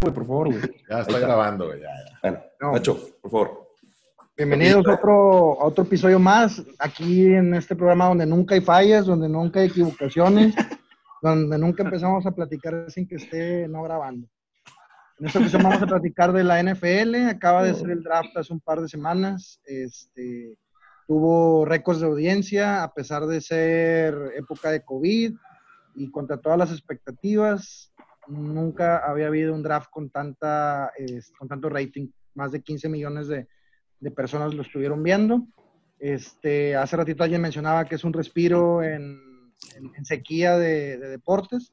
güey, 0.00 0.14
por 0.14 0.26
favor, 0.26 0.48
güey. 0.48 0.62
Ya 0.88 1.00
está 1.00 1.18
grabando, 1.18 1.66
güey. 1.66 1.80
Ya, 1.80 1.88
ya. 1.88 2.18
Bueno, 2.22 2.38
No. 2.60 2.72
Nacho, 2.72 2.98
por 3.20 3.30
favor. 3.30 3.68
Bienvenidos 4.36 4.86
a 4.86 4.94
otro, 4.94 5.60
a 5.60 5.64
otro 5.64 5.82
episodio 5.82 6.20
más, 6.20 6.62
aquí 6.78 7.26
en 7.26 7.54
este 7.54 7.74
programa 7.74 8.06
donde 8.06 8.24
nunca 8.24 8.54
hay 8.54 8.60
fallas, 8.60 9.06
donde 9.06 9.28
nunca 9.28 9.58
hay 9.58 9.66
equivocaciones, 9.66 10.54
donde 11.22 11.58
nunca 11.58 11.82
empezamos 11.82 12.24
a 12.24 12.30
platicar 12.30 12.88
sin 12.88 13.08
que 13.08 13.16
esté 13.16 13.66
no 13.66 13.82
grabando. 13.82 14.28
En 15.18 15.26
esta 15.26 15.40
ocasión 15.40 15.64
vamos 15.64 15.82
a 15.82 15.86
platicar 15.86 16.32
de 16.32 16.44
la 16.44 16.62
NFL, 16.62 17.16
acaba 17.28 17.64
de 17.64 17.74
ser 17.74 17.90
el 17.90 18.04
draft 18.04 18.36
hace 18.36 18.52
un 18.52 18.60
par 18.60 18.80
de 18.80 18.88
semanas, 18.88 19.60
este, 19.64 20.56
tuvo 21.08 21.64
récords 21.64 21.98
de 21.98 22.06
audiencia 22.06 22.84
a 22.84 22.94
pesar 22.94 23.26
de 23.26 23.40
ser 23.40 24.14
época 24.36 24.70
de 24.70 24.84
COVID 24.84 25.34
y 25.96 26.10
contra 26.12 26.36
todas 26.36 26.56
las 26.56 26.70
expectativas, 26.70 27.92
nunca 28.28 28.98
había 28.98 29.26
habido 29.26 29.54
un 29.54 29.62
draft 29.62 29.90
con, 29.90 30.10
tanta, 30.10 30.92
eh, 30.98 31.20
con 31.38 31.48
tanto 31.48 31.68
rating, 31.68 32.08
más 32.34 32.52
de 32.52 32.62
15 32.62 32.88
millones 32.88 33.28
de, 33.28 33.48
de 34.00 34.10
personas 34.10 34.54
lo 34.54 34.62
estuvieron 34.62 35.02
viendo. 35.02 35.46
Este, 35.98 36.76
hace 36.76 36.96
ratito 36.96 37.24
alguien 37.24 37.42
mencionaba 37.42 37.84
que 37.84 37.96
es 37.96 38.04
un 38.04 38.12
respiro 38.12 38.82
en, 38.82 39.26
sequía 40.04 40.56
de, 40.56 40.98
de 40.98 41.08
deportes. 41.08 41.72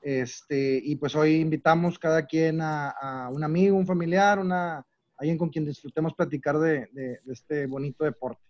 Este, 0.00 0.80
y 0.82 0.96
pues 0.96 1.16
hoy 1.16 1.36
invitamos 1.36 1.98
cada 1.98 2.26
quien 2.26 2.60
a, 2.60 3.28
un 3.32 3.42
amigo, 3.42 3.76
un 3.76 3.86
familiar, 3.86 4.38
una, 4.38 4.86
alguien 5.16 5.36
con 5.36 5.48
quien 5.48 5.64
disfrutemos 5.64 6.14
platicar 6.14 6.58
de 6.58 6.88
este 7.26 7.66
bonito 7.66 8.04
deporte. 8.04 8.40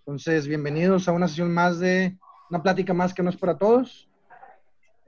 Entonces, 0.00 0.48
bienvenidos 0.48 1.08
a 1.08 1.12
una 1.12 1.28
sesión 1.28 1.52
más 1.54 1.78
de, 1.78 2.18
una 2.50 2.62
plática 2.62 2.92
más 2.92 3.14
que 3.14 3.22
no 3.22 3.30
es 3.30 3.36
para 3.36 3.56
todos, 3.56 4.09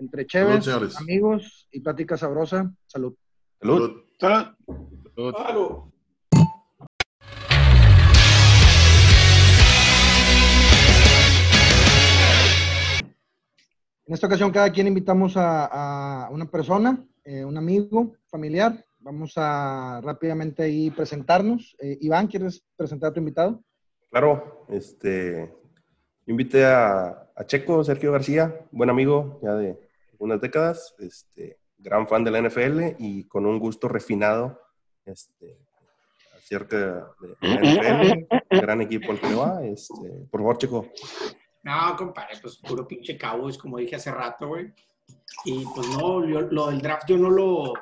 entre 0.03 0.27
chéveres, 0.27 0.65
señores. 0.65 0.97
amigos 0.99 1.69
y 1.71 1.81
plática 1.81 2.17
sabrosa. 2.17 2.75
Salud. 2.87 3.15
Salud. 3.61 4.03
Salud. 4.19 5.93
En 14.05 14.15
esta 14.15 14.27
ocasión 14.27 14.51
cada 14.51 14.71
quien 14.71 14.89
invitamos 14.89 15.37
a, 15.37 16.25
a 16.27 16.31
una 16.31 16.47
persona, 16.51 17.07
eh, 17.25 17.45
un 17.45 17.57
amigo, 17.57 18.17
familiar. 18.27 18.85
Vamos 18.99 19.35
a 19.37 20.01
rápidamente 20.03 20.65
ahí 20.65 20.91
presentarnos. 20.91 21.77
Eh, 21.81 21.99
Iván, 22.01 22.27
¿quieres 22.27 22.65
presentar 22.77 23.11
a 23.11 23.13
tu 23.13 23.21
invitado? 23.21 23.63
Claro, 24.11 24.67
este, 24.69 25.55
invité 26.27 26.65
a, 26.67 27.31
a 27.35 27.47
Checo, 27.47 27.83
Sergio 27.85 28.13
García, 28.13 28.67
buen 28.73 28.91
amigo 28.91 29.41
ya 29.43 29.55
de 29.55 29.92
unas 30.23 30.41
décadas, 30.41 30.95
este, 31.01 31.59
gran 31.79 32.07
fan 32.07 32.23
de 32.23 32.31
la 32.31 32.41
NFL 32.41 32.95
y 32.99 33.25
con 33.25 33.45
un 33.45 33.59
gusto 33.59 33.89
refinado 33.89 34.61
este, 35.05 35.59
acerca 36.37 36.77
de 36.79 37.37
la 37.41 37.61
NFL, 37.61 38.27
gran 38.51 38.81
equipo 38.83 39.11
al 39.11 39.21
que 39.21 39.29
le 39.29 39.35
va. 39.35 39.65
Este, 39.65 40.11
por 40.31 40.41
favor, 40.41 40.59
Checo. 40.59 40.87
No, 41.65 41.97
compadre, 41.97 42.37
pues 42.41 42.57
puro 42.59 42.87
pinche 42.87 43.19
Cowboys, 43.19 43.59
como 43.59 43.79
dije 43.79 43.97
hace 43.97 44.13
rato, 44.13 44.47
güey. 44.49 44.73
Y 45.45 45.65
pues 45.75 45.89
no, 45.89 46.25
yo- 46.25 46.43
lo 46.43 46.69
del 46.69 46.81
draft 46.81 47.09
yo 47.09 47.17
no 47.19 47.29
lo, 47.31 47.73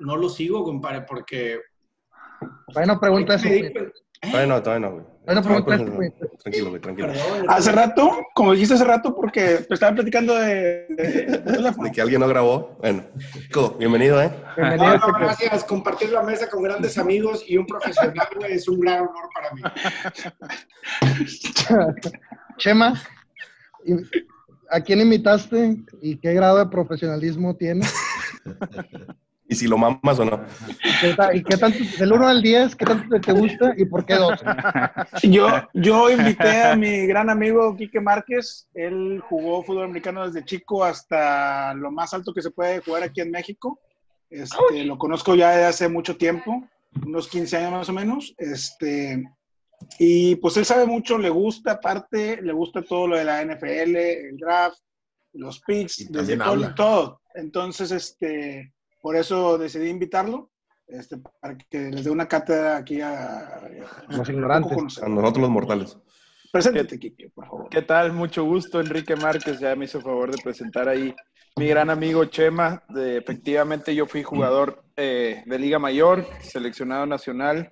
no 0.00 0.16
lo 0.16 0.28
sigo, 0.28 0.64
compadre, 0.64 1.02
porque... 1.02 1.60
Bueno, 2.72 2.98
pregunta 2.98 3.36
eso. 3.36 3.48
Güey. 3.48 3.66
¿Eh? 3.66 3.92
Todavía 4.20 4.46
no, 4.46 4.62
todavía 4.62 4.88
no, 5.26 5.34
no. 5.34 5.64
Tranquilo, 5.64 6.70
güey, 6.70 6.80
tranquilo. 6.80 7.12
Hace 7.48 7.72
rato, 7.72 8.26
como 8.34 8.52
dijiste 8.52 8.74
hace 8.74 8.84
rato, 8.84 9.14
porque 9.14 9.64
te 9.66 9.74
estaban 9.74 9.94
platicando 9.94 10.34
de, 10.34 10.86
que 11.92 12.00
alguien 12.02 12.20
no 12.20 12.28
grabó. 12.28 12.76
Bueno, 12.80 13.04
Checo, 13.32 13.76
bienvenido, 13.78 14.22
¿eh? 14.22 14.30
Bienvenido, 14.56 14.86
No, 14.86 14.94
no, 14.94 15.06
Checo. 15.06 15.18
gracias. 15.18 15.64
Compartir 15.64 16.10
la 16.10 16.22
mesa 16.22 16.48
con 16.50 16.62
grandes 16.62 16.98
amigos 16.98 17.44
y 17.46 17.56
un 17.56 17.66
profesional, 17.66 18.28
güey, 18.36 18.52
es 18.52 18.68
un 18.68 18.80
gran 18.80 19.00
honor 19.00 19.28
para 19.34 19.50
mí. 19.54 19.62
Chema, 22.58 23.00
¿a 24.70 24.80
quién 24.80 25.00
invitaste 25.00 25.78
y 26.02 26.16
qué 26.16 26.34
grado 26.34 26.58
de 26.58 26.66
profesionalismo 26.66 27.56
tiene? 27.56 27.86
Y 29.46 29.54
si 29.54 29.66
lo 29.68 29.76
mamas 29.76 30.18
o 30.18 30.24
no. 30.24 30.42
¿Qué 31.00 31.14
ta- 31.14 31.34
¿Y 31.34 31.42
qué 31.42 31.56
tanto, 31.58 31.78
del 31.98 32.12
1 32.12 32.28
al 32.28 32.40
10, 32.42 32.74
qué 32.76 32.84
tanto 32.86 33.20
te 33.20 33.32
gusta 33.32 33.74
y 33.76 33.84
por 33.84 34.06
qué 34.06 34.14
12? 34.14 34.42
Yo, 35.30 35.48
yo 35.74 36.10
invité 36.10 36.62
a 36.62 36.76
mi 36.76 37.06
gran 37.06 37.28
amigo 37.28 37.76
Quique 37.76 38.00
Márquez. 38.00 38.68
Él 38.72 39.20
jugó 39.28 39.62
fútbol 39.62 39.84
americano 39.84 40.26
desde 40.26 40.44
chico 40.46 40.82
hasta 40.82 41.74
lo 41.74 41.90
más 41.90 42.14
alto 42.14 42.32
que 42.32 42.40
se 42.42 42.50
puede 42.50 42.80
jugar 42.80 43.02
aquí 43.02 43.20
en 43.20 43.30
México. 43.30 43.78
Este, 44.30 44.84
lo 44.84 44.96
conozco 44.98 45.34
ya 45.34 45.50
de 45.56 45.64
hace 45.66 45.88
mucho 45.88 46.16
tiempo, 46.16 46.64
unos 47.04 47.28
15 47.28 47.56
años 47.58 47.72
más 47.72 47.88
o 47.90 47.92
menos. 47.92 48.34
Este, 48.38 49.22
y 49.98 50.36
pues 50.36 50.56
él 50.56 50.64
sabe 50.64 50.86
mucho, 50.86 51.18
le 51.18 51.28
gusta, 51.28 51.72
aparte, 51.72 52.40
le 52.40 52.52
gusta 52.54 52.80
todo 52.82 53.08
lo 53.08 53.16
de 53.18 53.24
la 53.24 53.42
NFL, 53.44 53.96
el 53.96 54.36
draft, 54.38 54.78
los 55.34 55.60
picks, 55.60 56.10
desde 56.10 56.36
todo, 56.38 56.74
todo. 56.74 57.20
Entonces, 57.34 57.90
este, 57.90 58.72
por 59.04 59.16
eso 59.16 59.58
decidí 59.58 59.90
invitarlo, 59.90 60.50
este, 60.86 61.18
para 61.18 61.58
que 61.58 61.90
les 61.90 62.04
dé 62.04 62.10
una 62.10 62.26
cátedra 62.26 62.78
aquí 62.78 63.02
a, 63.02 63.58
a- 63.58 63.68
Los 64.08 64.26
ignorantes. 64.30 64.72
A 65.02 65.08
nosotros 65.10 65.42
los 65.42 65.50
mortales. 65.50 65.98
Preséntate, 66.50 66.98
Kike, 66.98 67.28
por 67.34 67.46
favor. 67.46 67.68
¿Qué 67.68 67.82
tal? 67.82 68.14
Mucho 68.14 68.44
gusto, 68.44 68.80
Enrique 68.80 69.14
Márquez. 69.14 69.60
Ya 69.60 69.76
me 69.76 69.84
hizo 69.84 70.00
favor 70.00 70.34
de 70.34 70.42
presentar 70.42 70.88
ahí 70.88 71.14
mi 71.56 71.68
gran 71.68 71.90
amigo 71.90 72.24
Chema. 72.24 72.82
De- 72.88 73.18
efectivamente, 73.18 73.94
yo 73.94 74.06
fui 74.06 74.22
jugador 74.22 74.82
eh, 74.96 75.42
de 75.44 75.58
Liga 75.58 75.78
Mayor, 75.78 76.24
seleccionado 76.40 77.04
nacional 77.04 77.70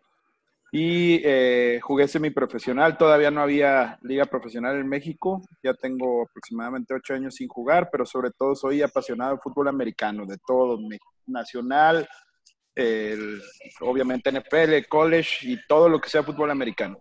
y 0.70 1.22
eh, 1.24 1.80
jugué 1.82 2.08
semiprofesional. 2.08 2.98
Todavía 2.98 3.30
no 3.30 3.40
había 3.40 3.98
liga 4.02 4.26
profesional 4.26 4.76
en 4.76 4.86
México. 4.88 5.40
Ya 5.62 5.72
tengo 5.72 6.24
aproximadamente 6.28 6.92
ocho 6.92 7.14
años 7.14 7.36
sin 7.36 7.48
jugar, 7.48 7.88
pero 7.90 8.04
sobre 8.04 8.32
todo 8.32 8.54
soy 8.54 8.82
apasionado 8.82 9.32
de 9.36 9.40
fútbol 9.42 9.68
americano, 9.68 10.26
de 10.26 10.36
todo, 10.46 10.78
me- 10.78 10.98
nacional, 11.26 12.08
el- 12.74 13.40
obviamente 13.80 14.30
NFL, 14.32 14.86
college 14.88 15.38
y 15.48 15.58
todo 15.66 15.88
lo 15.88 16.00
que 16.00 16.08
sea 16.08 16.22
fútbol 16.22 16.50
americano. 16.50 16.98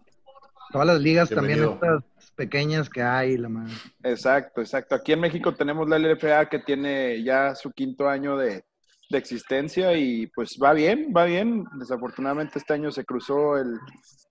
Todas 0.72 0.88
las 0.88 1.02
ligas 1.02 1.30
también 1.30 1.60
estas 1.74 2.32
pequeñas 2.32 2.90
que 2.90 3.02
hay, 3.04 3.38
la 3.38 3.50
madre. 3.50 3.74
Exacto, 4.04 4.62
exacto. 4.62 4.96
Aquí 4.96 5.12
en 5.12 5.20
México 5.20 5.54
tenemos 5.54 5.88
la 5.90 5.98
LFA 6.00 6.48
que 6.50 6.60
tiene 6.60 7.22
ya 7.24 7.56
su 7.56 7.72
quinto 7.72 8.08
año 8.08 8.38
de, 8.38 8.64
de 9.10 9.18
existencia 9.18 9.94
y 9.98 10.28
pues 10.28 10.58
va 10.62 10.72
bien, 10.74 11.12
va 11.16 11.26
bien. 11.26 11.66
Desafortunadamente 11.78 12.58
este 12.60 12.74
año 12.74 12.90
se 12.90 13.04
cruzó 13.04 13.58
el, 13.58 13.78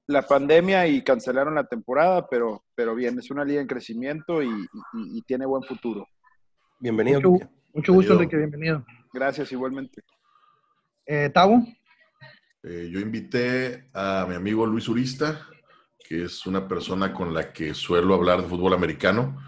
la 0.07 0.23
pandemia 0.23 0.87
y 0.87 1.05
cancelaron 1.05 1.55
la 1.55 1.65
temporada, 1.65 2.27
pero, 2.27 2.65
pero 2.75 2.95
bien, 2.95 3.19
es 3.19 3.31
una 3.31 3.45
liga 3.45 3.61
en 3.61 3.67
crecimiento 3.67 4.43
y, 4.43 4.49
y- 4.49 5.19
y 5.19 5.23
tiene 5.23 5.45
buen 5.45 5.63
futuro. 5.63 6.07
Bienvenido. 6.79 7.21
Mucho, 7.21 7.51
mucho 7.75 7.93
gusto. 7.93 8.13
Enrique, 8.15 8.37
bienvenido. 8.39 8.85
Gracias 9.13 9.51
igualmente. 9.53 10.03
Eh, 11.07 11.31
Tavo, 11.33 11.65
Eh, 12.63 12.91
yo 12.93 13.01
invité 13.01 13.89
a 13.95 14.27
mi 14.29 14.35
amigo 14.35 14.67
Luis 14.67 14.87
Urista, 14.87 15.47
que 16.07 16.25
es 16.25 16.45
una 16.47 16.69
persona 16.69 17.11
con 17.15 17.33
la 17.33 17.55
que 17.55 17.73
suelo 17.73 18.15
hablar 18.15 18.43
de 18.43 18.49
fútbol 18.49 18.75
americano. 18.75 19.41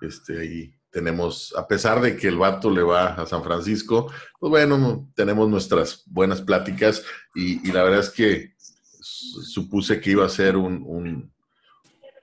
Este, 0.00 0.38
ahí 0.40 0.74
tenemos, 0.88 1.52
a 1.56 1.66
pesar 1.66 2.00
de 2.00 2.16
que 2.16 2.28
el 2.28 2.38
vato 2.38 2.70
le 2.70 2.82
va 2.82 3.14
a 3.14 3.26
San 3.26 3.42
Francisco, 3.42 4.12
pues 4.38 4.50
bueno, 4.50 5.08
tenemos 5.16 5.48
nuestras 5.48 6.04
buenas 6.06 6.42
pláticas 6.42 7.04
y, 7.34 7.68
y 7.68 7.72
la 7.72 7.82
verdad 7.82 8.00
es 8.00 8.10
que 8.10 8.54
su- 9.00 9.42
supuse 9.42 10.00
que 10.00 10.12
iba 10.12 10.24
a 10.24 10.28
ser 10.28 10.56
un, 10.56 10.80
un- 10.86 11.32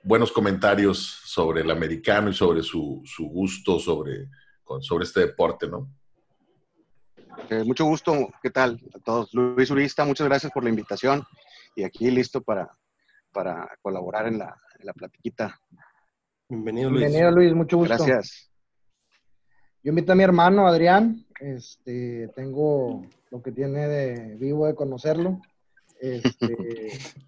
buenos 0.04 0.32
comentarios 0.32 1.00
sobre 1.26 1.60
el 1.62 1.70
americano 1.72 2.30
y 2.30 2.34
sobre 2.34 2.64
su, 2.64 3.02
su 3.06 3.26
gusto 3.26 3.80
sobre, 3.80 4.30
sobre 4.80 5.04
este 5.04 5.20
deporte, 5.22 5.68
¿no? 5.68 5.90
Eh, 7.50 7.64
mucho 7.64 7.86
gusto, 7.86 8.30
¿qué 8.42 8.50
tal 8.50 8.80
a 8.94 9.00
todos? 9.00 9.34
Luis 9.34 9.70
Urista, 9.72 10.04
muchas 10.04 10.28
gracias 10.28 10.52
por 10.52 10.64
la 10.64 10.70
invitación 10.70 11.24
y 11.76 11.84
aquí 11.84 12.12
listo 12.12 12.42
para, 12.42 12.70
para 13.32 13.70
colaborar 13.82 14.28
en 14.28 14.40
la, 14.40 14.58
en 14.80 14.86
la 14.86 14.94
platiquita. 14.94 15.60
Bienvenido, 16.50 16.90
Luis. 16.90 17.02
bienvenido 17.04 17.32
Luis, 17.32 17.54
mucho 17.54 17.78
gusto. 17.78 17.96
Gracias. 17.96 18.52
Yo 19.84 19.90
invité 19.90 20.12
a 20.12 20.16
mi 20.16 20.24
hermano 20.24 20.68
Adrián, 20.68 21.26
este, 21.40 22.30
tengo 22.36 23.06
lo 23.32 23.42
que 23.42 23.52
tiene 23.52 23.88
de 23.88 24.36
vivo 24.36 24.68
de 24.68 24.76
conocerlo. 24.76 25.40
Este, 26.02 26.48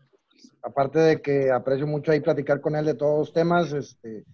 aparte 0.64 1.00
de 1.00 1.22
que 1.22 1.52
aprecio 1.52 1.88
mucho 1.88 2.12
ahí 2.12 2.20
platicar 2.20 2.60
con 2.60 2.76
él 2.76 2.86
de 2.86 2.96
todos 2.96 3.20
los 3.20 3.34
temas, 3.34 3.72
este, 3.72 4.26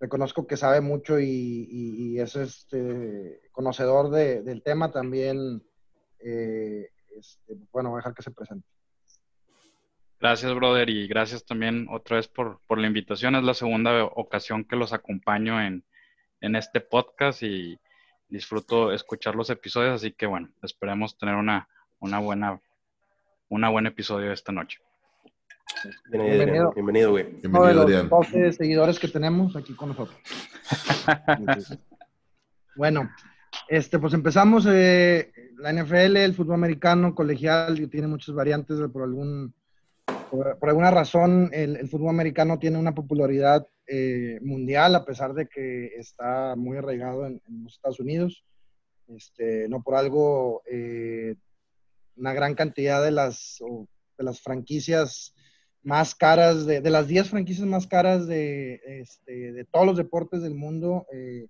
reconozco 0.00 0.46
que 0.46 0.56
sabe 0.56 0.80
mucho 0.80 1.18
y, 1.20 2.18
es 2.18 2.36
este, 2.36 3.40
conocedor 3.52 4.10
de- 4.10 4.42
del 4.42 4.62
tema 4.62 4.90
también. 4.90 5.62
eh, 6.20 6.88
este, 7.16 7.54
bueno, 7.72 7.90
voy 7.90 7.96
a 7.98 8.00
dejar 8.00 8.14
que 8.14 8.22
se 8.22 8.30
presente. 8.30 8.66
Gracias, 10.20 10.52
brother, 10.54 10.88
y 10.90 11.06
gracias 11.06 11.44
también 11.44 11.86
otra 11.90 12.16
vez 12.16 12.26
por, 12.28 12.60
por 12.66 12.78
la 12.78 12.86
invitación. 12.88 13.36
Es 13.36 13.44
la 13.44 13.54
segunda 13.54 14.04
ocasión 14.04 14.64
que 14.64 14.74
los 14.76 14.92
acompaño 14.92 15.60
en, 15.62 15.84
en 16.40 16.56
este 16.56 16.80
podcast 16.80 17.42
y 17.44 17.78
disfruto 18.28 18.92
escuchar 18.92 19.34
los 19.36 19.48
episodios, 19.50 19.94
así 19.94 20.12
que 20.12 20.26
bueno, 20.26 20.50
esperemos 20.62 21.16
tener 21.16 21.36
una, 21.36 21.68
una 22.00 22.18
buena, 22.18 22.60
una 23.48 23.68
buen 23.70 23.86
episodio 23.86 24.32
esta 24.32 24.52
noche. 24.52 24.80
Bienvenido, 26.10 26.42
Adrián. 26.42 26.70
bienvenido, 26.74 27.10
güey. 27.10 27.24
Uno 27.24 27.32
de 27.34 27.40
Bienvenido, 27.40 27.74
los 27.74 27.84
Adrián. 27.84 28.08
12 28.08 28.52
seguidores 28.52 28.98
que 28.98 29.08
tenemos 29.08 29.56
aquí 29.56 29.74
con 29.74 29.88
nosotros. 29.90 30.18
Bueno, 32.76 33.10
este, 33.68 33.98
pues 33.98 34.14
empezamos. 34.14 34.64
eh, 34.70 35.32
la 35.56 35.72
NFL, 35.72 36.16
el 36.18 36.34
fútbol 36.34 36.54
americano, 36.54 37.12
colegial, 37.12 37.76
que 37.76 37.88
tiene 37.88 38.06
muchas 38.06 38.32
variantes 38.34 38.78
por 38.92 39.02
algún 39.02 39.52
por, 40.30 40.56
por 40.58 40.68
alguna 40.68 40.90
razón 40.92 41.50
el, 41.52 41.74
el 41.76 41.88
fútbol 41.88 42.10
americano 42.10 42.58
tiene 42.60 42.78
una 42.78 42.94
popularidad 42.94 43.66
eh, 43.88 44.38
mundial 44.42 44.94
a 44.94 45.04
pesar 45.04 45.34
de 45.34 45.48
que 45.48 45.86
está 45.96 46.54
muy 46.56 46.76
arraigado 46.76 47.26
en, 47.26 47.42
en 47.48 47.64
los 47.64 47.74
Estados 47.74 47.98
Unidos. 47.98 48.44
Este, 49.08 49.68
no 49.68 49.82
por 49.82 49.96
algo 49.96 50.62
eh, 50.70 51.34
una 52.16 52.32
gran 52.32 52.54
cantidad 52.54 53.02
de 53.02 53.10
las, 53.10 53.58
de 54.18 54.24
las 54.24 54.40
franquicias 54.40 55.34
más 55.88 56.14
caras, 56.14 56.66
de, 56.66 56.82
de 56.82 56.90
las 56.90 57.08
10 57.08 57.30
franquicias 57.30 57.66
más 57.66 57.86
caras 57.86 58.26
de, 58.26 58.78
este, 58.84 59.52
de 59.52 59.64
todos 59.64 59.86
los 59.86 59.96
deportes 59.96 60.42
del 60.42 60.54
mundo, 60.54 61.06
eh, 61.10 61.46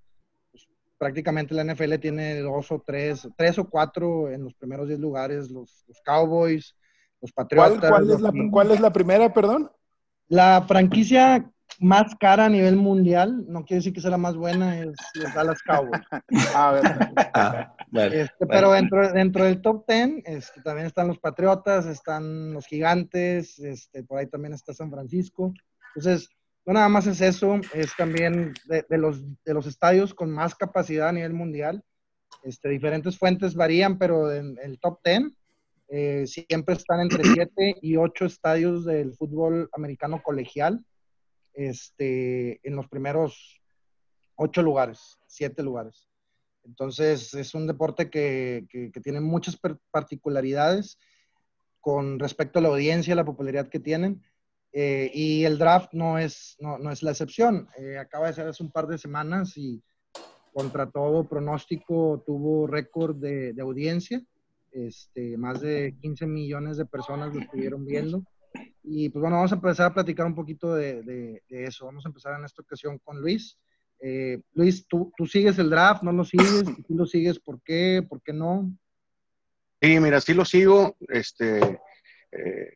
pues, 0.52 0.68
prácticamente 0.96 1.54
la 1.54 1.64
NFL 1.64 1.94
tiene 1.96 2.38
dos 2.38 2.70
o 2.70 2.80
tres, 2.86 3.28
tres 3.36 3.58
o 3.58 3.68
cuatro 3.68 4.30
en 4.30 4.44
los 4.44 4.54
primeros 4.54 4.86
10 4.86 5.00
lugares, 5.00 5.50
los, 5.50 5.84
los 5.88 6.00
Cowboys, 6.04 6.76
los 7.20 7.32
¿Cuál, 7.32 7.48
Patriotas. 7.48 7.90
cuál 7.90 8.02
es 8.04 8.08
los 8.10 8.20
la, 8.20 8.28
Eagles. 8.28 8.52
¿Cuál 8.52 8.70
es 8.70 8.80
la 8.80 8.92
primera, 8.92 9.34
perdón? 9.34 9.72
La 10.28 10.64
franquicia 10.68 11.50
más 11.78 12.14
cara 12.16 12.46
a 12.46 12.48
nivel 12.48 12.76
mundial, 12.76 13.44
no 13.48 13.64
quiere 13.64 13.78
decir 13.78 13.92
que 13.92 14.00
sea 14.00 14.10
la 14.10 14.18
más 14.18 14.36
buena, 14.36 14.80
es 14.80 14.88
los 15.14 15.32
Dallas 15.34 15.62
Cowboys. 15.62 16.02
A 16.56 16.72
ver, 16.72 16.82
Ah, 17.34 17.74
bueno, 17.90 18.14
Este, 18.14 18.44
bueno. 18.44 18.50
pero 18.50 18.72
dentro, 18.72 19.12
dentro 19.12 19.44
del 19.44 19.60
top 19.62 19.84
10 19.86 20.22
este, 20.24 20.60
también 20.62 20.86
están 20.86 21.08
los 21.08 21.18
Patriotas, 21.18 21.86
están 21.86 22.52
los 22.52 22.66
Gigantes, 22.66 23.58
este, 23.60 24.02
por 24.02 24.18
ahí 24.18 24.26
también 24.26 24.54
está 24.54 24.72
San 24.74 24.90
Francisco. 24.90 25.54
Entonces, 25.94 26.28
no 26.66 26.72
nada 26.74 26.88
más 26.88 27.06
es 27.06 27.20
eso, 27.20 27.60
es 27.72 27.94
también 27.96 28.54
de, 28.66 28.84
de 28.88 28.98
los, 28.98 29.22
de 29.44 29.54
los 29.54 29.66
estadios 29.66 30.14
con 30.14 30.30
más 30.30 30.54
capacidad 30.54 31.08
a 31.08 31.12
nivel 31.12 31.32
mundial. 31.32 31.82
Este, 32.42 32.68
diferentes 32.68 33.18
fuentes 33.18 33.54
varían, 33.54 33.98
pero 33.98 34.32
en 34.32 34.56
el 34.62 34.78
top 34.80 34.98
10 35.04 35.22
eh, 35.90 36.24
siempre 36.26 36.74
están 36.74 37.00
entre 37.00 37.24
7 37.24 37.76
y 37.80 37.96
8 37.96 38.26
estadios 38.26 38.84
del 38.84 39.14
fútbol 39.14 39.70
americano 39.72 40.20
colegial 40.22 40.84
este, 41.58 42.60
en 42.66 42.76
los 42.76 42.88
primeros 42.88 43.60
8 44.36 44.62
lugares, 44.62 45.18
7 45.26 45.62
lugares. 45.62 46.08
Entonces, 46.64 47.34
es 47.34 47.54
un 47.54 47.66
deporte 47.66 48.08
que, 48.10 48.66
que- 48.70 48.92
que 48.92 49.00
tiene 49.00 49.20
muchas 49.20 49.58
particularidades 49.90 50.98
con 51.80 52.18
respecto 52.18 52.58
a 52.58 52.62
la 52.62 52.68
audiencia, 52.68 53.14
la 53.14 53.24
popularidad 53.24 53.68
que 53.68 53.80
tienen. 53.80 54.22
Eh, 54.72 55.10
y 55.14 55.44
el 55.44 55.58
draft 55.58 55.92
no 55.94 56.18
es, 56.18 56.56
no, 56.60 56.78
no 56.78 56.92
es 56.92 57.02
la 57.02 57.10
excepción. 57.10 57.68
Eh, 57.78 57.98
acaba 57.98 58.28
de 58.28 58.34
ser 58.34 58.46
hace 58.46 58.62
un 58.62 58.70
par 58.70 58.86
de 58.86 58.98
semanas 58.98 59.56
y 59.56 59.82
contra 60.52 60.90
todo 60.90 61.26
pronóstico 61.28 62.22
tuvo 62.26 62.66
récord 62.66 63.16
de, 63.16 63.52
de 63.54 63.62
audiencia. 63.62 64.22
Este, 64.70 65.36
más 65.38 65.60
de 65.60 65.96
15 66.00 66.26
millones 66.26 66.76
de 66.76 66.84
personas 66.86 67.34
lo 67.34 67.40
estuvieron 67.40 67.84
viendo. 67.86 68.22
Y 68.82 69.08
pues 69.08 69.20
bueno, 69.20 69.36
vamos 69.36 69.52
a 69.52 69.56
empezar 69.56 69.86
a 69.90 69.94
platicar 69.94 70.26
un 70.26 70.34
poquito 70.34 70.74
de, 70.74 71.02
de- 71.02 71.42
de 71.48 71.64
eso. 71.64 71.86
Vamos 71.86 72.04
a 72.06 72.08
empezar 72.08 72.38
en 72.38 72.44
esta 72.44 72.62
ocasión 72.62 72.98
con 72.98 73.20
Luis. 73.20 73.58
Eh, 74.00 74.40
Luis, 74.54 74.86
¿tú, 74.86 75.12
¿tú 75.16 75.26
sigues 75.26 75.58
el 75.58 75.70
draft? 75.70 76.02
¿No 76.02 76.12
lo 76.12 76.24
sigues? 76.24 76.64
Si 76.76 76.82
tú 76.84 76.94
lo 76.94 77.04
sigues, 77.06 77.38
¿por 77.38 77.60
qué? 77.62 78.04
¿Por 78.08 78.22
qué 78.22 78.32
no? 78.32 78.70
Sí, 79.80 79.98
mira, 80.00 80.20
sí 80.20 80.34
lo 80.34 80.44
sigo. 80.44 80.96
Este, 81.08 81.58
eh, 82.32 82.72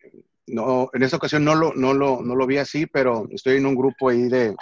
no, 0.49 0.91
en 0.93 1.03
esta 1.03 1.17
ocasión 1.17 1.45
no 1.45 1.55
lo, 1.55 1.73
no, 1.75 1.95
lo, 1.95 2.23
no 2.23 2.35
lo 2.35 2.47
vi 2.47 2.59
así, 2.59 2.87
pero 2.87 3.29
estoy 3.31 3.57
en 3.59 3.67
un 3.67 3.77
grupo 3.77 4.09
ahí 4.09 4.29
de, 4.29 4.55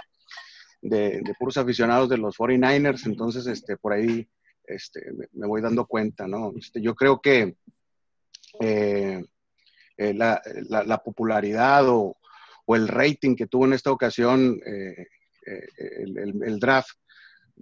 de, 0.83 1.21
de 1.23 1.35
puros 1.39 1.57
aficionados 1.57 2.09
de 2.09 2.19
los 2.19 2.37
49ers, 2.37 3.07
entonces 3.07 3.47
este, 3.47 3.77
por 3.77 3.93
ahí 3.95 4.29
este, 4.65 5.01
me, 5.13 5.27
me 5.33 5.47
voy 5.47 5.61
dando 5.63 5.87
cuenta, 5.87 6.27
¿no? 6.29 6.53
Este, 6.57 6.81
yo 6.83 6.95
creo 6.95 7.21
que 7.21 7.57
eh, 8.61 9.25
eh, 10.01 10.15
la, 10.15 10.41
la- 10.69 10.83
la 10.85 10.99
popularidad 10.99 11.85
o, 11.89 12.17
el 12.75 12.89
rating 12.89 13.35
que 13.37 13.47
tuvo 13.49 13.67
en 13.67 13.73
esta 13.75 13.91
ocasión 13.91 14.59
eh, 14.65 15.07
eh, 15.47 15.67
el, 16.05 16.19
el- 16.19 16.43
el 16.45 16.59
draft, 16.59 16.97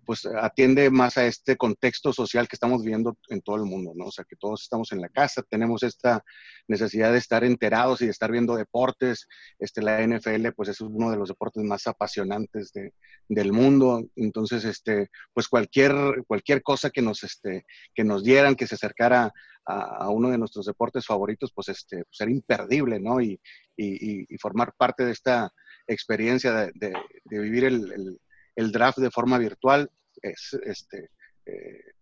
pues 0.04 0.26
atiende 0.26 0.90
más 0.90 1.16
a 1.18 1.26
este 1.26 1.56
contexto 1.56 2.12
social 2.12 2.48
que 2.48 2.56
estamos 2.56 2.82
viendo 2.84 3.16
en 3.28 3.40
todo 3.42 3.56
el 3.56 3.62
mundo, 3.64 3.92
¿no? 3.94 4.06
O 4.06 4.10
sea, 4.12 4.24
que 4.24 4.36
todos 4.36 4.62
estamos 4.62 4.92
en 4.92 5.00
la 5.00 5.08
casa, 5.08 5.42
tenemos 5.48 5.82
esta 5.82 6.22
necesidad 6.66 7.12
de 7.12 7.18
estar 7.18 7.44
enterados 7.44 8.00
y 8.02 8.06
de 8.06 8.10
estar 8.10 8.30
viendo 8.30 8.56
deportes. 8.56 9.26
Este, 9.58 9.82
la 9.82 10.00
NFL, 10.06 10.52
pues 10.52 10.68
es 10.70 10.80
uno 10.80 11.10
de 11.10 11.16
los 11.16 11.28
deportes 11.28 11.62
más 11.64 11.86
apasionantes 11.86 12.72
de- 12.72 12.94
del 13.28 13.52
mundo. 13.52 14.04
Entonces, 14.16 14.64
este, 14.64 15.08
pues 15.32 15.48
cualquier, 15.48 15.92
cualquier 16.26 16.62
cosa 16.62 16.90
que 16.90 17.02
nos, 17.02 17.22
este, 17.24 17.64
que 17.94 18.04
nos 18.04 18.24
dieran, 18.24 18.54
que 18.56 18.66
se 18.66 18.74
acercara 18.76 19.32
a, 19.66 20.08
uno 20.10 20.30
de 20.30 20.38
nuestros 20.38 20.64
deportes 20.66 21.04
favoritos, 21.04 21.52
pues, 21.54 21.68
este, 21.68 22.04
pues 22.04 22.28
imperdible, 22.30 22.98
¿no? 23.00 23.20
Y, 23.20 23.38
y- 23.76 24.26
formar 24.38 24.72
parte 24.76 25.04
de 25.04 25.12
esta 25.12 25.50
experiencia 25.86 26.52
de, 26.52 26.72
de- 26.74 27.38
vivir 27.38 27.64
el- 27.64 28.18
el 28.58 28.72
draft 28.72 28.98
de 28.98 29.12
forma 29.12 29.38
virtual 29.38 29.88
es, 30.20 30.58
este, 30.64 31.10
eh, 31.46 31.92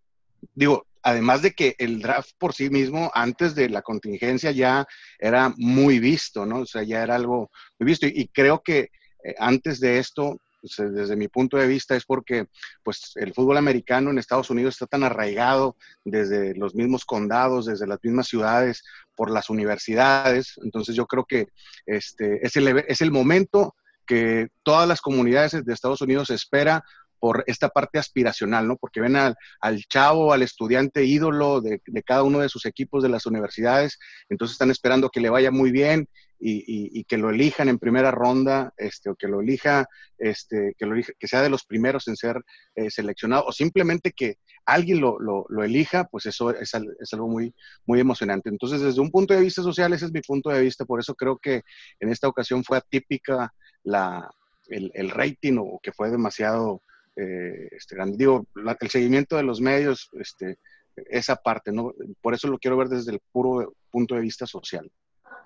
digo, 0.55 0.87
además 1.03 1.43
de 1.43 1.51
que 1.51 1.75
el 1.77 2.01
draft 2.01 2.31
por 2.39 2.55
sí 2.55 2.71
mismo, 2.71 3.11
antes 3.13 3.53
de 3.53 3.69
la 3.69 3.83
contingencia, 3.83 4.49
ya 4.49 4.87
era 5.19 5.53
muy 5.55 5.99
visto, 5.99 6.47
¿no? 6.47 6.61
O 6.61 6.65
sea, 6.65 6.81
ya 6.81 7.03
era 7.03 7.15
algo 7.15 7.51
muy 7.77 7.85
visto. 7.85 8.07
Y, 8.07 8.27
creo 8.29 8.63
que 8.63 8.89
eh, 9.23 9.35
antes 9.37 9.79
de 9.79 9.99
esto, 9.99 10.41
pues, 10.59 10.79
eh, 10.79 10.89
desde 10.89 11.15
mi 11.15 11.27
punto 11.27 11.57
de 11.57 11.67
vista, 11.67 11.95
es 11.95 12.05
porque 12.05 12.47
pues, 12.83 13.11
el 13.17 13.35
fútbol 13.35 13.57
americano 13.57 14.09
en 14.09 14.17
Estados 14.17 14.49
Unidos 14.49 14.73
está 14.73 14.87
tan 14.87 15.03
arraigado 15.03 15.77
desde 16.03 16.55
los 16.55 16.73
mismos 16.73 17.05
condados, 17.05 17.67
desde 17.67 17.85
las 17.85 17.99
mismas 18.01 18.29
ciudades, 18.29 18.83
por 19.15 19.29
las 19.29 19.51
universidades. 19.51 20.55
Entonces 20.63 20.95
yo 20.95 21.05
creo 21.05 21.23
que 21.23 21.49
este, 21.85 22.43
es, 22.43 22.55
el, 22.55 22.83
es 22.87 23.01
el 23.01 23.11
momento 23.11 23.75
que 24.07 24.47
todas 24.63 24.87
las 24.87 25.01
comunidades 25.01 25.63
de 25.65 25.73
Estados 25.73 26.01
Unidos 26.01 26.29
espera 26.29 26.83
por 27.19 27.43
esta 27.47 27.69
parte 27.69 27.99
aspiracional, 27.99 28.67
¿no? 28.67 28.77
Porque 28.77 29.01
ven 29.01 29.15
al, 29.15 29.35
al 29.59 29.83
chavo, 29.85 30.33
al 30.33 30.43
estudiante 30.43 31.03
ídolo 31.03 31.61
de, 31.61 31.81
de, 31.85 32.03
cada 32.03 32.23
uno 32.23 32.39
de 32.39 32.49
sus 32.49 32.65
equipos 32.65 33.03
de 33.03 33.09
las 33.09 33.25
universidades, 33.25 33.99
entonces 34.29 34.53
están 34.53 34.71
esperando 34.71 35.09
que 35.09 35.21
le 35.21 35.29
vaya 35.29 35.51
muy 35.51 35.71
bien 35.71 36.07
y, 36.39 36.57
y, 36.59 36.99
y 36.99 37.03
que 37.05 37.17
lo 37.17 37.31
elijan 37.31 37.69
en 37.69 37.79
primera 37.79 38.11
ronda, 38.11 38.73
este, 38.77 39.09
o 39.09 39.15
que 39.15 39.27
lo 39.27 39.41
elija, 39.41 39.87
este, 40.17 40.75
que, 40.77 40.85
lo 40.85 40.93
elija, 40.93 41.13
que 41.17 41.27
sea 41.27 41.41
de 41.41 41.49
los 41.49 41.65
primeros 41.65 42.07
en 42.07 42.15
ser 42.15 42.43
eh, 42.75 42.91
seleccionado, 42.91 43.45
o 43.47 43.51
simplemente 43.51 44.11
que 44.11 44.35
alguien 44.65 44.99
lo, 44.99 45.17
lo, 45.19 45.63
elija, 45.63 46.05
pues 46.05 46.25
eso 46.25 46.51
es, 46.51 46.73
es, 46.73 47.13
algo 47.13 47.27
muy, 47.27 47.53
muy 47.85 47.99
emocionante. 47.99 48.49
Entonces, 48.49 48.81
desde 48.81 49.01
un 49.01 49.09
punto 49.09 49.33
de 49.33 49.41
vista 49.41 49.63
social, 49.63 49.93
ese 49.93 50.05
es 50.05 50.11
mi 50.11 50.21
punto 50.21 50.49
de 50.49 50.61
vista, 50.61 50.85
por 50.85 50.99
eso 50.99 51.15
creo 51.15 51.37
que 51.37 51.63
en 51.99 52.09
esta 52.09 52.27
ocasión 52.27 52.63
fue 52.63 52.77
atípica 52.77 53.53
la, 53.87 54.29
el, 54.67 54.91
el 54.93 55.09
rating 55.09 55.57
o 55.59 55.79
que 55.81 55.91
fue 55.91 56.09
demasiado 56.09 56.81
eh, 57.15 57.69
este, 57.71 57.95
digo, 58.13 58.45
la, 58.55 58.77
el 58.79 58.89
seguimiento 58.89 59.37
de 59.37 59.43
los 59.43 59.59
medios, 59.59 60.09
este, 60.19 60.59
esa 60.95 61.35
parte, 61.35 61.71
¿no? 61.71 61.93
Por 62.21 62.33
eso 62.33 62.47
lo 62.47 62.59
quiero 62.59 62.77
ver 62.77 62.89
desde 62.89 63.11
el 63.11 63.19
puro 63.31 63.73
punto 63.89 64.15
de 64.15 64.21
vista 64.21 64.45
social. 64.45 64.89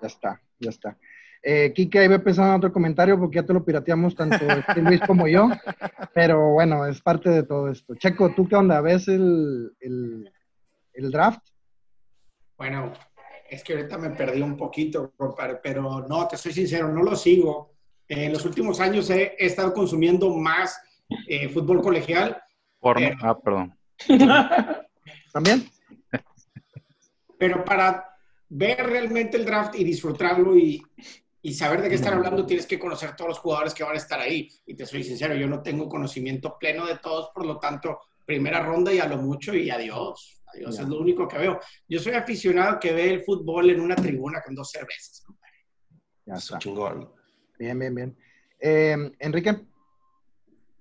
Ya 0.00 0.06
está, 0.06 0.42
ya 0.58 0.70
está. 0.70 0.98
Eh, 1.42 1.72
Kike, 1.74 1.98
ahí 1.98 2.08
voy 2.08 2.18
pensando 2.18 2.50
en 2.50 2.58
otro 2.58 2.72
comentario 2.72 3.18
porque 3.18 3.36
ya 3.36 3.46
te 3.46 3.52
lo 3.52 3.64
pirateamos 3.64 4.14
tanto 4.14 4.36
este 4.36 4.80
Luis 4.80 5.00
como 5.06 5.26
yo, 5.26 5.48
pero 6.14 6.52
bueno, 6.52 6.86
es 6.86 7.00
parte 7.00 7.30
de 7.30 7.42
todo 7.42 7.68
esto. 7.68 7.94
Checo, 7.96 8.32
¿tú 8.34 8.46
qué 8.46 8.54
onda? 8.54 8.80
¿Ves 8.80 9.08
el, 9.08 9.72
el, 9.80 10.30
el 10.92 11.10
draft? 11.10 11.42
Bueno, 12.56 12.92
es 13.48 13.64
que 13.64 13.72
ahorita 13.74 13.98
me 13.98 14.10
perdí 14.10 14.40
un 14.40 14.56
poquito, 14.56 15.12
pero 15.62 16.06
no, 16.06 16.28
te 16.28 16.36
soy 16.36 16.52
sincero, 16.52 16.88
no 16.88 17.02
lo 17.02 17.16
sigo. 17.16 17.71
Eh, 18.12 18.26
en 18.26 18.32
los 18.32 18.44
últimos 18.44 18.78
años 18.78 19.08
he, 19.08 19.34
he 19.38 19.46
estado 19.46 19.72
consumiendo 19.72 20.28
más 20.28 20.78
eh, 21.26 21.48
fútbol 21.48 21.80
colegial. 21.80 22.42
Porno. 22.78 23.08
Ah, 23.22 23.38
perdón. 23.38 23.74
¿También? 25.32 25.66
Pero 27.38 27.64
para 27.64 28.14
ver 28.50 28.84
realmente 28.84 29.38
el 29.38 29.46
draft 29.46 29.76
y 29.76 29.84
disfrutarlo 29.84 30.58
y, 30.58 30.82
y 31.40 31.54
saber 31.54 31.80
de 31.80 31.88
qué 31.88 31.94
están 31.94 32.12
hablando, 32.12 32.44
tienes 32.44 32.66
que 32.66 32.78
conocer 32.78 33.16
todos 33.16 33.30
los 33.30 33.38
jugadores 33.38 33.72
que 33.72 33.82
van 33.82 33.94
a 33.94 33.98
estar 33.98 34.20
ahí. 34.20 34.46
Y 34.66 34.74
te 34.74 34.84
soy 34.84 35.02
sincero, 35.04 35.34
yo 35.34 35.48
no 35.48 35.62
tengo 35.62 35.88
conocimiento 35.88 36.58
pleno 36.58 36.84
de 36.84 36.98
todos, 36.98 37.30
por 37.34 37.46
lo 37.46 37.58
tanto, 37.58 37.98
primera 38.26 38.60
ronda 38.62 38.92
y 38.92 38.98
a 38.98 39.06
lo 39.06 39.16
mucho 39.16 39.54
y 39.54 39.70
adiós. 39.70 40.42
Adiós, 40.48 40.78
es 40.78 40.86
lo 40.86 41.00
único 41.00 41.26
que 41.26 41.38
veo. 41.38 41.58
Yo 41.88 41.98
soy 41.98 42.12
aficionado 42.12 42.78
que 42.78 42.92
ve 42.92 43.08
el 43.08 43.24
fútbol 43.24 43.70
en 43.70 43.80
una 43.80 43.96
tribuna 43.96 44.42
con 44.44 44.54
dos 44.54 44.70
cervezas, 44.70 45.22
compadre. 45.24 45.56
Ya 46.26 46.34
está. 46.34 46.58
Chingón. 46.58 47.21
Bien, 47.62 47.78
bien, 47.78 47.94
bien. 47.94 48.16
Eh, 48.58 49.12
Enrique. 49.20 49.54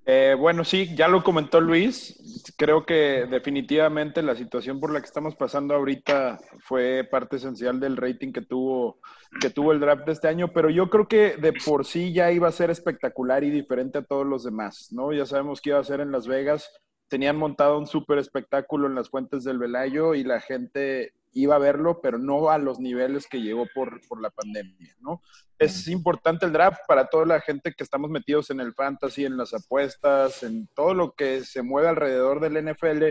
Eh, 0.04 0.36
bueno, 0.36 0.64
sí, 0.64 0.96
ya 0.96 1.08
lo 1.08 1.24
comentó 1.24 1.62
Luis. 1.62 2.52
Creo 2.58 2.88
que 2.88 3.28
definitivamente 3.30 4.24
la 4.24 4.36
situación 4.36 4.80
por 4.80 4.92
la 4.92 5.00
que 5.00 5.06
estamos 5.06 5.36
pasando 5.36 5.76
ahorita 5.76 6.40
fue 6.62 7.08
parte 7.12 7.36
esencial 7.36 7.80
del 7.80 7.98
rating 7.98 8.32
que 8.34 8.42
tuvo, 8.42 9.00
que 9.40 9.52
tuvo 9.52 9.74
el 9.74 9.80
draft 9.80 10.08
de 10.08 10.14
este 10.14 10.28
año, 10.28 10.52
pero 10.52 10.72
yo 10.72 10.90
creo 10.90 11.08
que 11.08 11.38
de 11.38 11.54
por 11.54 11.86
sí 11.86 12.14
ya 12.14 12.32
iba 12.32 12.48
a 12.48 12.52
ser 12.52 12.72
espectacular 12.72 13.44
y 13.44 13.52
diferente 13.52 14.00
a 14.00 14.04
todos 14.04 14.26
los 14.26 14.44
demás, 14.44 14.88
¿no? 14.92 15.14
Ya 15.14 15.28
sabemos 15.28 15.62
que 15.62 15.70
iba 15.70 15.78
a 15.78 15.84
ser 15.84 16.00
en 16.00 16.12
Las 16.12 16.26
Vegas. 16.26 16.68
Tenían 17.10 17.38
montado 17.38 17.78
un 17.78 17.86
súper 17.86 18.18
espectáculo 18.18 18.88
en 18.88 18.96
las 18.96 19.12
fuentes 19.12 19.44
del 19.44 19.60
Velayo 19.60 20.16
y 20.16 20.24
la 20.24 20.42
gente 20.42 21.14
iba 21.34 21.56
a 21.56 21.60
verlo, 21.60 22.02
pero 22.02 22.18
no 22.18 22.50
a 22.50 22.58
los 22.58 22.80
niveles 22.80 23.28
que 23.28 23.42
llegó 23.42 23.66
por, 23.74 24.06
por 24.08 24.22
la 24.22 24.30
pandemia, 24.30 24.96
¿no? 25.00 25.22
Es 25.58 25.88
importante 25.88 26.46
el 26.46 26.54
draft 26.54 26.82
para 26.88 27.06
toda 27.08 27.26
la 27.26 27.40
gente 27.40 27.74
que 27.74 27.84
estamos 27.84 28.10
metidos 28.10 28.50
en 28.50 28.60
el 28.60 28.74
fantasy, 28.74 29.26
en 29.26 29.38
las 29.38 29.54
apuestas, 29.54 30.44
en 30.44 30.68
todo 30.74 30.94
lo 30.94 31.12
que 31.14 31.42
se 31.44 31.62
mueve 31.62 31.88
alrededor 31.88 32.40
del 32.40 32.66
NFL. 32.66 33.04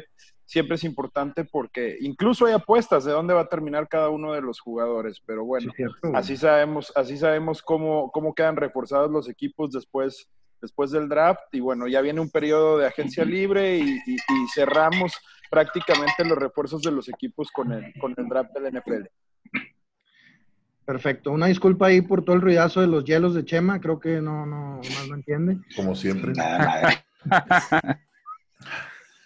Siempre 0.44 0.74
es 0.74 0.82
importante 0.82 1.44
porque 1.44 1.96
incluso 2.00 2.46
hay 2.46 2.54
apuestas 2.54 3.04
de 3.04 3.12
dónde 3.12 3.34
va 3.34 3.42
a 3.42 3.48
terminar 3.48 3.88
cada 3.88 4.08
uno 4.08 4.32
de 4.32 4.42
los 4.42 4.58
jugadores. 4.58 5.22
Pero 5.24 5.44
bueno, 5.44 5.72
así 6.12 6.36
sabemos, 6.36 6.92
así 6.96 7.16
sabemos 7.16 7.62
cómo, 7.62 8.10
cómo 8.10 8.34
quedan 8.34 8.56
reforzados 8.56 9.12
los 9.12 9.28
equipos 9.28 9.70
después, 9.70 10.28
después 10.60 10.90
del 10.90 11.08
draft. 11.08 11.44
Y 11.52 11.60
bueno, 11.60 11.86
ya 11.86 12.00
viene 12.00 12.20
un 12.20 12.30
periodo 12.30 12.78
de 12.78 12.86
agencia 12.86 13.24
libre 13.24 13.78
y, 13.78 13.96
y 14.06 14.48
cerramos 14.52 15.12
prácticamente 15.50 16.24
los 16.24 16.38
refuerzos 16.38 16.80
de 16.82 16.92
los 16.92 17.08
equipos 17.08 17.50
con 17.50 17.72
el, 17.72 17.92
con 18.00 18.14
el 18.16 18.28
draft 18.28 18.52
del 18.52 18.72
NFL. 18.72 19.06
Perfecto. 20.84 21.32
Una 21.32 21.46
disculpa 21.46 21.86
ahí 21.86 22.00
por 22.00 22.24
todo 22.24 22.36
el 22.36 22.42
ruidazo 22.42 22.80
de 22.80 22.86
los 22.86 23.04
hielos 23.04 23.34
de 23.34 23.44
Chema. 23.44 23.80
Creo 23.80 24.00
que 24.00 24.20
no, 24.20 24.46
no, 24.46 24.76
más 24.76 25.08
lo 25.08 25.14
entiende. 25.14 25.58
Como 25.76 25.94
siempre. 25.94 26.32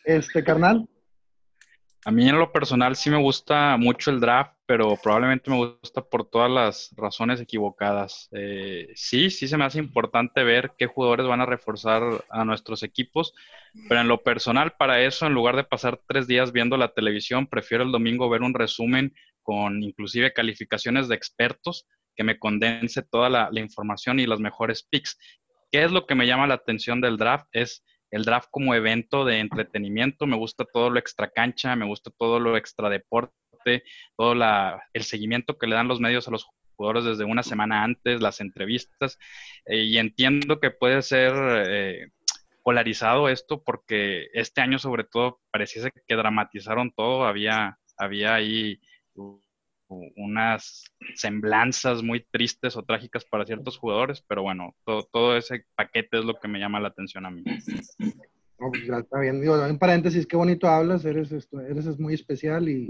este, 0.05 0.43
carnal. 0.43 0.89
A 2.05 2.11
mí 2.11 2.29
en 2.29 2.39
lo 2.39 2.53
personal 2.53 2.97
sí 2.97 3.09
me 3.09 3.17
gusta 3.17 3.77
mucho 3.79 4.11
el 4.11 4.21
draft, 4.21 4.54
pero 4.67 4.97
probablemente 5.03 5.51
me 5.51 5.59
gusta 5.59 6.03
por 6.03 6.29
todas 6.29 6.51
las 6.51 6.95
razones 6.97 7.41
equivocadas. 7.41 8.29
Eh, 8.33 8.89
sí, 8.95 9.31
sí 9.31 9.47
se 9.47 9.57
me 9.57 9.65
hace 9.65 9.79
importante 9.79 10.43
ver 10.43 10.73
qué 10.79 10.87
jugadores 10.87 11.27
van 11.27 11.41
a 11.43 11.47
reforzar 11.47 12.03
a 12.31 12.45
nuestros 12.45 12.83
equipos, 12.83 13.35
pero 13.89 14.01
en 14.01 14.09
lo 14.09 14.23
personal 14.23 14.73
para 14.79 15.03
eso, 15.03 15.27
en 15.27 15.35
lugar 15.35 15.57
de 15.57 15.65
pasar 15.65 16.01
tres 16.09 16.27
días 16.27 16.53
viendo 16.53 16.77
la 16.77 16.95
televisión, 16.95 17.47
prefiero 17.47 17.85
el 17.85 17.93
domingo 17.93 18.31
ver 18.31 18.43
un 18.43 18.55
resumen 18.55 19.15
con 19.43 19.83
inclusive 19.83 20.33
calificaciones 20.33 21.09
de 21.09 21.15
expertos 21.15 21.87
que 22.17 22.25
me 22.25 22.39
condense 22.39 23.03
toda 23.03 23.29
la, 23.29 23.51
información 23.61 24.19
y 24.19 24.27
los 24.27 24.41
mejores 24.41 24.87
picks. 24.89 25.19
¿Qué 25.71 25.85
es 25.85 25.93
lo 25.93 26.07
que 26.07 26.15
me 26.15 26.27
llama 26.27 26.47
la 26.47 26.55
atención 26.55 27.01
del 27.01 27.17
draft? 27.17 27.47
Es 27.53 27.85
el 28.11 28.25
draft 28.25 28.49
como 28.51 28.75
evento 28.75 29.25
de 29.25 29.41
entretenimiento. 29.41 30.27
Me 30.27 30.37
gusta 30.37 30.65
todo 30.65 30.91
lo 30.91 30.99
extra 30.99 31.29
cancha, 31.31 31.75
me 31.77 31.85
gusta 31.85 32.11
todo 32.17 32.39
lo 32.39 32.57
extra 32.57 32.89
deporte, 32.89 33.35
todo 34.17 34.35
el 34.93 35.03
seguimiento 35.03 35.59
que 35.59 35.67
le 35.67 35.75
dan 35.75 35.89
los 35.89 36.01
medios 36.01 36.29
a 36.29 36.31
los 36.31 36.47
jugadores 36.77 37.05
desde 37.05 37.25
una 37.25 37.43
semana 37.43 37.85
antes, 37.85 38.21
las 38.21 38.41
entrevistas. 38.41 39.19
Eh, 39.67 39.85
y 39.85 39.99
entiendo 39.99 40.61
que 40.61 40.71
puede 40.71 41.03
ser 41.03 41.33
eh, 41.69 42.09
polarizado 42.63 43.29
esto 43.29 43.63
porque 43.63 44.29
este 44.33 44.61
año 44.61 44.79
sobre 44.79 45.05
todo 45.05 45.41
pareciese 45.51 45.93
que 46.07 46.17
dramatizaron 46.17 46.93
todo. 46.93 47.25
Había, 47.25 47.79
había 47.97 48.35
ahí 48.35 48.81
unas 50.17 50.85
semblanzas 51.15 52.03
muy 52.03 52.25
tristes 52.31 52.77
o 52.77 52.83
trágicas 52.83 53.25
para 53.25 53.47
ciertos 53.47 53.79
jugadores, 53.79 54.23
pero 54.27 54.43
bueno, 54.43 54.75
todo, 54.85 55.37
ese 55.37 55.67
paquete 55.77 56.19
es 56.19 56.25
lo 56.25 56.35
que 56.35 56.49
me 56.49 56.59
llama 56.59 56.81
la 56.81 56.89
atención 56.89 57.27
a 57.27 57.31
mí. 57.31 57.45
Pues 58.71 58.87
ya 58.87 58.99
está 58.99 59.21
bien. 59.21 59.41
Digo, 59.41 59.65
en 59.65 59.79
paréntesis, 59.79 60.27
qué 60.27 60.37
bonito 60.37 60.69
hablas, 60.69 61.05
eres, 61.05 61.33
esto, 61.33 61.61
eres 61.61 61.99
muy 61.99 62.15
especial 62.15 62.69
y, 62.69 62.89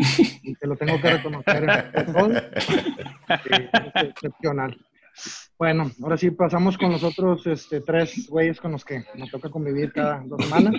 te 0.60 0.66
lo 0.66 0.76
tengo 0.76 1.00
que 1.00 1.10
reconocer. 1.10 1.92
es 3.50 4.04
excepcional. 4.04 4.76
Bueno, 5.58 5.90
ahora 6.02 6.16
sí 6.16 6.30
pasamos 6.30 6.76
con 6.76 6.90
los 6.90 7.04
otros 7.04 7.46
este, 7.46 7.80
tres 7.80 8.28
güeyes 8.28 8.60
con 8.60 8.72
los 8.72 8.84
que 8.84 9.04
nos 9.14 9.30
toca 9.30 9.48
convivir 9.48 9.92
cada 9.92 10.22
dos 10.26 10.42
semanas. 10.44 10.74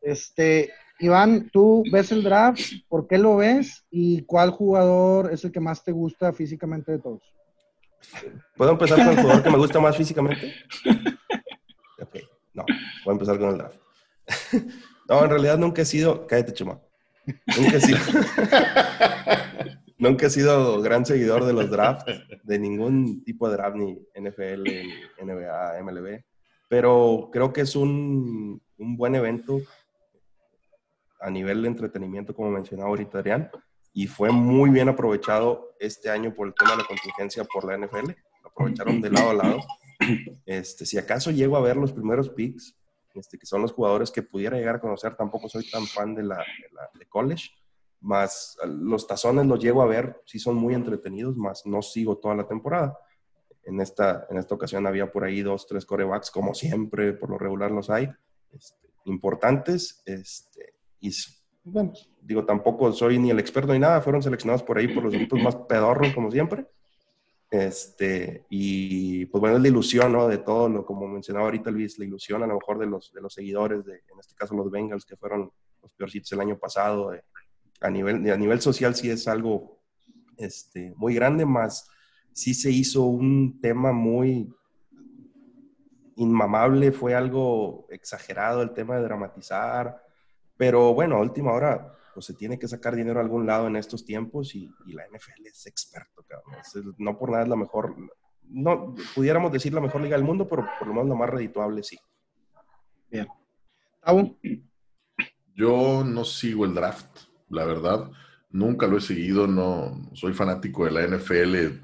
Este, 0.00 0.70
Iván, 1.00 1.50
tú 1.50 1.82
ves 1.90 2.12
el 2.12 2.22
draft, 2.22 2.60
¿por 2.88 3.06
qué 3.06 3.18
lo 3.18 3.36
ves? 3.36 3.84
¿Y 3.90 4.22
cuál 4.24 4.50
jugador 4.50 5.32
es 5.32 5.44
el 5.44 5.50
que 5.50 5.60
más 5.60 5.82
te 5.82 5.92
gusta 5.92 6.32
físicamente 6.32 6.92
de 6.92 6.98
todos? 6.98 7.22
¿Puedo 8.56 8.72
empezar 8.72 8.98
con 8.98 9.08
el 9.08 9.16
jugador 9.16 9.42
que 9.42 9.50
me 9.50 9.58
gusta 9.58 9.80
más 9.80 9.96
físicamente? 9.96 10.54
Ok, 12.00 12.16
no, 12.52 12.64
voy 13.04 13.10
a 13.10 13.12
empezar 13.12 13.38
con 13.38 13.48
el 13.50 13.58
draft. 13.58 13.83
No, 15.06 15.22
en 15.22 15.28
realidad 15.28 15.58
nunca 15.58 15.82
he 15.82 15.84
sido, 15.84 16.26
cállate 16.26 16.54
chuma, 16.54 16.80
nunca 19.98 20.26
he 20.26 20.30
sido, 20.30 20.80
gran 20.80 21.04
seguidor 21.04 21.44
de 21.44 21.52
los 21.52 21.70
drafts, 21.70 22.06
de 22.42 22.58
ningún 22.58 23.22
tipo 23.22 23.46
de 23.50 23.56
draft, 23.56 23.76
ni 23.76 23.98
NFL, 24.18 24.66
NBA, 25.22 25.82
MLB, 25.82 26.24
pero 26.68 27.28
creo 27.30 27.52
que 27.52 27.60
es 27.60 27.76
un, 27.76 28.62
un 28.78 28.96
buen 28.96 29.14
evento 29.14 29.60
a 31.20 31.30
nivel 31.30 31.60
de 31.62 31.68
entretenimiento, 31.68 32.34
como 32.34 32.50
mencionaba 32.50 32.88
ahorita 32.88 33.18
Adrián, 33.18 33.50
y 33.92 34.06
fue 34.06 34.30
muy 34.30 34.70
bien 34.70 34.88
aprovechado 34.88 35.74
este 35.78 36.10
año 36.10 36.34
por 36.34 36.48
el 36.48 36.54
tema 36.54 36.72
de 36.72 36.78
la 36.78 36.84
contingencia 36.84 37.44
por 37.44 37.64
la 37.64 37.78
NFL. 37.78 38.10
Lo 38.42 38.48
aprovecharon 38.50 39.00
de 39.00 39.10
lado 39.10 39.30
a 39.30 39.34
lado. 39.34 39.58
Este, 40.44 40.84
si 40.84 40.98
acaso 40.98 41.30
llego 41.30 41.56
a 41.56 41.60
ver 41.60 41.76
los 41.76 41.92
primeros 41.92 42.28
picks, 42.28 42.76
este, 43.14 43.38
que 43.38 43.46
son 43.46 43.62
los 43.62 43.72
jugadores 43.72 44.10
que 44.10 44.22
pudiera 44.22 44.56
llegar 44.56 44.76
a 44.76 44.80
conocer, 44.80 45.16
tampoco 45.16 45.48
soy 45.48 45.68
tan 45.70 45.86
fan 45.86 46.14
de 46.14 46.24
la, 46.24 46.44
de, 46.98 47.06
college, 47.06 47.50
más 48.00 48.56
los 48.66 49.06
tazones 49.06 49.46
los 49.46 49.58
llego 49.58 49.82
a 49.82 49.86
ver, 49.86 50.22
sí 50.26 50.38
son 50.38 50.56
muy 50.56 50.74
entretenidos, 50.74 51.36
más 51.36 51.64
no 51.66 51.82
sigo 51.82 52.18
toda 52.18 52.34
la 52.34 52.46
temporada. 52.46 52.98
En 53.62 53.80
esta, 53.80 54.26
en 54.28 54.36
esta 54.36 54.54
ocasión 54.54 54.86
había 54.86 55.10
por 55.10 55.24
ahí 55.24 55.40
dos, 55.42 55.66
tres 55.66 55.86
corebacks, 55.86 56.30
como 56.30 56.52
siempre, 56.54 57.14
por 57.14 57.30
lo 57.30 57.38
regular 57.38 57.70
los 57.70 57.88
hay, 57.88 58.10
este, 58.52 58.90
importantes. 59.06 60.02
Este, 60.04 60.74
y 61.00 61.10
bueno, 61.64 61.92
digo, 62.20 62.44
tampoco 62.44 62.92
soy 62.92 63.18
ni 63.18 63.30
el 63.30 63.38
experto 63.38 63.72
ni 63.72 63.78
nada, 63.78 64.02
fueron 64.02 64.22
seleccionados 64.22 64.62
por 64.62 64.76
ahí 64.76 64.88
por 64.88 65.02
los 65.02 65.14
equipos 65.14 65.40
más 65.40 65.56
pedorros, 65.56 66.12
como 66.14 66.30
siempre. 66.30 66.66
Este, 67.54 68.46
y 68.50 69.26
pues 69.26 69.40
bueno, 69.40 69.56
es 69.56 69.62
la 69.62 69.68
ilusión, 69.68 70.12
¿no? 70.12 70.26
De 70.26 70.38
todo 70.38 70.68
lo, 70.68 70.84
como 70.84 71.06
mencionaba 71.06 71.44
ahorita 71.44 71.70
Luis, 71.70 71.96
la 72.00 72.04
ilusión 72.04 72.42
a 72.42 72.48
lo 72.48 72.54
mejor 72.54 72.80
de 72.80 72.86
los, 72.86 73.12
de 73.12 73.20
los 73.20 73.32
seguidores, 73.32 73.84
de, 73.84 73.92
en 73.94 74.18
este 74.18 74.34
caso 74.34 74.56
los 74.56 74.72
Bengals, 74.72 75.04
que 75.04 75.16
fueron 75.16 75.52
los 75.80 75.92
peorcitos 75.92 76.32
el 76.32 76.40
año 76.40 76.58
pasado. 76.58 77.12
a, 77.80 77.90
nivel, 77.90 78.28
a 78.28 78.36
nivel 78.36 78.60
social 78.60 78.96
sí 78.96 79.08
es 79.08 79.28
algo 79.28 79.78
este, 80.36 80.92
muy 80.96 81.14
grande, 81.14 81.46
más 81.46 81.88
sí 82.32 82.54
se 82.54 82.72
hizo 82.72 83.04
un 83.04 83.60
tema 83.60 83.92
muy 83.92 84.52
inmamable, 86.16 86.90
fue 86.90 87.14
algo 87.14 87.86
exagerado 87.88 88.62
el 88.62 88.72
tema 88.72 88.96
de 88.96 89.02
dramatizar 89.02 90.04
pero 90.56 90.94
bueno, 90.94 91.16
a 91.16 91.20
última 91.20 91.52
hora, 91.52 91.94
pues 92.14 92.26
se 92.26 92.34
tiene 92.34 92.58
que 92.58 92.68
sacar 92.68 92.94
dinero 92.94 93.18
a 93.18 93.22
algún 93.22 93.46
lado 93.46 93.66
en 93.66 93.76
estos 93.76 94.04
tiempos 94.04 94.54
y, 94.54 94.70
la 94.86 95.04
NFL 95.08 95.46
es 95.46 95.66
experto, 95.66 96.24
cabrón. 96.26 96.94
no 96.98 97.18
por 97.18 97.30
nada 97.30 97.42
es 97.42 97.48
la 97.48 97.56
mejor, 97.56 97.94
no 98.42 98.94
pudiéramos 99.14 99.52
decir 99.52 99.74
la 99.74 99.80
mejor 99.80 100.00
liga 100.00 100.16
del 100.16 100.24
mundo, 100.24 100.48
pero 100.48 100.66
por 100.78 100.88
lo 100.88 100.94
menos 100.94 101.08
la 101.08 101.14
más 101.16 101.30
redituable 101.30 101.82
sí. 101.82 101.98
Bien. 103.10 103.26
Yo 105.54 106.04
no 106.04 106.24
sigo 106.24 106.64
el 106.64 106.74
draft, 106.74 107.20
la 107.48 107.64
verdad. 107.64 108.10
Nunca 108.50 108.86
lo 108.86 108.98
he 108.98 109.00
seguido, 109.00 109.46
no 109.46 110.10
soy 110.14 110.32
fanático 110.32 110.84
de 110.84 110.90
la 110.92 111.06
NFL, 111.06 111.82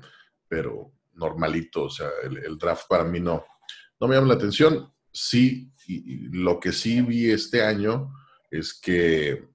pero 0.48 0.92
normalito, 1.14 1.84
o 1.84 1.90
sea, 1.90 2.08
el, 2.22 2.56
draft 2.58 2.86
para 2.88 3.04
mí 3.04 3.20
no, 3.20 3.44
no 4.00 4.08
me 4.08 4.14
llama 4.14 4.28
la 4.28 4.34
atención. 4.34 4.92
Sí, 5.12 5.72
y 5.86 6.28
lo 6.28 6.60
que 6.60 6.72
sí 6.72 7.00
vi 7.02 7.30
este 7.30 7.62
año 7.62 8.12
es 8.50 8.78
que 8.78 9.48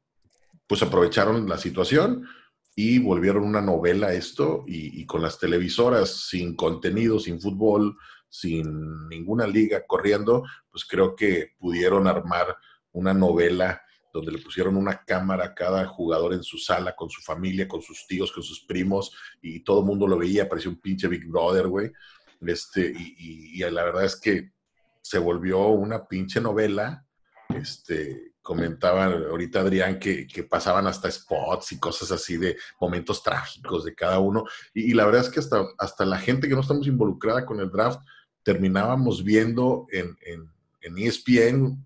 pues 0.68 0.82
aprovecharon 0.84 1.48
la 1.48 1.58
situación 1.58 2.28
y 2.76 3.00
volvieron 3.00 3.44
una 3.44 3.62
novela 3.62 4.14
esto 4.14 4.66
y, 4.68 5.06
con 5.06 5.22
las 5.22 5.40
televisoras 5.40 6.28
sin 6.28 6.56
contenido, 6.56 7.20
sin 7.20 7.40
fútbol, 7.40 7.98
sin 8.28 9.08
ninguna 9.08 9.48
liga 9.48 9.86
corriendo, 9.88 10.44
pues 10.70 10.84
creo 10.86 11.16
que 11.16 11.54
pudieron 11.58 12.06
armar 12.06 12.58
una 12.92 13.14
novela 13.14 13.82
donde 14.12 14.34
le 14.34 14.40
pusieron 14.40 14.76
una 14.76 15.04
cámara 15.06 15.46
a 15.46 15.54
cada 15.54 15.86
jugador 15.88 16.34
en 16.34 16.44
su 16.44 16.58
sala, 16.58 16.96
con 16.96 17.10
su 17.10 17.22
familia, 17.22 17.68
con 17.68 17.82
sus 17.82 18.06
tíos, 18.08 18.32
con 18.32 18.44
sus 18.44 18.62
primos, 18.66 19.16
y 19.42 19.62
todo 19.62 19.80
el 19.82 19.86
mundo 19.86 20.08
lo 20.08 20.18
veía, 20.18 20.48
parecía 20.48 20.72
un 20.72 20.80
pinche 20.80 21.08
Big 21.08 21.26
Brother, 21.28 21.68
güey. 21.68 21.92
Este, 22.42 22.94
y, 22.98 23.52
y, 23.54 23.72
la 23.72 23.84
verdad 23.84 24.06
es 24.06 24.16
que 24.18 24.52
se 25.02 25.20
volvió 25.20 25.68
una 25.68 26.08
pinche 26.08 26.40
novela, 26.42 27.06
este, 27.50 28.35
comentaba 28.46 29.06
ahorita 29.06 29.62
Adrián 29.62 29.98
que, 29.98 30.28
pasaban 30.48 30.86
hasta 30.86 31.10
spots 31.10 31.72
y 31.72 31.80
cosas 31.80 32.12
así 32.12 32.38
de 32.38 32.56
momentos 32.80 33.24
trágicos 33.24 33.84
de 33.84 33.96
cada 33.96 34.20
uno. 34.20 34.44
Y, 34.72 34.94
la 34.94 35.04
verdad 35.04 35.22
es 35.22 35.30
que 35.30 35.40
hasta, 35.40 35.66
hasta 35.80 36.06
la 36.06 36.20
gente 36.20 36.48
que 36.48 36.54
no 36.54 36.62
estamos 36.62 36.86
involucrada 36.86 37.44
con 37.44 37.60
el 37.60 37.72
draft, 37.72 38.02
terminábamos 38.44 39.24
viendo 39.24 39.88
en, 39.92 40.16
en 40.22 40.98
E 41.00 41.08
ESPN 41.08 41.84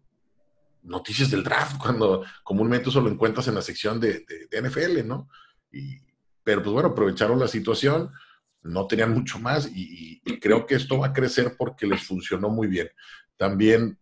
noticias 0.83 1.31
del 1.31 1.45
draft, 1.45 1.77
cuando 1.81 2.25
comúnmente 2.43 2.89
eso 2.89 2.99
lo 2.99 3.09
encuentras 3.09 3.47
en 3.47 3.55
la 3.55 3.61
sección 3.61 3.97
de, 3.97 4.25
de- 4.27 4.47
de 4.51 4.61
NFL, 4.69 5.07
¿no? 5.07 5.29
Y, 5.71 5.97
pero 6.43 6.61
pues 6.61 6.73
bueno, 6.73 6.89
aprovecharon 6.89 7.39
la 7.39 7.47
situación, 7.47 8.11
no 8.63 8.85
tenían 8.85 9.13
mucho 9.13 9.39
más 9.39 9.65
y, 9.73 10.19
y- 10.25 10.33
y 10.33 10.39
creo 10.41 10.65
que 10.65 10.75
esto 10.75 10.97
va 10.99 11.07
a 11.07 11.13
crecer 11.13 11.55
porque 11.57 11.87
les 11.87 12.03
funcionó 12.03 12.49
muy 12.49 12.67
bien. 12.67 12.89
También 13.37 13.97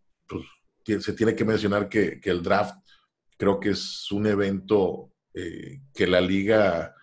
se 0.99 1.13
tiene 1.13 1.35
que 1.35 1.45
mencionar 1.45 1.89
que, 1.89 2.19
el 2.23 2.41
draft 2.41 2.75
creo 3.37 3.59
que 3.59 3.69
es 3.71 4.11
un 4.11 4.25
evento 4.27 5.11
eh, 5.33 5.81
que 5.93 6.07
la 6.07 6.21
liga 6.21 6.95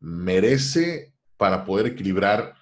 merece 0.00 1.14
para 1.36 1.64
poder 1.64 1.86
equilibrar 1.86 2.54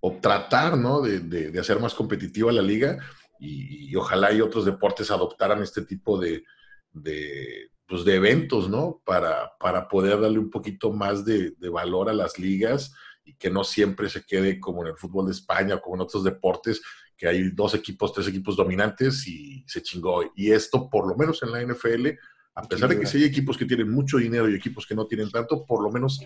o 0.00 0.18
tratar, 0.20 0.76
¿no? 0.76 1.00
De, 1.00 1.20
de- 1.20 1.58
hacer 1.58 1.80
más 1.80 1.94
competitiva 1.94 2.52
la 2.52 2.62
liga 2.62 2.98
y, 3.40 3.90
y 3.90 3.96
ojalá 3.96 4.32
y 4.32 4.40
otros 4.40 4.64
deportes 4.64 5.10
adoptaran 5.10 5.62
este 5.62 5.82
tipo 5.82 6.18
de, 6.18 6.44
de, 6.92 7.70
pues, 7.86 8.04
de 8.04 8.16
eventos, 8.16 8.68
¿no? 8.68 9.00
Para, 9.04 9.52
para 9.58 9.88
poder 9.88 10.20
darle 10.20 10.38
un 10.38 10.50
poquito 10.50 10.92
más 10.92 11.24
de, 11.24 11.52
de 11.52 11.68
valor 11.68 12.08
a 12.08 12.12
las 12.14 12.38
ligas 12.38 12.92
y 13.24 13.34
que 13.36 13.50
no 13.50 13.64
siempre 13.64 14.08
se 14.10 14.24
quede 14.24 14.60
como 14.60 14.82
en 14.82 14.88
el 14.88 14.96
fútbol 14.96 15.26
de 15.26 15.32
España 15.32 15.76
o 15.76 15.80
como 15.80 15.96
en 15.96 16.02
otros 16.02 16.22
deportes, 16.24 16.82
que 17.16 17.28
hay 17.28 17.50
dos 17.50 17.74
equipos, 17.74 18.12
tres 18.12 18.28
equipos 18.28 18.56
dominantes 18.56 19.26
y 19.26 19.64
se 19.66 19.82
chingó. 19.82 20.32
Y 20.34 20.50
esto, 20.52 20.88
por 20.90 21.08
lo 21.08 21.16
menos 21.16 21.42
en 21.42 21.52
la 21.52 21.62
NFL, 21.62 22.08
a 22.56 22.62
pesar 22.62 22.88
de 22.88 22.98
que 23.00 23.06
sí 23.06 23.18
hay 23.18 23.24
equipos 23.24 23.56
que 23.56 23.64
tienen 23.64 23.90
mucho 23.90 24.18
dinero 24.18 24.48
y 24.48 24.54
equipos 24.54 24.86
que 24.86 24.94
no 24.94 25.06
tienen 25.06 25.30
tanto, 25.30 25.64
por 25.64 25.82
lo 25.82 25.90
menos 25.90 26.20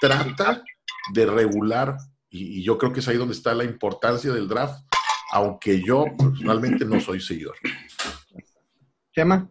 trata 0.00 0.62
de 1.12 1.26
regular, 1.26 1.96
y, 2.30 2.60
y 2.60 2.62
yo 2.62 2.76
creo 2.78 2.92
que 2.92 3.00
es 3.00 3.08
ahí 3.08 3.16
donde 3.16 3.34
está 3.34 3.54
la 3.54 3.64
importancia 3.64 4.32
del 4.32 4.48
draft, 4.48 4.80
aunque 5.32 5.82
yo 5.82 6.04
personalmente 6.18 6.84
no 6.84 7.00
soy 7.00 7.20
seguidor. 7.20 7.56
Chema. 9.14 9.50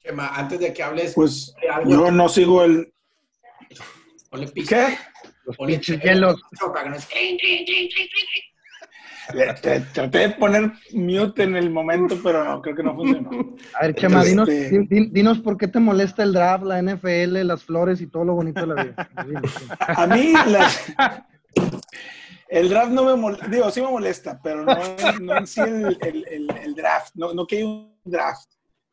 Chema, 0.00 0.28
antes 0.28 0.58
de 0.60 0.72
que 0.72 0.82
hables, 0.82 1.14
Pues 1.14 1.54
de 1.60 1.68
algo, 1.68 1.90
yo 1.90 2.10
no 2.10 2.28
sigo 2.28 2.64
el. 2.64 2.92
ponle 4.30 4.52
¿Qué? 4.52 4.98
Los 5.44 5.56
ponle 5.56 5.78
hielos. 5.78 6.40
para 6.72 6.84
que 6.84 6.90
no 6.90 6.96
es 6.96 7.08
Traté 9.92 10.18
de 10.18 10.30
poner 10.30 10.72
mute 10.92 11.42
en 11.44 11.56
el 11.56 11.70
momento, 11.70 12.16
pero 12.22 12.44
no, 12.44 12.60
creo 12.62 12.76
que 12.76 12.82
no 12.82 12.94
funcionó. 12.94 13.30
A 13.78 13.86
ver, 13.86 13.94
Chema, 13.94 14.22
dinos, 14.24 14.48
Este- 14.48 14.78
di- 14.80 14.86
di- 14.86 15.10
dinos 15.10 15.38
por 15.40 15.56
qué 15.56 15.68
te 15.68 15.80
molesta 15.80 16.22
el 16.22 16.32
draft, 16.32 16.64
la 16.64 16.78
NFL, 16.82 17.44
las 17.44 17.64
flores 17.64 18.00
y 18.00 18.06
todo 18.06 18.24
lo 18.24 18.34
bonito 18.34 18.60
de 18.60 18.66
la 18.66 18.84
vida. 18.84 19.08
Dinos. 19.26 19.42
A 19.80 20.06
mí, 20.06 20.32
el 22.48 22.68
draft 22.68 22.90
no 22.92 23.04
me 23.04 23.16
molesta, 23.16 23.46
digo, 23.48 23.70
sí 23.70 23.80
me 23.80 23.88
molesta, 23.88 24.38
pero 24.42 24.64
no, 24.64 24.74
no 25.20 25.36
en 25.38 25.46
sí 25.46 25.60
el, 25.60 25.96
el- 26.02 26.26
el- 26.30 26.50
el 26.64 26.74
draft, 26.74 27.14
no, 27.14 27.32
no 27.32 27.46
que 27.46 27.56
hay 27.58 27.62
un 27.62 27.94
draft. 28.04 28.50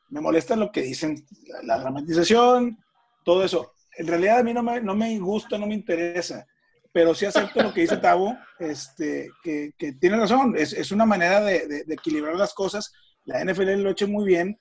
Me 0.10 0.22
molesta 0.22 0.56
lo 0.56 0.72
que 0.72 0.82
dicen, 0.82 1.24
la 1.64 1.78
dramatización, 1.80 2.78
todo 3.24 3.44
eso. 3.44 3.74
En 3.98 4.08
realidad 4.08 4.40
a 4.40 4.44
mí 4.44 4.54
no 4.54 4.64
me, 4.64 4.82
no 4.82 4.96
me 4.96 5.20
gusta, 5.20 5.58
no 5.58 5.68
me 5.68 5.74
interesa, 5.76 6.48
pero 6.92 7.14
sí 7.14 7.26
acepto 7.26 7.62
lo 7.62 7.74
que 7.74 7.82
dice 7.82 7.98
Tavo, 7.98 8.38
este, 8.60 9.30
que, 9.44 9.74
tiene 10.00 10.18
razón, 10.18 10.56
es, 10.58 10.74
es 10.74 10.92
una 10.92 11.06
manera 11.06 11.42
de, 11.42 11.68
de- 11.68 11.94
equilibrar 11.94 12.36
las 12.36 12.54
cosas. 12.54 12.92
La 13.26 13.44
NFL 13.44 13.82
lo 13.82 13.92
hecho 13.92 14.08
muy 14.08 14.26
bien. 14.26 14.60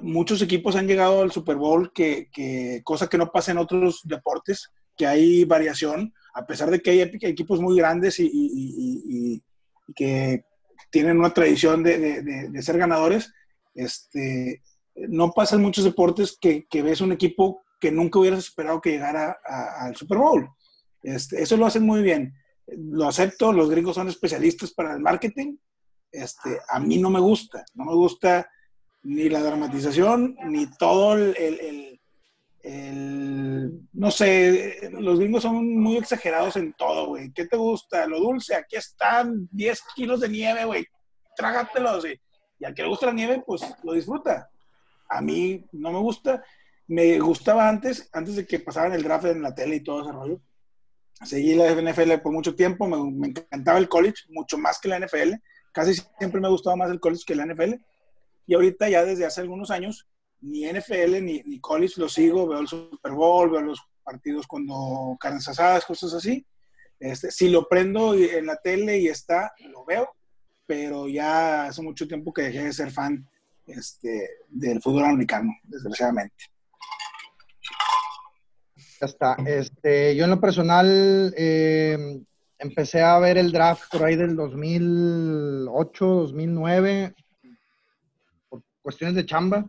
Muchos 0.00 0.40
equipos 0.42 0.76
han 0.76 0.86
llegado 0.86 1.22
al 1.22 1.32
Super 1.32 1.56
Bowl, 1.56 1.92
que, 1.92 2.28
que 2.32 2.80
cosa 2.84 3.08
que 3.08 3.18
no 3.18 3.30
pasa 3.30 3.52
en 3.52 3.58
otros 3.58 4.00
deportes, 4.04 4.70
que 4.96 5.06
hay 5.06 5.44
variación, 5.44 6.12
a 6.34 6.46
pesar 6.46 6.70
de 6.70 6.80
que 6.80 6.90
hay 6.90 7.00
equipos 7.02 7.60
muy 7.60 7.76
grandes 7.76 8.18
y, 8.20 8.30
y- 8.32 9.42
que 9.94 10.44
tienen 10.90 11.18
una 11.18 11.32
tradición 11.32 11.82
de, 11.82 12.22
de- 12.22 12.62
ser 12.62 12.78
ganadores, 12.78 13.32
este, 13.74 14.62
no 15.08 15.30
pasa 15.32 15.56
en 15.56 15.62
muchos 15.62 15.84
deportes 15.84 16.36
que, 16.40 16.66
que 16.68 16.82
ves 16.82 17.00
un 17.00 17.12
equipo 17.12 17.62
que 17.78 17.92
nunca 17.92 18.18
hubieras 18.18 18.40
esperado 18.40 18.80
que 18.80 18.90
llegara 18.90 19.36
al 19.78 19.94
Super 19.94 20.18
Bowl. 20.18 20.48
Este, 21.06 21.40
eso 21.42 21.56
lo 21.56 21.66
hacen 21.66 21.84
muy 21.84 22.02
bien. 22.02 22.34
Lo 22.66 23.06
acepto, 23.06 23.52
los 23.52 23.70
gringos 23.70 23.94
son 23.94 24.08
especialistas 24.08 24.72
para 24.72 24.94
el 24.94 25.00
marketing. 25.00 25.56
Este, 26.10 26.58
a 26.68 26.80
mí 26.80 26.98
no 26.98 27.10
me 27.10 27.20
gusta, 27.20 27.64
no 27.74 27.84
me 27.84 27.94
gusta 27.94 28.48
ni 29.04 29.28
la 29.28 29.40
dramatización, 29.42 30.36
ni 30.46 30.66
todo 30.76 31.14
el, 31.14 31.36
el- 31.36 32.00
el- 32.62 33.80
no 33.92 34.10
sé, 34.10 34.90
los 34.92 35.18
gringos 35.20 35.42
son 35.42 35.78
muy 35.78 35.96
exagerados 35.96 36.56
en 36.56 36.72
todo, 36.72 37.08
güey. 37.08 37.32
¿Qué 37.32 37.46
te 37.46 37.56
gusta? 37.56 38.06
Lo 38.06 38.18
dulce, 38.18 38.56
aquí 38.56 38.74
están 38.76 39.48
10 39.52 39.80
kilos 39.94 40.20
de 40.20 40.28
nieve, 40.28 40.64
güey. 40.64 40.86
Trágatelos, 41.36 42.00
güey. 42.02 42.20
Y 42.58 42.64
al 42.64 42.74
que 42.74 42.82
le 42.82 42.88
gusta 42.88 43.06
la 43.06 43.12
nieve, 43.12 43.42
pues 43.46 43.62
lo 43.84 43.92
disfruta. 43.92 44.48
A 45.08 45.20
mí 45.20 45.64
no 45.72 45.92
me 45.92 46.00
gusta. 46.00 46.42
Me 46.88 47.18
gustaba 47.20 47.68
antes, 47.68 48.08
antes 48.12 48.34
de 48.36 48.46
que 48.46 48.58
pasaran 48.60 48.92
el 48.94 49.02
draft 49.04 49.26
en 49.26 49.42
la 49.42 49.54
tele 49.54 49.76
y 49.76 49.84
todo 49.84 50.02
ese 50.02 50.12
rollo. 50.12 50.40
Seguí 51.24 51.54
la 51.54 51.72
NFL 51.72 52.18
por 52.22 52.32
mucho 52.32 52.54
tiempo, 52.54 52.86
me, 52.86 53.28
encantaba 53.28 53.78
el 53.78 53.88
college, 53.88 54.24
mucho 54.28 54.58
más 54.58 54.78
que 54.78 54.88
la 54.88 54.98
NFL. 54.98 55.34
Casi 55.72 55.94
siempre 56.18 56.40
me 56.40 56.46
ha 56.46 56.50
gustado 56.50 56.76
más 56.76 56.90
el 56.90 57.00
college 57.00 57.24
que 57.26 57.34
la 57.34 57.46
NFL. 57.46 57.74
Y 58.46 58.54
ahorita 58.54 58.88
ya 58.88 59.04
desde 59.04 59.24
hace 59.24 59.40
algunos 59.40 59.70
años, 59.70 60.06
ni 60.40 60.66
NFL 60.66 61.22
ni, 61.22 61.60
college 61.60 61.94
lo 61.96 62.08
sigo, 62.08 62.46
veo 62.46 62.60
el 62.60 62.68
Super 62.68 63.12
Bowl, 63.12 63.50
veo 63.50 63.62
los 63.62 63.80
partidos 64.04 64.46
cuando 64.46 65.16
carnes 65.18 65.48
asadas, 65.48 65.84
cosas 65.84 66.12
así. 66.14 66.46
Este, 67.00 67.30
si 67.30 67.48
lo 67.48 67.68
prendo 67.68 68.14
en 68.14 68.46
la 68.46 68.56
tele 68.56 68.98
y 68.98 69.08
está, 69.08 69.52
lo 69.70 69.84
veo, 69.84 70.08
pero 70.66 71.08
ya 71.08 71.66
hace 71.66 71.82
mucho 71.82 72.06
tiempo 72.06 72.32
que 72.32 72.42
dejé 72.42 72.64
de 72.64 72.72
ser 72.72 72.90
fan 72.90 73.28
este, 73.66 74.28
del 74.48 74.80
fútbol 74.80 75.04
americano, 75.04 75.52
desgraciadamente. 75.64 76.55
Ya 79.00 79.06
está. 79.06 79.36
Este, 79.46 80.16
yo 80.16 80.24
en 80.24 80.30
lo 80.30 80.40
personal 80.40 81.34
eh, 81.36 82.20
empecé 82.58 83.02
a 83.02 83.18
ver 83.18 83.36
el 83.38 83.52
draft 83.52 83.90
por 83.90 84.04
ahí 84.04 84.16
del 84.16 84.36
2008, 84.36 86.06
2009, 86.06 87.14
por 88.48 88.62
cuestiones 88.82 89.16
de 89.16 89.26
chamba. 89.26 89.66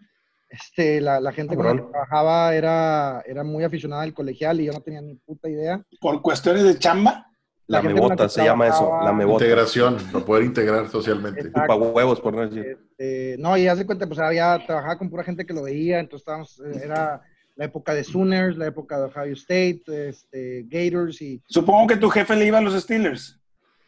Este, 0.49 1.01
la, 1.01 1.19
la 1.19 1.33
gente 1.33 1.57
con 1.57 1.65
la 1.65 1.73
que 1.73 1.89
trabajaba 1.91 2.55
era, 2.55 3.21
era 3.25 3.43
muy 3.43 3.65
aficionada 3.65 4.03
al 4.03 4.13
colegial 4.13 4.61
y 4.61 4.65
yo 4.65 4.71
no 4.71 4.79
tenía 4.79 5.01
ni 5.01 5.15
puta 5.15 5.49
idea. 5.49 5.83
Por 5.99 6.21
cuestiones 6.21 6.63
de 6.63 6.79
chamba, 6.79 7.25
La 7.67 7.81
La 7.81 7.89
mebota 7.89 8.29
se 8.29 8.45
llama 8.45 8.67
eso, 8.67 8.97
la 9.03 9.11
mebota. 9.11 9.43
Integración, 9.43 9.97
para 10.13 10.25
poder 10.25 10.45
integrar 10.45 10.87
socialmente. 10.87 11.51
Chupa 11.51 11.75
huevos, 11.75 12.21
por 12.21 12.33
no 12.33 12.47
decir. 12.47 12.77
Este, 12.97 13.35
no, 13.39 13.57
y 13.57 13.67
haz 13.67 13.77
de 13.77 13.85
cuenta, 13.85 14.07
pues 14.07 14.19
había, 14.19 14.57
trabajaba 14.65 14.97
con 14.97 15.09
pura 15.09 15.25
gente 15.25 15.45
que 15.45 15.53
lo 15.53 15.63
veía, 15.63 15.99
entonces 15.99 16.21
estábamos, 16.21 16.61
eh, 16.61 16.85
era 16.85 17.21
la 17.57 17.65
época 17.65 17.93
de 17.93 18.03
Sooners, 18.03 18.55
la 18.57 18.67
época 18.67 18.97
de 18.97 19.05
Ohio 19.05 19.33
State, 19.33 19.81
este, 20.09 20.63
Gators 20.69 21.21
y 21.21 21.41
supongo 21.47 21.87
que 21.87 21.97
tu 21.97 22.09
jefe 22.09 22.35
le 22.35 22.45
iba 22.45 22.59
a 22.59 22.61
los 22.61 22.79
Steelers. 22.81 23.39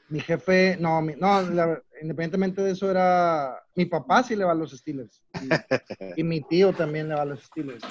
mi 0.10 0.20
jefe, 0.20 0.76
no, 0.80 1.02
mi- 1.02 1.16
no, 1.16 1.42
la- 1.44 1.82
independientemente 2.02 2.62
de 2.64 2.72
eso 2.72 2.90
era, 2.90 3.56
mi 3.76 3.86
papá 3.86 4.24
sí 4.24 4.36
le 4.36 4.44
va 4.44 4.52
a 4.54 4.56
los 4.56 4.72
Steelers 4.72 5.24
y, 5.42 6.20
y 6.20 6.24
mi 6.24 6.42
tío 6.42 6.74
también 6.74 7.08
le 7.10 7.16
va 7.16 7.22
a 7.22 7.26
los 7.26 7.44
Steelers. 7.44 7.84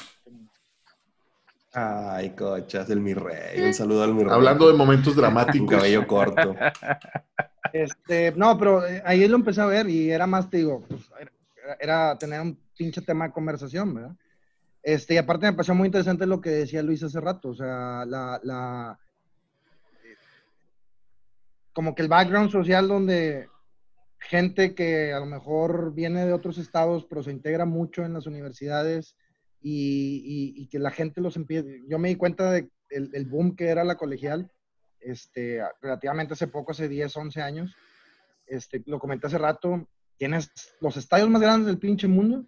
Ay, 1.72 2.30
cochas, 2.30 2.88
el 2.90 3.00
mi 3.00 3.14
rey. 3.14 3.60
Un 3.60 3.74
saludo 3.74 4.02
al 4.02 4.14
mi 4.14 4.24
rey. 4.24 4.32
Hablando 4.32 4.66
de 4.68 4.74
momentos 4.74 5.14
dramáticos, 5.14 5.70
cabello 5.70 6.06
corto. 6.06 6.56
Este, 7.72 8.32
no, 8.32 8.56
pero 8.58 8.84
eh, 8.86 9.02
ahí 9.04 9.28
lo 9.28 9.36
empecé 9.36 9.60
a 9.60 9.66
ver 9.66 9.88
y 9.88 10.10
era 10.10 10.26
más, 10.26 10.48
te 10.48 10.56
digo, 10.56 10.84
pues, 10.88 11.02
era, 11.20 11.76
era 11.78 12.18
tener 12.18 12.40
un 12.40 12.58
pinche 12.76 13.02
tema 13.02 13.26
de 13.26 13.32
conversación, 13.32 13.94
¿verdad? 13.94 14.16
Este, 14.88 15.12
y 15.12 15.16
aparte 15.18 15.44
me 15.44 15.52
pareció 15.52 15.74
muy 15.74 15.84
interesante 15.84 16.24
lo 16.24 16.40
que 16.40 16.48
decía 16.48 16.82
Luis 16.82 17.02
hace 17.02 17.20
rato, 17.20 17.50
o 17.50 17.54
sea, 17.54 18.06
la, 18.06 18.40
la 18.42 18.98
como 21.74 21.94
que 21.94 22.00
el 22.00 22.08
background 22.08 22.50
social 22.50 22.88
donde 22.88 23.50
gente 24.18 24.74
que 24.74 25.12
a 25.12 25.20
lo 25.20 25.26
mejor 25.26 25.92
viene 25.92 26.24
de 26.24 26.32
otros 26.32 26.56
estados, 26.56 27.04
pero 27.04 27.22
se 27.22 27.32
integra 27.32 27.66
mucho 27.66 28.02
en 28.02 28.14
las 28.14 28.26
universidades 28.26 29.14
y 29.60 30.66
que 30.68 30.78
la 30.78 30.90
gente 30.90 31.20
los 31.20 31.36
empieza. 31.36 31.68
Yo 31.86 31.98
me 31.98 32.08
di 32.08 32.16
cuenta 32.16 32.50
de 32.50 32.70
el, 32.88 33.10
el 33.12 33.26
boom 33.26 33.56
que 33.56 33.68
era 33.68 33.84
la 33.84 33.96
colegial, 33.98 34.50
este, 35.00 35.60
relativamente 35.82 36.32
hace 36.32 36.46
poco, 36.46 36.72
hace 36.72 36.88
10, 36.88 37.14
11 37.14 37.42
años. 37.42 37.76
Este, 38.46 38.82
lo 38.86 38.98
comenté 38.98 39.26
hace 39.26 39.36
rato. 39.36 39.86
Tienes 40.16 40.50
los 40.80 40.96
estadios 40.96 41.28
más 41.28 41.42
grandes 41.42 41.66
del 41.66 41.78
pinche 41.78 42.08
mundo. 42.08 42.46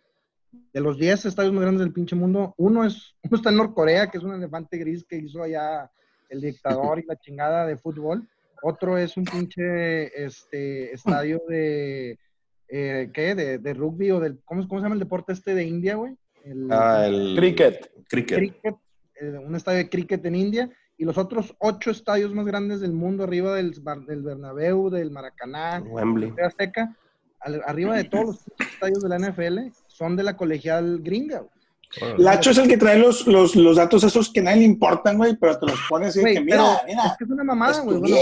De 0.72 0.80
los 0.80 0.98
10 0.98 1.26
estadios 1.26 1.52
más 1.52 1.62
grandes 1.62 1.80
del 1.80 1.92
pinche 1.92 2.16
mundo, 2.16 2.54
uno, 2.56 2.84
es, 2.84 3.14
uno 3.22 3.36
está 3.36 3.50
en 3.50 3.56
Norcorea, 3.56 4.08
que 4.10 4.18
es 4.18 4.24
un 4.24 4.34
elefante 4.34 4.78
gris 4.78 5.04
que 5.04 5.16
hizo 5.16 5.42
allá 5.42 5.90
el 6.28 6.40
dictador 6.40 6.98
y 6.98 7.04
la 7.06 7.16
chingada 7.16 7.66
de 7.66 7.76
fútbol. 7.76 8.28
Otro 8.62 8.98
es 8.98 9.16
un 9.16 9.24
pinche 9.24 10.24
este, 10.24 10.92
estadio 10.92 11.40
de, 11.48 12.18
eh, 12.68 13.10
¿qué? 13.12 13.34
De, 13.34 13.58
de 13.58 13.74
rugby 13.74 14.10
o 14.10 14.20
del, 14.20 14.40
¿cómo, 14.44 14.66
¿cómo 14.68 14.80
se 14.80 14.84
llama 14.84 14.94
el 14.94 15.00
deporte 15.00 15.32
este 15.32 15.54
de 15.54 15.64
India, 15.64 15.94
güey? 15.96 16.16
El, 16.44 16.68
Ah, 16.70 17.06
el 17.06 17.34
Cricket. 17.36 17.90
Cricket. 18.08 18.38
cricket, 18.38 18.76
eh, 19.20 19.38
un 19.44 19.54
estadio 19.54 19.78
de 19.78 19.88
cricket 19.88 20.24
en 20.26 20.34
India, 20.34 20.70
y 20.96 21.04
los 21.04 21.16
otros 21.16 21.54
ocho 21.60 21.90
estadios 21.90 22.34
más 22.34 22.44
grandes 22.44 22.80
del 22.80 22.92
mundo, 22.92 23.24
arriba 23.24 23.54
del, 23.54 23.72
Bar- 23.80 24.04
del 24.04 24.22
Bernabéu, 24.22 24.90
del 24.90 25.10
Maracaná, 25.10 25.80
Wembley. 25.86 26.32
de 26.32 26.42
Azteca, 26.44 26.94
al- 27.40 27.62
arriba 27.66 27.96
de 27.96 28.04
todos 28.04 28.26
los 28.26 28.68
estadios 28.72 29.02
de 29.02 29.08
la 29.08 29.18
NFL 29.18 29.72
son 30.00 30.16
de 30.16 30.22
la 30.22 30.34
colegial 30.34 31.00
gringa. 31.02 31.40
güey. 31.40 32.14
Lacho 32.18 32.50
es 32.52 32.58
el 32.58 32.68
que 32.68 32.78
trae 32.78 32.98
los, 32.98 33.26
los, 33.26 33.54
los 33.54 33.76
datos 33.76 34.02
esos 34.02 34.32
que 34.32 34.40
a 34.40 34.44
nadie 34.44 34.60
le 34.60 34.64
importan, 34.64 35.18
güey, 35.18 35.36
pero 35.36 35.58
te 35.58 35.66
los 35.66 35.78
pones 35.90 36.16
y 36.16 36.20
que 36.20 36.24
pero 36.24 36.42
mira, 36.44 36.74
es 36.76 36.86
mira. 36.86 37.16
que 37.18 37.24
es 37.24 37.30
una 37.30 37.44
mamada, 37.44 37.80
güey. 37.82 37.98
Bueno, 37.98 38.16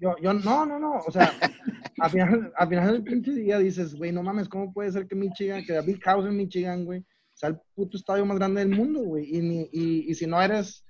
yo, 0.00 0.16
yo, 0.22 0.32
no, 0.32 0.64
no, 0.64 0.78
no. 0.78 1.00
O 1.06 1.10
sea, 1.12 1.30
al 1.98 2.10
final, 2.10 2.52
al 2.56 2.68
final 2.68 2.92
del 2.92 3.02
pinche 3.02 3.32
día 3.32 3.58
dices, 3.58 3.94
güey, 3.94 4.10
no 4.10 4.22
mames, 4.22 4.48
¿cómo 4.48 4.72
puede 4.72 4.90
ser 4.90 5.06
que 5.06 5.14
Michigan, 5.16 5.62
que 5.66 5.78
Big 5.82 6.00
House 6.04 6.24
en 6.26 6.36
Michigan, 6.36 6.84
güey, 6.86 7.04
sea 7.34 7.50
el 7.50 7.58
puto 7.74 7.98
estadio 7.98 8.24
más 8.24 8.38
grande 8.38 8.60
del 8.64 8.70
mundo, 8.74 9.00
güey? 9.02 9.24
Y, 9.36 9.40
ni- 9.42 9.68
y, 9.72 10.10
y 10.10 10.14
si 10.14 10.26
no 10.26 10.40
eres 10.40 10.84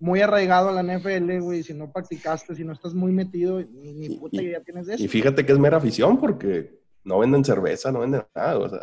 muy 0.00 0.20
arraigado 0.22 0.70
a 0.70 0.82
la 0.82 0.82
NFL, 0.82 1.38
güey, 1.40 1.62
si 1.62 1.72
no 1.74 1.92
practicaste, 1.92 2.54
si 2.56 2.64
no 2.64 2.72
estás 2.72 2.94
muy 2.94 3.12
metido, 3.12 3.60
ni, 3.62 3.92
ni 3.92 4.16
puta 4.16 4.40
y- 4.42 4.46
idea 4.46 4.60
tienes 4.62 4.86
de 4.86 4.94
eso. 4.94 5.04
Y 5.04 5.08
fíjate 5.08 5.44
que 5.46 5.52
es 5.52 5.58
mera 5.58 5.76
afición 5.76 6.18
porque 6.18 6.80
no 7.04 7.18
venden 7.18 7.44
cerveza, 7.44 7.92
no 7.92 8.00
venden 8.00 8.22
nada. 8.34 8.58
O 8.58 8.68
sea, 8.70 8.80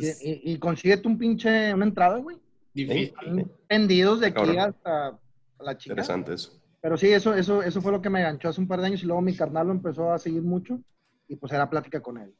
Y, 0.00 0.08
es- 0.08 0.22
y, 0.24 0.40
y 0.52 0.58
consíguete 0.58 1.06
un 1.08 1.18
pinche, 1.18 1.72
una 1.74 1.84
entrada, 1.86 2.18
güey. 2.18 2.38
Difícil. 2.74 3.12
Vendidos 3.68 4.20
de 4.20 4.26
aquí 4.28 4.34
Cabrón. 4.34 4.58
hasta 4.58 5.18
la 5.60 5.76
chica. 5.76 5.92
interesante 5.92 6.34
eso. 6.34 6.60
Pero 6.80 6.96
sí, 6.96 7.08
eso, 7.08 7.34
eso, 7.34 7.62
eso 7.62 7.82
fue 7.82 7.92
lo 7.92 8.00
que 8.00 8.08
me 8.10 8.22
ganchó 8.22 8.48
hace 8.48 8.60
un 8.60 8.68
par 8.68 8.80
de 8.80 8.86
años 8.86 9.02
y 9.02 9.06
luego 9.06 9.20
mi 9.20 9.34
carnal 9.36 9.66
lo 9.66 9.72
empezó 9.72 10.12
a 10.12 10.18
seguir 10.18 10.42
mucho 10.42 10.80
y 11.28 11.36
pues 11.36 11.52
era 11.52 11.68
plática 11.68 12.00
con 12.00 12.16
él. 12.18 12.34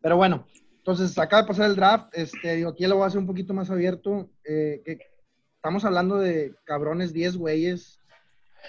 Pero 0.00 0.16
bueno, 0.16 0.46
entonces 0.78 1.18
acaba 1.18 1.42
de 1.42 1.48
pasar 1.48 1.68
el 1.70 1.76
draft, 1.76 2.08
este, 2.16 2.56
digo, 2.56 2.70
aquí 2.70 2.86
lo 2.86 2.96
voy 2.96 3.04
a 3.04 3.08
hacer 3.08 3.18
un 3.18 3.26
poquito 3.26 3.52
más 3.54 3.70
abierto. 3.70 4.30
eh, 4.44 4.80
que 4.84 4.98
estamos 5.56 5.84
hablando 5.84 6.18
de 6.18 6.54
cabrones 6.64 7.12
10 7.12 7.36
güeyes 7.36 8.00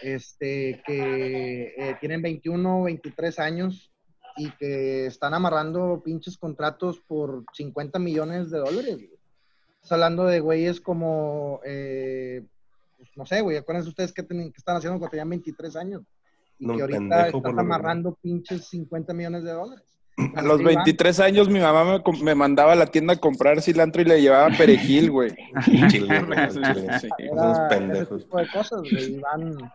este, 0.01 0.81
que 0.86 1.73
eh, 1.77 1.95
tienen 1.99 2.21
21, 2.21 2.83
23 2.83 3.39
años 3.39 3.91
y 4.38 4.50
que 4.52 5.06
están 5.08 5.34
amarrando 5.34 6.02
pinches 6.04 6.38
contratos 6.38 7.00
por 7.08 7.43
50 7.54 8.00
millones 8.00 8.50
de 8.52 8.60
dólares. 8.60 8.95
güey. 8.95 9.10
Estás 9.76 9.93
hablando 9.93 10.26
de 10.26 10.39
güeyes 10.39 10.80
como, 10.82 11.60
eh, 11.65 12.43
pues, 12.97 13.10
no 13.15 13.26
sé, 13.26 13.41
güey, 13.41 13.58
acuérdense 13.58 13.89
ustedes 13.89 14.12
que, 14.13 14.26
que 14.26 14.52
están 14.56 14.76
haciendo 14.78 15.00
cuando 15.00 15.12
tenían 15.12 15.30
23 15.30 15.76
años 15.78 16.02
y 16.60 16.65
No, 16.67 16.76
que 16.76 16.82
ahorita 16.82 17.30
lo 17.32 17.60
amarrando 17.60 18.17
pinches 18.21 18.65
50 18.67 19.13
millones 19.13 19.43
de 19.43 19.52
dólares. 19.52 19.86
A 20.36 20.41
los 20.41 20.56
Así 20.56 20.63
van. 20.63 20.76
23 20.76 21.19
años 21.19 21.47
mi 21.47 21.60
mamá 21.60 21.84
me, 22.04 22.23
me 22.23 22.34
mandaba 22.34 22.71
a 22.73 22.76
la 22.76 22.88
tienda 22.88 23.13
a 23.13 23.17
comprar 23.17 23.62
cilantro 23.62 24.02
y 24.02 24.06
le 24.06 24.19
llevaba 24.19 24.50
perejil, 24.58 25.12
güey. 25.12 25.32
Chile, 25.89 26.23
güey, 26.23 26.50
chile. 26.50 27.00
sí. 27.00 27.08
Ese 27.19 27.60
pendejos. 27.69 28.23
tipo 28.23 28.38
de 28.39 28.47
cosas, 28.50 28.82
güey, 28.82 29.13
y 29.15 29.19
van- 29.19 29.71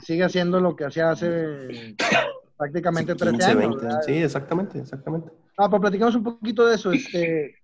sigue 0.00 0.24
haciendo 0.24 0.58
lo 0.58 0.74
que 0.74 0.86
hacía 0.86 1.10
hace 1.10 1.94
prácticamente 2.56 3.14
13 3.14 3.32
15, 3.36 3.50
años. 3.50 3.58
20. 3.70 3.84
¿verdad? 3.86 4.02
Sí, 4.02 4.12
exactamente, 4.22 4.78
exactamente. 4.78 5.30
No, 5.58 5.70
pero 5.70 5.80
platicamos 5.80 6.14
un 6.14 6.24
poquito 6.24 6.66
de 6.66 6.74
eso, 6.74 6.92
este, 6.92 7.56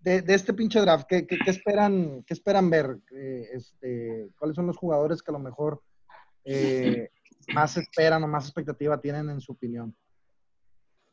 de, 0.00 0.22
de 0.22 0.34
este 0.34 0.52
pinche 0.54 0.80
draft. 0.80 1.06
¿Qué, 1.08 1.26
qué- 1.26 1.38
qué 1.38 1.50
esperan, 1.50 2.22
qué 2.26 2.34
esperan 2.34 2.70
ver? 2.70 2.98
Eh, 3.14 3.48
este, 3.52 4.30
¿Cuáles 4.38 4.54
son 4.56 4.66
los 4.66 4.76
jugadores 4.76 5.22
que 5.22 5.30
a 5.30 5.32
lo 5.32 5.38
mejor 5.38 5.82
eh, 6.44 7.10
más 7.54 7.76
esperan 7.76 8.22
o 8.24 8.28
más 8.28 8.44
expectativa 8.44 9.00
tienen 9.00 9.28
en 9.30 9.40
su 9.40 9.52
opinión? 9.52 9.94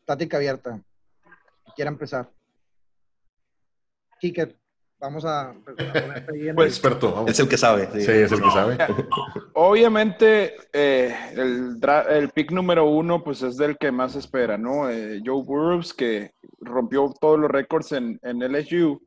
Plática 0.06 0.38
abierta. 0.38 0.82
Quiera 1.76 1.90
empezar. 1.92 2.30
Kike, 4.20 4.56
vamos 5.02 5.26
a, 5.26 5.50
a 5.50 5.54
ponerte 5.54 6.32
ahí 6.34 6.48
en 6.50 6.56
Pues 6.56 6.68
el- 6.68 6.72
experto, 6.74 7.12
vamos. 7.14 7.32
Es 7.32 7.40
el 7.40 7.50
que 7.50 7.58
sabe. 7.58 7.90
Sí, 7.94 8.12
es 8.12 8.32
el 8.32 8.42
que 8.42 8.52
sabe. 8.52 8.78
Obviamente, 9.54 10.56
eh, 10.74 11.16
el 11.36 12.30
pick 12.30 12.52
número 12.52 12.86
uno, 12.86 13.24
pues 13.24 13.42
es 13.42 13.58
del 13.58 13.78
que 13.78 13.92
más 13.92 14.16
espera, 14.16 14.58
¿no? 14.58 14.90
Eh, 14.90 15.22
Joe 15.26 15.44
Burrows, 15.44 15.94
que 15.94 16.32
rompió 16.60 17.14
todos 17.20 17.40
los 17.40 17.52
récords 17.52 17.92
en, 17.92 18.20
en 18.24 18.42
LSU. 18.44 19.02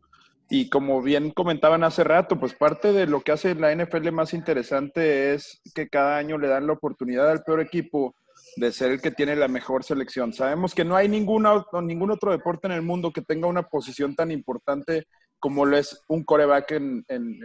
Y 0.51 0.69
como 0.69 1.01
bien 1.01 1.31
comentaban 1.31 1.85
hace 1.85 2.05
rato, 2.05 2.39
pues 2.39 2.55
parte 2.55 2.93
de 2.93 3.07
lo 3.07 3.23
que 3.23 3.33
hace 3.33 3.55
la 3.55 3.75
NFL 3.75 4.11
más 4.13 4.35
interesante 4.35 5.33
es 5.33 5.63
que 5.75 5.89
cada 5.89 6.19
año 6.19 6.37
le 6.37 6.49
dan 6.49 6.67
la 6.67 6.75
oportunidad 6.75 7.31
al 7.31 7.43
peor 7.43 7.61
equipo 7.61 8.15
de 8.57 8.71
ser 8.71 8.93
el 8.93 9.01
que 9.01 9.11
tiene 9.11 9.35
la 9.37 9.49
mejor 9.49 9.85
selección. 9.85 10.33
Sabemos 10.35 10.75
que 10.75 10.85
no 10.85 10.97
hay 10.97 11.09
ninguna, 11.09 11.65
ningún 11.83 12.11
otro 12.11 12.31
deporte 12.31 12.67
en 12.67 12.75
el 12.75 12.83
mundo 12.83 13.11
que 13.11 13.23
tenga 13.23 13.49
una 13.49 13.63
posición 13.63 14.15
tan 14.15 14.31
importante 14.31 15.07
como 15.45 15.67
lo 15.67 15.77
es 15.77 16.03
un 16.09 16.25
coreback 16.25 16.71
en, 16.71 17.05
en- 17.07 17.37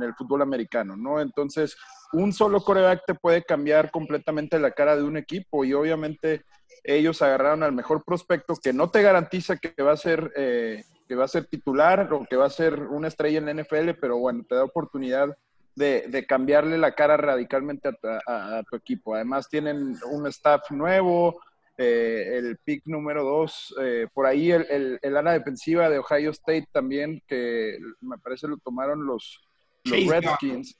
el 0.00 0.14
fútbol 0.14 0.40
americano, 0.42 0.96
¿no? 0.96 1.20
Entonces, 1.20 1.76
un 2.12 2.32
solo 2.32 2.60
coreback 2.60 3.02
te 3.04 3.16
puede 3.16 3.42
cambiar 3.42 3.90
completamente 3.90 4.56
la 4.60 4.70
cara 4.70 4.94
de 4.94 5.02
un 5.02 5.16
equipo 5.16 5.64
y 5.64 5.72
obviamente 5.74 6.44
ellos 6.84 7.20
agarraron 7.22 7.64
al 7.64 7.72
mejor 7.72 8.04
prospecto 8.04 8.54
que 8.54 8.72
no 8.72 8.88
te 8.92 9.02
garantiza 9.02 9.56
que 9.56 9.74
va 9.82 9.90
a 9.90 9.96
ser, 9.96 10.30
eh, 10.36 10.84
que 11.08 11.16
va 11.16 11.24
a 11.24 11.28
ser 11.28 11.46
titular 11.46 12.12
o 12.12 12.24
que 12.24 12.36
va 12.36 12.46
a 12.46 12.50
ser 12.50 12.78
una 12.84 13.08
estrella 13.08 13.38
en 13.38 13.46
la 13.46 13.50
NFL, 13.50 13.94
pero 14.00 14.16
bueno, 14.18 14.44
te 14.48 14.54
da 14.54 14.62
oportunidad 14.62 15.36
de, 15.74 16.24
cambiarle 16.28 16.78
la 16.78 16.94
cara 16.94 17.16
radicalmente 17.16 17.88
a, 17.88 18.20
a- 18.28 18.58
a 18.58 18.62
tu 18.62 18.76
equipo. 18.76 19.16
Además 19.16 19.48
tienen 19.48 19.96
un 20.12 20.26
staff 20.28 20.70
nuevo, 20.70 21.40
eh, 21.82 22.36
el 22.36 22.58
pick 22.58 22.82
número 22.84 23.24
dos, 23.24 23.74
eh, 23.80 24.06
por 24.12 24.26
ahí 24.26 24.52
el, 24.52 24.66
el, 24.68 24.98
el 25.00 25.16
ala 25.16 25.32
defensiva 25.32 25.88
de 25.88 25.98
Ohio 25.98 26.30
State 26.30 26.66
también, 26.72 27.22
que 27.26 27.78
me 28.02 28.18
parece 28.18 28.48
lo 28.48 28.58
tomaron 28.58 29.06
los, 29.06 29.40
Redskins. 29.84 30.76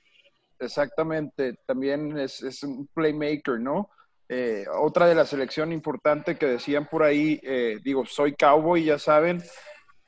Exactamente, 0.59 1.55
también 1.67 2.19
es, 2.19 2.43
es 2.43 2.63
un 2.63 2.87
playmaker, 2.93 3.59
¿no? 3.59 3.89
Eh, 4.29 4.67
otra 4.79 5.07
de 5.07 5.15
la 5.15 5.25
selección 5.25 5.73
importante 5.73 6.37
que 6.37 6.45
decían 6.45 6.87
por 6.87 7.03
ahí, 7.03 7.41
eh, 7.43 7.79
digo, 7.83 8.05
soy 8.05 8.35
cowboy, 8.35 8.85
ya 8.85 8.99
saben, 8.99 9.43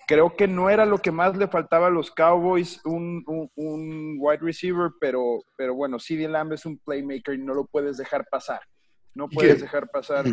creo 0.07 0.37
que 0.37 0.47
no 0.47 0.69
era 0.69 0.85
lo 0.85 0.99
que 0.99 1.11
más 1.11 1.39
le 1.39 1.49
faltaba 1.49 1.87
a 1.87 1.91
los 1.91 2.11
Cowboys, 2.11 2.85
un, 2.85 3.25
un, 3.27 3.51
un 3.55 4.17
wide 4.19 4.43
receiver, 4.43 4.91
pero, 5.01 5.43
pero 5.57 5.75
bueno, 5.75 5.99
CeeDee 5.99 6.29
Lamb 6.29 6.53
es 6.53 6.67
un 6.67 6.77
playmaker 6.77 7.35
y 7.35 7.39
no 7.39 7.55
lo 7.55 7.65
puedes 7.65 7.97
dejar 7.97 8.27
pasar. 8.31 8.61
No 9.15 9.29
puedes 9.29 9.61
dejar 9.61 9.89
pasar. 9.91 10.25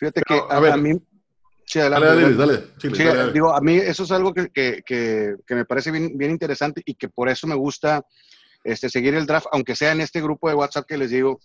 Fíjate 0.00 0.22
Pero, 0.26 0.48
que 0.48 0.54
a 0.54 0.56
a, 0.56 0.60
ver. 0.60 0.72
a 0.72 0.76
mí... 0.76 0.92
Sí, 1.66 1.78
Dale, 1.78 1.94
adelante, 1.94 2.08
dale, 2.08 2.34
adelante. 2.34 2.62
dale. 2.62 2.78
Chile, 2.78 2.96
Sí, 2.96 3.04
dale, 3.04 3.18
dale. 3.18 3.32
digo, 3.32 3.54
a 3.54 3.60
mí 3.60 3.76
eso 3.76 4.02
es 4.02 4.10
algo 4.10 4.34
que, 4.34 4.48
que- 4.48 4.82
que- 4.84 5.36
que 5.46 5.54
me 5.54 5.64
parece 5.64 5.92
bien, 5.92 6.18
bien 6.18 6.32
interesante 6.32 6.82
y 6.84 6.94
que 6.94 7.08
por 7.08 7.28
eso 7.28 7.46
me 7.46 7.54
gusta 7.54 8.04
este, 8.64 8.88
seguir 8.90 9.14
el 9.14 9.24
draft, 9.26 9.46
aunque 9.52 9.76
sea 9.76 9.92
en 9.92 10.00
este 10.00 10.20
grupo 10.20 10.48
de 10.48 10.56
WhatsApp 10.56 10.86
que 10.88 10.98
les 10.98 11.10
digo, 11.10 11.38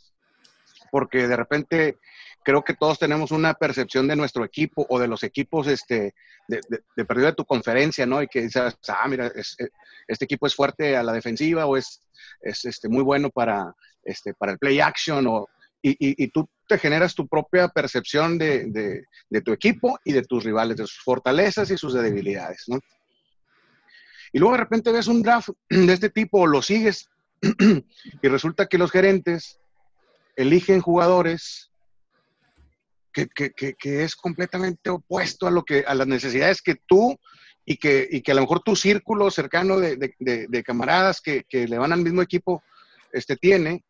porque 0.91 1.27
de 1.27 1.35
repente 1.35 1.99
creo 2.43 2.63
que 2.63 2.73
todos 2.73 2.97
tenemos 2.97 3.31
una 3.31 3.53
percepción 3.53 4.07
de 4.07 4.15
nuestro 4.15 4.43
equipo 4.43 4.85
o 4.89 4.97
de 4.99 5.07
los 5.07 5.23
equipos 5.23 5.67
este, 5.67 6.15
de, 6.47 6.59
de, 6.69 6.79
de 6.95 7.05
perdido 7.05 7.27
de 7.27 7.33
tu 7.33 7.45
conferencia, 7.45 8.05
¿no? 8.07 8.21
Y 8.21 8.27
que 8.27 8.41
dices, 8.41 8.75
ah, 8.87 9.07
mira, 9.07 9.27
es- 9.27 9.55
eh, 9.59 9.69
este 10.07 10.25
equipo 10.25 10.47
es 10.47 10.55
fuerte 10.55 10.97
a 10.97 11.03
la 11.03 11.13
defensiva 11.13 11.65
o 11.67 11.77
es, 11.77 12.01
es 12.41 12.65
este, 12.65 12.89
muy 12.89 13.03
bueno 13.03 13.29
para, 13.29 13.73
este, 14.03 14.33
para 14.33 14.51
el 14.53 14.57
play 14.59 14.79
action 14.79 15.25
o, 15.27 15.47
y, 15.87 15.91
y- 15.91 16.23
y 16.23 16.27
tú 16.29 16.49
te 16.67 16.79
generas 16.79 17.13
tu 17.13 17.27
propia 17.27 17.67
percepción 17.67 18.39
de, 18.39 18.65
de- 19.29 19.41
tu 19.41 19.51
equipo 19.51 19.99
y 20.03 20.13
de 20.13 20.23
tus 20.23 20.43
rivales, 20.43 20.77
de 20.77 20.87
sus 20.87 21.03
fortalezas 21.03 21.69
y 21.69 21.77
sus 21.77 21.93
debilidades, 21.93 22.63
¿no? 22.67 22.79
Y 24.33 24.39
luego 24.39 24.53
de 24.53 24.61
repente 24.61 24.91
ves 24.91 25.07
un 25.07 25.21
draft 25.21 25.49
de 25.69 25.93
este 25.93 26.09
tipo 26.09 26.47
lo 26.47 26.61
sigues 26.63 27.07
y 28.21 28.27
resulta 28.27 28.65
que 28.65 28.79
los 28.79 28.89
gerentes 28.91 29.59
eligen 30.35 30.81
jugadores 30.81 31.71
que, 33.13 33.27
que- 33.27 33.51
que- 33.51 33.75
que 33.75 34.03
es 34.03 34.15
completamente 34.15 34.89
opuesto 34.89 35.45
a 35.47 35.51
lo 35.51 35.63
que 35.63 35.83
a 35.87 35.93
las 35.93 36.07
necesidades 36.07 36.61
que 36.63 36.75
tú 36.87 37.15
y 37.63 37.77
que, 37.77 38.07
y 38.11 38.21
que 38.21 38.31
a 38.31 38.35
lo 38.35 38.41
mejor 38.41 38.61
tu 38.61 38.75
círculo 38.75 39.29
cercano 39.29 39.79
de, 39.79 39.97
de- 39.97 40.47
de- 40.49 40.63
camaradas 40.63 41.21
que 41.21 41.43
le 41.51 41.77
van 41.77 41.93
al 41.93 42.01
mismo 42.01 42.21
equipo 42.23 42.63
este, 43.13 43.35
tiene. 43.37 43.83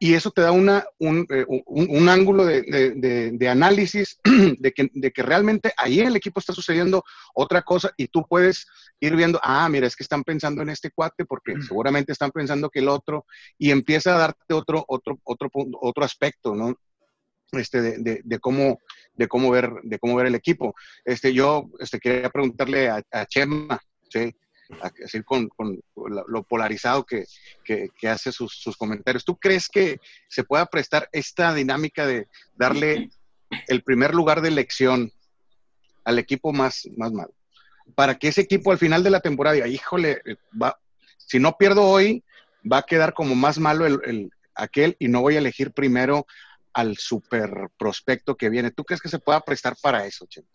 Y 0.00 0.14
eso 0.14 0.30
te 0.30 0.42
da 0.42 0.52
una, 0.52 0.84
un, 0.98 1.26
eh, 1.30 1.44
un- 1.48 1.62
un 1.90 2.08
ángulo 2.08 2.44
de, 2.44 2.62
de- 2.62 2.90
de- 2.92 3.30
de 3.32 3.48
análisis 3.48 4.18
de 4.58 4.72
que, 4.72 4.88
de 4.94 5.10
que 5.10 5.22
realmente 5.22 5.72
ahí 5.76 6.00
en 6.00 6.06
el 6.06 6.16
equipo 6.16 6.38
está 6.38 6.52
sucediendo 6.52 7.02
otra 7.34 7.62
cosa 7.62 7.90
y 7.96 8.06
tú 8.06 8.24
puedes 8.28 8.66
ir 9.00 9.16
viendo, 9.16 9.40
ah, 9.42 9.68
mira, 9.68 9.86
es 9.88 9.96
que 9.96 10.04
están 10.04 10.22
pensando 10.22 10.62
en 10.62 10.70
este 10.70 10.90
cuate 10.92 11.24
porque 11.24 11.54
seguramente 11.66 12.12
están 12.12 12.30
pensando 12.30 12.70
que 12.70 12.78
el 12.78 12.88
otro 12.88 13.26
y 13.58 13.70
empieza 13.72 14.14
a 14.14 14.18
darte 14.18 14.54
otro, 14.54 14.84
otro, 14.86 15.18
otro, 15.24 15.50
punto- 15.50 15.78
otro 15.82 16.04
aspecto, 16.04 16.54
¿no? 16.54 16.74
Este, 17.52 17.80
de, 17.80 17.98
de- 17.98 18.20
de 18.24 18.38
cómo, 18.38 18.78
de, 19.14 19.26
cómo 19.26 19.50
ver, 19.50 19.72
de 19.82 19.98
cómo 19.98 20.14
ver 20.16 20.26
el 20.26 20.34
equipo. 20.34 20.74
Este, 21.04 21.32
yo 21.32 21.70
este, 21.80 21.98
quería 21.98 22.28
preguntarle 22.30 22.88
a, 22.88 23.02
a 23.10 23.26
Chema, 23.26 23.80
¿sí? 24.10 24.34
A- 24.82 24.92
así 25.04 25.22
con, 25.22 25.48
con 25.48 25.80
lo 25.94 26.42
polarizado 26.42 27.04
que, 27.04 27.24
que, 27.64 27.88
que 27.98 28.08
hace 28.08 28.32
sus, 28.32 28.52
sus 28.52 28.76
comentarios. 28.76 29.24
¿Tú 29.24 29.36
crees 29.36 29.68
que 29.68 29.98
se 30.28 30.44
pueda 30.44 30.66
prestar 30.66 31.08
esta 31.12 31.54
dinámica 31.54 32.06
de 32.06 32.26
darle 32.54 33.08
el 33.66 33.82
primer 33.82 34.14
lugar 34.14 34.40
de 34.42 34.48
elección 34.48 35.10
al 36.04 36.18
equipo 36.18 36.52
más, 36.52 36.88
más 36.96 37.12
malo? 37.12 37.32
Para 37.94 38.16
que 38.18 38.28
ese 38.28 38.42
equipo 38.42 38.70
al 38.70 38.78
final 38.78 39.02
de 39.02 39.10
la 39.10 39.20
temporada 39.20 39.54
diga, 39.54 39.68
híjole, 39.68 40.20
eh, 40.26 40.36
va, 40.60 40.78
si 41.16 41.38
no 41.38 41.56
pierdo 41.56 41.84
hoy, 41.84 42.22
va 42.70 42.78
a 42.78 42.82
quedar 42.82 43.14
como 43.14 43.34
más 43.34 43.58
malo 43.58 43.86
el, 43.86 43.98
el- 44.04 44.30
aquel 44.54 44.96
y 44.98 45.08
no 45.08 45.20
voy 45.22 45.36
a 45.36 45.38
elegir 45.38 45.72
primero 45.72 46.26
al 46.74 46.96
super 46.98 47.50
prospecto 47.78 48.36
que 48.36 48.50
viene. 48.50 48.70
¿Tú 48.70 48.84
crees 48.84 49.00
que 49.00 49.08
se 49.08 49.18
pueda 49.18 49.40
prestar 49.40 49.76
para 49.80 50.04
eso, 50.04 50.26
Chema? 50.26 50.48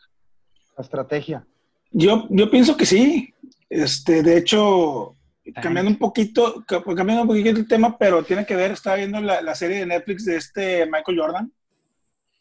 La 0.78 0.84
estrategia. 0.84 1.48
Yo, 1.92 2.28
yo 2.30 2.50
pienso 2.52 2.76
que 2.78 2.86
sí. 2.86 3.34
Este, 3.78 4.22
de 4.22 4.38
hecho, 4.38 5.16
cambiando 5.60 5.90
un 5.90 5.98
poquito, 5.98 6.64
ca- 6.68 6.84
cambiando 6.84 7.24
un 7.24 7.28
poquito 7.28 7.50
el 7.50 7.68
tema, 7.68 7.98
pero 7.98 8.24
tiene 8.24 8.46
que 8.46 8.56
ver, 8.56 8.72
estaba 8.72 8.98
viendo 8.98 9.20
la, 9.20 9.42
la 9.42 9.56
serie 9.56 9.80
de 9.80 9.86
Netflix 9.88 10.26
de 10.26 10.36
este 10.36 10.86
Michael 10.86 11.20
Jordan 11.20 11.52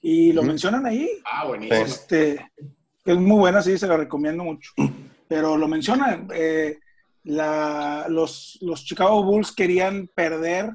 y 0.03 0.33
lo 0.35 0.43
mencionan 0.43 0.85
ahí. 0.85 1.09
Ah, 1.25 1.47
buenísimo. 1.47 1.81
Este, 1.81 2.51
es 3.07 3.17
muy 3.17 3.39
buena, 3.39 3.63
sí, 3.63 3.79
se 3.79 3.87
la 3.87 3.97
recomiendo 3.97 4.45
mucho. 4.45 4.73
Pero 5.27 5.57
lo 5.57 5.69
mencionan, 5.69 6.29
eh, 6.35 6.79
la- 7.25 8.05
los, 8.11 8.59
los 8.61 8.85
Chicago 8.85 9.25
Bulls 9.25 9.53
querían 9.53 10.09
perder 10.15 10.71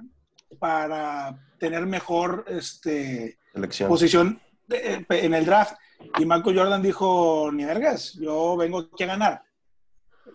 para 0.58 1.38
tener 1.60 1.86
mejor 1.86 2.46
este, 2.48 3.38
Selección. 3.54 3.90
posición 3.90 4.42
de- 4.68 5.06
en 5.08 5.34
el 5.36 5.46
draft. 5.46 5.76
Y 6.18 6.26
Michael 6.26 6.58
Jordan 6.58 6.82
dijo, 6.82 7.52
ni 7.54 7.64
vergas, 7.64 8.14
yo 8.20 8.58
vengo 8.58 8.80
aquí 8.80 9.04
a 9.04 9.08
ganar. 9.08 9.44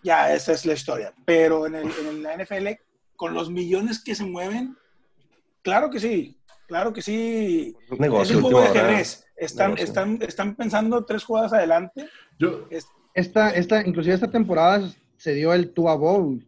Ya, 0.02 0.35
esa 0.35 0.52
es 0.52 0.66
la 0.66 0.74
historia. 0.74 1.14
Pero 1.24 1.66
en, 1.66 1.74
el, 1.74 1.90
en 2.09 2.22
la 2.22 2.37
NFL, 2.37 2.68
con 3.16 3.35
los 3.35 3.50
millones 3.50 4.02
que 4.02 4.14
se 4.14 4.24
mueven, 4.24 4.76
claro 5.62 5.90
que 5.90 6.00
sí, 6.00 6.37
claro 6.66 6.92
que 6.92 7.02
sí. 7.02 7.76
Es 7.90 8.31
un 8.31 8.42
juego 8.42 8.61
de 8.61 8.68
ajedrez. 8.68 9.24
Están, 9.37 9.76
están, 9.78 10.18
están 10.22 10.55
pensando 10.55 11.05
tres 11.05 11.24
jugadas 11.24 11.52
adelante. 11.52 12.09
Yo, 12.38 12.68
Esta, 13.14 13.50
esta, 13.50 13.87
inclusive 13.87 14.14
esta 14.14 14.31
temporada 14.31 14.88
se 15.16 15.35
dio 15.35 15.52
el 15.52 15.72
Tua 15.72 15.94
Bowl, 15.94 16.44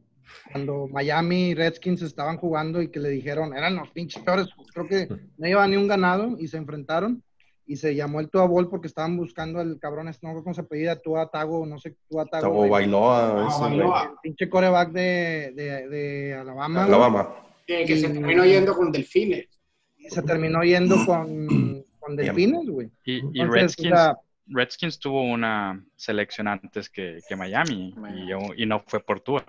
cuando 0.53 0.89
Miami 0.89 1.51
y 1.51 1.55
Redskins 1.55 2.03
estaban 2.03 2.37
jugando 2.37 2.81
y 2.81 2.89
que 2.89 3.01
le 3.01 3.09
dijeron, 3.09 3.57
eran 3.57 3.77
los 3.77 3.91
pinches 3.91 4.23
peores, 4.23 4.49
creo 4.73 4.87
que 4.87 5.09
no 5.09 5.47
llevaban 5.47 5.71
ni 5.71 5.77
un 5.77 5.89
ganado 5.89 6.37
y 6.39 6.49
se 6.49 6.57
enfrentaron 6.57 7.23
y 7.67 7.77
se 7.77 7.95
llamó 7.95 8.21
el 8.21 8.29
Tua 8.29 8.47
Bowl 8.47 8.69
porque 8.69 8.87
estaban 8.89 9.17
buscando 9.17 9.59
al 9.61 9.79
cabrón, 9.79 10.07
no 10.07 10.13
sé 10.13 10.21
cómo 10.21 10.55
se 10.55 10.61
apellida, 10.61 11.01
Tua 11.01 11.31
Tago, 11.31 11.65
no 11.67 11.79
sé, 11.79 11.97
Tua 12.09 12.27
Tago. 12.27 12.49
O 12.53 12.55
güey. 12.57 12.71
Bailoa. 12.71 13.49
Ah. 13.49 13.59
Bailoa. 13.61 14.03
El 14.13 14.19
pinche 14.23 14.49
coreback 14.49 14.93
de, 14.93 15.53
de, 15.55 15.89
de 15.89 16.35
Alabama. 16.35 16.85
Alabama. 16.85 17.35
Eh, 17.67 17.85
que 17.87 17.97
se 17.97 18.09
terminó 18.11 18.45
yendo 18.45 18.75
con 18.75 18.93
Delfines. 18.93 19.49
Y 19.97 20.11
se 20.11 20.23
terminó 20.23 20.63
yendo 20.63 20.97
con, 21.07 21.85
con 21.99 22.17
Delfines, 22.17 22.69
güey. 22.69 22.91
Y, 23.05 23.15
y 23.15 23.41
Entonces, 23.41 23.77
Redskins, 23.79 24.01
Redskins 24.49 24.99
tuvo 24.99 25.23
una 25.23 25.83
selección 25.97 26.47
antes 26.49 26.91
que, 26.91 27.21
que 27.27 27.37
Miami 27.37 27.95
y, 28.15 28.63
y 28.63 28.67
no 28.67 28.85
fue 28.87 29.01
por 29.01 29.21
Tua. 29.21 29.43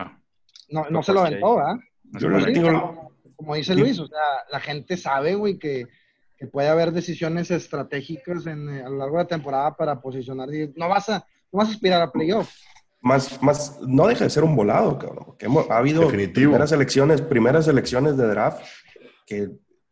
no, 0.69 0.89
no 0.89 1.03
se 1.03 1.11
lo 1.11 1.19
aventó, 1.19 1.57
¿verdad? 1.57 1.75
Sí, 2.17 2.51
digo- 2.53 2.67
como, 2.71 3.11
como 3.35 3.55
dice 3.55 3.75
Luis, 3.75 3.99
o 3.99 4.07
sea, 4.07 4.17
la 4.49 4.61
gente 4.61 4.95
sabe, 4.95 5.35
güey, 5.35 5.57
que, 5.59 5.87
que 6.37 6.47
puede 6.47 6.67
haber 6.67 6.91
decisiones 6.91 7.49
estratégicas 7.51 8.45
en, 8.47 8.69
eh, 8.69 8.83
a 8.83 8.89
lo 8.89 8.97
largo 8.97 9.17
de 9.17 9.23
la 9.23 9.27
temporada 9.27 9.75
para 9.75 9.99
posicionar. 10.01 10.49
No 10.75 10.89
vas 10.89 11.09
a, 11.09 11.19
no 11.51 11.59
vas 11.59 11.69
a 11.69 11.71
aspirar 11.71 12.01
a 12.01 12.11
playoff. 12.11 12.51
Más, 13.01 13.41
más, 13.41 13.79
no 13.87 14.07
deja 14.07 14.23
de 14.23 14.29
ser 14.29 14.43
un 14.43 14.55
volado, 14.55 14.97
cabrón. 14.97 15.25
Porque 15.27 15.45
hemos- 15.45 15.69
ha 15.69 15.77
habido 15.77 16.01
Definitivo. 16.01 16.33
primeras 16.51 16.71
elecciones, 16.71 17.21
primeras 17.21 17.67
elecciones 17.67 18.17
de 18.17 18.27
draft 18.27 18.63
que 19.27 19.49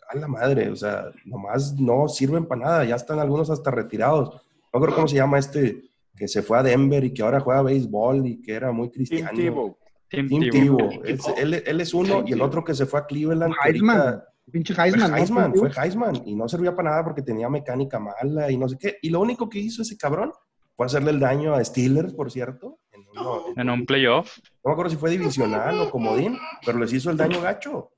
a 0.10 0.18
la 0.18 0.28
madre, 0.28 0.70
o 0.70 0.76
sea, 0.76 1.06
nomás 1.26 1.74
no 1.80 2.08
sirven 2.08 2.46
para 2.46 2.62
nada. 2.62 2.86
Ya 2.86 2.96
están 2.96 3.20
algunos 3.20 3.50
hasta 3.50 3.72
retirados. 3.72 4.42
No 4.74 4.82
creo 4.82 4.96
cómo 4.96 5.08
se 5.08 5.16
llama 5.16 5.38
este 5.40 5.84
que 6.16 6.28
se 6.28 6.42
fue 6.44 6.58
a 6.60 6.64
Denver 6.64 7.04
y 7.04 7.14
que 7.14 7.22
ahora 7.24 7.40
juega 7.40 7.62
béisbol 7.64 8.26
y 8.28 8.42
que 8.42 8.54
era 8.54 8.72
muy 8.72 8.90
Tim 8.90 9.06
cristiano. 9.06 9.32
Tebow. 9.36 9.78
Tim 10.10 10.28
Tim 10.28 10.50
Tebow. 10.52 10.78
Tebow. 10.90 11.04
Es- 11.06 11.28
él, 11.38 11.54
él 11.66 11.82
es 11.82 11.94
uno 11.94 12.24
y 12.26 12.34
el 12.34 12.42
otro 12.42 12.64
que 12.64 12.76
se 12.76 12.86
fue 12.86 13.00
a 13.00 13.06
Cleveland. 13.06 13.54
Heisman, 13.64 13.98
ahorita- 14.00 14.28
pinche 14.52 14.74
Fue 14.74 14.86
Heisman. 14.86 15.12
¿no? 15.12 15.18
Heisman, 15.18 15.56
fue 15.56 15.70
Heisman 15.76 16.16
y 16.28 16.36
no 16.36 16.48
servía 16.48 16.76
para 16.76 16.92
nada 16.92 17.04
porque 17.04 17.22
tenía 17.22 17.50
mecánica 17.50 18.00
mala 18.00 18.52
y 18.52 18.58
no 18.58 18.68
sé 18.70 18.78
qué. 18.78 18.98
Y 19.02 19.10
lo 19.10 19.22
único 19.22 19.50
que 19.50 19.60
hizo 19.60 19.82
ese 19.82 19.98
cabrón 19.98 20.32
fue 20.76 20.86
hacerle 20.86 21.12
el 21.12 21.20
daño 21.20 21.54
a 21.54 21.64
Steelers, 21.64 22.14
por 22.14 22.32
cierto. 22.32 22.80
En 22.92 23.02
uno- 23.12 23.42
En 23.56 23.70
un 23.70 23.86
playoff. 23.86 24.38
no 24.64 24.70
me 24.70 24.72
acuerdo 24.74 24.92
si 24.92 24.98
fue 24.98 25.12
divisional 25.12 25.80
o 25.82 25.90
comodín, 25.92 26.38
pero 26.66 26.78
les 26.80 26.92
hizo 26.94 27.10
el 27.12 27.18
daño 27.18 27.42
gacho. 27.42 27.92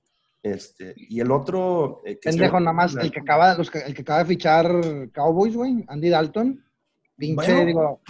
Este, 0.43 0.93
y 0.95 1.19
el 1.19 1.31
otro... 1.31 2.01
eh, 2.05 2.19
que 2.21 2.29
Pendejo, 2.29 2.60
nada 2.60 2.73
más, 2.73 2.95
el 2.95 3.12
que 3.12 3.19
acaba, 3.21 3.55
los 3.55 3.71
que, 3.71 3.79
el 3.79 3.95
que 3.95 4.03
acaba 4.03 4.19
de 4.19 4.25
fichar 4.25 4.71
Cowboys, 5.12 5.55
güey, 5.55 5.84
Andy 5.88 6.10
Dalton. 6.10 6.63
Pinche, 7.17 7.36
Bueno. 7.53 7.65
digo, 7.65 8.01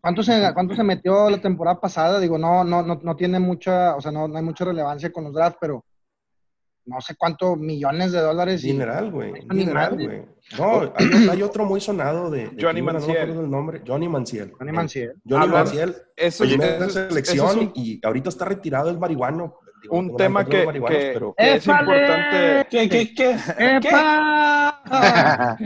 ¿cuánto 0.00 0.22
se, 0.22 0.52
¿cuánto 0.52 0.74
se 0.74 0.82
metió 0.82 1.30
la 1.30 1.40
temporada 1.40 1.80
pasada? 1.80 2.20
Digo, 2.20 2.36
no, 2.36 2.62
no, 2.64 2.82
no, 2.82 3.00
no 3.02 3.16
tiene 3.16 3.38
mucha, 3.38 3.94
o 3.96 4.00
sea, 4.02 4.12
no, 4.12 4.28
no 4.28 4.36
hay 4.36 4.42
mucha 4.44 4.64
relevancia 4.66 5.10
con 5.10 5.24
los 5.24 5.32
drafts, 5.32 5.58
pero 5.60 5.84
no 6.86 7.00
sé 7.00 7.14
cuántos 7.16 7.58
millones 7.58 8.12
de 8.12 8.20
dólares. 8.20 8.62
Dineral, 8.62 9.10
güey. 9.10 9.32
Dineral, 9.50 9.94
güey. 9.94 10.22
No, 10.58 10.92
hay, 10.96 11.28
hay 11.30 11.42
otro 11.42 11.64
muy 11.64 11.80
sonado 11.80 12.30
de... 12.30 12.48
de 12.48 12.62
Johnny 12.62 12.80
Cleveland, 12.82 13.06
no 13.06 13.34
me 13.34 13.40
el 13.44 13.50
nombre. 13.50 13.82
Johnny 13.86 14.08
Manziel. 14.08 14.52
Johnny 14.58 14.72
Manziel. 14.72 15.14
Johnny 15.28 15.46
Manziel. 15.48 15.96
Eso, 16.16 16.44
Primera 16.44 16.76
eso 16.76 16.84
es- 16.86 16.92
selección 17.08 17.46
eso 17.46 17.60
es 17.60 17.66
un- 17.66 17.72
y 17.74 18.00
ahorita 18.04 18.28
está 18.28 18.44
retirado 18.44 18.90
el 18.90 18.98
marihuano. 18.98 19.58
Digo, 19.82 19.96
un 19.96 20.16
tema 20.16 20.44
que, 20.44 20.64
que- 20.64 21.10
pero- 21.14 21.34
que 21.36 21.54
es 21.54 21.66
importante. 21.66 22.66
¿Qué, 22.70 22.88
qué, 22.88 23.14
qué? 23.14 23.36
¿Qué? 23.80 23.90
¡Epa! 24.92 25.56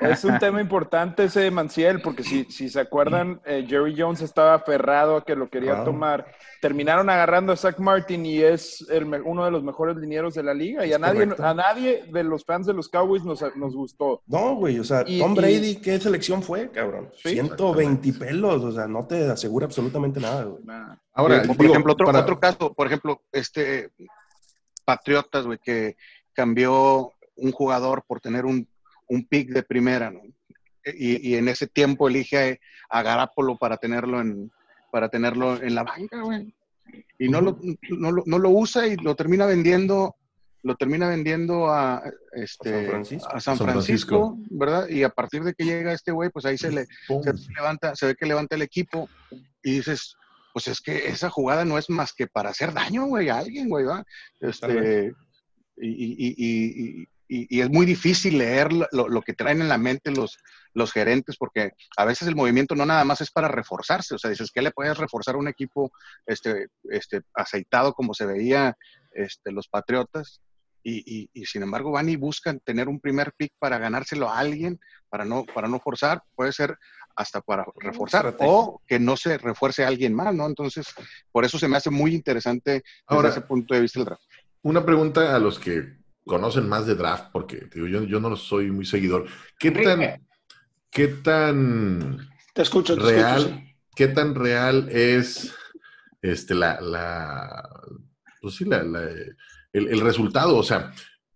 Es 0.00 0.24
un 0.24 0.38
tema 0.38 0.60
importante 0.60 1.24
ese 1.24 1.40
de 1.40 1.50
Manciel, 1.50 2.00
porque 2.00 2.22
si, 2.22 2.44
si 2.44 2.68
se 2.68 2.80
acuerdan, 2.80 3.40
eh, 3.44 3.64
Jerry 3.68 3.94
Jones 3.96 4.22
estaba 4.22 4.54
aferrado 4.54 5.16
a 5.16 5.24
que 5.24 5.34
lo 5.36 5.48
quería 5.48 5.84
tomar. 5.84 6.26
Terminaron 6.60 7.10
agarrando 7.10 7.52
a 7.52 7.56
Zach 7.56 7.78
Martin 7.78 8.24
y 8.26 8.40
es 8.40 8.84
el 8.90 9.04
uno 9.24 9.44
de 9.44 9.50
los 9.50 9.62
mejores 9.62 9.96
linieros 9.96 10.34
de 10.34 10.42
la 10.42 10.54
liga. 10.54 10.86
Y 10.86 10.92
a 10.92 10.98
nadie, 10.98 11.20
correcto. 11.24 11.44
a 11.46 11.54
nadie 11.54 12.04
de 12.10 12.24
los 12.24 12.44
fans 12.44 12.66
de 12.66 12.72
los 12.72 12.88
Cowboys 12.88 13.24
nos, 13.24 13.44
nos 13.56 13.74
gustó. 13.74 14.22
No, 14.26 14.56
güey, 14.56 14.78
o 14.78 14.84
sea, 14.84 15.04
Y- 15.06 15.20
Tom 15.20 15.32
y- 15.32 15.36
Brady, 15.36 15.76
¿qué 15.76 16.00
selección 16.00 16.42
fue, 16.42 16.70
cabrón? 16.70 17.10
Sí, 17.22 17.30
120 17.30 18.12
pelos, 18.14 18.62
o 18.64 18.72
sea, 18.72 18.86
no 18.88 19.06
te 19.06 19.30
asegura 19.30 19.66
absolutamente 19.66 20.18
nada, 20.20 20.44
güey. 20.44 20.64
Nah. 20.64 20.96
ahora, 21.12 21.42
por 21.42 21.56
digo, 21.56 21.72
ejemplo, 21.72 21.92
otro, 21.92 22.06
para- 22.06 22.20
otro 22.20 22.40
caso, 22.40 22.72
por 22.74 22.86
ejemplo, 22.86 23.22
este 23.32 23.90
Patriotas, 24.84 25.44
güey, 25.46 25.58
que 25.58 25.96
cambió 26.32 27.12
un 27.36 27.52
jugador 27.52 28.04
por 28.06 28.20
tener 28.20 28.44
un, 28.44 28.68
un 29.08 29.24
pick 29.26 29.50
de 29.50 29.62
primera, 29.62 30.10
¿no? 30.10 30.20
Y, 30.84 31.30
y 31.30 31.34
en 31.36 31.48
ese 31.48 31.66
tiempo 31.66 32.08
elige 32.08 32.60
a, 32.88 33.02
Garapolo 33.02 33.56
para 33.58 33.76
tenerlo 33.76 34.20
en 34.20 34.50
para 34.92 35.08
tenerlo 35.08 35.60
en 35.60 35.74
la 35.74 35.82
banca, 35.82 36.22
güey. 36.22 36.54
Y 37.18 37.28
no 37.28 37.40
lo, 37.40 37.58
no, 37.90 38.12
lo, 38.12 38.22
no 38.24 38.38
lo 38.38 38.50
usa 38.50 38.86
y 38.86 38.96
lo 38.96 39.14
termina 39.16 39.44
vendiendo, 39.44 40.14
lo 40.62 40.76
termina 40.76 41.08
vendiendo 41.08 41.68
a 41.70 42.02
este 42.32 42.70
A 42.70 42.72
San 42.82 42.86
Francisco. 42.90 43.28
a 43.28 43.40
San 43.40 43.56
San 43.58 43.66
Francisco. 43.66 44.38
¿verdad? 44.48 44.88
Y 44.88 45.02
a 45.02 45.10
partir 45.10 45.42
de 45.42 45.52
que 45.54 45.64
llega 45.64 45.92
este 45.92 46.12
güey, 46.12 46.30
pues 46.30 46.44
ahí 46.46 46.56
se 46.56 46.70
le, 46.70 46.86
se 46.86 47.34
levanta, 47.56 47.94
se 47.96 48.06
ve 48.06 48.14
que 48.14 48.24
levanta 48.26 48.54
el 48.54 48.62
equipo 48.62 49.08
y 49.62 49.72
dices, 49.72 50.16
pues 50.54 50.68
es 50.68 50.80
que 50.80 51.08
esa 51.08 51.28
jugada 51.28 51.64
no 51.64 51.76
es 51.76 51.90
más 51.90 52.14
que 52.14 52.28
para 52.28 52.50
hacer 52.50 52.72
daño, 52.72 53.06
güey, 53.06 53.28
a 53.28 53.38
alguien, 53.38 53.68
güey, 53.68 53.84
¿va? 53.84 54.04
Este, 54.40 55.12
y, 55.76 55.88
y- 55.88 56.34
y- 56.38 57.08
y- 57.28 57.60
es 57.60 57.70
muy 57.70 57.86
difícil 57.86 58.38
leer 58.38 58.72
lo, 58.72 59.22
que 59.22 59.32
traen 59.34 59.60
en 59.62 59.68
la 59.68 59.78
mente 59.78 60.10
los, 60.10 60.38
los 60.74 60.92
gerentes, 60.92 61.36
porque 61.36 61.72
a 61.96 62.04
veces 62.04 62.28
el 62.28 62.36
movimiento 62.36 62.74
no 62.74 62.86
nada 62.86 63.04
más 63.04 63.20
es 63.20 63.30
para 63.30 63.48
reforzarse, 63.48 64.14
o 64.14 64.18
sea, 64.18 64.30
dices, 64.30 64.50
¿qué 64.52 64.62
le 64.62 64.70
puedes 64.70 64.96
reforzar 64.98 65.34
a 65.34 65.38
un 65.38 65.48
equipo 65.48 65.90
este, 66.26 66.68
este, 66.84 67.22
aceitado 67.34 67.92
como 67.94 68.14
se 68.14 68.26
veía 68.26 68.76
este, 69.12 69.52
los 69.52 69.68
Patriotas? 69.68 70.40
Y, 70.82 71.02
y- 71.04 71.28
y 71.32 71.46
sin 71.46 71.62
embargo 71.64 71.90
van 71.90 72.08
y 72.08 72.14
buscan 72.14 72.60
tener 72.60 72.88
un 72.88 73.00
primer 73.00 73.32
pick 73.36 73.52
para 73.58 73.78
ganárselo 73.78 74.30
a 74.30 74.38
alguien, 74.38 74.78
para 75.08 75.24
no, 75.24 75.44
para 75.52 75.66
no 75.66 75.80
forzar, 75.80 76.22
puede 76.36 76.52
ser 76.52 76.76
hasta 77.16 77.40
para 77.40 77.64
reforzar 77.76 78.36
o 78.40 78.80
que 78.86 79.00
no 79.00 79.16
se 79.16 79.36
refuerce 79.38 79.82
a 79.84 79.88
alguien 79.88 80.14
más, 80.14 80.32
¿no? 80.34 80.46
Entonces, 80.46 80.86
por 81.32 81.44
eso 81.44 81.58
se 81.58 81.66
me 81.66 81.76
hace 81.78 81.90
muy 81.90 82.14
interesante 82.14 82.70
desde 82.72 82.84
Ahora- 83.06 83.30
ese 83.30 83.40
punto 83.40 83.74
de 83.74 83.80
vista 83.80 83.98
el 83.98 84.04
draft. 84.04 84.22
Una 84.62 84.84
pregunta 84.84 85.34
a 85.34 85.38
los 85.40 85.58
que 85.58 85.96
conocen 86.26 86.68
más 86.68 86.86
de 86.86 86.94
draft, 86.96 87.26
porque 87.32 87.68
digo, 87.72 87.86
yo, 87.86 88.02
yo 88.04 88.20
no 88.20 88.34
soy 88.36 88.70
muy 88.70 88.84
seguidor. 88.84 89.26
¿Qué 89.58 89.70
tan, 89.70 90.26
qué 90.90 91.08
tan 91.08 92.18
Te 92.52 92.62
escucho, 92.62 92.96
te 92.96 93.02
real, 93.02 93.38
escucho. 93.42 93.56
sí. 93.56 93.76
qué 93.94 94.08
tan 94.08 94.34
real 94.34 94.88
es 94.90 95.54
este 96.22 96.54
la, 96.54 96.80
la 96.80 97.70
pues 98.40 98.56
sí, 98.56 98.64
la- 98.64 98.82
la- 98.82 99.02
el, 99.72 99.88
el 99.88 100.00
resultado? 100.00 100.56
O 100.56 100.62
sea, 100.62 100.92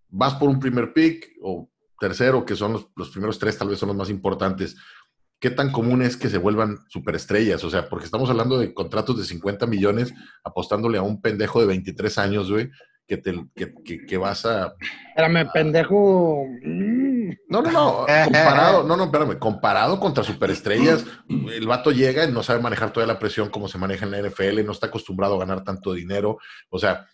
vas 0.09 0.35
por 0.35 0.49
un 0.49 0.59
primer 0.59 0.93
pick 0.93 1.33
o 1.43 1.71
tercero, 2.01 2.45
que 2.45 2.57
son 2.57 2.73
los, 2.73 2.89
los 2.97 3.11
primeros 3.11 3.39
tres, 3.39 3.57
tal 3.59 3.69
vez 3.69 3.79
son 3.79 3.89
los 3.89 3.97
más 3.97 4.11
importantes. 4.11 4.77
¿Qué 5.39 5.51
tan 5.51 5.71
común 5.73 6.03
es 6.03 6.17
que 6.17 6.29
se 6.29 6.39
vuelvan 6.39 6.79
superestrellas? 6.89 7.63
O 7.65 7.71
sea, 7.71 7.89
porque 7.89 8.05
estamos 8.07 8.29
hablando 8.29 8.59
de 8.59 8.75
contratos 8.75 9.17
de 9.19 9.25
50 9.25 9.67
millones 9.67 10.13
apostándole 10.45 10.99
a 10.99 11.03
un 11.03 11.21
pendejo 11.23 11.61
de 11.61 11.67
23 11.67 12.19
años, 12.19 12.51
güey, 12.51 12.71
que, 13.11 13.17
te, 13.17 13.35
que, 13.57 13.75
que- 13.85 14.07
que 14.07 14.17
vas 14.19 14.47
a... 14.47 14.73
Espérame, 15.09 15.51
pendejo. 15.53 16.45
No, 16.63 17.61
no, 17.61 17.71
no, 17.73 18.07
comparado, 18.25 18.85
no, 18.85 18.97
no, 18.97 19.05
espérame, 19.05 19.37
comparado 19.37 19.99
contra 19.99 20.23
superestrellas, 20.23 21.05
el 21.29 21.67
vato 21.67 21.91
llega 21.91 22.25
y 22.25 22.31
no 22.31 22.45
sabe 22.45 22.61
manejar 22.63 22.93
toda 22.93 23.07
la 23.07 23.19
presión 23.19 23.51
como 23.51 23.67
se 23.67 23.79
maneja 23.79 24.05
en 24.05 24.13
la 24.13 24.21
NFL, 24.23 24.65
no 24.65 24.71
está 24.71 24.87
acostumbrado 24.87 25.35
a 25.35 25.39
ganar 25.41 25.65
tanto 25.65 25.93
dinero, 25.93 26.39
o 26.69 26.79
sea, 26.79 27.09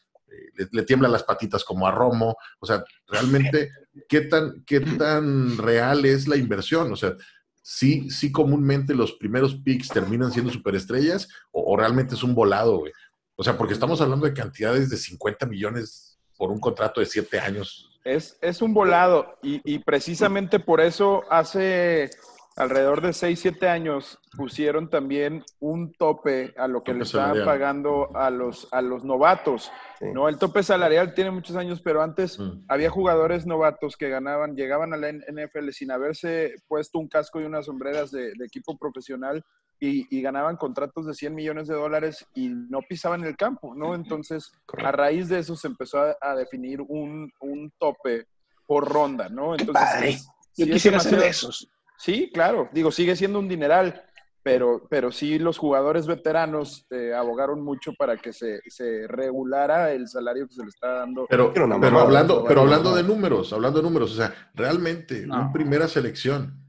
le, 0.54 0.68
le 0.70 0.82
tiemblan 0.82 1.12
las 1.12 1.22
patitas 1.22 1.64
como 1.64 1.86
a 1.86 1.92
Romo. 1.92 2.36
O 2.58 2.66
sea, 2.66 2.84
realmente, 3.08 3.70
¿qué 4.06 4.20
tan, 4.22 4.64
¿qué 4.66 4.80
tan 4.80 5.56
real 5.56 6.04
es 6.04 6.28
la 6.28 6.36
inversión? 6.36 6.92
O 6.92 6.96
sea, 6.96 7.14
sí, 7.62 8.10
sí 8.10 8.30
comúnmente 8.30 8.94
los 8.94 9.12
primeros 9.14 9.54
picks 9.56 9.88
terminan 9.88 10.30
siendo 10.32 10.52
superestrellas 10.52 11.28
o, 11.52 11.72
o 11.72 11.76
realmente 11.76 12.14
es 12.16 12.22
un 12.22 12.34
volado, 12.34 12.80
güey. 12.80 12.92
O 13.36 13.44
sea, 13.44 13.56
porque 13.56 13.74
estamos 13.74 14.00
hablando 14.00 14.26
de 14.26 14.32
cantidades 14.34 14.88
de 14.90 14.96
50 14.96 15.46
millones 15.46 16.18
por 16.38 16.50
un 16.50 16.58
contrato 16.60 17.00
de 17.00 17.06
7 17.06 17.38
años. 17.38 17.90
Es, 18.04 18.38
es 18.40 18.62
un 18.62 18.72
volado 18.72 19.36
y, 19.42 19.60
y 19.64 19.78
precisamente 19.80 20.58
por 20.60 20.80
eso 20.80 21.22
hace 21.30 22.08
alrededor 22.56 23.02
de 23.02 23.12
6, 23.12 23.38
7 23.38 23.68
años 23.68 24.18
pusieron 24.34 24.88
también 24.88 25.44
un 25.60 25.92
tope 25.92 26.54
a 26.56 26.66
lo 26.68 26.82
que 26.82 26.92
Tope 26.92 26.98
le 26.98 27.04
estaban 27.04 27.28
salarial. 27.30 27.44
pagando 27.46 28.16
a 28.16 28.30
los, 28.30 28.68
a 28.72 28.80
los 28.80 29.04
novatos. 29.04 29.70
Sí. 29.98 30.06
¿no? 30.14 30.28
El 30.28 30.38
tope 30.38 30.62
salarial 30.62 31.12
tiene 31.14 31.30
muchos 31.30 31.56
años, 31.56 31.82
pero 31.82 32.00
antes 32.02 32.38
Mm. 32.38 32.64
había 32.68 32.88
jugadores 32.90 33.44
novatos 33.46 33.96
que 33.96 34.08
ganaban, 34.08 34.56
llegaban 34.56 34.94
a 34.94 34.96
la 34.96 35.10
NFL 35.12 35.70
sin 35.72 35.90
haberse 35.90 36.54
puesto 36.68 36.98
un 36.98 37.08
casco 37.08 37.40
y 37.40 37.44
unas 37.44 37.66
sombreras 37.66 38.10
de, 38.10 38.32
de 38.34 38.44
equipo 38.46 38.78
profesional 38.78 39.44
y, 39.80 40.06
y 40.16 40.22
ganaban 40.22 40.56
contratos 40.56 41.06
de 41.06 41.14
100 41.14 41.34
millones 41.34 41.68
de 41.68 41.74
dólares 41.74 42.26
y 42.34 42.48
no 42.48 42.80
pisaban 42.88 43.24
el 43.24 43.36
campo, 43.36 43.74
¿no? 43.74 43.94
Entonces, 43.94 44.50
a 44.78 44.90
raíz 44.92 45.28
de 45.28 45.38
eso 45.40 45.54
se 45.56 45.66
empezó 45.68 46.00
a, 46.00 46.16
a 46.20 46.34
definir 46.34 46.80
un, 46.80 47.30
un 47.40 47.72
tope 47.78 48.26
por 48.66 48.88
ronda, 48.90 49.28
¿no? 49.28 49.52
Entonces, 49.54 49.74
padre. 49.84 50.16
Yo 50.56 50.64
sí 50.64 50.70
quisiera 50.70 50.98
ser 51.00 51.18
de 51.18 51.28
esos. 51.28 51.68
Sí, 51.98 52.30
claro. 52.32 52.68
Digo, 52.72 52.90
sigue 52.90 53.14
siendo 53.16 53.38
un 53.38 53.48
dineral, 53.48 54.02
pero, 54.42 54.86
pero 54.88 55.12
sí 55.12 55.38
los 55.38 55.58
jugadores 55.58 56.06
veteranos 56.06 56.86
eh, 56.90 57.12
abogaron 57.14 57.62
mucho 57.62 57.92
para 57.94 58.16
que 58.16 58.32
se, 58.32 58.60
se 58.68 59.06
regulara 59.06 59.92
el 59.92 60.08
salario 60.08 60.46
que 60.46 60.54
se 60.54 60.62
le 60.62 60.68
está 60.68 60.88
dando. 60.92 61.26
Pero, 61.28 61.52
pero 61.52 62.00
hablando, 62.00 62.44
pero 62.44 62.60
hablando 62.62 62.94
de 62.94 63.02
números, 63.02 63.52
hablando 63.52 63.78
de 63.80 63.84
números, 63.84 64.12
o 64.12 64.16
sea, 64.16 64.50
realmente, 64.54 65.26
No. 65.26 65.40
un 65.42 65.52
primera 65.52 65.88
selección, 65.88 66.62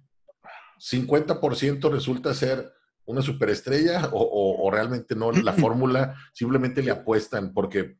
50% 0.79 1.91
resulta 1.91 2.33
ser 2.33 2.73
una 3.07 3.21
superestrella 3.21 4.09
o, 4.13 4.19
o- 4.21 4.67
o 4.67 4.71
realmente 4.71 5.15
no, 5.15 5.31
la 5.31 5.53
fórmula 5.53 6.15
simplemente 6.33 6.83
le 6.83 6.91
apuestan 6.91 7.53
porque, 7.53 7.97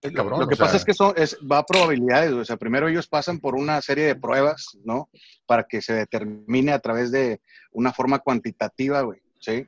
qué 0.00 0.12
cabrón, 0.12 0.40
Lo 0.40 0.46
que 0.46 0.56
sea, 0.56 0.66
pasa 0.66 0.76
es 0.76 0.84
que 0.84 0.92
eso 0.92 1.14
es, 1.16 1.36
va 1.50 1.58
a 1.58 1.66
probabilidades, 1.66 2.32
o 2.32 2.44
sea, 2.44 2.56
primero 2.56 2.86
ellos 2.88 3.06
pasan 3.08 3.40
por 3.40 3.54
una 3.56 3.80
serie 3.82 4.04
de 4.04 4.14
pruebas, 4.16 4.76
¿no? 4.84 5.08
Para 5.46 5.64
que 5.64 5.80
se 5.82 5.94
determine 5.94 6.72
a 6.72 6.78
través 6.78 7.10
de 7.10 7.40
una 7.72 7.92
forma 7.92 8.18
cuantitativa, 8.20 9.00
güey, 9.02 9.20
¿sí? 9.40 9.66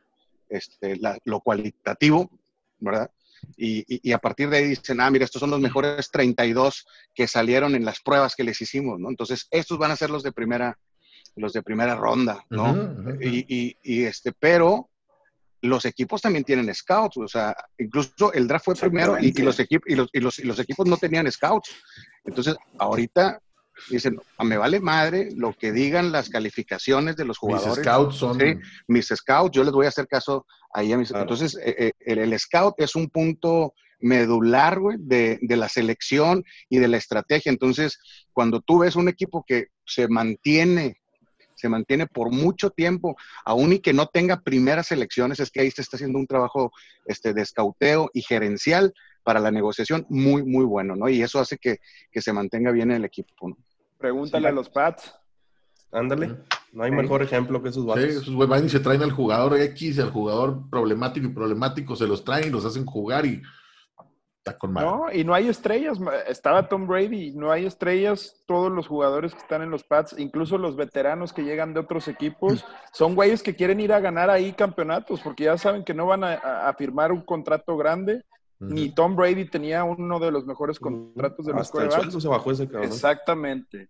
Este, 0.49 0.97
la- 0.97 1.18
lo 1.25 1.40
cualitativo, 1.40 2.31
¿verdad? 2.79 3.11
Y, 3.57 3.81
y- 3.88 4.01
y 4.11 4.12
a 4.12 4.18
partir 4.18 4.49
de 4.51 4.59
ahí 4.59 4.64
dicen, 4.68 5.01
ah, 5.01 5.11
mira, 5.11 5.25
estos 5.25 5.40
son 5.40 5.51
los 5.51 5.61
mejores 5.61 6.11
32 6.11 6.87
que 7.14 7.27
salieron 7.27 7.75
en 7.75 7.85
las 7.85 8.01
pruebas 8.01 8.35
que 8.37 8.44
les 8.44 8.61
hicimos, 8.61 8.99
¿no? 9.01 9.09
Entonces, 9.09 9.47
estos 9.51 9.79
van 9.79 9.90
a 9.92 9.97
ser 9.97 10.11
los 10.11 10.23
de 10.23 10.33
primera, 10.33 10.79
los 11.37 11.53
de 11.53 11.62
primera 11.62 11.94
ronda, 11.97 12.44
¿no? 12.51 12.94
Y, 13.20 13.44
y- 13.49 13.77
y, 13.83 14.05
este, 14.05 14.33
pero 14.38 14.90
los 15.62 15.85
equipos 15.87 16.20
también 16.20 16.44
tienen 16.44 16.73
scouts, 16.75 17.16
o 17.16 17.27
sea, 17.29 17.55
incluso 17.79 18.33
el 18.35 18.47
draft 18.47 18.66
fue 18.66 18.75
primero 18.75 19.16
y, 19.18 19.33
y 19.35 19.42
los 19.42 19.59
equipos 19.59 19.88
y 19.90 19.94
los, 19.97 20.09
y, 20.12 20.20
los, 20.20 20.38
y 20.38 20.42
los 20.44 20.59
equipos 20.59 20.87
no 20.87 20.97
tenían 20.99 21.31
scouts. 21.33 21.70
Entonces, 22.25 22.55
ahorita 22.79 23.40
dicen, 23.90 24.20
"Ah, 24.38 24.44
me 24.44 24.57
vale 24.59 24.79
madre 24.79 25.31
lo 25.35 25.53
que 25.55 25.73
digan 25.73 26.12
las 26.12 26.29
calificaciones 26.29 27.16
de 27.16 27.25
los 27.25 27.37
mis 27.37 27.38
jugadores. 27.38 27.83
scouts 27.85 28.14
son... 28.16 28.38
Sí. 28.38 28.55
Mis 28.88 29.07
scouts, 29.09 29.57
yo 29.57 29.64
les 29.64 29.73
voy 29.73 29.87
a 29.87 29.88
hacer 29.88 30.07
caso 30.07 30.47
ahí 30.73 30.92
a 30.92 30.99
mis. 30.99 31.09
Claro. 31.09 31.23
Entonces, 31.23 31.57
eh, 31.64 31.75
eh, 31.79 31.92
el, 32.01 32.18
el 32.18 32.38
scout 32.38 32.75
es 32.79 32.94
un 32.94 33.09
punto 33.09 33.73
medular, 34.01 34.79
güey, 34.79 34.99
de, 35.01 35.38
de 35.40 35.57
la 35.57 35.68
selección 35.70 36.44
y 36.68 36.79
de 36.79 36.88
la 36.88 36.99
estrategia. 36.99 37.51
Entonces, 37.51 37.99
cuando 38.35 38.61
tú 38.61 38.81
ves 38.81 38.97
un 38.97 39.09
equipo 39.09 39.44
que 39.47 39.68
se 39.87 40.09
mantiene 40.09 41.01
se 41.55 41.69
mantiene 41.69 42.07
por 42.07 42.31
mucho 42.31 42.71
tiempo, 42.71 43.17
aún 43.45 43.73
y 43.73 43.79
que 43.81 43.93
no 43.93 44.07
tenga 44.07 44.40
primeras 44.40 44.90
elecciones, 44.93 45.40
es 45.40 45.51
que 45.51 45.61
ahí 45.61 45.71
se 45.71 45.83
está 45.83 45.97
haciendo 45.97 46.19
un 46.19 46.27
trabajo 46.27 46.73
este, 47.07 47.33
de 47.35 47.43
escauteo 47.43 48.11
y 48.12 48.23
gerencial 48.23 48.93
para 49.23 49.40
la 49.40 49.51
negociación 49.51 50.07
muy, 50.09 50.43
muy 50.43 50.64
bueno, 50.64 50.97
¿no? 50.97 51.09
Y 51.09 51.23
eso 51.23 51.38
hace 51.40 51.57
que, 51.59 51.79
que 52.12 52.21
se 52.21 52.33
mantenga 52.33 52.71
bien 52.73 52.90
el 52.90 53.05
equipo, 53.05 53.49
¿no? 53.49 53.57
Pregúntale 53.99 54.49
a 54.49 54.53
los 54.53 54.69
Pats. 54.69 55.14
Ándale. 55.93 56.37
No 56.73 56.83
hay 56.83 56.90
Sí. 56.90 56.97
mejor 56.97 57.23
ejemplo 57.23 57.62
que 57.62 57.69
esos 57.69 57.85
Sí, 57.85 57.88
vatos. 57.88 58.05
esos 58.05 58.35
güey 58.35 58.49
van 58.49 58.67
y 58.67 58.69
se 58.69 58.81
traen 58.81 59.03
al 59.03 59.12
jugador 59.12 59.57
X, 59.61 59.99
al 60.01 60.11
jugador 60.11 60.69
problemático 60.69 61.27
y 61.27 61.31
problemático, 61.31 61.95
se 61.95 62.07
los 62.09 62.25
traen 62.25 62.49
y 62.49 62.51
los 62.51 62.64
hacen 62.64 62.85
jugar 62.85 63.25
y 63.27 63.40
está 64.44 64.59
con 64.59 64.72
madre. 64.72 64.88
No, 64.88 65.12
y 65.12 65.24
no 65.24 65.35
hay 65.35 65.48
estrellas. 65.48 65.98
Estaba 66.28 66.68
Tom 66.68 66.87
Brady, 66.87 67.33
no 67.33 67.50
hay 67.50 67.64
estrellas. 67.64 68.42
Todos 68.46 68.70
los 68.70 68.87
jugadores 68.87 69.33
que 69.33 69.40
están 69.40 69.62
en 69.62 69.70
los 69.70 69.85
Pats, 69.85 70.14
incluso 70.18 70.59
los 70.59 70.76
veteranos 70.76 71.33
que 71.33 71.42
llegan 71.42 71.72
de 71.72 71.80
otros 71.80 72.09
equipos, 72.09 72.64
son 72.92 73.14
güeyes 73.14 73.42
que 73.42 73.57
quieren 73.57 73.80
ir 73.80 73.92
a 73.92 74.00
ganar 74.00 74.28
ahí 74.28 74.52
campeonatos, 74.52 75.20
porque 75.22 75.44
ya 75.44 75.57
saben 75.57 75.85
que 75.85 75.94
no 75.94 76.07
van 76.07 76.24
a, 76.24 76.74
firmar 76.76 77.11
un 77.12 77.22
contrato 77.22 77.76
grande. 77.76 78.24
Ni 78.61 78.94
Tom 78.94 79.16
Brady 79.16 79.50
tenía 79.50 79.85
uno 79.85 80.18
de 80.18 80.30
los 80.30 80.46
mejores 80.46 80.78
contratos 80.78 81.44
de 81.44 81.52
los 81.52 81.62
Hasta 81.62 81.83
el 81.83 81.90
sueldo 81.90 82.20
se 82.20 82.28
bajó 82.28 82.50
ese 82.50 82.66
cabrón. 82.66 82.85
Exactamente. 82.85 83.88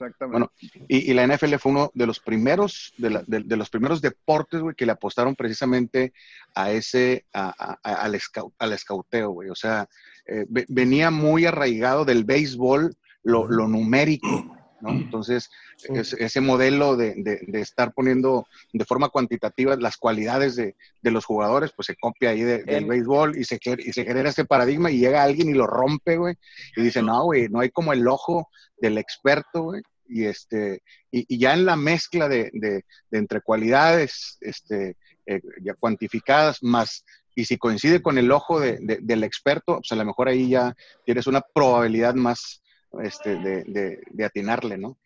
Exactamente. 0.00 0.32
Bueno, 0.32 0.52
Y, 0.88 1.10
y 1.10 1.14
la 1.14 1.24
NFL 1.26 1.54
fue 1.58 1.72
uno 1.72 1.90
de 1.94 2.06
los 2.06 2.20
primeros, 2.20 2.94
de, 2.98 3.10
la- 3.10 3.24
de- 3.26 3.40
de 3.42 3.56
los 3.56 3.68
primeros 3.70 4.00
deportes, 4.00 4.60
güey, 4.60 4.74
que 4.76 4.86
le 4.86 4.92
apostaron 4.92 5.34
precisamente 5.34 6.12
a 6.54 6.70
ese, 6.70 7.24
a- 7.32 7.52
a- 7.58 7.78
a- 7.82 7.94
al, 8.02 8.18
scout, 8.20 8.54
al 8.58 8.72
escauteo, 8.72 9.30
güey. 9.30 9.50
O 9.50 9.54
sea, 9.54 9.88
eh, 10.26 10.46
ve- 10.48 10.66
venía 10.68 11.10
muy 11.10 11.46
arraigado 11.46 12.04
del 12.04 12.24
béisbol 12.24 12.94
lo, 13.24 13.48
lo 13.48 13.66
numérico, 13.68 14.56
¿no? 14.80 14.90
Entonces, 14.90 15.50
Sí. 15.76 15.88
es- 15.94 16.12
ese 16.14 16.40
modelo 16.40 16.96
de, 16.96 17.14
de- 17.16 17.40
de 17.46 17.60
estar 17.60 17.92
poniendo 17.92 18.46
de 18.72 18.84
forma 18.84 19.08
cuantitativa 19.08 19.76
las 19.76 19.96
cualidades 19.96 20.56
de, 20.56 20.74
de 21.02 21.10
los 21.10 21.24
jugadores, 21.24 21.72
pues 21.74 21.86
se 21.86 21.96
copia 21.96 22.30
ahí 22.30 22.42
de- 22.42 22.64
del 22.64 22.84
béisbol 22.86 23.36
y 23.38 23.44
se, 23.44 23.58
ger- 23.60 23.82
y 23.84 23.92
se 23.92 24.04
genera 24.04 24.30
ese 24.30 24.44
paradigma 24.44 24.90
y 24.90 24.98
llega 24.98 25.22
alguien 25.22 25.48
y 25.50 25.54
lo 25.54 25.66
rompe, 25.66 26.16
güey, 26.16 26.34
y 26.76 26.82
dice, 26.82 27.02
no, 27.02 27.24
güey, 27.24 27.48
no 27.48 27.60
hay 27.60 27.70
como 27.70 27.92
el 27.92 28.06
ojo 28.08 28.48
del 28.80 28.98
experto, 28.98 29.62
güey, 29.62 29.82
y 30.08 30.24
este, 30.24 30.82
y, 31.10 31.26
y 31.32 31.38
ya 31.38 31.52
en 31.52 31.64
la 31.66 31.76
mezcla 31.76 32.28
de, 32.28 32.50
de- 32.52 32.84
de 33.10 33.18
entre 33.18 33.40
cualidades, 33.40 34.38
este, 34.40 34.96
eh, 35.26 35.40
ya 35.62 35.74
cuantificadas, 35.74 36.62
más, 36.62 37.04
y 37.34 37.44
si 37.44 37.56
coincide 37.58 38.00
con 38.02 38.16
el 38.18 38.32
ojo 38.32 38.58
de- 38.58 38.78
de- 38.80 38.98
del 39.02 39.22
experto, 39.22 39.76
pues 39.76 39.92
a 39.92 39.96
lo 39.96 40.04
mejor 40.04 40.28
ahí 40.28 40.48
ya 40.48 40.74
tienes 41.04 41.26
una 41.26 41.40
probabilidad 41.40 42.14
más, 42.14 42.62
este, 43.02 43.36
de, 43.36 43.64
de- 43.64 44.00
de 44.10 44.24
atinarle, 44.24 44.76
¿no? 44.78 44.96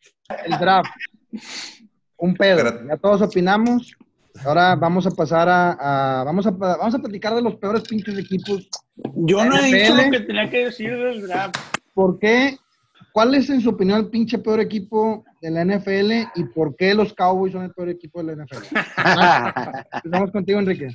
El 0.46 0.58
draft. 0.58 0.90
Un 2.16 2.34
pedo. 2.34 2.86
Ya 2.88 2.96
todos 2.96 3.22
opinamos. 3.22 3.94
Ahora 4.44 4.74
vamos 4.76 5.06
a 5.06 5.10
pasar 5.10 5.48
a, 5.48 6.20
a- 6.20 6.24
vamos 6.24 6.46
a 6.46 6.50
vamos 6.50 6.94
a 6.94 6.98
platicar 6.98 7.34
de 7.34 7.42
los 7.42 7.56
peores 7.56 7.82
pinches 7.82 8.16
equipos. 8.18 8.68
Yo 8.96 9.44
no 9.44 9.56
he 9.58 9.66
dicho 9.66 9.94
NFL. 9.94 10.04
lo 10.06 10.10
que 10.10 10.20
tenía 10.20 10.50
que 10.50 10.64
decir 10.66 10.96
del 10.96 11.22
draft. 11.26 11.56
¿Por 11.94 12.18
qué? 12.18 12.56
¿Cuál 13.12 13.34
es 13.34 13.50
en 13.50 13.60
su 13.60 13.68
opinión 13.70 13.98
el 13.98 14.08
pinche 14.08 14.38
peor 14.38 14.58
equipo 14.60 15.22
de 15.42 15.50
la 15.50 15.64
NFL 15.66 16.12
y 16.34 16.44
por 16.54 16.74
qué 16.76 16.94
los 16.94 17.12
Cowboys 17.12 17.52
son 17.52 17.64
el 17.64 17.72
peor 17.72 17.90
equipo 17.90 18.22
de 18.22 18.34
la 18.36 18.42
NFL? 18.44 18.74
Empezamos 20.04 20.30
contigo, 20.30 20.58
Enrique. 20.60 20.88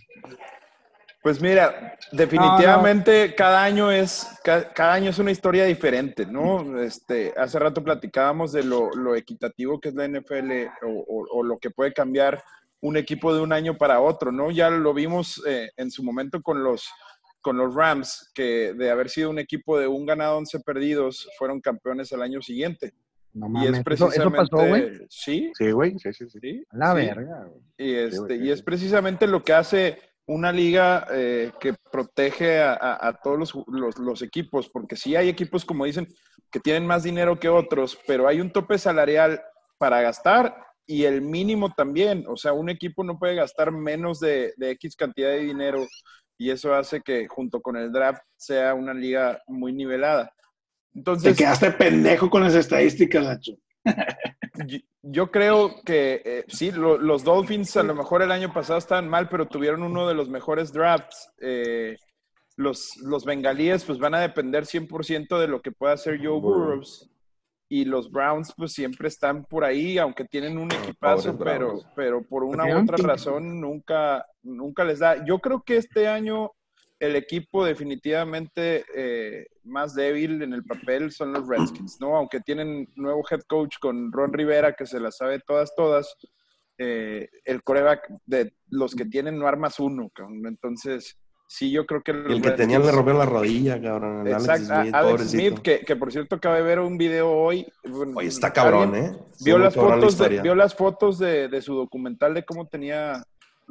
Pues 1.27 1.41
mira, 1.41 1.97
definitivamente 2.13 3.35
cada 3.35 3.61
año 3.61 3.91
es 3.91 4.25
ca- 4.45 4.71
cada, 4.73 4.93
año 4.93 5.09
es 5.09 5.19
una 5.19 5.31
historia 5.31 5.65
diferente, 5.65 6.25
¿no? 6.25 6.79
Este, 6.79 7.33
hace 7.35 7.59
rato 7.59 7.83
platicábamos 7.83 8.53
de 8.53 8.63
lo, 8.63 8.91
lo 8.91 9.13
equitativo 9.13 9.77
que 9.81 9.89
es 9.89 9.95
la 9.95 10.05
NFL 10.07 10.69
o, 10.83 10.87
o- 10.89 11.27
o 11.39 11.43
lo 11.43 11.57
que 11.57 11.69
puede 11.69 11.91
cambiar 11.91 12.41
un 12.79 12.95
equipo 12.95 13.35
de 13.35 13.41
un 13.41 13.51
año 13.51 13.77
para 13.77 13.99
otro, 13.99 14.31
¿no? 14.31 14.51
Ya 14.51 14.69
lo 14.69 14.93
vimos 14.93 15.43
eh, 15.45 15.69
en 15.75 15.91
su 15.91 16.01
momento 16.01 16.41
con 16.41 16.63
los 16.63 16.87
con 17.41 17.57
los 17.57 17.75
Rams, 17.75 18.31
que 18.33 18.73
de 18.73 18.89
haber 18.89 19.09
sido 19.09 19.29
un 19.29 19.39
equipo 19.39 19.77
de 19.77 19.87
un 19.87 20.05
ganado, 20.05 20.37
11 20.37 20.61
perdidos, 20.61 21.27
fueron 21.37 21.59
campeones 21.59 22.09
el 22.13 22.21
año 22.21 22.41
siguiente. 22.41 22.93
No 23.33 23.47
Y 23.47 23.49
es 23.49 23.51
mames. 23.51 23.73
Eso, 23.73 23.83
precisamente... 23.83 24.37
pasó, 24.37 24.65
güey. 24.65 24.91
Sí, 25.09 25.51
Sí, 25.57 25.71
güey, 25.71 25.99
sí, 25.99 26.13
sí, 26.13 26.25
sí. 26.29 26.63
La 26.71 26.93
verga, 26.93 27.45
güey. 27.49 27.61
Y, 27.77 27.95
este, 27.95 28.17
güey, 28.19 28.39
sí, 28.39 28.45
y 28.45 28.51
es 28.51 28.61
precisamente 28.61 29.27
lo 29.27 29.43
que 29.43 29.53
hace 29.53 29.97
una 30.27 30.51
liga 30.51 31.07
eh, 31.11 31.51
que 31.59 31.73
protege 31.91 32.61
a, 32.61 33.17
todos 33.23 33.53
los, 33.67 34.21
equipos, 34.21 34.69
porque 34.69 34.97
sí 34.97 35.15
hay 35.15 35.29
equipos, 35.29 35.63
como 35.63 35.85
dicen, 35.85 36.07
que 36.51 36.59
tienen 36.59 36.85
más 36.85 37.03
dinero 37.03 37.39
que 37.39 37.47
otros, 37.47 37.97
pero 38.05 38.27
hay 38.27 38.41
un 38.41 38.51
tope 38.51 38.77
salarial 38.77 39.41
para 39.77 40.01
gastar 40.01 40.55
y 40.85 41.05
el 41.05 41.21
mínimo 41.21 41.73
también. 41.73 42.25
O 42.27 42.35
sea, 42.35 42.51
un 42.51 42.69
equipo 42.69 43.05
no 43.05 43.17
puede 43.17 43.35
gastar 43.35 43.71
menos 43.71 44.19
de, 44.19 44.53
X 44.59 44.97
cantidad 44.97 45.29
de 45.29 45.39
dinero 45.39 45.87
y 46.37 46.51
eso 46.51 46.73
hace 46.73 47.01
que 47.01 47.27
junto 47.27 47.61
con 47.61 47.77
el 47.77 47.91
draft 47.91 48.21
sea 48.35 48.73
una 48.73 48.93
liga 48.93 49.41
muy 49.47 49.71
nivelada. 49.71 50.25
Te 50.91 50.99
Entonces, 50.99 51.37
quedaste 51.37 51.71
pendejo 51.71 52.29
con 52.29 52.43
las 52.43 52.53
estadísticas, 52.53 53.23
Nacho. 53.23 53.53
yo, 54.65 54.77
yo 55.03 55.31
creo 55.31 55.81
que 55.85 56.21
eh, 56.25 56.45
sí, 56.47 56.71
lo- 56.71 56.97
los 56.97 57.23
Dolphins 57.23 57.75
a 57.77 57.83
lo 57.83 57.95
mejor 57.95 58.21
el 58.21 58.31
año 58.31 58.51
pasado 58.53 58.79
estaban 58.79 59.07
mal, 59.09 59.29
pero 59.29 59.47
tuvieron 59.47 59.83
uno 59.83 60.07
de 60.07 60.13
los 60.15 60.29
mejores 60.29 60.71
drafts. 60.73 61.29
eh, 61.41 61.95
los, 62.55 62.97
los 63.03 63.23
bengalíes 63.23 63.83
pues 63.85 63.99
van 63.99 64.15
a 64.15 64.19
depender 64.19 64.65
100% 64.65 65.39
de 65.39 65.47
lo 65.47 65.61
que 65.61 65.71
pueda 65.71 65.93
hacer 65.93 66.17
Joe 66.17 66.39
Burrows. 66.41 67.09
Y 67.69 67.85
los 67.85 68.09
Browns 68.09 68.53
pues 68.57 68.73
siempre 68.73 69.09
están 69.09 69.43
por 69.45 69.63
ahí, 69.63 69.97
aunque 69.97 70.25
tienen 70.25 70.57
un 70.57 70.71
equipazo, 70.71 71.37
pero, 71.37 71.81
pero 71.95 72.23
por 72.23 72.43
una 72.43 72.63
Pues 72.63 72.75
u 72.75 72.79
otra 72.79 72.97
razón 73.07 73.61
nunca, 73.61 74.25
nunca 74.41 74.83
les 74.85 74.99
da. 74.99 75.23
Yo 75.25 75.37
creo 75.39 75.61
que 75.61 75.77
este 75.77 76.07
año 76.07 76.51
el 76.99 77.15
equipo 77.15 77.63
definitivamente 77.63 78.83
eh, 78.95 79.45
más 79.63 79.93
débil 79.93 80.41
en 80.41 80.53
el 80.53 80.63
papel 80.63 81.11
son 81.11 81.33
los 81.33 81.47
Redskins, 81.47 81.97
¿no? 81.99 82.15
Aunque 82.17 82.39
tienen 82.39 82.87
nuevo 82.95 83.23
head 83.29 83.41
coach 83.47 83.75
con 83.79 84.11
Ron 84.11 84.33
Rivera, 84.33 84.73
que 84.73 84.85
se 84.85 84.99
las 84.99 85.17
sabe 85.17 85.39
todas, 85.45 85.73
todas, 85.75 86.15
eh, 86.79 87.29
el 87.45 87.63
coreback 87.63 88.07
de 88.25 88.53
los 88.69 88.95
que 88.95 89.05
tienen 89.05 89.37
no 89.37 89.47
armas 89.47 89.79
uno, 89.79 90.09
cabrón. 90.13 90.45
Entonces, 90.47 91.19
sí, 91.47 91.71
yo 91.71 91.85
creo 91.85 92.01
que 92.01 92.13
los 92.13 92.31
el 92.31 92.41
que 92.41 92.51
tenía 92.51 92.79
le 92.79 92.85
Redskins- 92.85 92.95
rompió 92.95 93.13
la 93.13 93.25
rodilla, 93.25 93.81
cabrón. 93.81 94.19
Alex 94.27 94.39
Exacto, 94.43 94.65
Smith, 94.81 94.95
Alex 94.95 95.11
pobrecito. 95.11 95.37
Smith, 95.49 95.59
que, 95.61 95.79
que 95.85 95.95
por 95.95 96.11
cierto 96.11 96.35
acaba 96.35 96.55
de 96.55 96.61
ver 96.63 96.79
un 96.79 96.97
video 96.97 97.29
hoy. 97.31 97.67
bueno, 97.87 98.13
Oye, 98.17 98.27
está 98.27 98.51
cabrón, 98.51 98.95
¿eh? 98.95 99.11
Vio 99.45 99.57
las, 99.59 99.75
cabrón 99.75 99.99
la 100.01 100.07
fotos 100.07 100.17
de, 100.17 100.41
vio 100.41 100.55
las 100.55 100.75
fotos 100.75 101.19
de, 101.19 101.47
de 101.47 101.61
su 101.61 101.75
documental 101.75 102.33
de 102.33 102.43
cómo 102.43 102.67
tenía 102.67 103.23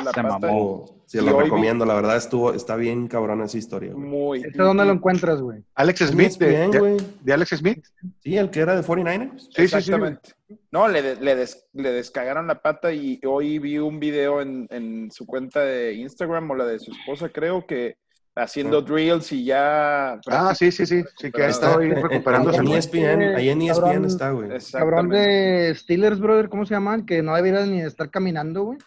la 0.04 0.12
Se 0.12 0.22
pata 0.22 0.38
mamó. 0.46 0.84
Sí, 1.06 1.18
Y 1.18 1.20
lo 1.20 1.32
hoy 1.36 1.44
vi- 1.44 1.44
recomiendo. 1.44 1.84
La 1.86 1.94
verdad, 1.94 2.16
estuvo, 2.16 2.52
está 2.52 2.76
bien 2.76 3.06
cabrón 3.08 3.40
esa 3.42 3.56
historia, 3.56 3.92
güey. 3.92 4.04
muy. 4.04 4.38
¿Este 4.42 4.62
dónde 4.62 4.84
lo 4.84 4.92
encuentras, 4.92 5.40
güey? 5.40 5.62
Alex 5.74 6.00
Smith, 6.08 6.32
de, 6.38 6.68
de- 6.68 6.78
güey. 6.78 6.96
de 7.22 7.32
Alex 7.32 7.50
Smith. 7.56 7.84
Sí, 8.22 8.36
el 8.36 8.50
que 8.50 8.60
era 8.60 8.74
de 8.76 8.82
49ers. 8.82 9.38
Sí, 9.38 9.46
sí, 9.48 9.54
sí. 9.54 9.62
Exactamente. 9.76 10.32
No, 10.70 10.88
le, 10.88 11.16
le, 11.16 11.34
des- 11.36 11.66
le 11.72 11.92
descagaron 11.92 12.46
la 12.46 12.60
pata 12.60 12.92
y 12.92 13.20
hoy 13.24 13.58
vi 13.58 13.78
un 13.78 13.98
video 14.00 14.40
en, 14.42 14.66
en 14.70 15.10
su 15.10 15.24
cuenta 15.26 15.60
de 15.60 15.94
Instagram 15.94 16.50
o 16.50 16.54
la 16.56 16.66
de 16.66 16.78
su 16.78 16.90
esposa, 16.92 17.28
creo 17.30 17.66
que 17.66 17.96
haciendo 18.34 18.82
drills 18.82 19.32
y 19.32 19.44
ya. 19.44 20.20
Ah, 20.26 20.54
sí, 20.54 20.70
sí, 20.72 20.84
sí. 20.84 21.02
Sí, 21.18 21.30
que 21.32 21.44
ha 21.44 21.48
estado 21.48 21.78
ahí 21.78 21.86
En- 21.90 21.96
en- 21.98 22.02
recuperándose. 22.02 22.58
En. 22.58 22.68
ESPN, 22.68 23.22
ahí 23.36 23.48
en 23.48 23.62
ESPN 23.62 23.80
Cabrón. 23.86 24.04
está, 24.04 24.30
güey. 24.32 24.48
Cabrón 24.72 25.08
de 25.08 25.72
Steelers, 25.74 26.18
brother, 26.20 26.48
¿cómo 26.50 26.66
se 26.66 26.74
llaman? 26.74 27.06
Que 27.06 27.22
no 27.22 27.34
debería 27.34 27.64
ni 27.64 27.80
de 27.80 27.86
estar 27.88 28.10
caminando, 28.10 28.64
güey. 28.64 28.78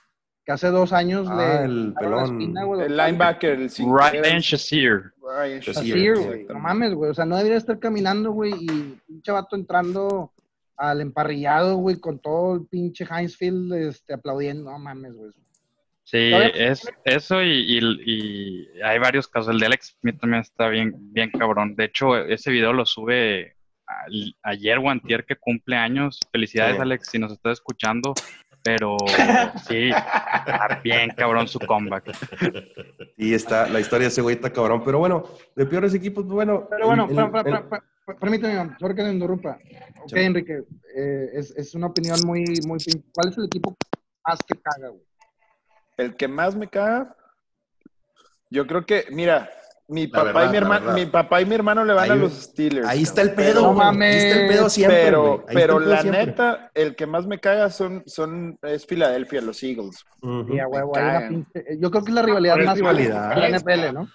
Que 0.50 0.54
hace 0.54 0.70
dos 0.70 0.94
años 0.94 1.28
Ah, 1.30 1.36
le 1.36 1.66
el 1.66 1.88
quitaron 1.90 1.94
la 1.94 2.00
pelón. 2.24 2.24
espina, 2.42 2.64
güey, 2.64 2.82
El 2.82 2.88
dorsal. 2.88 3.06
linebacker, 3.12 3.52
el 3.52 3.70
sí, 3.70 3.84
Ryan 3.88 4.40
Shazier. 4.40 5.02
Ryan 5.22 5.60
Shazier, 5.60 6.18
güey. 6.18 6.44
No 6.46 6.60
mames, 6.60 6.94
güey. 6.96 7.12
O 7.12 7.14
sea, 7.14 7.26
no 7.26 7.38
debería 7.38 7.60
estar 7.60 7.78
caminando, 7.78 8.32
güey. 8.32 8.54
Y 8.60 8.68
pinche 9.06 9.32
vato 9.32 9.56
entrando 9.56 10.34
al 10.76 11.02
emparrillado, 11.02 11.76
güey, 11.76 11.98
con 12.00 12.18
todo 12.18 12.56
el 12.56 12.66
pinche 12.66 13.06
Hinesfield 13.06 13.72
este, 13.76 14.16
aplaudiendo. 14.16 14.72
No 14.72 14.80
mames, 14.80 15.14
güey. 15.14 15.30
Sí, 16.04 16.32
es 16.56 16.82
eso 17.06 17.44
y, 17.44 17.52
y- 17.78 18.02
y 18.08 18.82
hay 18.82 18.98
varios 18.98 19.28
casos. 19.28 19.54
El 19.54 19.60
de 19.60 19.68
Alex 19.68 19.98
Smith 20.02 20.20
también 20.20 20.42
está 20.42 20.68
bien, 20.70 20.96
bien 21.14 21.30
cabrón. 21.30 21.76
De 21.76 21.84
hecho, 21.86 22.18
ese 22.18 22.50
video 22.50 22.74
lo 22.74 22.88
sube 22.88 23.56
ayer 24.42 24.80
o 24.80 24.90
antier 24.90 25.26
que 25.26 25.36
cumple 25.36 25.76
años. 25.76 26.20
Felicidades, 26.32 26.78
Sí. 26.78 26.82
Alex, 26.82 27.08
si 27.12 27.20
nos 27.20 27.34
estás 27.34 27.54
escuchando. 27.60 28.16
Pero 28.64 28.98
sí, 29.68 29.90
está 29.90 30.80
bien 30.84 31.10
cabrón 31.16 31.48
su 31.48 31.60
comeback. 31.60 32.12
Y 33.18 33.34
está, 33.34 33.68
la 33.70 33.80
historia 33.80 34.06
de 34.06 34.10
ese 34.10 34.22
güey 34.22 34.36
está 34.36 34.52
cabrón. 34.52 34.84
Pero 34.84 35.00
bueno, 35.00 35.24
de 35.56 35.66
peores 35.66 35.94
equipos, 35.94 36.26
bueno. 36.26 36.68
Pero 36.70 36.88
bueno, 36.88 37.08
en- 37.10 37.16
pa- 37.16 37.24
en- 37.24 37.32
pa- 37.32 37.40
en- 37.40 37.52
pa- 37.52 37.70
pa- 37.70 37.84
pa- 38.06 38.16
permíteme, 38.20 38.76
sorry 38.80 38.96
que 38.96 39.04
me 39.04 39.12
interrumpa. 39.14 39.58
Ok. 40.04 40.12
Enrique, 40.14 40.64
eh, 40.96 41.30
es, 41.34 41.52
es 41.52 41.74
una 41.76 41.88
opinión 41.88 42.20
muy, 42.26 42.60
muy... 42.66 42.80
¿Cuál 43.14 43.30
es 43.30 43.38
el 43.38 43.46
equipo 43.46 43.76
más 44.26 44.40
que 44.46 44.56
caga, 44.56 44.90
güey? 44.90 45.04
El 45.98 46.16
que 46.16 46.28
más 46.28 46.56
me 46.56 46.68
caga, 46.68 47.16
yo 48.50 48.66
creo 48.68 48.86
que, 48.86 49.06
mira, 49.12 49.50
mi 49.90 50.08
papá, 50.08 50.24
verdad, 50.26 50.46
y 50.46 50.50
mi, 50.52 50.58
hermano, 50.58 50.92
mi 50.94 51.06
papá 51.08 51.42
y 51.42 51.46
mi 51.46 51.56
hermano 51.56 51.84
le 51.84 51.94
van 51.94 52.04
Ahí- 52.06 52.12
a 52.12 52.16
los 52.16 52.34
Steelers. 52.34 52.88
Ahí 52.88 53.02
está 53.04 53.22
el 53.22 53.34
pedo, 53.34 53.62
No 53.62 53.74
güey. 53.74 53.88
Ahí 53.88 54.18
está 54.18 54.36
el 54.36 54.42
mames, 54.44 54.52
pedo 54.56 54.70
siempre, 54.70 55.04
pero, 55.04 55.46
pero 55.52 55.80
la 55.80 56.02
siempre. 56.02 56.26
neta, 56.28 56.72
el 56.76 56.96
que 56.96 57.06
más 57.08 57.26
me 57.28 57.40
caga 57.40 57.70
son, 57.70 58.04
son 58.06 58.58
es 58.62 58.86
Filadelfia, 58.86 59.42
los 59.42 59.62
Eagles. 59.64 60.06
Y 60.50 60.60
a 60.60 60.68
huevo, 60.68 60.94
pinche- 60.94 61.46
eh, 61.56 61.78
Yo 61.80 61.90
creo 61.92 62.04
que 62.04 62.12
es 62.12 62.16
la 62.16 62.22
rivalidad 62.22 62.60
Es 62.60 62.66
más 62.68 62.76
rivalidad. 62.78 63.30
de 63.36 63.42
la 63.42 63.50
NFL, 63.50 63.94
¿no? 63.94 64.08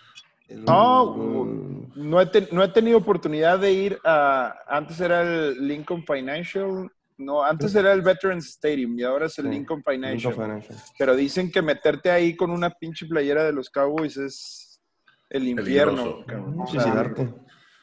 No, 0.51 1.14
Mm, 1.16 1.93
no 1.97 2.20
he, 2.20 2.27
ten- 2.27 2.49
no 2.53 2.62
he 2.62 2.68
tenido 2.68 2.99
oportunidad 2.99 3.59
de 3.59 3.72
ir 3.72 3.99
a. 4.05 4.55
Antes 4.68 5.01
era 5.01 5.22
el 5.22 5.66
Lincoln 5.66 6.05
Financial. 6.05 6.89
No, 7.16 7.45
antes 7.45 7.75
era 7.77 7.93
el 7.93 8.03
Veterans 8.03 8.47
Stadium 8.49 8.99
y 8.99 9.05
ahora 9.05 9.27
es 9.27 9.39
el 9.39 9.45
Sí, 9.47 9.51
Lincoln 9.53 9.79
Lincoln 9.79 9.95
Financial. 9.95 10.35
Financial. 10.35 10.79
Pero 10.99 11.14
dicen 11.16 11.51
que 11.51 11.62
meterte 11.62 12.11
ahí 12.11 12.35
con 12.37 12.51
una 12.51 12.70
pinche 12.70 13.07
playera 13.07 13.45
de 13.45 13.53
los 13.53 13.70
Cowboys 13.70 14.16
es 14.16 14.74
el 15.37 15.49
infierno. 15.49 16.24
Peligroso. 16.24 16.24
cabrón. 16.26 16.61
O 16.61 16.66
sea, 16.66 17.14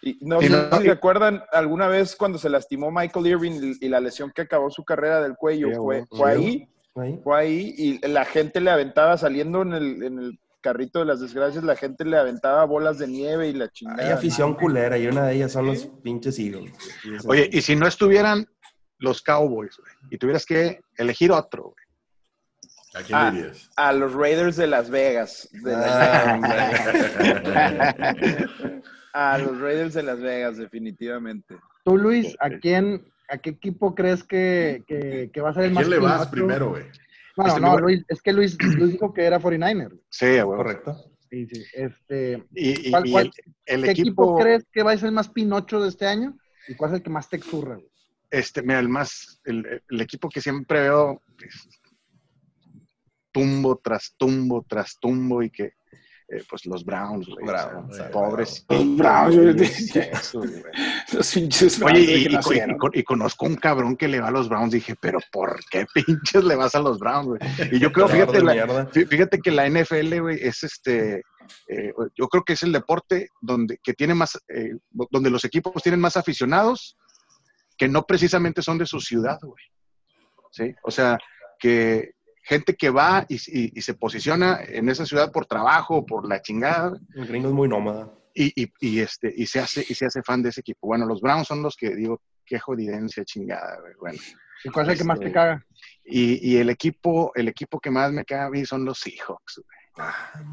y 0.03 0.17
no 0.21 0.41
Y 0.41 0.45
sé 0.45 0.49
no- 0.49 0.77
si 0.77 0.83
se 0.85 0.91
acuerdan 0.91 1.43
alguna 1.51 1.87
vez 1.87 2.15
cuando 2.15 2.37
se 2.39 2.49
lastimó 2.49 2.89
Michael 2.91 3.27
Irving 3.27 3.75
y, 3.79 3.87
la 3.87 3.99
lesión 3.99 4.31
que 4.33 4.41
acabó 4.41 4.71
su 4.71 4.83
carrera 4.83 5.21
del 5.21 5.35
cuello. 5.35 5.67
Sí, 5.69 5.75
fue, 5.75 6.05
fue 6.09 6.31
ahí, 6.31 6.67
Ahí. 6.95 7.19
fue 7.23 7.39
ahí 7.39 7.73
y 7.77 8.07
la 8.07 8.25
gente 8.25 8.59
le 8.61 8.71
aventaba 8.71 9.15
saliendo 9.17 9.61
en 9.61 9.73
el, 9.73 10.03
en 10.03 10.19
el 10.19 10.39
carrito 10.59 10.99
de 10.99 11.05
las 11.05 11.19
desgracias, 11.19 11.63
la 11.63 11.75
gente 11.75 12.03
le 12.05 12.17
aventaba 12.17 12.65
bolas 12.65 12.97
de 12.97 13.07
nieve 13.07 13.49
y 13.49 13.53
la 13.53 13.69
chingada. 13.69 14.03
Hay 14.07 14.11
afición 14.11 14.55
culera 14.55 14.97
y 14.97 15.05
una 15.07 15.27
de 15.27 15.35
ellas 15.35 15.51
son 15.51 15.67
los 15.67 15.85
pinches 16.03 16.37
Eagles. 16.39 16.73
Oye, 17.27 17.49
y 17.51 17.61
si 17.61 17.75
no 17.75 17.87
estuvieran 17.87 18.47
los 18.99 19.21
Cowboys, 19.21 19.77
güey, 19.77 19.91
y 20.11 20.17
tuvieras 20.17 20.45
que 20.45 20.79
elegir 20.97 21.31
otro, 21.31 21.63
güey. 21.63 21.75
¿A 22.93 23.01
quién 23.03 23.17
Ah. 23.17 23.31
dirías? 23.31 23.69
A 23.75 23.93
los 23.93 24.13
Raiders 24.13 24.55
de 24.57 24.67
Las 24.67 24.89
Vegas. 24.89 25.47
de 25.51 25.73
Ah, 25.75 26.37
la- 28.03 28.83
a 29.13 29.37
los 29.37 29.59
Raiders 29.59 29.93
de 29.93 30.03
Las 30.03 30.19
Vegas, 30.19 30.57
definitivamente. 30.57 31.55
Tú, 31.83 31.97
Luis, 31.97 32.35
¿a 32.39 32.49
quién, 32.49 33.05
a 33.29 33.37
qué 33.37 33.51
equipo 33.51 33.93
crees 33.95 34.23
que, 34.23 34.83
que, 34.87 35.29
que 35.33 35.41
va 35.41 35.49
a 35.49 35.53
ser 35.53 35.63
¿A 35.63 35.65
el 35.67 35.71
más 35.73 35.83
quién 35.87 35.99
le 35.99 36.05
vas 36.05 36.27
primero, 36.27 36.69
güey? 36.69 36.83
Bueno, 37.35 37.49
Este, 37.53 37.61
no, 37.61 37.77
Luis, 37.79 38.03
es 38.07 38.21
que 38.21 38.33
Luis, 38.33 38.57
Luis 38.61 38.91
dijo 38.93 39.13
que 39.13 39.23
era 39.23 39.39
49er. 39.39 39.87
güey. 39.89 40.01
Sí, 40.09 40.39
güey. 40.41 40.57
Correcto. 40.57 41.05
Sí, 41.29 41.47
sí. 41.47 41.63
Este, 41.73 42.43
Y, 42.53 42.87
y- 42.87 42.91
¿Cuál- 42.91 43.07
y 43.07 43.15
el, 43.15 43.31
el 43.65 43.83
¿Qué 43.83 43.91
equipo, 43.91 44.23
equipo, 44.23 44.37
crees 44.37 44.65
que 44.71 44.83
va 44.83 44.91
a 44.91 44.97
ser 44.97 45.07
el 45.07 45.13
más 45.15 45.29
pinocho 45.29 45.81
de 45.81 45.89
este 45.89 46.05
año? 46.05 46.37
¿Y 46.67 46.75
cuál 46.75 46.91
es 46.91 46.97
el 46.97 47.03
que 47.03 47.09
más 47.09 47.29
te 47.29 47.37
exurra? 47.37 47.75
güey? 47.75 47.87
este, 48.29 48.61
mira, 48.61 48.79
el 48.79 48.87
más, 48.87 49.41
el, 49.43 49.81
el 49.89 50.01
equipo 50.01 50.29
que 50.29 50.39
siempre 50.39 50.81
veo, 50.83 51.21
pues, 51.37 51.67
tumbo 53.31 53.79
tras 53.83 54.13
tumbo 54.17 54.65
tras 54.67 54.97
tumbo 54.99 55.41
y 55.43 55.49
que, 55.49 55.63
eh, 56.33 56.43
pues 56.49 56.65
los 56.65 56.83
Browns, 56.85 57.27
güey. 57.27 57.45
Browns, 57.45 57.91
o 57.91 57.95
sea, 57.95 58.05
sí, 58.07 58.11
pobres. 58.13 58.65
Los 58.69 58.95
Browns. 58.97 59.35
Los 61.13 61.33
pinches 61.33 61.81
Oye, 61.81 61.93
Browns, 61.93 61.99
y, 61.99 62.11
y- 62.11 62.15
y- 62.15 62.95
y- 62.95 62.99
y 62.99 63.03
conozco 63.03 63.45
un 63.45 63.55
cabrón 63.55 63.97
que 63.97 64.07
le 64.07 64.21
va 64.21 64.29
a 64.29 64.31
los 64.31 64.47
Browns. 64.47 64.71
Dije, 64.71 64.95
pero 65.01 65.19
¿por 65.31 65.59
qué 65.69 65.85
pinches 65.93 66.43
le 66.43 66.55
vas 66.55 66.73
a 66.75 66.79
los 66.79 66.99
Browns, 66.99 67.27
güey? 67.27 67.39
Y 67.71 67.79
yo 67.79 67.91
creo, 67.91 68.07
fíjate, 68.07 68.41
la- 68.41 68.87
fíjate 68.91 69.39
que 69.39 69.51
la 69.51 69.67
NFL, 69.69 70.19
güey, 70.21 70.37
es 70.41 70.63
este, 70.63 71.21
eh, 71.67 71.91
yo 72.15 72.27
creo 72.27 72.43
que 72.43 72.53
es 72.53 72.63
el 72.63 72.71
deporte 72.71 73.29
donde, 73.41 73.77
que 73.83 73.93
tiene 73.93 74.13
más, 74.13 74.37
eh, 74.47 74.71
donde 75.09 75.29
los 75.29 75.43
equipos 75.43 75.81
tienen 75.83 75.99
más 75.99 76.15
aficionados 76.17 76.97
que 77.77 77.87
no 77.87 78.03
precisamente 78.03 78.61
son 78.61 78.77
de 78.77 78.85
su 78.85 78.99
ciudad, 79.01 79.39
güey. 79.41 79.63
¿Sí? 80.51 80.73
O 80.83 80.91
sea, 80.91 81.17
que 81.59 82.11
gente 82.43 82.75
que 82.75 82.89
va 82.89 83.25
y, 83.29 83.35
y- 83.35 83.71
y 83.77 83.81
se 83.81 83.93
posiciona 83.93 84.59
en 84.67 84.89
esa 84.89 85.05
ciudad 85.05 85.31
por 85.31 85.45
trabajo, 85.45 86.05
por 86.05 86.27
la 86.27 86.41
chingada, 86.41 86.99
El 87.15 87.27
gringo 87.27 87.49
es 87.49 87.53
muy 87.53 87.67
nómada. 87.67 88.11
y, 88.33 88.63
y- 88.63 88.71
y, 88.79 88.99
este, 88.99 89.33
y, 89.35 89.45
se 89.45 89.59
hace, 89.59 89.85
y 89.87 89.93
se 89.93 90.05
hace 90.05 90.21
fan 90.23 90.41
de 90.41 90.49
ese 90.49 90.61
equipo. 90.61 90.87
Bueno, 90.87 91.05
los 91.05 91.21
Browns 91.21 91.47
son 91.47 91.61
los 91.61 91.75
que 91.75 91.95
digo, 91.95 92.21
qué 92.45 92.59
jodidencia 92.59 93.23
chingada, 93.25 93.79
güey. 93.81 93.93
Bueno, 93.99 94.19
¿Y 94.63 94.69
cuál 94.69 94.87
es 94.87 94.93
el 94.93 94.97
que 94.99 95.03
más 95.05 95.19
te 95.19 95.25
Este, 95.25 95.33
caga? 95.33 95.65
y, 96.05 96.49
y 96.53 96.57
el 96.57 96.69
equipo, 96.69 97.31
el 97.35 97.47
equipo 97.47 97.79
que 97.79 97.89
más 97.91 98.11
me 98.11 98.25
caga 98.25 98.45
a 98.45 98.49
mí 98.49 98.65
son 98.65 98.85
los 98.85 98.99
Seahawks, 98.99 99.61
güey. 99.63 100.09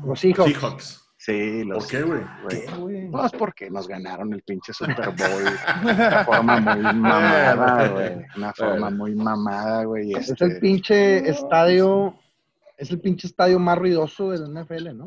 Los 0.06 0.24
hijos. 0.24 0.46
Seahawks. 0.50 1.04
Sí, 1.28 1.62
los 1.62 1.84
¿Por 1.84 1.90
qué, 1.90 2.02
güey? 2.04 2.20
güey. 2.42 2.64
¿Qué, 2.64 2.74
güey? 2.74 3.10
Pues 3.10 3.32
porque 3.32 3.68
nos 3.68 3.86
ganaron 3.86 4.32
el 4.32 4.42
pinche 4.42 4.72
Super 4.72 5.08
Bowl 5.08 5.44
de 5.84 5.92
una 5.92 6.24
forma 6.24 6.58
muy 6.58 6.82
mamada, 6.82 7.88
güey. 7.88 8.26
Una 8.34 8.54
forma 8.54 8.90
muy 8.90 9.14
mamada, 9.14 9.84
güey. 9.84 10.14
Es 10.14 10.30
este, 10.30 10.46
el 10.46 10.58
pinche 10.58 11.28
estadio, 11.28 12.14
es 12.78 12.90
el 12.90 13.00
pinche 13.00 13.26
estadio 13.26 13.58
más 13.58 13.76
ruidoso 13.76 14.30
de 14.30 14.38
la 14.38 14.62
NFL, 14.62 14.96
¿no? 14.96 15.04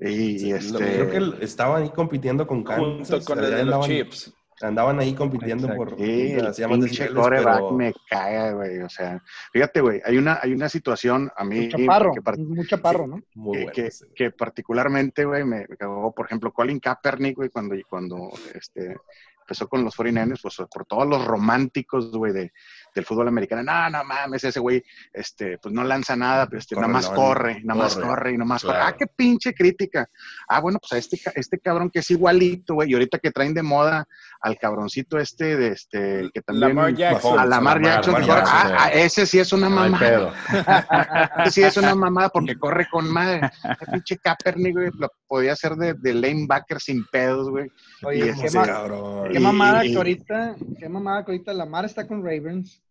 y, 0.00 0.50
este, 0.50 0.76
Creo 0.76 1.36
que 1.36 1.44
estaban 1.44 1.84
ahí 1.84 1.90
compitiendo 1.90 2.48
con 2.48 2.64
Junto 2.64 2.96
Kansas. 2.96 3.24
con 3.24 3.38
el 3.38 3.44
de 3.44 3.50
los 3.50 3.60
andaban, 3.62 3.88
Chips. 3.88 4.34
Andaban 4.66 4.98
ahí 5.00 5.14
compitiendo 5.14 5.66
Exacto. 5.68 5.96
por 5.96 5.98
Sí, 5.98 6.34
más 6.36 6.56
pinche 6.56 7.04
decibeles, 7.04 7.14
coreback 7.14 7.54
pero- 7.56 7.70
me 7.72 7.92
caga, 8.08 8.52
güey. 8.52 8.78
O 8.80 8.88
sea, 8.88 9.22
fíjate, 9.52 9.80
güey, 9.80 10.02
hay 10.04 10.18
una, 10.18 10.38
hay 10.42 10.52
una 10.52 10.68
situación 10.68 11.30
a 11.36 11.44
mí 11.44 11.68
chaparro, 11.68 12.12
que, 12.12 12.22
par- 12.22 12.38
un 12.38 12.66
chaparro, 12.66 13.06
¿no? 13.06 13.20
Muy 13.34 13.52
que, 13.58 13.62
bueno 13.64 13.72
que- 13.74 13.82
güey. 13.82 14.14
que 14.14 14.30
particularmente, 14.32 15.24
güey, 15.24 15.44
me 15.44 15.60
me 15.68 15.76
cagó, 15.76 16.14
por 16.14 16.26
ejemplo, 16.26 16.52
Colin 16.52 16.80
Kaepernick, 16.80 17.36
güey, 17.36 17.48
cuando, 17.50 17.74
cuando 17.88 18.30
este, 18.54 18.96
empezó 19.42 19.68
con 19.68 19.82
los 19.84 19.94
49ers, 19.96 20.40
pues 20.42 20.56
por 20.72 20.84
todos 20.86 21.06
los 21.08 21.24
románticos, 21.24 22.10
güey, 22.12 22.32
de, 22.32 22.52
del 22.94 23.04
fútbol 23.04 23.28
americano. 23.28 23.62
No, 23.62 23.90
no 23.90 24.04
mames, 24.04 24.44
ese 24.44 24.60
güey, 24.60 24.82
este, 25.12 25.58
pues 25.58 25.74
no 25.74 25.84
lanza 25.84 26.16
nada, 26.16 26.46
pero 26.46 26.58
este, 26.58 26.74
nada 26.76 26.88
más 26.88 27.08
corre, 27.08 27.60
nada 27.64 27.80
más 27.80 27.94
Corre, 27.94 28.06
corre 28.06 28.30
y 28.32 28.34
nada 28.34 28.44
más 28.48 28.62
corre. 28.62 28.78
Ah, 28.80 28.94
qué 28.98 29.06
pinche 29.06 29.54
crítica. 29.54 30.08
Ah, 30.48 30.60
bueno, 30.60 30.78
pues 30.78 30.92
a 30.92 30.98
este, 30.98 31.20
este 31.34 31.58
cabrón 31.58 31.90
que 31.90 32.00
es 32.00 32.10
igualito, 32.10 32.74
güey, 32.74 32.90
y 32.90 32.94
ahorita 32.94 33.18
que 33.18 33.30
traen 33.30 33.54
de 33.54 33.62
moda 33.62 34.06
al 34.40 34.58
cabroncito 34.58 35.18
este, 35.18 35.56
de 35.56 35.68
este, 35.68 36.30
que 36.32 36.40
también... 36.42 36.68
Lamar 36.76 36.94
Jackson. 36.94 37.38
a 37.38 37.46
Lamar 37.46 37.76
Lamar, 37.80 37.82
Jackson, 37.82 38.12
Lamar 38.14 38.30
ah, 38.30 38.44
Jackson, 38.44 38.76
ah, 38.78 38.88
ese 38.92 39.26
sí 39.26 39.38
es 39.38 39.52
una 39.52 39.68
No 39.68 39.76
mamada. 39.76 39.98
pedo. 39.98 40.32
Ese 41.44 41.50
sí 41.50 41.62
es 41.62 41.76
una 41.76 41.94
mamada 41.94 42.28
porque 42.30 42.54
corre 42.58 42.86
con 42.90 43.10
madre. 43.10 43.50
Ese 43.80 43.90
pinche 43.92 44.18
Kaepernick, 44.18 44.74
güey, 44.74 44.90
lo 44.98 45.08
podía 45.26 45.52
hacer 45.52 45.74
de, 45.76 45.94
de 45.94 46.14
lanebacker 46.14 46.80
sin 46.80 47.04
pedos, 47.06 47.50
güey. 47.50 47.70
Oye, 48.04 48.18
Y 48.30 48.34
qué, 48.40 48.46
ese 48.46 48.58
ma- 48.58 48.66
cabrón. 48.66 49.30
qué 49.32 49.40
mamada 49.40 49.84
y- 49.84 49.90
que 49.92 49.96
ahorita, 49.96 50.56
qué 50.78 50.88
mamada 50.88 51.24
que 51.24 51.32
ahorita 51.32 51.52
Lamar 51.52 51.84
está 51.84 52.06
con 52.06 52.22
Ravens, 52.24 52.82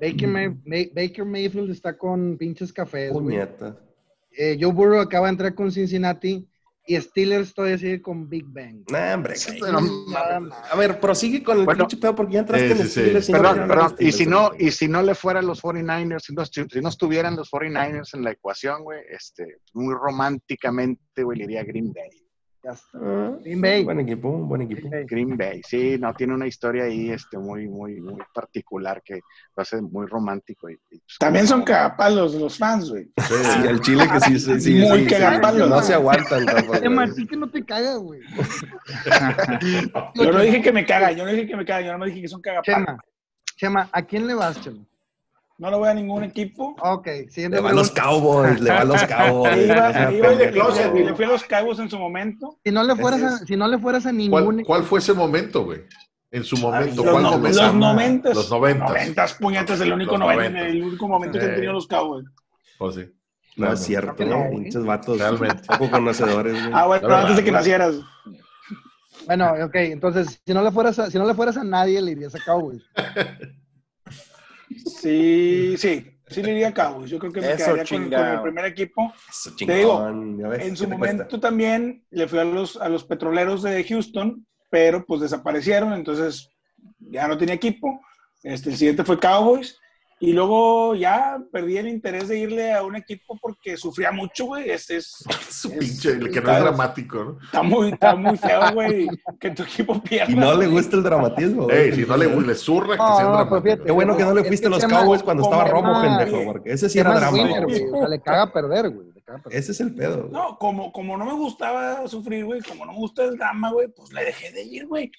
Baker, 0.00 0.28
May- 0.28 0.54
May- 0.64 0.90
Baker 0.94 1.24
Mayfield 1.24 1.70
está 1.70 1.96
con 1.96 2.36
pinches 2.38 2.72
cafés, 2.72 3.12
güey. 3.12 3.38
Eh, 4.30 4.56
Joe 4.60 4.72
Burrow 4.72 5.00
acaba 5.00 5.26
de 5.26 5.32
entrar 5.32 5.54
con 5.54 5.72
Cincinnati 5.72 6.46
y 6.86 6.96
Steelers 6.96 7.52
todavía 7.52 7.76
sigue 7.76 8.00
con 8.00 8.28
Big 8.28 8.46
Bang. 8.46 8.84
Nah, 8.90 9.14
hombre. 9.14 9.34
Pero-. 9.60 9.78
A 10.70 10.76
ver, 10.76 11.00
prosigue 11.00 11.42
con 11.42 11.58
el 11.58 11.64
Bueno. 11.64 11.80
pinche 11.86 11.96
pedo 11.96 12.14
porque 12.14 12.34
ya 12.34 12.40
entraste 12.40 12.66
Sí, 12.66 12.72
en 12.72 12.78
sí, 12.78 12.82
el 12.82 12.88
sí. 12.88 13.00
Steelers 13.00 13.28
y 13.28 13.32
Perdón, 13.32 13.68
perdón. 13.68 13.94
Y 13.98 14.04
si 14.06 14.12
Steelers, 14.12 14.30
no, 14.30 14.50
y 14.58 14.70
si 14.70 14.88
no 14.88 15.02
le 15.02 15.14
fueran 15.14 15.46
los 15.46 15.60
49ers, 15.62 16.20
si 16.20 16.34
no, 16.34 16.44
si 16.46 16.80
no 16.80 16.88
estuvieran 16.88 17.36
los 17.36 17.50
49ers 17.50 18.14
en 18.14 18.22
la 18.24 18.30
ecuación, 18.30 18.84
güey, 18.84 19.00
este, 19.10 19.58
muy 19.74 19.94
románticamente, 19.94 21.22
güey, 21.24 21.38
le 21.38 21.46
diría 21.46 21.64
Green 21.64 21.92
Bay. 21.92 22.08
Ya 22.64 22.72
está. 22.72 22.98
Ah, 23.00 23.36
Green 23.40 23.60
Bay. 23.60 23.84
Buen 23.84 24.00
equipo, 24.00 24.28
un 24.28 24.48
buen 24.48 24.62
equipo. 24.62 24.88
Green 25.06 25.36
Bay, 25.36 25.62
sí, 25.64 25.96
no, 25.98 26.12
tiene 26.14 26.34
una 26.34 26.46
historia 26.46 26.84
ahí, 26.84 27.10
este, 27.10 27.38
muy, 27.38 27.68
muy, 27.68 28.00
muy 28.00 28.20
particular 28.34 29.00
que 29.04 29.20
lo 29.56 29.62
hace 29.62 29.80
muy 29.80 30.06
romántico. 30.06 30.68
Y, 30.68 30.74
y, 30.90 30.98
pues, 30.98 31.18
También 31.18 31.46
son 31.46 31.62
cagapalos 31.62 32.34
los 32.34 32.58
fans, 32.58 32.90
güey. 32.90 33.04
Sí, 33.28 33.68
al 33.68 33.80
chile 33.80 34.08
que 34.12 34.20
sí, 34.20 34.38
sí, 34.40 34.60
sí, 34.60 34.74
Muy 34.74 34.98
sí, 34.98 35.04
sí, 35.04 35.10
cagapalos. 35.10 35.68
No 35.68 35.82
se 35.82 35.94
aguantan 35.94 36.46
tampoco. 36.46 36.78
Güey. 36.78 36.88
Martí, 36.88 37.26
que 37.26 37.36
no 37.36 37.48
te 37.48 37.64
cagas, 37.64 37.98
güey. 37.98 38.20
Yo 40.14 40.32
no 40.32 40.40
dije 40.40 40.60
que 40.60 40.72
me 40.72 40.84
caga, 40.84 41.12
yo 41.12 41.24
no 41.24 41.30
dije 41.30 41.46
que 41.46 41.56
me 41.56 41.64
caga, 41.64 41.86
yo 41.86 41.92
no 41.92 41.98
me 41.98 42.06
dije 42.06 42.22
que 42.22 42.28
son 42.28 42.40
cagapalos. 42.40 42.86
Chema, 42.86 42.98
Chema, 43.56 43.88
¿a 43.92 44.02
quién 44.02 44.26
le 44.26 44.34
vas, 44.34 44.60
Chema? 44.60 44.84
No 45.58 45.70
le 45.72 45.76
voy 45.76 45.88
a 45.88 45.94
ningún 45.94 46.22
equipo. 46.22 46.76
Ok, 46.80 47.08
siguiente 47.30 47.56
Le 47.56 47.60
van 47.60 47.74
los. 47.74 47.90
Cowboys, 47.90 48.60
le 48.60 48.70
van 48.70 48.88
los 48.88 49.02
Cowboys. 49.06 49.66
Iba- 49.66 50.12
iba 50.12 50.28
de 50.30 50.50
closet, 50.52 50.94
Le 50.94 51.14
fui 51.14 51.24
a 51.24 51.28
los 51.28 51.42
Cabos 51.44 51.78
en 51.80 51.90
su 51.90 51.98
momento. 51.98 52.58
Si 52.64 52.70
no 52.70 52.84
le 52.84 52.94
fueras 52.94 53.22
a, 53.22 53.38
si 53.44 53.56
no 53.56 53.66
le 53.66 53.76
fueras 53.78 54.06
a 54.06 54.12
ningún 54.12 54.44
¿Cuál, 54.44 54.64
cuál 54.64 54.82
fue 54.84 55.00
ese 55.00 55.12
momento, 55.14 55.64
güey? 55.64 55.80
En 56.30 56.44
su 56.44 56.56
momento, 56.58 57.02
Los, 57.02 57.10
¿cuál 57.12 57.22
no- 57.24 57.30
momento? 57.32 57.62
los 57.62 57.74
noventas. 57.74 58.34
Los 58.36 58.50
noventas. 58.50 58.88
Noventas, 58.90 59.34
puñetas, 59.34 59.80
el 59.80 59.92
único, 59.92 60.16
noventa- 60.16 60.60
el 60.66 60.82
único 60.84 61.08
momento 61.08 61.38
que 61.38 61.44
han 61.46 61.54
tenido 61.54 61.72
los 61.72 61.86
Cowboys. 61.88 62.26
Oh, 62.78 62.92
sí. 62.92 63.06
No 63.56 63.72
es 63.72 63.80
cierto, 63.80 64.24
no, 64.24 64.36
güey. 64.44 64.62
Pinches 64.62 64.84
vatos. 64.84 65.18
Realmente. 65.18 65.62
Poco 65.66 65.90
conocedores, 65.90 66.52
güey. 66.52 66.70
Ah, 66.72 66.86
bueno, 66.86 67.02
verdad, 67.08 67.20
antes 67.22 67.36
de 67.38 67.44
que 67.44 67.50
nacieras. 67.50 67.96
Bueno, 69.26 69.52
ok, 69.64 69.74
entonces, 69.74 70.40
si 70.46 70.54
no 70.54 70.62
le 70.62 70.70
fueras 70.70 70.96
a, 71.00 71.10
si 71.10 71.18
no 71.18 71.26
le 71.26 71.34
fueras 71.34 71.56
a 71.56 71.64
nadie, 71.64 72.00
le 72.00 72.12
irías 72.12 72.34
a 72.36 72.38
Cowboys. 72.44 72.82
Sí, 74.86 75.74
sí, 75.78 76.06
sí 76.26 76.42
le 76.42 76.52
iría 76.52 76.68
a 76.68 76.74
Cowboys. 76.74 77.10
Yo 77.10 77.18
creo 77.18 77.32
que 77.32 77.40
me 77.40 77.52
Eso, 77.52 77.56
quedaría 77.56 77.84
con, 77.84 78.10
con 78.10 78.26
el 78.28 78.42
primer 78.42 78.64
equipo. 78.66 79.12
Eso, 79.28 79.54
Te 79.56 79.74
digo, 79.76 80.04
ves, 80.48 80.62
En 80.62 80.70
¿qué 80.70 80.76
su 80.76 80.88
momento 80.88 81.24
cuesta? 81.24 81.40
también 81.40 82.04
le 82.10 82.28
fui 82.28 82.38
a 82.38 82.44
los, 82.44 82.76
a 82.76 82.88
los 82.88 83.04
petroleros 83.04 83.62
de 83.62 83.82
Houston, 83.84 84.46
pero 84.70 85.04
pues 85.04 85.20
desaparecieron, 85.20 85.92
entonces 85.92 86.50
ya 86.98 87.26
no 87.28 87.38
tenía 87.38 87.54
equipo. 87.54 88.00
Este, 88.42 88.70
el 88.70 88.76
siguiente 88.76 89.04
fue 89.04 89.18
Cowboys. 89.18 89.78
Y 90.20 90.32
luego 90.32 90.96
ya 90.96 91.38
perdí 91.52 91.76
el 91.76 91.86
interés 91.86 92.26
de 92.26 92.38
irle 92.40 92.72
a 92.72 92.82
un 92.82 92.96
equipo 92.96 93.38
porque 93.40 93.76
sufría 93.76 94.10
mucho, 94.10 94.46
güey. 94.46 94.68
Este 94.68 94.96
es, 94.96 95.24
Su 95.48 95.68
Es- 95.72 95.78
pinche, 95.78 96.10
el 96.10 96.30
que 96.32 96.40
no 96.40 96.52
es 96.52 96.60
dramático, 96.60 97.24
¿no? 97.24 97.38
está, 97.44 97.62
muy, 97.62 97.90
está 97.92 98.16
muy 98.16 98.36
feo, 98.36 98.60
güey, 98.74 99.06
que 99.38 99.50
tu 99.52 99.62
equipo 99.62 100.02
pierda. 100.02 100.32
Y 100.32 100.34
no 100.34 100.54
le 100.56 100.66
gusta 100.66 100.96
el 100.96 101.04
dramatismo, 101.04 101.64
güey. 101.64 101.76
Ey, 101.76 101.92
si 101.92 102.04
no 102.04 102.16
le, 102.16 102.26
le 102.40 102.54
zurra 102.56 102.92
que 102.94 102.96
No, 102.96 103.16
sea 103.16 103.24
no, 103.26 103.30
dramático. 103.30 103.48
pues 103.50 103.62
fíjate, 103.62 103.84
Qué 103.84 103.92
bueno 103.92 104.16
que 104.16 104.24
no 104.24 104.34
le 104.34 104.40
Es 104.40 104.46
fuiste 104.48 104.66
a 104.66 104.70
los 104.70 104.84
Cowboys 104.84 105.22
cuando 105.22 105.42
estaba 105.44 105.64
Romo, 105.66 106.02
pendejo, 106.02 106.44
porque 106.52 106.72
ese 106.72 106.88
sí 106.88 106.98
era 106.98 107.14
es 107.14 107.20
drama. 107.20 107.36
winner, 107.36 107.64
güey. 107.64 107.78
güey. 107.80 107.92
O 107.92 107.98
sea, 107.98 108.08
le 108.08 108.20
caga 108.20 108.52
perder, 108.52 108.90
güey. 108.90 109.06
Ese 109.50 109.72
es 109.72 109.80
el 109.80 109.94
pedo. 109.94 110.22
güey. 110.22 110.32
No, 110.32 110.58
como, 110.58 110.90
como 110.90 111.16
no 111.16 111.26
me 111.26 111.34
gustaba 111.34 112.08
sufrir, 112.08 112.44
güey, 112.44 112.60
como 112.62 112.84
no 112.86 112.92
me 112.92 112.98
gusta 112.98 113.22
el 113.24 113.36
drama, 113.36 113.70
güey, 113.70 113.86
pues 113.88 114.12
le 114.12 114.24
dejé 114.24 114.50
de 114.52 114.62
ir, 114.64 114.86
güey. 114.86 115.12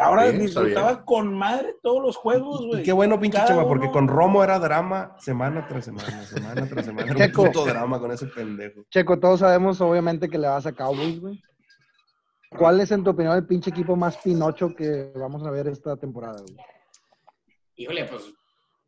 Ahora 0.00 0.30
disfrutaba 0.30 1.04
con 1.04 1.34
madre 1.34 1.76
todos 1.82 2.02
los 2.02 2.16
juegos, 2.16 2.66
güey. 2.66 2.82
qué 2.82 2.92
bueno, 2.92 3.18
pinche 3.18 3.38
Cada 3.38 3.48
Chema, 3.48 3.66
porque 3.66 3.90
con 3.90 4.08
Romo 4.08 4.44
era 4.44 4.58
drama 4.58 5.16
semana 5.18 5.66
tras 5.66 5.86
semana, 5.86 6.22
semana 6.24 6.66
tras 6.68 6.84
semana. 6.84 7.10
Era 7.10 7.16
un 7.16 7.22
Checo. 7.26 7.44
puto 7.44 7.64
drama 7.64 7.98
con 7.98 8.12
ese 8.12 8.26
pendejo. 8.26 8.84
Checo, 8.90 9.18
todos 9.18 9.40
sabemos, 9.40 9.80
obviamente, 9.80 10.28
que 10.28 10.38
le 10.38 10.48
vas 10.48 10.66
a 10.66 10.72
Cowboys, 10.72 11.20
güey. 11.20 11.42
¿Cuál 12.50 12.80
es, 12.80 12.90
en 12.90 13.04
tu 13.04 13.10
opinión, 13.10 13.36
el 13.36 13.46
pinche 13.46 13.70
equipo 13.70 13.96
más 13.96 14.16
pinocho 14.18 14.74
que 14.74 15.12
vamos 15.14 15.44
a 15.44 15.50
ver 15.50 15.68
esta 15.68 15.96
temporada, 15.96 16.40
güey? 16.40 16.56
Híjole, 17.76 18.04
pues 18.04 18.32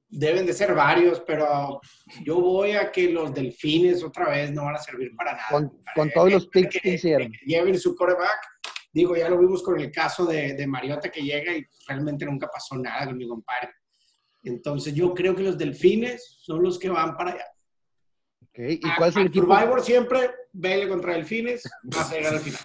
deben 0.08 0.46
de 0.46 0.52
ser 0.52 0.74
varios, 0.74 1.20
pero 1.20 1.80
yo 2.24 2.40
voy 2.40 2.72
a 2.72 2.90
que 2.90 3.10
los 3.10 3.34
delfines 3.34 4.02
otra 4.02 4.30
vez 4.30 4.50
no 4.52 4.64
van 4.64 4.76
a 4.76 4.78
servir 4.78 5.14
para 5.16 5.32
nada. 5.32 5.48
Con, 5.50 5.82
con 5.94 6.10
todos 6.10 6.32
los 6.32 6.46
picks 6.48 6.80
que 6.80 6.94
hicieron. 6.94 7.30
que 7.30 7.38
lleven 7.46 7.78
su 7.78 7.94
coreback. 7.94 8.57
Digo, 8.98 9.14
ya 9.14 9.28
lo 9.28 9.38
vimos 9.38 9.62
con 9.62 9.78
el 9.78 9.92
caso 9.92 10.26
de, 10.26 10.54
de 10.54 10.66
Mariota 10.66 11.08
que 11.08 11.22
llega 11.22 11.56
y 11.56 11.64
realmente 11.86 12.26
nunca 12.26 12.48
pasó 12.52 12.76
nada 12.76 13.06
con 13.06 13.16
mi 13.16 13.28
compadre. 13.28 13.70
Entonces 14.42 14.92
yo 14.92 15.14
creo 15.14 15.36
que 15.36 15.44
los 15.44 15.56
delfines 15.56 16.38
son 16.40 16.64
los 16.64 16.80
que 16.80 16.90
van 16.90 17.16
para 17.16 17.30
allá. 17.30 17.44
Ok, 18.42 18.58
¿Y 18.58 18.96
cuál 18.96 19.10
es 19.10 19.16
el 19.16 19.26
equipo? 19.28 19.46
Survivor 19.46 19.82
siempre, 19.84 20.30
vele 20.52 20.88
contra 20.88 21.12
delfines, 21.12 21.62
vas 21.84 22.10
a 22.10 22.14
llegar 22.16 22.34
al 22.34 22.40
final. 22.40 22.60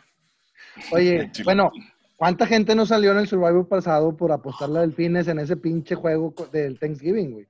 Oye, 0.92 1.32
bueno, 1.44 1.72
¿cuánta 2.18 2.48
gente 2.48 2.74
no 2.74 2.88
salió 2.88 3.12
en 3.12 3.20
el 3.20 3.28
Survivor 3.28 3.68
pasado 3.68 4.18
por 4.18 4.32
apostarle 4.32 4.80
a 4.80 4.82
Delfines 4.82 5.28
en 5.28 5.38
ese 5.38 5.56
pinche 5.56 5.94
juego 5.94 6.34
del 6.52 6.80
Thanksgiving, 6.80 7.32
güey? 7.32 7.48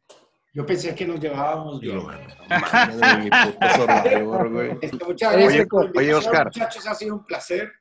Yo 0.54 0.66
pensé 0.66 0.94
que 0.94 1.08
nos 1.08 1.22
llevábamos 1.22 1.80
bien. 1.80 2.00
de 2.00 3.18
mi 3.18 3.30
puto 3.30 3.68
Survivor, 3.78 4.52
güey. 4.52 4.78
Este, 4.82 5.06
muchas 5.06 5.36
Oye, 5.36 5.44
gracias 5.46 5.68
oye, 5.96 6.14
Oscar. 6.14 6.48
Muchachos, 6.48 6.86
ha 6.86 6.96
sido 6.96 7.16
un 7.16 7.26
placer. 7.26 7.72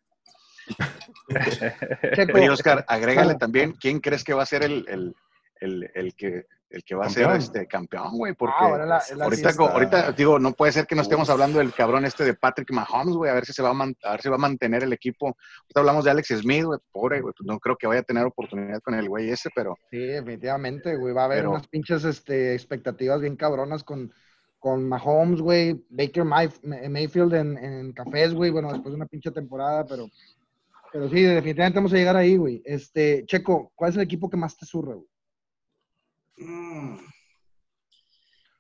Oye, 2.34 2.50
Oscar, 2.50 2.84
agrégale 2.88 3.32
Ah. 3.34 3.38
también, 3.38 3.72
¿quién 3.72 4.00
crees 4.00 4.24
que 4.24 4.34
va 4.34 4.42
a 4.42 4.46
ser 4.46 4.62
el, 4.62 4.84
el, 4.88 5.14
el, 5.60 5.90
el 5.94 6.14
que, 6.14 6.46
el 6.70 6.84
que 6.84 6.94
va 6.94 7.06
a 7.06 7.10
ser 7.10 7.28
este 7.32 7.66
campeón, 7.66 8.16
güey? 8.18 8.34
Porque 8.34 8.54
Ah, 8.58 8.64
ahora 8.64 8.86
la- 8.86 9.02
la 9.16 9.24
ahorita, 9.26 10.12
digo, 10.12 10.38
no 10.38 10.52
puede 10.52 10.72
ser 10.72 10.86
que 10.86 10.94
no 10.94 11.02
estemos 11.02 11.28
hablando 11.30 11.58
del 11.58 11.72
cabrón 11.72 12.04
este 12.04 12.24
de 12.24 12.34
Patrick 12.34 12.70
Mahomes, 12.72 13.14
güey, 13.14 13.30
a 13.30 13.34
ver 13.34 13.44
si 13.44 13.52
se 13.52 13.62
va 13.62 13.70
a, 13.70 13.74
man- 13.74 13.96
a 14.02 14.12
ver 14.12 14.22
si 14.22 14.28
va 14.28 14.36
a 14.36 14.38
mantener 14.38 14.82
el 14.82 14.92
equipo. 14.92 15.26
Ahorita 15.26 15.80
hablamos 15.80 16.04
de 16.04 16.10
Alex 16.10 16.28
Smith, 16.28 16.64
güey, 16.64 16.78
pobre, 16.90 17.20
güey, 17.20 17.34
pues 17.36 17.46
no 17.46 17.58
creo 17.58 17.76
que 17.76 17.86
vaya 17.86 18.00
a 18.00 18.04
tener 18.04 18.24
oportunidad 18.24 18.80
con 18.80 18.94
el 18.94 19.08
güey 19.08 19.30
ese, 19.30 19.50
pero 19.54 19.76
Sí, 19.90 19.98
definitivamente, 19.98 20.96
güey. 20.96 21.12
Va 21.14 21.22
a 21.22 21.24
haber 21.26 21.38
Pero- 21.40 21.50
unas 21.52 21.66
pinches 21.68 22.04
este, 22.04 22.54
expectativas 22.54 23.20
bien 23.20 23.36
cabronas 23.36 23.84
con, 23.84 24.12
con 24.58 24.88
Mahomes, 24.88 25.40
güey. 25.42 25.84
Baker 25.90 26.24
Mayf- 26.24 26.60
May- 26.62 26.88
Mayfield 26.88 27.34
en, 27.34 27.58
en 27.58 27.92
cafés, 27.92 28.32
güey. 28.32 28.50
Bueno, 28.50 28.72
después 28.72 28.92
de 28.92 28.96
una 28.96 29.06
pinche 29.06 29.30
temporada, 29.30 29.84
pero, 29.84 30.08
pero 30.92 31.08
sí, 31.08 31.22
definitivamente 31.22 31.78
vamos 31.78 31.92
a 31.92 31.96
llegar 31.96 32.16
ahí, 32.16 32.36
güey. 32.36 32.62
Este, 32.64 33.24
Checo, 33.26 33.72
¿cuál 33.74 33.90
es 33.90 33.96
el 33.96 34.02
equipo 34.02 34.28
que 34.28 34.36
más 34.36 34.56
te 34.56 34.66
surra, 34.66 34.94
güey? 34.94 35.08
Mm. 36.36 36.96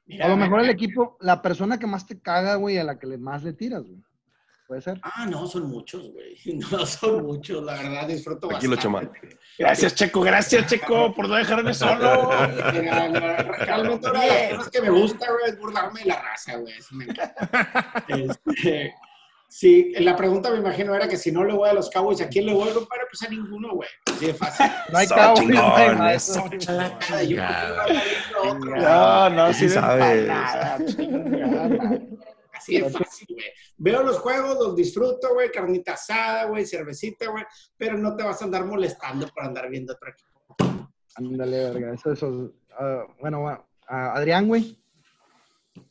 Mira, 0.06 0.26
A 0.26 0.28
lo 0.28 0.36
mejor 0.36 0.60
el 0.60 0.66
me- 0.66 0.72
equipo, 0.72 1.16
la 1.20 1.40
persona 1.42 1.78
que 1.78 1.86
más 1.86 2.06
te 2.06 2.20
caga, 2.20 2.56
güey, 2.56 2.78
a 2.78 2.84
la 2.84 2.98
que 2.98 3.06
más 3.18 3.42
le 3.44 3.52
tiras, 3.52 3.82
güey. 3.84 4.02
¿Puede 4.66 4.80
ser? 4.80 4.98
Ah, 5.02 5.26
no, 5.26 5.46
son 5.46 5.68
muchos, 5.68 6.10
güey. 6.12 6.36
No 6.72 6.86
son 6.86 7.24
muchos, 7.26 7.62
la 7.62 7.74
verdad, 7.74 8.08
disfruto 8.08 8.48
Tranquilo, 8.48 8.76
bastante. 8.76 9.38
Gracias, 9.58 9.94
Checo, 9.94 10.20
gracias, 10.22 10.66
Checo, 10.66 11.12
por 11.14 11.28
no 11.28 11.34
dejarme 11.34 11.74
solo. 11.74 12.30
Realmente 12.30 14.10
una 14.10 14.20
de 14.22 14.28
las 14.28 14.56
cosas 14.56 14.70
que 14.70 14.80
me 14.80 14.90
gusta, 14.90 15.26
güey, 15.30 15.50
es 15.50 15.58
burlarme 15.58 16.00
de 16.00 16.06
la 16.06 16.22
raza, 16.22 16.56
güey. 16.56 16.72
Eso 16.74 16.94
me 16.94 17.04
encanta. 17.04 18.04
Este, 18.08 18.94
sí, 19.52 19.92
la 19.98 20.16
pregunta 20.16 20.50
me 20.50 20.58
imagino 20.58 20.94
era 20.94 21.06
que 21.06 21.16
si 21.16 21.30
no 21.30 21.44
le 21.44 21.52
voy 21.52 21.68
a 21.68 21.74
los 21.74 21.90
Cowboys, 21.90 22.20
¿a 22.22 22.28
quién 22.28 22.46
le 22.46 22.54
voy, 22.54 22.72
compadre? 22.72 23.04
Pues 23.10 23.22
a 23.22 23.28
ninguno, 23.28 23.74
güey. 23.74 23.88
Así 24.06 24.26
de 24.26 24.34
fácil. 24.34 24.66
No 24.92 24.98
hay 24.98 25.06
Cowboys, 25.06 25.48
no 25.48 26.04
hay 26.04 26.18
No, 28.80 29.30
no, 29.30 29.52
Sí 29.52 29.66
madre. 29.78 30.30
Así 32.52 32.80
de 32.80 32.90
fácil, 32.90 33.26
güey. 33.30 33.46
Veo 33.76 34.02
los 34.02 34.18
juegos, 34.18 34.56
los 34.58 34.76
disfruto, 34.76 35.34
güey. 35.34 35.50
Carnita 35.50 35.92
asada, 35.94 36.46
güey, 36.46 36.64
cervecita, 36.64 37.28
güey. 37.28 37.44
Pero 37.76 37.98
no 37.98 38.16
te 38.16 38.22
vas 38.22 38.40
a 38.40 38.46
andar 38.46 38.64
molestando 38.64 39.28
por 39.28 39.44
andar 39.44 39.68
viendo 39.68 39.92
otro 39.92 40.10
equipo. 40.10 40.56
Ándale, 41.16 41.70
verga. 41.70 41.94
Eso, 41.94 42.12
eso. 42.12 42.52
ah, 42.78 43.04
bueno, 43.20 43.40
bueno, 43.40 43.66
ah, 43.86 44.12
Adrián, 44.14 44.48
güey. 44.48 44.78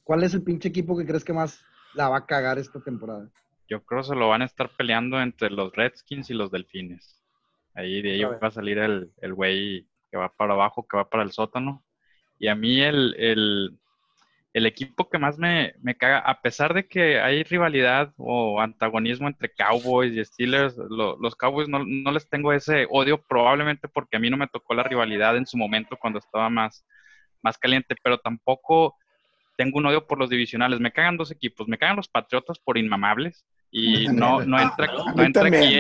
¿Cuál 0.04 0.24
es 0.24 0.34
el 0.34 0.44
pinche 0.44 0.70
equipo 0.70 0.98
que 0.98 1.06
crees 1.06 1.24
que 1.24 1.34
más 1.34 1.60
la 1.94 2.10
va 2.10 2.18
a 2.18 2.26
cagar 2.26 2.58
esta 2.58 2.80
temporada? 2.80 3.30
Yo 3.72 3.86
creo 3.86 4.02
que 4.02 4.08
se 4.10 4.16
lo 4.16 4.28
van 4.28 4.42
a 4.42 4.46
estar 4.46 4.70
peleando 4.76 5.22
entre 5.22 5.50
los 5.50 5.74
Redskins 5.74 6.30
y 6.30 6.34
los 6.34 6.52
Delfines. 6.52 7.24
Ahí 7.74 8.02
de 8.02 8.12
ahí 8.12 8.24
va 8.24 8.38
a 8.42 8.52
salir 8.52 8.78
el 8.78 9.14
el 9.22 9.34
güey 9.34 9.88
que 10.12 10.18
va 10.18 10.28
para 10.28 10.56
abajo, 10.56 10.86
que 10.86 10.98
va 10.98 11.10
para 11.10 11.24
el 11.24 11.32
sótano. 11.32 11.82
Y 12.38 12.50
a 12.50 12.56
mí 12.56 12.82
el, 12.82 13.16
el, 13.18 13.80
el 14.52 14.66
equipo 14.66 15.10
que 15.10 15.18
más 15.20 15.38
me, 15.38 15.74
me, 15.82 15.96
caga, 15.96 16.20
a 16.20 16.42
pesar 16.42 16.74
de 16.74 16.86
que 16.86 17.22
hay 17.22 17.44
rivalidad 17.44 18.14
o 18.18 18.60
antagonismo 18.60 19.30
entre 19.30 19.54
Cowboys 19.54 20.14
y 20.18 20.26
Steelers, 20.26 20.76
lo, 20.76 21.18
los 21.18 21.36
Cowboys 21.38 21.70
no, 21.70 21.80
no, 21.86 22.12
les 22.12 22.28
tengo 22.30 22.52
ese 22.52 22.88
odio, 22.90 23.22
probablemente 23.26 23.88
porque 23.88 24.18
a 24.18 24.20
mí 24.20 24.30
no 24.30 24.36
me 24.36 24.48
tocó 24.48 24.74
la 24.74 24.84
rivalidad 24.84 25.38
en 25.38 25.46
su 25.46 25.56
momento 25.56 25.96
cuando 25.96 26.20
estaba 26.20 26.50
más, 26.50 26.86
más 27.42 27.58
caliente, 27.58 27.96
pero 28.04 28.18
tampoco 28.18 28.98
tengo 29.56 29.78
un 29.78 29.86
odio 29.86 30.06
por 30.08 30.20
los 30.20 30.30
divisionales. 30.30 30.82
Me 30.82 30.92
cagan 30.92 31.16
dos 31.16 31.32
equipos, 31.32 31.70
me 31.70 31.78
cagan 31.78 31.96
los 31.96 32.10
Patriotas 32.10 32.60
por 32.60 32.78
inmamables 32.78 33.46
y 34.06 34.08
no, 34.08 34.44
no 34.44 34.60
entra, 34.60 34.88
no 35.16 35.24
entra 35.24 35.48
aquí, 35.48 35.76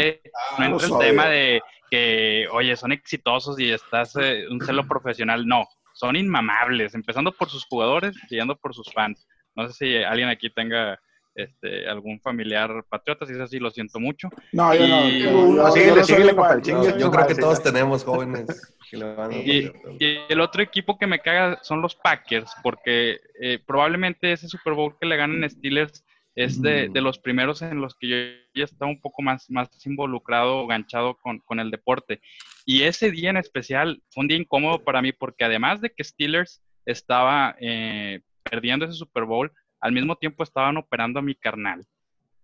no 0.57 0.65
entra 0.65 0.87
el 0.87 0.97
tema 0.99 1.27
de 1.27 1.61
que, 1.89 2.47
oye, 2.51 2.75
son 2.77 2.91
exitosos 2.93 3.59
y 3.59 3.69
estás 3.71 4.15
eh, 4.15 4.45
un 4.49 4.61
celo 4.61 4.87
profesional. 4.87 5.45
No, 5.45 5.67
son 5.93 6.15
inmamables, 6.15 6.95
empezando 6.95 7.31
por 7.33 7.49
sus 7.49 7.65
jugadores, 7.65 8.15
siguiendo 8.29 8.55
por 8.55 8.73
sus 8.73 8.91
fans. 8.93 9.27
No 9.55 9.67
sé 9.67 9.73
si 9.73 10.03
alguien 10.03 10.29
aquí 10.29 10.49
tenga 10.49 10.97
este, 11.35 11.87
algún 11.87 12.19
familiar 12.21 12.83
patriota, 12.89 13.25
si 13.25 13.33
es 13.33 13.39
así, 13.39 13.59
lo 13.59 13.71
siento 13.71 13.99
mucho. 13.99 14.29
No, 14.53 14.73
yo 14.73 14.87
no. 14.87 15.07
Y- 15.07 15.23
Yo, 15.23 15.55
yo- 15.55 15.71
síguele, 15.71 16.03
síguele, 16.03 16.33
yo 16.35 16.61
chingue 16.61 17.09
creo 17.11 17.27
que 17.27 17.35
sí. 17.35 17.41
todos 17.41 17.61
tenemos 17.61 18.03
jóvenes 18.03 18.75
que 18.89 18.97
le 18.97 19.13
van 19.13 19.31
a 19.31 19.35
Y, 19.37 19.71
y 19.99 20.19
el 20.29 20.39
otro 20.41 20.61
equipo 20.61 20.97
que 20.97 21.07
me 21.07 21.19
caga 21.19 21.59
son 21.61 21.81
los 21.81 21.95
Packers, 21.95 22.53
porque 22.63 23.19
eh, 23.41 23.59
probablemente 23.65 24.31
ese 24.31 24.47
Super 24.47 24.73
Bowl 24.73 24.95
que 24.99 25.07
le 25.07 25.17
ganan 25.17 25.49
Steelers 25.49 26.03
es 26.35 26.61
de, 26.61 26.89
de 26.89 27.01
los 27.01 27.19
primeros 27.19 27.61
en 27.61 27.81
los 27.81 27.95
que 27.95 28.07
yo 28.07 28.15
ya 28.55 28.63
estaba 28.63 28.89
un 28.89 29.01
poco 29.01 29.21
más, 29.21 29.49
más 29.49 29.69
involucrado, 29.85 30.65
ganchado 30.67 31.15
con, 31.17 31.39
con 31.39 31.59
el 31.59 31.71
deporte. 31.71 32.21
Y 32.65 32.83
ese 32.83 33.11
día 33.11 33.29
en 33.29 33.37
especial 33.37 34.01
fue 34.09 34.21
un 34.21 34.27
día 34.27 34.37
incómodo 34.37 34.83
para 34.83 35.01
mí, 35.01 35.11
porque 35.11 35.43
además 35.43 35.81
de 35.81 35.91
que 35.91 36.03
Steelers 36.03 36.61
estaba 36.85 37.55
eh, 37.59 38.21
perdiendo 38.43 38.85
ese 38.85 38.93
Super 38.93 39.25
Bowl, 39.25 39.51
al 39.79 39.91
mismo 39.91 40.15
tiempo 40.15 40.43
estaban 40.43 40.77
operando 40.77 41.19
a 41.19 41.23
mi 41.23 41.35
carnal. 41.35 41.85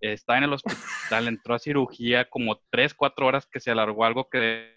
Estaba 0.01 0.37
en 0.37 0.43
el 0.45 0.53
hospital, 0.53 1.27
entró 1.27 1.55
a 1.55 1.59
cirugía 1.59 2.29
como 2.29 2.61
tres, 2.69 2.93
cuatro 2.93 3.25
horas 3.25 3.47
que 3.47 3.59
se 3.59 3.71
alargó 3.71 4.05
algo 4.05 4.29
que 4.29 4.76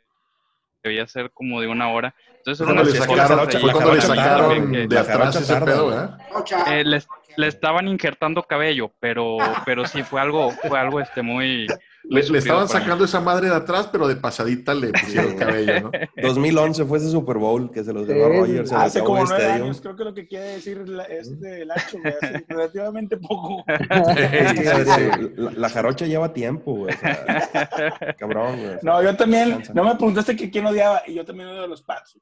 debía 0.82 1.06
ser 1.06 1.30
como 1.30 1.60
de 1.60 1.68
una 1.68 1.88
hora. 1.90 2.14
Entonces 2.38 2.66
Fue 2.66 2.72
era 2.72 2.82
cuando 2.82 2.82
una 2.82 2.92
le 2.92 3.06
sacaron, 3.06 3.60
fue 3.60 3.72
cuando 3.72 3.94
le 3.94 4.00
sacaron 4.00 4.88
de 4.88 4.98
atrás 4.98 5.36
ese 5.36 5.56
pedo, 5.60 5.88
¿verdad? 5.88 6.18
Rocha, 6.32 6.64
Eh, 6.78 6.84
les, 6.84 7.06
le 7.36 7.46
estaban 7.46 7.88
injertando 7.88 8.42
cabello, 8.42 8.90
pero, 9.00 9.38
pero 9.64 9.86
sí 9.86 10.02
fue 10.02 10.20
algo, 10.20 10.50
fue 10.50 10.78
algo 10.78 11.00
este 11.00 11.22
muy. 11.22 11.66
Le, 12.04 12.22
le 12.28 12.38
estaban 12.38 12.66
sacando 12.68 13.04
esa 13.04 13.20
madre 13.20 13.48
de 13.48 13.54
atrás, 13.54 13.88
pero 13.92 14.08
de 14.08 14.16
pasadita 14.16 14.74
le 14.74 14.90
pusieron 14.90 15.36
cabello, 15.36 15.80
¿no? 15.82 15.90
2011 16.22 16.84
fue 16.86 16.98
ese 16.98 17.10
Super 17.10 17.36
Bowl 17.36 17.70
que 17.70 17.84
se 17.84 17.92
los 17.92 18.06
dio 18.08 18.24
a 18.24 18.28
Rogers 18.28 18.70
el 18.72 18.76
Hace 18.78 19.00
como 19.04 19.24
nueve 19.24 19.46
años, 19.46 19.80
creo 19.80 19.94
que 19.96 20.04
lo 20.04 20.14
que 20.14 20.26
quiere 20.26 20.46
decir 20.46 20.88
la- 20.88 21.04
este 21.04 21.64
Lacho, 21.66 21.98
güey, 22.02 22.14
hace 22.20 22.44
relativamente 22.48 23.16
poco. 23.18 23.64
Es 23.68 24.52
que, 24.54 24.60
Sí, 24.62 24.66
Adrián, 24.68 25.20
sí. 25.20 25.32
la, 25.36 25.50
la 25.52 25.68
jarocha 25.68 26.06
lleva 26.06 26.32
tiempo, 26.32 26.74
güey. 26.74 26.94
o 26.94 26.98
sea, 26.98 28.14
cabrón, 28.18 28.60
güey. 28.60 28.78
No, 28.82 29.02
yo 29.02 29.14
también, 29.16 29.62
no 29.74 29.84
me 29.84 29.94
preguntaste 29.94 30.34
que 30.36 30.50
quién 30.50 30.66
odiaba, 30.66 31.02
y 31.06 31.14
yo 31.14 31.24
también 31.24 31.48
odio 31.50 31.64
a 31.64 31.68
los 31.68 31.82
Pats. 31.82 32.18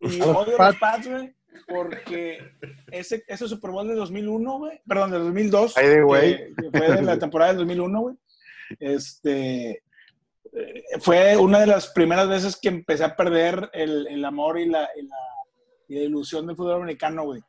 Y 0.00 0.20
odio 0.22 0.60
a 0.60 0.66
los 0.68 0.76
Pats, 0.76 1.08
güey, 1.08 1.34
porque 1.68 2.38
ese, 2.90 3.22
ese 3.28 3.46
Super 3.48 3.70
Bowl 3.70 3.86
de 3.86 3.94
2001, 3.94 4.58
güey, 4.58 4.80
perdón, 4.86 5.10
de 5.10 5.18
2002, 5.18 5.76
Ay, 5.76 6.00
güey. 6.00 6.36
que, 6.36 6.54
que 6.70 6.78
fue 6.78 6.92
de 6.96 7.02
la 7.02 7.18
temporada 7.18 7.50
del 7.50 7.58
2001, 7.58 8.00
güey, 8.00 8.16
este, 8.78 9.82
eh, 10.52 10.82
fue 11.00 11.36
una 11.36 11.60
de 11.60 11.66
las 11.66 11.88
primeras 11.88 12.28
veces 12.28 12.58
que 12.60 12.68
empecé 12.68 13.04
a 13.04 13.16
perder 13.16 13.70
el, 13.72 14.24
amor 14.24 14.58
y 14.58 14.66
la 14.66 14.88
ilusión 15.88 16.46
del 16.46 16.56
fútbol 16.56 16.82
americano, 16.82 17.24
güey. 17.24 17.42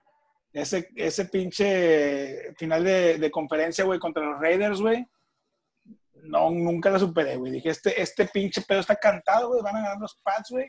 Ese, 0.51 0.89
ese 0.95 1.26
pinche 1.26 2.53
final 2.57 2.84
de, 2.84 3.17
de 3.20 3.32
conferencia, 3.32 3.86
güey, 3.86 3.99
contra 3.99 4.26
los 4.26 4.39
Raiders, 4.39 4.82
güey. 4.82 5.05
No, 6.24 6.49
nunca 6.49 6.89
la 6.89 6.99
superé, 6.99 7.38
güey. 7.38 7.51
Dije, 7.51 7.70
este, 7.70 8.01
este 8.01 8.26
pinche 8.26 8.61
pedo 8.67 8.80
está 8.80 8.95
cantado, 8.95 9.49
güey. 9.49 9.61
Van 9.61 9.76
a 9.76 9.82
ganar 9.82 9.99
los 9.99 10.15
Pats, 10.24 10.49
güey. 10.49 10.67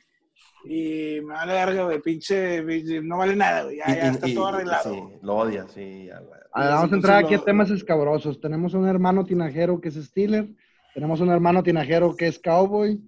Y 0.64 1.20
me 1.22 1.32
vale 1.34 1.52
verga, 1.52 1.84
güey. 1.84 2.00
Pinche, 2.00 2.62
pinche, 2.62 3.00
no 3.02 3.18
vale 3.18 3.34
nada, 3.36 3.64
güey. 3.64 3.78
Ya, 3.78 3.84
Y- 3.88 3.96
ya 3.96 4.06
y- 4.06 4.10
está 4.10 4.28
y- 4.28 4.34
todo 4.34 4.46
arreglado. 4.48 4.92
Sí, 4.94 5.02
lo 5.22 5.36
odia, 5.36 5.66
sí, 5.68 6.04
ya, 6.06 6.18
güey. 6.20 6.40
A 6.52 6.60
ver, 6.64 6.70
vamos 6.72 6.92
a 6.92 6.94
entrar 6.96 7.24
aquí 7.24 7.34
a 7.34 7.38
temas 7.44 7.70
escabrosos. 7.70 8.40
Tenemos 8.40 8.74
un 8.74 8.86
hermano 8.88 9.24
tinajero 9.24 9.80
que 9.80 9.88
es 9.88 9.94
Steeler. 9.94 10.48
Tenemos 10.94 11.20
un 11.20 11.30
hermano 11.30 11.62
tinajero 11.62 12.14
que 12.16 12.26
es 12.26 12.38
Cowboy. 12.40 13.00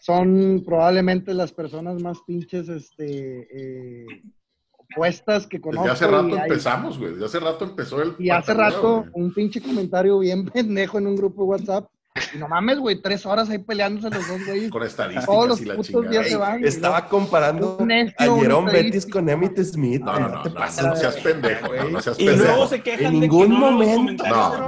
Son 0.00 0.62
probablemente 0.66 1.32
las 1.32 1.52
personas 1.52 2.02
más 2.02 2.18
pinches 2.26 2.68
este, 2.68 3.46
eh, 4.02 4.06
opuestas 4.94 5.46
que 5.46 5.60
conozco. 5.60 5.84
Desde 5.88 5.92
hace 6.04 6.06
rato 6.12 6.34
hay- 6.36 6.42
empezamos, 6.50 6.98
güey. 6.98 7.12
Desde 7.12 7.24
hace 7.26 7.40
rato 7.40 7.64
empezó 7.64 8.02
el. 8.02 8.14
Y 8.18 8.30
hace 8.30 8.52
rato, 8.52 9.00
güey. 9.02 9.10
un 9.14 9.32
pinche 9.32 9.60
comentario 9.62 10.18
bien 10.18 10.44
pendejo 10.52 10.98
en 10.98 11.06
un 11.06 11.16
grupo 11.16 11.42
de 11.42 11.48
WhatsApp. 11.48 11.88
Y 12.34 12.38
no 12.38 12.46
mames, 12.46 12.78
güey, 12.78 13.00
tres 13.00 13.24
horas 13.24 13.48
ahí 13.48 13.58
peleándose 13.58 14.10
los 14.10 14.28
dos, 14.28 14.44
güey. 14.46 14.68
Con 14.68 14.82
estadísticas 14.82 15.24
Todos 15.26 15.48
los 15.48 15.60
y 15.62 15.64
la 15.64 15.74
putos 15.76 15.86
chingada. 15.88 16.10
días 16.10 16.28
se 16.28 16.36
van. 16.36 16.64
Estaba 16.64 17.08
comparando 17.08 17.78
a 17.80 18.24
Jerome. 18.24 18.70
Bettis 18.72 19.06
con 19.06 19.28
Emmett 19.30 19.58
Smith. 19.62 20.02
No, 20.02 20.18
no, 20.20 20.28
no, 20.28 20.42
te 20.42 20.48
no, 20.50 20.54
pases 20.54 20.84
no, 20.84 20.90
de 20.92 20.96
seas 21.00 21.16
pendejo, 21.16 21.62
no, 21.62 21.68
güey. 21.68 21.92
no 21.92 22.00
seas 22.02 22.20
Y 22.20 22.26
pendejo. 22.26 22.44
luego 22.48 22.66
se 22.68 22.82
quejan 22.82 23.06
En 23.06 23.12
de 23.14 23.20
ningún 23.20 23.48
que 23.48 23.48
no 23.48 23.60
leo 23.60 23.70
los 23.70 23.96
momento. 23.98 24.24
No, 24.26 24.50
de 24.52 24.58
no, 24.58 24.66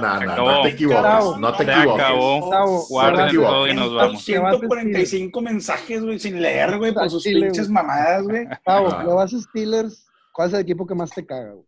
no, 0.00 0.20
no, 0.20 0.36
no 0.36 0.62
te 0.62 0.68
equivoques, 0.68 1.38
no 1.40 1.56
te 1.56 1.62
equivoques. 1.64 2.04
acabó. 2.04 2.38
Equivoques. 2.46 3.34
todo 3.34 3.66
y 3.68 3.74
nos 3.74 3.94
vamos. 3.94 4.24
145 4.24 5.40
mensajes, 5.42 6.02
güey, 6.02 6.18
sin 6.20 6.40
leer, 6.40 6.78
güey, 6.78 6.94
por 6.94 7.10
sus 7.10 7.24
pinches 7.24 7.68
mamadas, 7.68 8.22
güey. 8.22 8.46
Ah. 8.64 9.02
le 9.06 9.12
vas 9.12 9.34
a 9.34 9.40
Steelers. 9.40 10.06
¿Cuál 10.32 10.48
es 10.48 10.54
el 10.54 10.60
equipo 10.60 10.86
que 10.86 10.94
más 10.94 11.10
te 11.10 11.26
caga, 11.26 11.52
güey? 11.52 11.66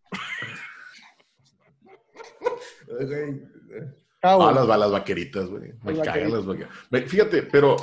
Ah, 4.22 4.52
las 4.54 4.66
balas 4.66 4.90
vaqueritas, 4.90 5.46
güey. 5.48 5.72
Me 5.84 5.92
Las 5.94 6.06
cagan 6.06 6.30
vaqueritas. 6.30 6.32
las 6.32 6.46
vaqueritas. 6.46 7.10
Fíjate, 7.10 7.42
pero 7.44 7.76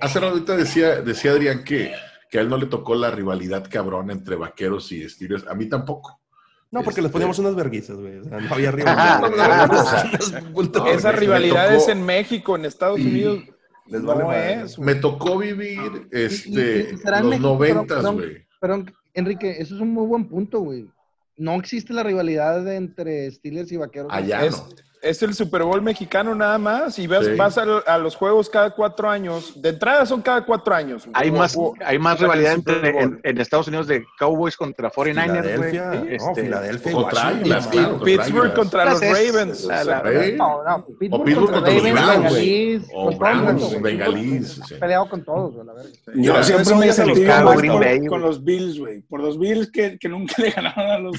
hace 0.00 0.20
rato 0.20 0.32
ahorita 0.32 0.56
decía, 0.56 1.00
decía 1.02 1.32
Adrián 1.32 1.64
que, 1.64 1.92
que 2.30 2.38
a 2.38 2.40
él 2.40 2.48
no 2.48 2.56
le 2.56 2.66
tocó 2.66 2.94
la 2.94 3.10
rivalidad 3.10 3.68
cabrón 3.70 4.10
entre 4.10 4.36
vaqueros 4.36 4.90
y 4.92 5.08
Steelers. 5.08 5.46
A 5.46 5.54
mí 5.54 5.66
tampoco. 5.66 6.20
No, 6.70 6.80
porque 6.80 6.90
Este- 7.00 7.02
les 7.02 7.12
poníamos 7.12 7.38
unas 7.38 7.54
verguizas, 7.54 7.96
güey. 7.96 8.18
O 8.18 8.24
sea, 8.24 8.38
no 8.40 8.54
había 8.54 8.70
No, 8.72 8.76
rivalidad. 8.76 9.20
no, 9.20 9.28
no, 9.30 9.66
no, 9.66 9.80
o 10.18 10.22
sea, 10.22 10.40
Bulto- 10.52 10.86
Esa 10.86 10.96
Esa 10.96 11.12
me 11.12 11.18
rivalidad 11.18 11.68
tocó- 11.68 11.76
es 11.82 11.88
en 11.88 12.04
México, 12.04 12.56
en 12.56 12.64
Estados. 12.64 12.98
Unidos. 13.00 13.44
Les 13.86 14.02
vale 14.02 14.24
no 14.24 14.32
es. 14.32 14.78
Me 14.80 14.96
tocó 14.96 15.38
vivir 15.38 16.08
este, 16.10 16.50
y- 16.90 16.94
y 16.94 17.22
los 17.22 17.40
noventas, 17.40 18.04
güey. 18.04 18.44
Perdón, 18.60 18.92
Enrique, 19.14 19.56
eso 19.60 19.76
es 19.76 19.80
un 19.80 19.92
muy 19.92 20.06
buen 20.06 20.26
punto, 20.28 20.60
güey. 20.60 20.88
No 21.36 21.54
existe 21.54 21.92
la 21.92 22.02
rivalidad 22.02 22.66
entre 22.74 23.30
Steelers 23.30 23.70
y 23.70 23.76
Vaqueros. 23.76 24.08
Allá 24.12 24.44
Es- 24.44 24.56
no. 24.56 24.68
Es 25.08 25.22
el 25.22 25.34
Super 25.34 25.62
Bowl 25.62 25.80
mexicano 25.82 26.34
nada 26.34 26.58
más 26.58 26.98
y 26.98 27.06
vas, 27.06 27.24
Sí. 27.24 27.34
vas 27.36 27.56
a, 27.58 27.62
a 27.86 27.98
los 27.98 28.16
juegos 28.16 28.50
cada 28.50 28.70
cuatro 28.70 29.08
años. 29.08 29.52
De 29.60 29.68
entrada 29.70 30.04
son 30.06 30.20
cada 30.22 30.44
cuatro 30.44 30.74
años. 30.74 31.04
güey. 31.06 31.12
Hay 31.14 31.30
O- 31.30 31.32
más, 31.34 31.56
o- 31.56 31.74
hay 31.84 31.98
más 31.98 32.18
rivalidad 32.20 32.54
entre, 32.54 32.88
en, 33.00 33.20
en 33.22 33.38
Estados 33.40 33.68
Unidos 33.68 33.86
de 33.86 34.04
Cowboys 34.18 34.56
contra 34.56 34.90
49ers, 34.90 35.56
güey. 35.56 35.70
Filadelfia, 36.34 36.92
no, 36.92 37.56
Este, 37.56 38.04
Pittsburgh 38.04 38.54
contra 38.54 38.84
los 38.86 39.00
Ravens. 39.00 39.64
o 39.64 41.18
Pittsburgh 41.24 41.50
contra 41.50 41.72
los 41.74 41.82
Browns, 41.82 42.88
O 42.94 43.16
Browns. 43.16 43.82
Bengalís. 43.82 44.60
Peleado 44.80 45.08
con 45.08 45.24
todos, 45.24 45.64
la. 45.64 45.72
Yo 46.14 46.42
siempre 46.42 46.74
me 46.74 46.88
he 46.88 46.92
sentido 46.92 47.32
con, 48.08 48.20
los 48.20 48.42
Bills, 48.44 48.78
güey. 48.78 49.00
Por 49.02 49.20
los 49.20 49.38
Bills 49.38 49.70
que, 49.70 49.98
que 49.98 50.08
nunca 50.08 50.34
le 50.42 50.50
ganaron 50.50 50.86
a 50.90 50.98
los, 50.98 51.16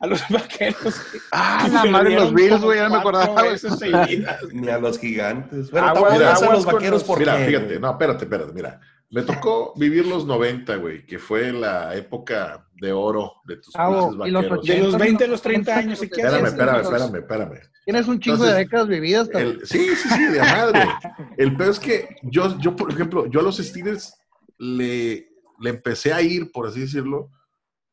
a 0.00 0.06
los 0.06 0.20
vaqueros. 0.30 1.00
Ah, 1.32 1.68
la 1.72 1.84
madre, 1.86 2.14
los 2.14 2.24
perdieron 2.32 2.34
Bills, 2.34 2.60
güey, 2.62 2.78
ya 2.78 2.84
no 2.88 2.94
me 2.94 3.00
acordaba. 3.00 3.42
Ni 4.52 4.68
a 4.68 4.78
los 4.78 4.98
gigantes. 4.98 5.70
Bueno, 5.70 5.88
Aguas- 5.88 6.18
tampoco 6.18 6.50
a 6.50 6.54
los 6.54 6.64
vaqueros 6.64 6.90
los- 6.92 7.04
por 7.04 7.18
Mira, 7.18 7.36
qué, 7.38 7.46
fíjate, 7.46 7.80
no, 7.80 7.90
espérate, 7.90 8.24
espérate, 8.24 8.52
mira. 8.52 8.80
Me 9.10 9.22
tocó 9.22 9.72
vivir 9.76 10.06
los 10.06 10.26
90, 10.26 10.76
güey, 10.76 11.06
que 11.06 11.18
fue 11.18 11.52
la 11.52 11.94
época 11.94 12.66
de 12.74 12.92
oro 12.92 13.34
de 13.44 13.56
tus 13.58 13.72
Chavo, 13.72 14.10
pinches 14.10 14.28
y 14.28 14.30
los 14.30 14.42
vaqueros. 14.48 14.66
De 14.66 14.78
los 14.82 14.98
20 14.98 15.24
a 15.24 15.28
los 15.28 15.42
30 15.42 15.76
años, 15.76 15.98
si 16.00 16.08
quieres. 16.10 16.32
Espérame, 16.34 16.80
espérame, 16.80 16.82
espérame, 16.82 17.16
espérame. 17.18 17.60
Tienes 17.84 18.08
un 18.08 18.18
chingo 18.18 18.38
de 18.38 18.42
Entonces, 18.44 18.64
décadas 18.66 18.88
vividas, 18.88 19.28
cabrón. 19.28 19.58
El- 19.60 19.66
sí, 19.66 19.94
sí, 19.94 20.08
sí, 20.08 20.24
de 20.24 20.40
madre. 20.40 20.88
El 21.36 21.54
peor 21.56 21.70
es 21.70 21.78
que 21.78 22.08
yo, 22.22 22.58
yo, 22.58 22.74
por 22.74 22.90
ejemplo, 22.90 23.26
yo 23.26 23.40
a 23.40 23.42
los 23.42 23.58
Steelers 23.58 24.14
le, 24.58 25.28
le 25.60 25.70
empecé 25.70 26.12
a 26.12 26.20
ir, 26.22 26.50
por 26.50 26.66
así 26.66 26.80
decirlo, 26.80 27.30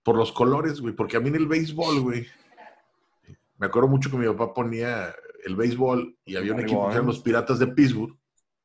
por 0.03 0.15
los 0.17 0.31
colores, 0.31 0.79
güey, 0.81 0.95
porque 0.95 1.17
a 1.17 1.19
mí 1.19 1.29
en 1.29 1.35
el 1.35 1.47
béisbol, 1.47 2.01
güey, 2.01 2.25
me 3.57 3.67
acuerdo 3.67 3.87
mucho 3.89 4.09
que 4.09 4.17
mi 4.17 4.25
papá 4.27 4.53
ponía 4.53 5.13
el 5.45 5.55
béisbol 5.55 6.15
y 6.25 6.35
había 6.35 6.51
un 6.53 6.57
Barry 6.57 6.69
equipo 6.69 6.87
que 6.87 6.93
eran 6.93 7.05
los 7.07 7.19
Piratas 7.19 7.59
de 7.59 7.67
Pittsburgh, 7.67 8.15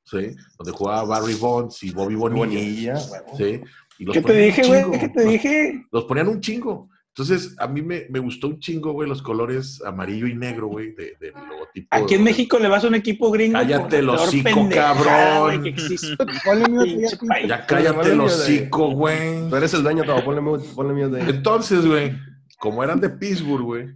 ¿sí? 0.04 0.34
Donde 0.58 0.72
jugaba 0.72 1.04
Barry 1.04 1.34
Bonds 1.34 1.82
y 1.82 1.90
Bobby 1.92 2.14
Bonilla. 2.14 2.96
¿sí? 3.36 3.60
Y 3.98 4.04
los 4.04 4.14
¿Qué 4.14 4.22
te 4.22 4.32
dije, 4.34 4.62
güey? 4.66 4.98
¿Qué 5.00 5.08
te 5.08 5.24
Los- 5.24 5.32
dije? 5.32 5.86
los 5.90 6.04
ponían 6.04 6.28
un 6.28 6.40
chingo. 6.40 6.88
Entonces, 7.18 7.56
a 7.58 7.66
mí 7.66 7.80
me, 7.80 8.04
me 8.10 8.18
gustó 8.18 8.46
un 8.48 8.60
chingo, 8.60 8.92
güey, 8.92 9.08
los 9.08 9.22
colores 9.22 9.82
amarillo 9.86 10.26
y 10.26 10.34
negro, 10.34 10.66
güey, 10.66 10.92
de- 10.92 11.16
del 11.18 11.32
logotipo. 11.48 11.88
Aquí 11.90 12.14
en 12.14 12.22
México 12.22 12.58
le 12.58 12.68
vas 12.68 12.84
a 12.84 12.88
un 12.88 12.94
equipo 12.94 13.30
gringo. 13.30 13.54
Cállate 13.54 14.00
el 14.00 14.10
hocico, 14.10 14.68
cabrón. 14.68 15.62
que 15.62 15.74
ya, 17.48 17.64
cállate 17.64 18.12
el 18.12 18.20
hocico, 18.20 18.90
güey. 18.90 19.48
Tú 19.48 19.56
eres 19.56 19.72
el 19.72 19.82
dueño, 19.82 20.04
Tavo, 20.04 20.24
ponle 20.24 20.42
ponle 20.74 20.92
mute 20.92 21.24
de 21.24 21.30
Entonces, 21.30 21.86
güey, 21.86 22.12
como 22.58 22.84
eran 22.84 23.00
de 23.00 23.08
Pittsburgh, 23.08 23.64
güey, 23.64 23.86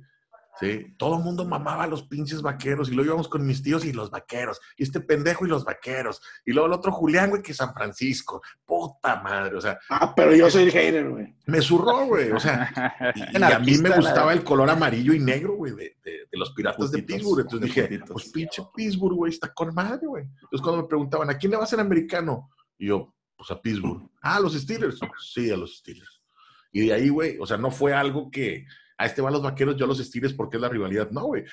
sí, 0.61 0.95
todo 0.99 1.17
el 1.17 1.25
mundo 1.25 1.45
mamaba 1.45 1.85
a 1.85 1.87
los 1.87 2.03
pinches 2.05 2.43
vaqueros 2.43 2.89
y 2.89 2.93
luego 2.93 3.09
íbamos 3.09 3.29
con 3.29 3.47
mis 3.47 3.63
tíos 3.63 3.85
y 3.85 3.93
los 3.93 4.11
vaqueros, 4.11 4.61
y 4.77 4.83
este 4.85 5.01
pendejo 5.01 5.47
y 5.47 5.49
los 5.49 5.65
vaqueros, 5.65 6.21
y 6.45 6.53
luego 6.53 6.67
el 6.69 6.75
otro 6.75 6.93
Julián, 6.93 7.31
güey, 7.31 7.43
que 7.43 7.55
San 7.55 7.73
Francisco, 7.75 8.43
puta 8.65 9.21
madre, 9.23 9.57
o 9.57 9.61
sea, 9.61 9.79
Ah, 9.89 10.13
pero 10.15 10.35
yo 10.37 10.51
soy 10.51 10.65
el 10.65 10.71
hater, 10.73 11.09
güey. 11.09 11.35
me 11.47 11.61
zurró, 11.61 12.07
güey, 12.07 12.31
o 12.31 12.39
sea, 12.39 12.71
y, 13.15 13.39
y 13.39 13.43
a 13.43 13.59
mí 13.59 13.77
me 13.79 13.91
gustaba 13.91 14.33
el 14.33 14.45
color 14.45 14.71
amarillo 14.71 15.13
y 15.15 15.19
negro, 15.19 15.55
güey, 15.55 15.73
de, 15.75 15.97
de- 16.05 16.21
de 16.31 16.39
los 16.39 16.53
piratas 16.53 16.93
de 16.93 17.03
Pittsburgh, 17.03 17.41
entonces 17.41 17.75
dije, 17.75 18.01
pues 18.07 18.29
pinche 18.31 18.63
Pittsburgh, 18.77 19.17
güey, 19.17 19.33
está 19.33 19.53
con 19.53 19.75
madre, 19.75 20.07
güey. 20.07 20.23
Entonces 20.25 20.61
cuando 20.63 20.83
me 20.83 20.89
preguntaban, 20.89 21.29
¿a 21.29 21.37
quién 21.37 21.51
le 21.51 21.57
va 21.57 21.65
a 21.65 21.67
ser 21.67 21.81
americano? 21.81 22.51
Y 22.79 22.87
yo, 22.87 23.13
pues 23.37 23.51
a 23.51 23.61
Pittsburgh. 23.61 24.09
Ah, 24.23 24.37
¿a 24.37 24.41
los 24.41 24.53
Steelers? 24.55 25.01
Sí, 25.19 25.51
a 25.51 25.57
los 25.57 25.79
Steelers. 25.79 26.23
Y 26.71 26.87
de 26.87 26.93
ahí, 26.93 27.09
güey, 27.09 27.37
o 27.41 27.47
sea, 27.47 27.57
no 27.57 27.73
fue 27.73 27.93
algo 27.95 28.31
que 28.31 28.65
a 29.01 29.07
este 29.07 29.23
van 29.23 29.33
los 29.33 29.43
vaqueros, 29.43 29.77
yo 29.77 29.85
a 29.85 29.89
los 29.89 29.99
Steelers 29.99 30.35
porque 30.35 30.57
es 30.57 30.61
la 30.61 30.69
rivalidad. 30.69 31.11
No, 31.11 31.25
güey. 31.25 31.45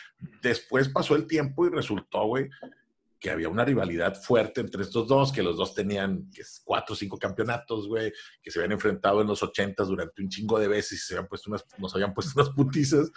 Después 0.42 0.90
pasó 0.90 1.16
el 1.16 1.26
tiempo 1.28 1.66
y 1.66 1.70
resultó, 1.70 2.26
güey, 2.26 2.50
que 3.20 3.32
había 3.32 3.50
una 3.50 3.66
rivalidad 3.66 4.14
fuerte 4.22 4.62
entre 4.62 4.84
estos 4.84 5.08
dos, 5.08 5.32
que 5.32 5.42
los 5.42 5.58
dos 5.58 5.74
tenían 5.74 6.30
cuatro 6.64 6.94
o 6.94 6.96
cinco 6.96 7.18
campeonatos, 7.18 7.88
güey, 7.88 8.14
que 8.44 8.52
se 8.52 8.60
habían 8.60 8.74
enfrentado 8.74 9.22
en 9.22 9.28
los 9.28 9.42
ochentas 9.42 9.88
durante 9.88 10.22
un 10.22 10.30
chingo 10.30 10.60
de 10.60 10.68
veces 10.68 10.94
y 10.94 10.98
se 11.08 11.14
habían 11.16 11.28
puesto 11.28 11.50
unas, 11.50 11.66
nos 11.80 11.94
habían 11.96 12.14
puesto 12.14 12.40
unas 12.40 12.54
putizas. 12.54 13.12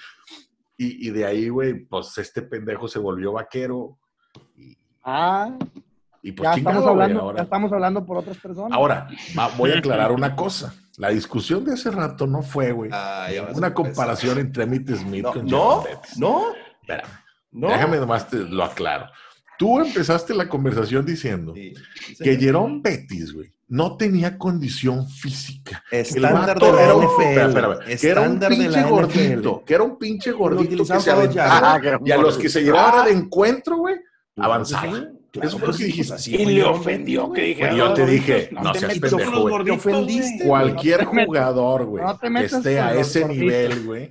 Y, 0.76 1.08
y 1.08 1.10
de 1.10 1.26
ahí, 1.26 1.48
güey, 1.50 1.84
pues 1.84 2.16
este 2.16 2.40
pendejo 2.40 2.88
se 2.88 2.98
volvió 2.98 3.32
vaquero. 3.32 3.98
Y, 4.56 4.76
Ah, 5.02 5.58
y 6.22 6.32
pues 6.32 6.48
ya 6.48 6.54
chingado, 6.54 6.78
estamos 6.78 6.86
hablando, 6.90 7.20
ahora. 7.20 7.36
ya 7.38 7.42
estamos 7.44 7.72
hablando 7.72 8.06
por 8.06 8.16
otras 8.18 8.36
personas. 8.38 8.72
Ahora, 8.72 9.08
va- 9.38 9.48
voy 9.56 9.70
a 9.72 9.78
aclarar 9.78 10.12
una 10.12 10.36
cosa. 10.36 10.74
La 11.00 11.08
discusión 11.08 11.64
de 11.64 11.74
ese 11.74 11.90
rato 11.90 12.26
no 12.26 12.42
fue, 12.42 12.72
güey, 12.72 12.90
Ah, 12.92 13.28
ya 13.32 13.44
una 13.54 13.72
comparación 13.72 14.38
entre 14.38 14.64
Emmitt 14.64 14.90
Smith 14.94 15.22
No, 15.22 15.32
con 15.32 15.46
no, 15.46 15.82
Bettis. 15.82 16.18
no, 16.18 16.52
Espérame, 16.82 17.08
no. 17.52 17.68
déjame 17.68 17.96
nomás 17.96 18.28
te 18.28 18.36
lo 18.36 18.64
aclaro. 18.64 19.06
Tú 19.58 19.80
empezaste 19.80 20.34
la 20.34 20.48
conversación 20.48 21.04
diciendo 21.04 21.52
Sí, 21.54 21.72
sí, 22.06 22.16
que. 22.24 22.36
Jerome 22.36 22.80
Bettis, 22.82 23.32
güey, 23.32 23.52
no 23.68 23.96
tenía 23.96 24.36
condición 24.36 25.08
física. 25.08 25.82
Estándar 25.90 26.58
de 26.58 26.72
la 26.72 26.92
NFL. 26.94 27.22
espera, 27.22 27.72
espera, 27.86 27.98
que 28.00 28.08
era 28.08 28.20
un 28.22 28.38
pinche 28.38 28.82
gordito, 28.82 29.50
NFL. 29.56 29.64
que 29.66 29.74
era 29.74 29.82
un 29.84 29.98
pinche 29.98 30.32
gordito 30.32 30.84
que 30.84 31.00
se 31.00 31.10
aventaba 31.10 31.74
Ah, 31.74 31.80
un 32.00 32.06
y 32.06 32.10
a 32.10 32.16
los 32.18 32.36
que 32.38 32.48
se 32.48 32.62
llevaba 32.62 33.04
de 33.04 33.12
encuentro, 33.12 33.76
güey, 33.78 33.96
Pues, 34.34 34.44
avanzaba. 34.44 34.92
sí, 34.96 35.06
claro, 35.30 35.48
Eso 35.48 35.58
fue 35.58 35.66
lo 35.68 35.72
pues, 35.72 35.76
que 35.78 35.82
sí, 35.84 35.90
dijiste. 35.90 36.12
pues, 36.12 36.20
así 36.20 36.34
Y 36.36 36.44
le 36.46 36.64
ofendió 36.64 37.32
que 37.32 37.42
dije. 37.42 37.60
Pues 37.66 37.76
yo 37.76 37.86
"Ah, 37.86 37.94
te 37.94 38.06
dije, 38.06 38.48
gorditos, 38.50 38.62
no 38.62 38.72
te 38.72 38.78
seas 38.80 38.92
metas 38.94 39.10
pendejo, 39.10 39.40
güey. 39.42 39.64
Te 39.64 39.70
ofendiste, 39.70 40.44
güey". 40.44 40.48
Cualquier 40.48 41.04
No 41.04 41.10
jugador, 41.26 41.84
güey, 41.86 42.04
no 42.04 42.18
que 42.18 42.30
esté 42.46 42.80
a 42.80 42.94
ese 42.94 43.20
gorditos. 43.20 43.36
nivel, 43.42 43.84
güey, 43.86 44.10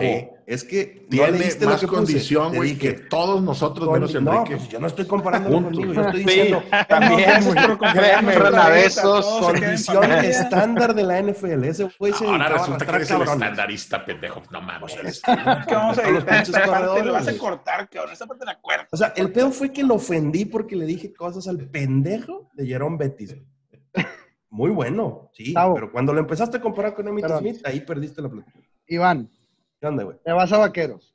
Sí. 0.00 0.28
es 0.46 0.64
que 0.64 1.02
no 1.02 1.08
tiene 1.08 1.38
leíste 1.38 1.64
lo 1.64 1.70
más 1.72 1.80
que 1.80 1.86
condición, 1.86 2.54
güey, 2.54 2.76
que 2.76 2.92
todos 2.94 3.42
nosotros, 3.42 3.88
menos 3.90 4.12
No, 4.14 4.32
Enrique. 4.32 4.56
pues 4.56 4.68
yo 4.68 4.80
no 4.80 4.86
estoy 4.88 5.04
comparando 5.06 5.50
conmigo, 5.50 5.92
yo 5.92 6.00
estoy 6.02 6.20
Sí, 6.22 6.26
diciendo 6.26 6.62
también, 6.88 7.44
por 7.44 7.78
compararnos 7.78 8.34
Créeme, 8.34 8.34
condición 9.40 10.12
estándar 10.12 10.94
de 10.94 11.02
la 11.04 11.18
NFL. 11.22 11.64
Ese 11.64 11.88
güey 11.98 12.12
se 12.12 12.24
Ahora 12.26 12.48
resulta 12.48 12.86
que 12.86 12.92
eres 12.96 13.10
el 13.10 13.22
estandarista, 13.22 14.04
pendejo. 14.04 14.42
No 14.50 14.60
mames. 14.60 14.96
Pues, 15.00 15.22
¿Qué 15.68 15.74
vamos 15.74 15.98
a 15.98 16.02
editar 16.08 16.24
pinches 16.24 16.48
esta 16.48 16.58
parte? 16.58 16.70
corredores, 16.70 17.06
Lo 17.06 17.12
vas 17.12 17.28
a 17.28 17.38
cortar, 17.38 17.88
cabrón. 17.88 18.12
Esta 18.12 18.26
parte 18.26 18.44
la 18.44 18.60
cuerda. 18.60 18.88
O 18.90 18.96
sea, 18.96 19.12
el 19.16 19.30
pedo 19.32 19.50
fue 19.50 19.72
que 19.72 19.82
lo 19.82 19.94
ofendí 19.94 20.44
porque 20.44 20.76
le 20.76 20.86
dije 20.86 21.12
cosas 21.12 21.46
al 21.48 21.58
pendejo 21.68 22.50
de 22.54 22.66
Jerome 22.66 22.96
Bettis. 22.98 23.36
Muy 24.50 24.70
bueno, 24.70 25.30
sí. 25.32 25.52
Pero 25.74 25.90
cuando 25.90 26.12
lo 26.12 26.20
empezaste 26.20 26.58
a 26.58 26.60
comparar 26.60 26.94
con 26.94 27.08
Emmitt. 27.08 27.26
Smith, 27.38 27.60
ahí 27.64 27.80
perdiste 27.80 28.22
la 28.22 28.28
plática. 28.28 28.58
Iván, 28.86 29.28
¿Qué 29.84 29.88
onda, 29.88 30.02
güey? 30.02 30.16
te 30.24 30.32
vas 30.32 30.50
a 30.50 30.56
vaqueros. 30.56 31.14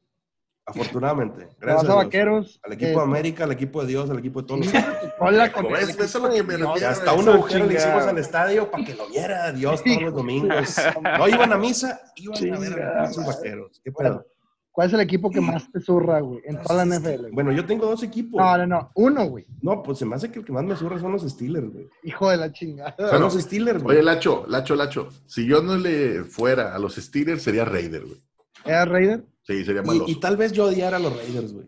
Afortunadamente. 0.63 1.39
Te 1.39 1.45
vas 1.45 1.57
Gracias 1.59 1.89
a 1.89 1.93
a 1.93 1.95
Dios. 1.95 2.05
vaqueros. 2.05 2.59
Al 2.63 2.73
equipo 2.73 2.99
de 2.99 3.03
América, 3.03 3.43
al 3.45 3.51
equipo 3.51 3.81
de 3.81 3.87
Dios, 3.87 4.09
al 4.11 4.19
equipo 4.19 4.41
de 4.41 4.47
todos 4.47 4.59
los... 4.67 4.83
Hola, 5.19 5.51
con 5.51 5.65
Eso 5.75 6.03
es 6.03 6.13
lo 6.13 6.29
que 6.29 6.43
me 6.43 6.55
refiero. 6.55 6.87
Hasta 6.87 7.13
un 7.13 7.21
Eso, 7.21 7.33
agujero 7.33 7.65
le 7.65 7.73
hicimos 7.73 8.03
al 8.03 8.17
estadio 8.19 8.69
para 8.69 8.85
que 8.85 8.93
lo 8.93 9.07
viera 9.07 9.51
Dios 9.53 9.83
todos 9.83 10.01
los 10.03 10.13
domingos. 10.13 10.75
No 11.17 11.27
iban 11.27 11.51
a 11.51 11.57
misa, 11.57 11.99
iban 12.17 12.53
a 12.53 12.59
ver 12.59 12.79
a 12.79 13.07
los 13.07 13.25
vaqueros. 13.25 13.81
¿Qué 13.83 13.91
pedo? 13.91 14.23
¿Cuál 14.71 14.87
es 14.87 14.93
el 14.93 14.99
equipo 14.99 15.31
que 15.31 15.41
más 15.41 15.71
te 15.71 15.79
zurra, 15.79 16.19
güey? 16.19 16.41
En 16.45 16.61
toda 16.61 16.85
la 16.85 16.95
NFL. 16.95 17.21
güey? 17.21 17.31
Bueno, 17.31 17.51
yo 17.51 17.65
tengo 17.65 17.87
dos 17.87 18.03
equipos. 18.03 18.39
No, 18.39 18.55
no, 18.55 18.67
no. 18.67 18.91
Uno, 18.93 19.25
güey. 19.25 19.47
No, 19.63 19.81
pues 19.81 19.97
se 19.97 20.05
me 20.05 20.15
hace 20.15 20.29
que 20.29 20.37
el 20.37 20.45
que 20.45 20.51
más 20.51 20.63
me 20.63 20.75
surra 20.75 20.99
son 20.99 21.11
los 21.11 21.23
Steelers, 21.27 21.73
güey. 21.73 21.89
Hijo 22.03 22.29
de 22.29 22.37
la 22.37 22.53
chingada. 22.53 22.95
Son 23.09 23.19
los 23.19 23.33
Steelers, 23.33 23.81
güey. 23.81 23.97
Oye, 23.97 24.05
Lacho, 24.05 24.45
Lacho, 24.47 24.75
Lacho. 24.75 25.09
Si 25.25 25.47
yo 25.47 25.63
no 25.63 25.75
le 25.75 26.23
fuera 26.23 26.75
a 26.75 26.77
los 26.77 26.93
Steelers, 26.97 27.41
sería 27.41 27.65
Raider, 27.65 28.05
güey. 28.05 28.21
¿Era 28.65 28.85
Raider? 28.85 29.23
Sí, 29.43 29.65
sería 29.65 29.81
maloso. 29.81 30.05
Y, 30.07 30.11
y 30.11 30.19
tal 30.19 30.37
vez 30.37 30.51
yo 30.51 30.65
odiara 30.65 30.97
a 30.97 30.99
los 30.99 31.15
Raiders, 31.15 31.53
güey. 31.53 31.67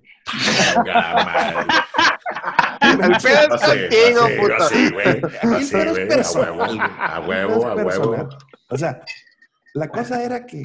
El 2.82 3.18
pedo 3.22 3.56
es 3.56 3.62
contigo, 3.62 4.56
así, 4.60 4.92
güey. 4.92 5.22
Así. 5.56 5.76
A 7.00 7.20
huevo, 7.28 7.68
a 7.68 7.76
huevo. 7.76 8.30
O 8.70 8.78
sea, 8.78 9.02
la 9.74 9.88
cosa 9.90 10.24
era 10.24 10.46
que, 10.46 10.64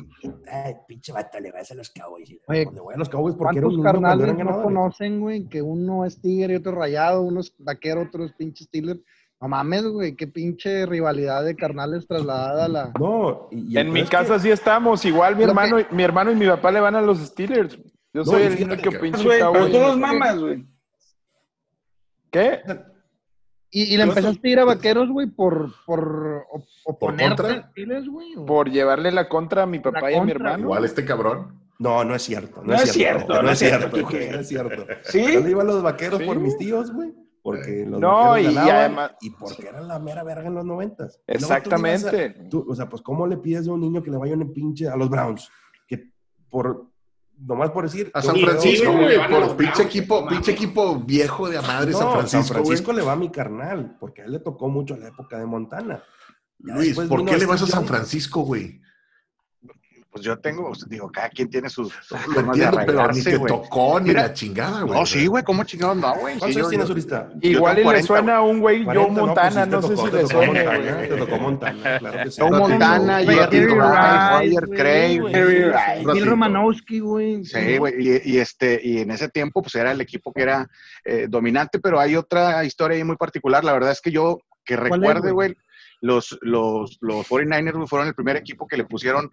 ay, 0.50 0.74
pinche 0.86 1.12
vato, 1.12 1.38
le 1.38 1.52
vas 1.52 1.70
a 1.70 1.74
los 1.74 1.90
Cowboys. 1.90 2.36
Oye, 2.48 2.66
le 2.72 2.80
voy 2.80 2.94
a 2.94 2.98
los 2.98 3.08
Cowboys 3.08 3.36
porque 3.36 3.58
era 3.58 3.68
un 3.68 3.80
¿Cuántos 3.80 4.00
niño 4.02 4.10
cuando 4.10 4.24
carnales 4.24 4.44
no 4.44 4.62
conocen, 4.62 5.20
güey? 5.20 5.48
Que 5.48 5.62
uno 5.62 6.04
es 6.04 6.20
tigre 6.20 6.54
y 6.54 6.56
otro 6.56 6.72
rayado, 6.72 7.22
uno 7.22 7.40
es 7.40 7.54
vaquero, 7.58 8.02
otro 8.02 8.24
es 8.24 8.32
pinche 8.32 8.64
Steeler. 8.64 9.00
No 9.40 9.48
mames, 9.48 9.84
güey, 9.84 10.16
qué 10.16 10.26
pinche 10.26 10.86
rivalidad 10.86 11.44
de 11.44 11.54
carnales 11.56 12.06
trasladada 12.06 12.64
a 12.64 12.68
la... 12.68 12.92
No, 12.98 13.48
y, 13.50 13.76
En 13.76 13.92
mi 13.92 14.00
es 14.00 14.08
que- 14.10 14.16
casa 14.16 14.38
sí 14.38 14.50
estamos. 14.50 15.04
Igual 15.04 15.36
mi 15.36 15.42
Lo 15.44 15.48
hermano, 15.50 15.78
y- 15.80 15.86
mi 15.90 16.02
hermano 16.02 16.32
y 16.32 16.36
mi 16.36 16.46
papá 16.46 16.72
le 16.72 16.80
van 16.80 16.94
a 16.96 17.02
los 17.02 17.18
Steelers. 17.18 17.78
Yo 18.14 18.24
soy 18.24 18.44
el 18.44 18.64
único 18.64 18.90
que- 18.90 18.98
pinche 18.98 19.22
Güey, 19.22 19.40
pero 19.52 19.66
tú 19.68 19.78
los 19.78 19.98
mamas, 19.98 20.38
güey. 20.38 20.64
¿Qué? 22.30 22.62
Y, 23.70 23.94
y 23.94 23.96
le 23.98 24.04
empezaste 24.04 24.48
a 24.48 24.50
ir 24.52 24.58
a 24.60 24.64
vaqueros, 24.64 25.10
güey, 25.10 25.26
por, 25.26 25.70
por 25.84 26.44
op- 26.50 26.64
oponerte 26.84 27.42
contra? 27.42 27.58
a 27.58 27.70
Steelers, 27.70 28.08
güey. 28.08 28.36
o- 28.36 28.46
Por 28.46 28.70
llevarle 28.70 29.12
la 29.12 29.28
contra 29.28 29.64
a 29.64 29.66
mi 29.66 29.80
papá 29.80 30.00
La 30.02 30.12
y 30.12 30.14
a 30.14 30.22
mi 30.24 30.30
hermano. 30.30 30.60
Igual 30.60 30.84
este 30.86 31.04
cabrón. 31.04 31.60
No, 31.78 32.04
no 32.04 32.14
es 32.14 32.22
cierto. 32.22 32.62
No, 32.62 32.68
No 32.72 32.74
es 32.74 32.90
cierto, 32.90 33.34
no, 33.34 33.42
no 33.42 33.50
es 33.50 33.58
cierto, 33.58 34.02
güey, 34.02 34.30
no 34.30 34.38
es 34.40 34.48
cierto. 34.48 34.86
¿Sí? 35.04 35.22
Yo 35.34 35.40
le 35.40 35.50
iba 35.50 35.62
a 35.62 35.66
los 35.66 35.82
vaqueros 35.82 36.22
por 36.22 36.38
mis 36.40 36.56
tíos, 36.56 36.90
güey. 36.90 37.12
Porque 37.46 37.86
los 37.86 38.00
No, 38.00 38.36
y- 38.36 38.56
además- 38.56 39.12
y 39.20 39.30
porque 39.30 39.68
eran 39.68 39.86
la 39.86 40.00
mera 40.00 40.24
verga 40.24 40.48
en 40.48 40.54
los 40.54 40.64
noventas. 40.64 41.18
Tú 41.18 41.22
a- 41.26 41.34
Exactamente. 41.34 42.30
tú- 42.50 42.66
o 42.68 42.74
sea, 42.74 42.88
pues, 42.88 43.02
¿cómo 43.02 43.24
le 43.26 43.36
pides 43.36 43.68
a 43.68 43.72
un 43.72 43.80
niño 43.80 44.02
que 44.02 44.10
le 44.10 44.16
vaya 44.16 44.34
un 44.34 44.52
pinche 44.52 44.88
a 44.88 44.96
los 44.96 45.08
Browns? 45.08 45.48
Que 45.86 46.10
por, 46.50 46.86
nomás 47.38 47.70
por 47.70 47.84
decir... 47.84 48.10
A 48.14 48.20
San 48.22 48.34
Francisco, 48.36 48.90
güey. 48.92 49.16
Por 49.30 49.56
pinche 49.56 49.72
Browns, 49.74 49.80
equipo, 49.80 50.26
pinche 50.26 50.50
equipo 50.50 50.96
viejo 50.98 51.48
de 51.48 51.58
a 51.58 51.62
madre, 51.62 51.92
No, 51.92 51.98
San 51.98 52.10
Francisco, 52.12 52.42
San 52.42 52.54
Francisco 52.64 52.92
le 52.92 53.02
va 53.02 53.12
a 53.12 53.16
mi 53.16 53.30
carnal, 53.30 53.96
porque 54.00 54.22
a 54.22 54.24
él 54.24 54.32
le 54.32 54.40
tocó 54.40 54.68
mucho 54.68 54.96
la 54.96 55.06
época 55.08 55.38
de 55.38 55.46
Montana. 55.46 56.02
Ya 56.58 56.74
Luis, 56.74 56.98
¿por 56.98 57.24
qué 57.24 57.36
le 57.36 57.46
vas 57.46 57.62
a 57.62 57.66
San. 57.66 57.84
Francisco, 57.86 58.40
güey? 58.40 58.80
Pues 60.16 60.24
yo 60.24 60.38
tengo, 60.38 60.72
digo, 60.88 61.10
cada 61.12 61.28
quien 61.28 61.50
tiene 61.50 61.68
sus 61.68 61.92
Lo 62.10 62.16
formas 62.16 62.56
de 62.56 62.64
entiendo, 62.64 62.78
pero 62.86 63.12
ni 63.12 63.22
te 63.22 63.38
tocó 63.38 64.00
ni 64.00 64.08
Mira, 64.08 64.22
la 64.22 64.32
chingada, 64.32 64.80
güey. 64.82 64.98
No, 64.98 65.04
sí, 65.04 65.26
güey, 65.26 65.44
¿cómo 65.44 65.62
chingados 65.64 65.96
no, 65.98 66.14
güey? 66.14 66.38
¿Cuántos 66.38 66.54
yo- 66.54 66.58
años 66.60 66.68
tienes 66.70 66.86
yo- 66.88 66.92
ahorita? 66.94 67.28
Yo 67.34 67.50
Igual 67.50 67.76
le 67.76 67.82
40, 67.82 68.06
suena 68.06 68.36
a 68.36 68.42
un 68.42 68.60
güey 68.60 68.82
40, 68.82 69.02
Joe 69.04 69.10
no, 69.12 69.14
pues 69.14 69.26
Montana, 69.26 69.66
no 69.66 69.82
sé 69.82 69.96
si 69.96 70.04
te 70.04 70.10
le 70.16 70.22
tocó 70.22 70.28
suene, 70.28 70.46
Montana, 70.64 70.94
güey. 70.94 71.08
Te 71.10 71.16
tocó 71.16 71.36
Montana, 71.38 71.98
claro 71.98 72.22
que 72.24 72.30
sí. 72.30 72.40
Joe 72.40 72.50
Montana, 72.50 73.18
Jerry 73.18 73.66
Roger 73.66 74.66
güey, 74.66 74.66
Craig. 74.74 75.20
Bill. 76.14 76.26
Romanowski, 76.26 76.98
güey. 77.00 77.44
Sí, 77.44 77.76
güey, 77.76 77.94
y, 78.24 78.38
este, 78.38 78.80
y 78.82 78.98
en 79.00 79.10
ese 79.10 79.28
tiempo, 79.28 79.60
pues 79.60 79.74
era 79.74 79.92
el 79.92 80.00
equipo 80.00 80.32
que 80.32 80.42
era 80.42 80.66
eh, 81.04 81.26
dominante, 81.28 81.78
pero 81.78 82.00
hay 82.00 82.16
otra 82.16 82.64
historia 82.64 82.96
ahí 82.96 83.04
muy 83.04 83.16
particular. 83.16 83.64
La 83.64 83.74
verdad 83.74 83.92
es 83.92 84.00
que 84.00 84.10
yo, 84.10 84.38
que 84.64 84.76
¿Cuál 84.76 84.86
es, 84.86 84.92
recuerde, 84.98 85.30
güey? 85.32 85.56
los, 86.00 86.38
los, 86.42 86.98
los 87.00 87.26
49ers 87.26 87.72
güey, 87.74 87.86
fueron 87.86 88.08
el 88.08 88.14
primer 88.14 88.36
equipo 88.36 88.66
que 88.66 88.76
le 88.76 88.84
pusieron 88.84 89.30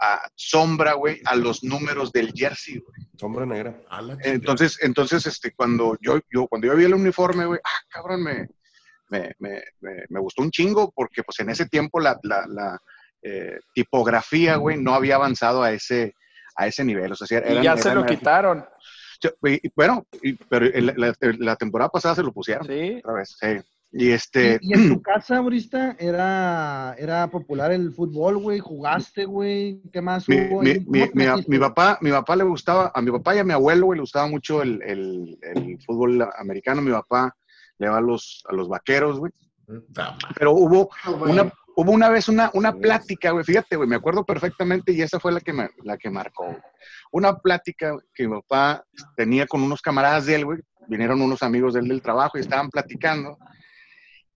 a 0.00 0.20
sombra, 0.34 0.94
güey, 0.94 1.20
a 1.24 1.34
los 1.36 1.62
números 1.64 2.12
del 2.12 2.32
jersey, 2.34 2.78
güey. 2.78 3.06
Sombra 3.16 3.44
negra. 3.46 3.80
Entonces, 4.22 4.78
entonces, 4.82 5.26
este, 5.26 5.52
cuando 5.54 5.96
yo, 6.00 6.18
yo, 6.30 6.46
cuando 6.46 6.66
yo 6.68 6.76
vi 6.76 6.84
el 6.84 6.94
uniforme, 6.94 7.46
güey, 7.46 7.60
ah, 7.64 7.80
cabrón, 7.88 8.22
me, 8.22 8.48
me, 9.08 9.32
me, 9.38 9.62
me, 9.80 10.04
me 10.08 10.20
gustó 10.20 10.42
un 10.42 10.50
chingo, 10.50 10.92
porque 10.94 11.22
pues 11.22 11.38
en 11.40 11.50
ese 11.50 11.66
tiempo 11.66 12.00
la, 12.00 12.18
la, 12.22 12.46
la 12.46 12.78
eh, 13.22 13.58
tipografía, 13.74 14.56
güey, 14.56 14.76
no 14.76 14.94
había 14.94 15.16
avanzado 15.16 15.62
a 15.62 15.72
ese, 15.72 16.14
a 16.56 16.66
ese 16.66 16.84
nivel. 16.84 17.12
O 17.12 17.16
sea, 17.16 17.26
Y 17.38 17.50
eran- 17.52 17.62
ya 17.62 17.76
se 17.76 17.94
lo 17.94 18.02
eran- 18.04 18.16
quitaron. 18.16 18.66
Bueno, 19.74 20.06
y- 20.22 20.34
pero 20.34 20.66
la, 20.96 21.12
la 21.20 21.56
temporada 21.56 21.90
pasada 21.90 22.14
se 22.14 22.22
lo 22.22 22.32
pusieron 22.32 22.66
Sí. 22.66 22.98
otra 23.02 23.14
vez, 23.14 23.36
sí. 23.40 23.46
Y 23.90 24.10
este, 24.10 24.58
¿Y, 24.60 24.70
y 24.70 24.74
en 24.74 24.88
tu 24.90 25.02
casa, 25.02 25.40
Brista, 25.40 25.96
era, 25.98 26.94
era 26.98 27.26
popular 27.30 27.72
el 27.72 27.92
fútbol, 27.92 28.36
güey? 28.38 28.58
¿Jugaste, 28.58 29.24
güey? 29.24 29.80
¿Qué 29.92 30.00
más 30.02 30.28
mi, 30.28 30.36
hubo? 30.36 30.62
mi- 30.62 30.78
mi- 30.86 31.10
mi- 31.14 31.44
mi 31.46 31.58
papá, 31.58 31.98
mi 32.02 32.10
papá 32.10 32.36
le 32.36 32.44
gustaba, 32.44 32.92
a 32.94 33.00
mi 33.00 33.10
papá 33.10 33.34
y 33.34 33.38
a 33.38 33.44
mi 33.44 33.52
abuelo, 33.52 33.86
güey, 33.86 33.96
le 33.96 34.02
gustaba 34.02 34.26
mucho 34.26 34.60
el, 34.62 34.82
el- 34.82 35.38
el 35.42 35.78
fútbol 35.86 36.28
americano. 36.38 36.82
Mi 36.82 36.92
papá 36.92 37.34
le 37.78 37.88
va 37.88 37.98
a 37.98 38.02
los, 38.02 38.44
a 38.48 38.54
los 38.54 38.68
vaqueros, 38.68 39.18
güey. 39.18 39.32
Pero 40.38 40.52
hubo, 40.52 40.90
Ah, 41.04 41.10
una, 41.10 41.52
hubo 41.76 41.92
una 41.92 42.08
vez 42.08 42.28
una, 42.28 42.50
una 42.54 42.72
plática, 42.80 43.30
güey, 43.32 43.44
fíjate, 43.44 43.76
güey, 43.76 43.88
me 43.88 43.96
acuerdo 43.96 44.24
perfectamente 44.24 44.92
y 44.92 45.00
esa 45.02 45.18
fue 45.20 45.32
la 45.32 45.40
que, 45.40 45.52
me, 45.52 45.68
la 45.84 45.96
que 45.96 46.10
marcó. 46.10 46.56
Una 47.12 47.36
plática 47.38 47.94
que 48.14 48.26
mi 48.28 48.34
papá 48.40 48.84
tenía 49.16 49.46
con 49.46 49.62
unos 49.62 49.80
camaradas 49.80 50.26
de 50.26 50.34
él, 50.36 50.44
güey, 50.44 50.58
vinieron 50.88 51.20
unos 51.22 51.42
amigos 51.42 51.74
de 51.74 51.80
él 51.80 51.88
del 51.88 52.02
trabajo 52.02 52.36
y 52.38 52.40
estaban 52.42 52.68
platicando. 52.70 53.36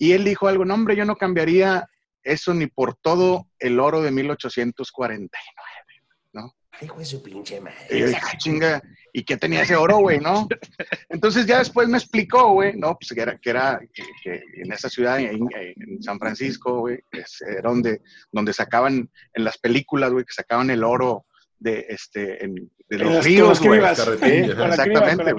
Y 0.03 0.14
él 0.14 0.24
dijo 0.24 0.48
algo, 0.48 0.64
no, 0.64 0.74
hombre, 0.74 0.96
yo 0.96 1.05
no 1.05 1.14
cambiaría 1.14 1.88
eso 2.24 2.53
ni 2.55 2.66
por 2.66 2.96
todo 2.96 3.46
el 3.61 3.78
oro 3.78 4.03
de 4.03 4.11
1849. 4.11 5.30
Ay, 6.72 6.88
güey, 6.88 7.07
su 7.07 7.22
pinche 7.22 7.61
madre. 7.61 7.76
Y 7.88 8.00
yo 8.00 8.07
dije, 8.09 8.20
"Ah, 8.20 8.36
chinga, 8.36 8.82
¿y 9.12 9.22
qué 9.22 9.36
tenía 9.36 9.62
ese 9.62 9.76
oro, 9.76 9.98
güey, 9.98 10.18
no? 10.18 10.48
Entonces 11.09 11.46
ya 11.46 11.59
después 11.59 11.86
me 11.86 11.98
explicó, 11.98 12.50
güey, 12.50 12.76
no, 12.76 12.98
pues 12.98 13.12
que 13.14 13.20
era, 13.20 13.38
que 13.38 13.50
era 13.50 13.80
que, 13.94 14.03
que 14.24 14.42
en 14.57 14.72
esa 14.72 14.88
ciudad, 14.88 15.20
en, 15.20 15.46
en 15.55 16.03
San 16.03 16.18
Francisco, 16.18 16.80
güey, 16.80 16.98
era 17.12 17.68
donde, 17.70 18.03
donde 18.32 18.53
sacaban 18.53 19.09
en 19.34 19.44
las 19.44 19.57
películas, 19.59 20.11
güey, 20.11 20.24
que 20.24 20.32
sacaban 20.32 20.70
el 20.70 20.82
oro 20.82 21.26
de, 21.62 21.86
este, 21.88 22.44
en- 22.44 22.54
de 22.88 22.98
los 22.98 23.12
las- 23.14 23.24
ríos, 23.24 23.60
güey. 23.60 23.80
exactamente. 23.80 25.32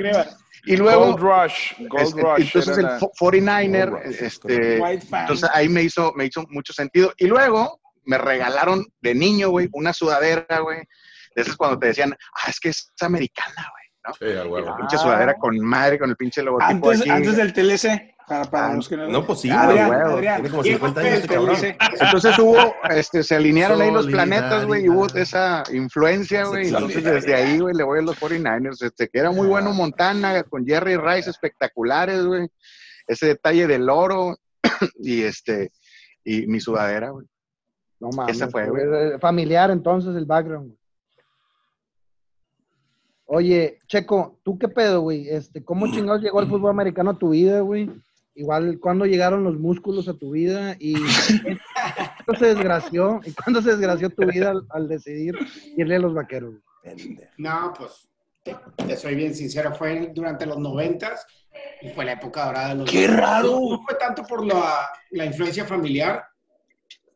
Y 0.66 0.78
luego, 0.78 1.08
Gold 1.14 1.20
Rush. 1.20 1.74
Gold 1.90 2.16
Rush. 2.16 2.46
entonces 2.46 2.78
el 2.78 2.84
la- 2.86 3.00
fo- 3.00 3.12
49er, 3.20 3.90
Gold 3.90 4.04
Rush, 4.06 4.14
es 4.16 4.22
este, 4.22 4.78
entonces 4.78 5.50
ahí 5.54 5.68
me 5.68 5.84
hizo, 5.84 6.14
me 6.16 6.26
hizo 6.26 6.46
mucho 6.50 6.72
sentido. 6.72 7.14
Y 7.18 7.28
luego 7.28 7.82
me 8.06 8.18
regalaron 8.18 8.86
de 9.02 9.14
niño, 9.14 9.50
güey, 9.50 9.68
una 9.74 9.92
sudadera, 9.94 10.60
güey. 10.60 10.80
De 11.36 11.42
esas 11.42 11.56
cuando 11.58 11.78
te 11.80 11.88
decían, 11.88 12.14
ah, 12.14 12.50
es 12.50 12.60
que 12.60 12.70
es 12.70 12.94
americana, 13.02 13.56
güey. 13.56 13.84
¿no? 14.06 14.14
Sí, 14.14 14.26
huevo. 14.50 14.60
la 14.62 14.78
pinche 14.78 14.98
sudadera 14.98 15.34
con 15.36 15.58
madre, 15.60 15.98
con 16.00 16.10
el 16.10 16.16
pinche 16.18 16.44
logotipo 16.44 16.90
antes, 16.92 17.02
aquí. 17.02 17.10
antes 17.10 17.36
del 17.38 17.54
TLC. 17.54 18.13
Para, 18.34 18.50
para 18.50 18.68
Ah, 18.68 18.74
los 18.76 18.90
que 18.90 18.98
no. 18.98 19.08
No, 19.08 19.26
pues 19.26 19.42
sí, 19.42 19.50
Adrián, 19.50 19.88
güey, 19.88 20.00
Adrián. 20.02 20.36
Tiene 20.38 20.50
como 20.50 20.62
¿quién 20.64 20.76
50 20.76 21.02
fue 21.02 21.10
años 21.10 21.18
el 21.18 21.24
este 21.24 21.36
cabrón. 21.36 21.56
TLC? 21.56 22.02
Entonces 22.02 22.40
hubo, 22.40 22.76
este, 22.90 23.24
se 23.24 23.36
alinearon 23.36 23.82
ahí 23.82 23.92
los 23.92 24.08
planetas, 24.08 24.66
güey, 24.66 24.86
y 24.86 24.90
hubo 24.90 25.06
esa 25.08 25.64
influencia, 25.72 26.46
güey. 26.46 26.68
Entonces 26.68 27.04
desde 27.04 27.36
ahí, 27.36 27.60
güey, 27.60 27.76
le 27.76 27.84
voy 27.84 28.00
a 28.00 28.02
los 28.02 28.20
49ers. 28.20 28.82
Este, 28.84 29.08
que 29.08 29.20
era 29.20 29.32
muy 29.32 29.48
bueno 29.48 29.72
Montana, 29.74 30.44
con 30.44 30.66
Jerry 30.66 30.98
Rice 30.98 31.30
espectaculares, 31.30 32.26
güey. 32.26 32.48
Ese 33.06 33.28
detalle 33.28 33.68
del 33.68 33.90
oro 33.90 34.38
y 35.00 35.22
este, 35.24 35.72
y 36.24 36.48
mi 36.48 36.60
sudadera, 36.60 37.10
güey. 37.12 37.28
No 38.00 38.10
mames. 38.10 38.36
Esa 38.36 38.50
fue, 38.50 38.68
güey. 38.70 39.20
Familiar, 39.20 39.70
entonces, 39.72 40.16
el 40.16 40.26
background. 40.26 40.68
güey. 40.68 40.78
Oye, 43.26 43.80
Checo, 43.88 44.40
¿tú 44.44 44.60
qué 44.60 44.68
pedo, 44.68 45.02
güey? 45.02 45.30
Este, 45.30 45.64
¿Cómo 45.64 45.88
chingados 45.92 46.22
llegó 46.22 46.42
el 46.42 46.48
fútbol 46.50 46.72
americano 46.72 47.12
a 47.12 47.18
tu 47.18 47.30
vida, 47.30 47.62
güey? 47.62 47.90
Igual, 48.36 48.80
¿cuándo 48.80 49.06
llegaron 49.06 49.44
los 49.44 49.60
músculos 49.60 50.08
a 50.08 50.14
tu 50.14 50.32
vida? 50.32 50.76
¿Y 50.80 50.94
cuándo 52.26 52.40
se 52.40 52.48
desgració? 52.48 53.22
¿Y 53.26 53.32
cuándo 53.34 53.62
se 53.62 53.70
desgració 53.72 54.10
tu 54.10 54.26
vida 54.26 54.52
al, 54.52 54.66
al 54.70 54.88
decidir 54.88 55.36
irle 55.78 55.98
a 55.98 56.00
los 56.00 56.14
vaqueros? 56.14 56.56
No, 57.38 57.74
pues 57.78 58.10
te, 58.44 58.56
te 58.88 58.98
soy 58.98 59.16
bien 59.16 59.34
sincero, 59.36 59.74
fue 59.76 60.12
durante 60.14 60.46
los 60.46 60.58
noventas 60.58 61.26
y 61.82 61.90
fue 61.90 62.06
la 62.06 62.14
época 62.14 62.46
dorada 62.46 62.70
de 62.70 62.76
los 62.76 62.90
¡Qué 62.90 63.08
raro! 63.08 63.52
No, 63.52 63.70
no 63.78 63.84
fue 63.84 63.96
tanto 63.96 64.24
por 64.24 64.46
la, 64.46 64.90
la 65.12 65.26
influencia 65.26 65.66
familiar, 65.66 66.24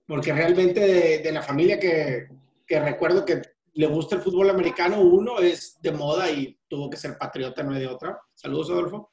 porque 0.05 0.31
realmente 0.31 0.79
de, 0.79 1.19
de 1.19 1.31
la 1.31 1.41
familia 1.41 1.79
que, 1.79 2.27
que 2.65 2.79
recuerdo 2.79 3.25
que 3.25 3.41
le 3.73 3.87
gusta 3.87 4.15
el 4.15 4.21
fútbol 4.21 4.49
americano, 4.49 5.01
uno 5.01 5.39
es 5.39 5.79
de 5.81 5.91
moda 5.91 6.29
y 6.31 6.57
tuvo 6.67 6.89
que 6.89 6.97
ser 6.97 7.17
patriota, 7.17 7.63
no 7.63 7.73
hay 7.73 7.81
de 7.81 7.87
otra. 7.87 8.19
Saludos, 8.33 8.69
Adolfo. 8.69 9.11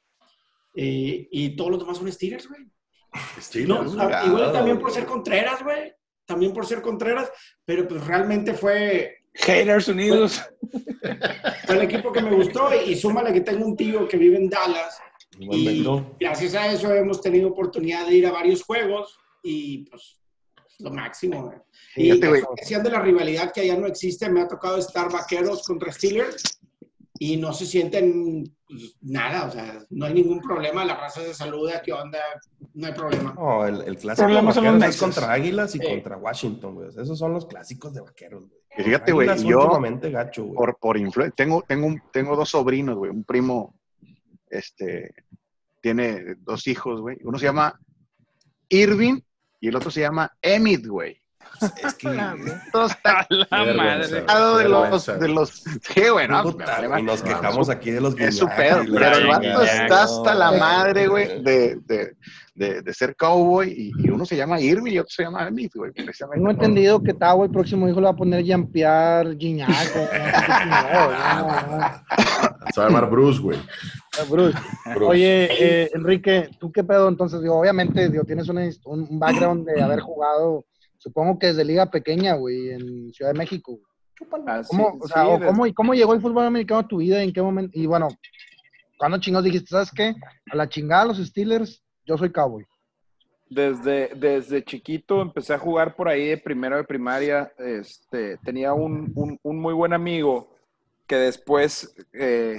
Eh, 0.75 1.27
y 1.31 1.55
todos 1.55 1.71
los 1.71 1.79
demás 1.79 1.97
son 1.97 2.11
Steelers, 2.11 2.47
güey. 2.47 2.61
Estilo. 3.37 3.83
No, 3.83 4.01
ah, 4.01 4.23
igual 4.25 4.51
también 4.51 4.79
por 4.79 4.91
ser 4.91 5.05
Contreras, 5.05 5.63
güey. 5.63 5.93
También 6.25 6.53
por 6.53 6.65
ser 6.65 6.81
Contreras, 6.81 7.31
pero 7.63 7.87
pues 7.87 8.05
realmente 8.05 8.53
fue, 8.53 9.19
Haters 9.35 9.87
Unidos. 9.87 10.41
fue 11.65 11.75
el 11.75 11.81
equipo 11.83 12.11
que 12.11 12.21
me 12.21 12.35
gustó 12.35 12.69
y, 12.73 12.91
y 12.91 12.95
súmale 12.95 13.31
que 13.31 13.41
tengo 13.41 13.65
un 13.65 13.75
tío 13.75 14.07
que 14.07 14.17
vive 14.17 14.37
en 14.37 14.49
Dallas 14.49 14.99
y 15.39 15.83
gracias 16.19 16.55
a 16.55 16.71
eso 16.71 16.93
hemos 16.93 17.21
tenido 17.21 17.49
oportunidad 17.49 18.07
de 18.07 18.15
ir 18.15 18.27
a 18.27 18.31
varios 18.31 18.63
juegos 18.63 19.17
y 19.43 19.89
pues 19.89 20.19
lo 20.79 20.91
máximo. 20.91 21.43
güey. 21.43 21.57
Y 21.95 22.19
decían 22.57 22.83
de 22.83 22.89
la 22.89 23.01
rivalidad 23.01 23.51
que 23.51 23.61
allá 23.61 23.77
no 23.77 23.87
existe, 23.87 24.29
me 24.29 24.41
ha 24.41 24.47
tocado 24.47 24.77
estar 24.77 25.11
vaqueros 25.11 25.65
contra 25.65 25.91
Steelers 25.91 26.59
y 27.17 27.37
no 27.37 27.53
se 27.53 27.65
sienten 27.65 28.43
pues, 28.67 28.97
nada, 29.01 29.45
o 29.47 29.51
sea, 29.51 29.79
no 29.89 30.05
hay 30.05 30.13
ningún 30.13 30.41
problema, 30.41 30.83
la 30.83 30.95
raza 30.97 31.21
se 31.21 31.33
saluda, 31.33 31.81
¿qué 31.81 31.93
onda? 31.93 32.19
No 32.73 32.87
hay 32.87 32.93
problema. 32.93 33.33
No, 33.33 33.65
el, 33.65 33.81
el 33.83 33.97
clásico 33.97 34.27
de 34.27 34.33
Problemas 34.33 34.55
son 34.55 34.63
los 34.65 34.73
vaqueros 34.73 34.95
es 34.95 35.01
contra 35.01 35.31
Águilas 35.31 35.75
y 35.75 35.79
Sí. 35.79 35.85
contra 35.87 36.17
Washington, 36.17 36.75
güey. 36.75 36.89
Esos 36.89 37.17
son 37.17 37.31
los 37.33 37.45
clásicos 37.45 37.93
de 37.93 38.01
vaqueros, 38.01 38.47
güey. 38.49 38.61
Y 38.77 38.83
fíjate, 38.83 39.13
güey, 39.13 39.29
yo- 39.43 39.59
últimamente 39.61 40.09
gacho, 40.11 40.43
güey. 40.43 40.55
por, 40.55 40.77
por 40.77 40.97
influ- 40.97 41.33
tengo, 41.35 41.63
tengo, 41.65 41.87
un- 41.87 42.01
tengo 42.11 42.35
dos 42.35 42.49
sobrinos, 42.49 42.97
güey, 42.97 43.11
un 43.11 43.23
primo, 43.23 43.79
este, 44.49 45.13
tiene 45.81 46.35
dos 46.39 46.67
hijos, 46.67 46.99
güey. 46.99 47.17
Uno 47.23 47.37
se 47.39 47.45
llama 47.45 47.79
Irving 48.69 49.21
y 49.61 49.67
el 49.69 49.75
otro 49.75 49.89
se 49.91 50.01
llama 50.01 50.35
Emmett, 50.41 50.85
güey. 50.85 51.21
Es 51.61 51.93
que... 51.95 52.07
Todos 52.71 52.91
está 52.91 53.27
La 53.29 53.73
madre. 53.73 54.23
de 54.57 54.69
los, 54.69 55.05
de 55.05 55.27
los, 55.27 55.49
sí, 55.81 56.09
güey, 56.11 56.27
no, 56.27 56.43
Puta, 56.43 56.65
me 56.65 56.71
vale 56.71 56.87
güey, 56.87 57.03
nos 57.03 57.21
madre. 57.23 57.35
quejamos 57.35 57.69
aquí 57.69 57.91
de 57.91 58.01
los 58.01 58.19
Es 58.19 58.37
su 58.37 58.45
Guiñac 58.45 58.57
pedo, 58.57 58.83
pero 58.93 59.17
el 59.17 59.27
vato 59.27 59.63
está 59.63 60.03
hasta 60.03 60.35
la 60.35 60.51
madre, 60.53 61.07
güey, 61.07 61.41
de, 61.43 61.77
de, 61.85 62.15
de, 62.55 62.81
de 62.81 62.93
ser 62.93 63.15
cowboy 63.15 63.69
y, 63.69 63.91
y 64.03 64.09
uno 64.09 64.25
se 64.25 64.35
llama 64.37 64.59
Irving 64.61 64.93
y 64.93 64.99
otro 64.99 65.11
se 65.13 65.23
llama 65.23 65.47
Emmett, 65.47 65.73
güey, 65.75 65.91
precisamente. 65.91 66.37
Tengo 66.39 66.51
entendido 66.51 67.03
que 67.03 67.13
Tavo, 67.13 67.43
el 67.43 67.51
próximo 67.51 67.87
hijo, 67.87 67.99
le 67.99 68.05
va 68.05 68.11
a 68.11 68.15
poner 68.15 68.43
güey. 69.93 70.07
No, 70.65 71.77
no. 71.77 72.03
Se 72.73 72.81
va 72.81 72.87
a 72.87 72.89
llamar 72.89 73.09
Bruce, 73.09 73.39
güey. 73.41 73.59
Bruce. 74.29 74.57
Bruce. 74.95 75.05
Oye, 75.11 75.47
eh, 75.83 75.91
Enrique, 75.93 76.49
¿tú 76.59 76.71
qué 76.71 76.83
pedo? 76.83 77.07
Entonces, 77.09 77.41
digo, 77.41 77.59
obviamente, 77.59 78.09
digo, 78.09 78.23
tienes 78.23 78.47
un, 78.49 78.57
un 78.85 79.19
background 79.19 79.65
de 79.67 79.81
haber 79.81 79.99
jugado, 79.99 80.65
supongo 81.05 81.37
que 81.37 81.47
desde 81.47 81.63
liga 81.63 81.85
pequeña, 81.91 82.33
güey, 82.33 82.71
en 82.71 83.13
Ciudad 83.13 83.31
de 83.31 83.37
México. 83.37 83.77
Ah, 84.47 84.63
sí, 84.63 84.69
¿Cómo, 84.75 84.97
o 84.99 85.07
sea, 85.07 85.21
sí, 85.23 85.29
o 85.29 85.37
de- 85.37 85.45
cómo, 85.45 85.67
y 85.67 85.73
¿Cómo 85.73 85.93
llegó 85.93 86.13
el 86.15 86.21
fútbol 86.21 86.45
americano 86.47 86.79
a 86.79 86.87
tu 86.87 86.97
vida? 86.97 87.21
¿En 87.21 87.31
qué 87.31 87.41
momento? 87.43 87.71
Y 87.79 87.85
bueno, 87.85 88.07
¿cuándo 88.97 89.19
chingados 89.19 89.45
dijiste, 89.45 89.67
sabes 89.69 89.91
qué? 89.91 90.15
A 90.51 90.55
la 90.55 90.67
chingada 90.67 91.05
los 91.05 91.17
Steelers, 91.23 91.83
yo 92.07 92.17
soy 92.17 92.31
cowboy. 92.31 92.65
Desde, 93.47 94.09
desde 94.15 94.63
chiquito 94.63 95.21
empecé 95.21 95.53
a 95.53 95.59
jugar 95.59 95.95
por 95.95 96.07
ahí 96.09 96.25
de 96.29 96.37
primero 96.37 96.77
de 96.77 96.83
primaria. 96.83 97.51
Este, 97.59 98.37
tenía 98.37 98.73
un, 98.73 99.11
un- 99.15 99.39
un 99.43 99.59
muy 99.61 99.73
buen 99.75 99.93
amigo 99.93 100.49
que 101.05 101.17
después... 101.17 101.95
eh, 102.13 102.57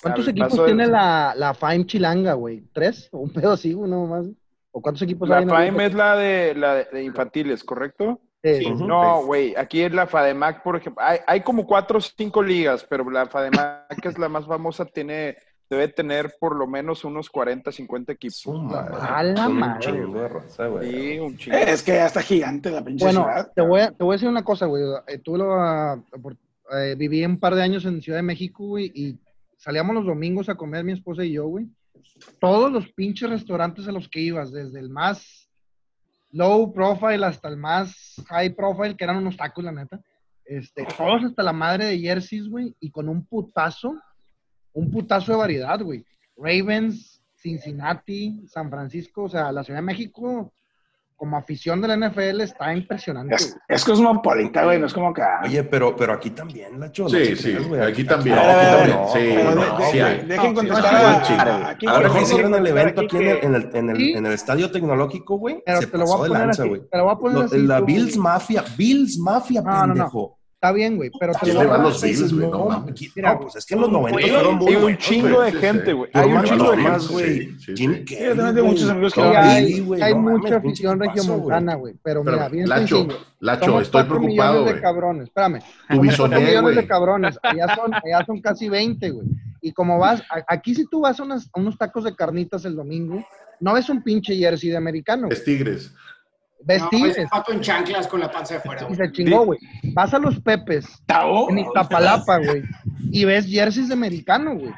¿Cuántos 0.00 0.26
equipos 0.28 0.56
de- 0.56 0.64
tiene 0.64 0.86
la, 0.86 1.34
la 1.36 1.52
Fime 1.52 1.84
Chilanga, 1.86 2.32
güey? 2.32 2.62
¿Tres? 2.72 3.08
¿O 3.12 3.18
un 3.18 3.30
pedo 3.32 3.52
así, 3.52 3.74
güey, 3.74 3.90
no 3.90 4.06
más? 4.06 4.26
¿O 4.72 4.80
cuántos 4.80 5.02
equipos 5.02 5.28
La 5.28 5.38
hay 5.38 5.44
la 5.44 5.64
liga? 5.70 5.84
es 5.86 5.94
la 5.94 6.16
de, 6.16 6.54
la 6.54 6.74
de, 6.84 7.04
infantiles, 7.04 7.62
¿correcto? 7.62 8.20
Sí. 8.42 8.68
No, 8.70 9.22
güey, 9.24 9.54
aquí 9.56 9.82
es 9.82 9.92
la 9.92 10.06
FADEMAC, 10.06 10.62
por 10.64 10.76
ejemplo. 10.76 11.00
Hay, 11.04 11.18
hay 11.26 11.42
como 11.42 11.64
cuatro 11.66 11.98
o 11.98 12.00
cinco 12.00 12.42
ligas, 12.42 12.84
pero 12.88 13.08
la 13.08 13.26
FADEMAC 13.26 14.00
que 14.00 14.08
es 14.08 14.18
la 14.18 14.28
más 14.28 14.46
famosa, 14.46 14.84
tiene, 14.86 15.36
debe 15.70 15.86
tener 15.88 16.34
por 16.40 16.56
lo 16.56 16.66
menos 16.66 17.04
unos 17.04 17.30
40, 17.30 17.70
50 17.70 18.12
equipos. 18.12 18.42
A 19.00 19.22
la 19.22 19.46
Un 19.46 19.58
madre. 19.58 19.92
Sí, 20.82 21.18
un 21.20 21.36
chingo. 21.36 21.56
Es 21.56 21.82
que 21.82 21.92
ya 21.92 22.06
está 22.06 22.20
gigante 22.22 22.70
la 22.70 22.82
pinche 22.82 23.04
Bueno, 23.04 23.24
ciudad. 23.24 23.52
te 23.54 23.62
voy, 23.62 23.80
a, 23.82 23.90
te 23.92 24.02
voy 24.02 24.14
a 24.14 24.16
decir 24.16 24.28
una 24.28 24.42
cosa, 24.42 24.66
güey. 24.66 24.82
Eh, 25.06 25.18
tuve 25.18 25.38
la, 25.38 26.02
opor- 26.12 26.36
eh, 26.72 26.94
viví 26.96 27.24
un 27.24 27.38
par 27.38 27.54
de 27.54 27.62
años 27.62 27.84
en 27.84 28.02
Ciudad 28.02 28.18
de 28.18 28.22
México, 28.22 28.64
güey, 28.66 28.90
y 28.94 29.20
salíamos 29.56 29.94
los 29.94 30.06
domingos 30.06 30.48
a 30.48 30.56
comer 30.56 30.82
mi 30.82 30.92
esposa 30.92 31.24
y 31.24 31.32
yo, 31.34 31.46
güey. 31.46 31.66
Todos 32.40 32.72
los 32.72 32.90
pinches 32.92 33.30
restaurantes 33.30 33.86
a 33.88 33.92
los 33.92 34.08
que 34.08 34.20
ibas, 34.20 34.52
desde 34.52 34.80
el 34.80 34.90
más 34.90 35.48
low 36.30 36.72
profile 36.72 37.24
hasta 37.26 37.48
el 37.48 37.56
más 37.56 38.14
high 38.26 38.54
profile, 38.54 38.96
que 38.96 39.04
eran 39.04 39.18
unos 39.18 39.36
tacos, 39.36 39.64
la 39.64 39.72
neta. 39.72 40.00
Este, 40.44 40.84
todos 40.96 41.24
hasta 41.24 41.42
la 41.42 41.52
madre 41.52 41.86
de 41.86 41.98
jerseys, 41.98 42.48
güey, 42.48 42.74
y 42.80 42.90
con 42.90 43.08
un 43.08 43.24
putazo, 43.24 43.96
un 44.72 44.90
putazo 44.90 45.32
de 45.32 45.38
variedad, 45.38 45.80
güey. 45.80 46.04
Ravens, 46.36 47.22
Cincinnati, 47.36 48.42
San 48.48 48.70
Francisco, 48.70 49.24
o 49.24 49.28
sea, 49.28 49.52
la 49.52 49.64
Ciudad 49.64 49.80
de 49.80 49.86
México 49.86 50.52
como 51.22 51.36
afición 51.36 51.80
de 51.80 51.86
la 51.86 51.96
NFL 52.08 52.40
está 52.40 52.74
impresionante. 52.74 53.36
Es, 53.36 53.56
es 53.68 53.84
cosmopolita, 53.84 54.64
güey, 54.64 54.80
no 54.80 54.86
es 54.86 54.92
como 54.92 55.14
que... 55.14 55.22
ah, 55.22 55.42
Oye, 55.44 55.62
pero, 55.62 55.94
pero 55.94 56.14
aquí 56.14 56.30
también, 56.30 56.80
Lacho. 56.80 57.04
no 57.04 57.08
Sí, 57.10 57.36
sí, 57.36 57.54
güey. 57.68 57.80
aquí 57.80 58.02
también. 58.02 58.34
No, 58.34 58.42
aquí 58.42 58.50
no, 58.50 58.76
también. 58.76 58.96
no, 58.98 59.80
Sí, 59.92 59.98
de- 59.98 60.04
de- 60.04 60.22
dejen 60.24 60.52
contestar 60.52 61.24
sí, 61.24 61.86
Ahora 61.86 62.10
que 62.12 62.22
hicieron 62.22 62.52
el 62.56 62.66
evento 62.66 63.02
aquí 63.02 63.18
en 63.18 63.22
el, 63.28 63.38
que- 63.40 63.46
en 63.46 63.54
el, 63.54 63.70
en 63.72 63.90
el, 63.90 63.96
Sí. 63.98 64.12
en 64.14 64.26
el 64.26 64.32
estadio 64.32 64.68
tecnológico, 64.72 65.38
güey. 65.38 65.62
Pero 65.64 65.80
Se 65.80 65.86
te 65.86 65.96
lo 65.96 66.04
pasó 66.06 66.18
voy 66.18 66.20
a 66.20 66.24
de 66.24 66.28
poner 66.30 66.46
lanza, 66.46 66.62
así. 66.62 66.68
güey. 66.68 66.80
Te 66.90 66.98
lo 66.98 67.04
voy 67.04 67.12
a 67.12 67.16
poner 67.18 67.38
Lo- 67.38 67.44
así. 67.44 67.58
La 67.62 67.78
tú, 67.78 67.84
Bills 67.86 68.16
güey. 68.16 68.18
Mafia, 68.24 68.64
Bills 68.76 69.18
Mafia, 69.20 69.60
No, 69.62 69.70
no, 69.70 69.86
no. 69.86 69.94
pendejo. 69.94 70.38
Está 70.62 70.70
bien, 70.74 70.94
güey, 70.96 71.10
pero 71.18 71.32
te 71.32 71.40
¿Quién 71.40 71.54
lo 71.54 71.60
voy 71.62 71.66
le 71.66 71.74
a 71.74 71.76
va 71.76 71.82
a 71.82 71.82
poner 71.82 71.92
los. 71.92 72.02
Bills, 72.02 72.32
güey? 72.34 72.46
No 72.46 72.56
No, 72.56 72.64
mames. 72.66 73.12
no, 73.16 73.40
pues 73.40 73.56
es 73.56 73.66
que 73.66 73.74
en 73.74 73.80
los 73.80 73.90
90 73.90 74.12
Güey, 74.12 74.30
fueron 74.30 74.54
muy 74.58 74.68
Hay 74.68 74.74
un 74.76 74.82
buenos, 74.82 74.98
chingo 75.02 75.34
güey. 75.34 75.52
de 75.52 75.58
gente, 75.58 75.92
güey. 75.92 76.10
Hay 76.14 76.30
un 76.32 76.44
chingo 76.44 76.70
de 76.70 76.76
gente. 76.76 77.06
güey. 77.12 77.56
Yo 77.58 78.36
güey. 78.52 78.62
muchos 78.62 78.88
amigos 78.90 79.14
que 79.14 79.20
van. 79.22 79.36
hay, 79.44 79.80
güey, 79.80 80.02
hay 80.02 80.14
mucha 80.14 80.56
afición 80.58 81.00
regiomontana, 81.00 81.74
güey. 81.74 81.94
Pero 82.00 82.22
mira, 82.22 82.48
bien 82.48 82.68
Lacho. 82.68 83.08
Lacho, 83.40 83.80
estoy 83.80 84.04
preocupado, 84.04 84.28
millones 84.28 84.64
de 84.66 84.70
güey. 84.70 84.82
cabrones. 84.82 85.24
Espérame. 85.24 85.58
Tu 85.90 85.96
güey. 85.96 86.76
de 86.76 86.86
cabrones. 86.86 87.38
Allá 87.42 87.74
son, 87.74 87.94
allá 87.94 88.24
son 88.24 88.40
casi 88.40 88.68
20, 88.68 89.10
güey. 89.10 89.26
Y 89.62 89.72
como 89.72 89.98
vas, 89.98 90.22
aquí 90.46 90.76
si 90.76 90.86
tú 90.86 91.00
vas 91.00 91.18
a, 91.18 91.24
unos 91.56 91.76
tacos 91.76 92.04
de 92.04 92.14
carnitas 92.14 92.64
el 92.66 92.76
domingo, 92.76 93.26
no 93.58 93.74
ves 93.74 93.88
un 93.88 94.00
pinche 94.04 94.36
jersey 94.36 94.70
de 94.70 94.76
americano. 94.76 95.22
güey. 95.26 95.32
Es 95.36 95.42
Tigres. 95.42 95.92
Ves 96.64 96.82
No, 96.82 96.88
tigres. 96.90 97.18
es 97.18 97.30
pato 97.30 97.52
en 97.52 97.60
chanclas 97.60 98.06
con 98.08 98.20
la 98.20 98.30
panza 98.30 98.54
de 98.54 98.60
fuera, 98.60 98.86
Y 98.90 98.94
se 98.94 99.12
chingó, 99.12 99.44
güey. 99.44 99.58
Vas 99.94 100.14
a 100.14 100.18
los 100.18 100.40
Pepes 100.40 100.86
Tao, 101.06 101.50
en 101.50 101.58
Iztapalapa, 101.58 102.38
güey. 102.38 102.62
Y 103.10 103.24
ves 103.24 103.46
jerseys 103.46 103.88
de 103.88 103.94
americano, 103.94 104.54
güey. 104.56 104.72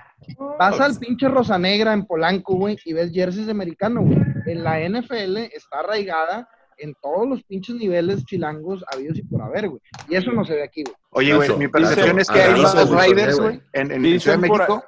Vas 0.59 0.81
al 0.81 0.97
pinche 0.99 1.29
Rosa 1.29 1.59
Negra 1.59 1.93
en 1.93 2.07
Polanco, 2.07 2.57
güey, 2.57 2.79
y 2.85 2.93
ves 2.95 3.13
jerseys 3.13 3.47
de 3.47 3.53
americano, 3.53 4.01
güey. 4.03 4.19
En 4.47 4.65
la 4.65 4.81
NFL 4.81 5.37
está 5.53 5.81
arraigada 5.81 6.49
en 6.79 6.95
todos 7.01 7.29
los 7.29 7.43
pinches 7.45 7.77
niveles 7.77 8.25
chilangos 8.25 8.85
habidos 8.93 9.19
y 9.19 9.23
por 9.23 9.43
haber, 9.43 9.69
güey. 9.69 9.81
Y 10.09 10.17
eso 10.17 10.33
no 10.33 10.45
se 10.45 10.55
ve 10.55 10.63
aquí, 10.65 10.83
güey. 10.83 10.97
Oye, 11.11 11.35
güey, 11.35 11.57
mi 11.59 11.69
percepción 11.69 12.19
es 12.19 12.29
que 12.29 12.41
hay 12.43 12.61
más 12.61 12.75
güey, 12.89 12.99
Raiders, 13.13 13.39
güey. 13.39 13.61
en, 13.75 13.93
en 13.93 14.21
Ciudad 14.21 14.39
de 14.39 14.49
por 14.49 14.59
México. 14.59 14.85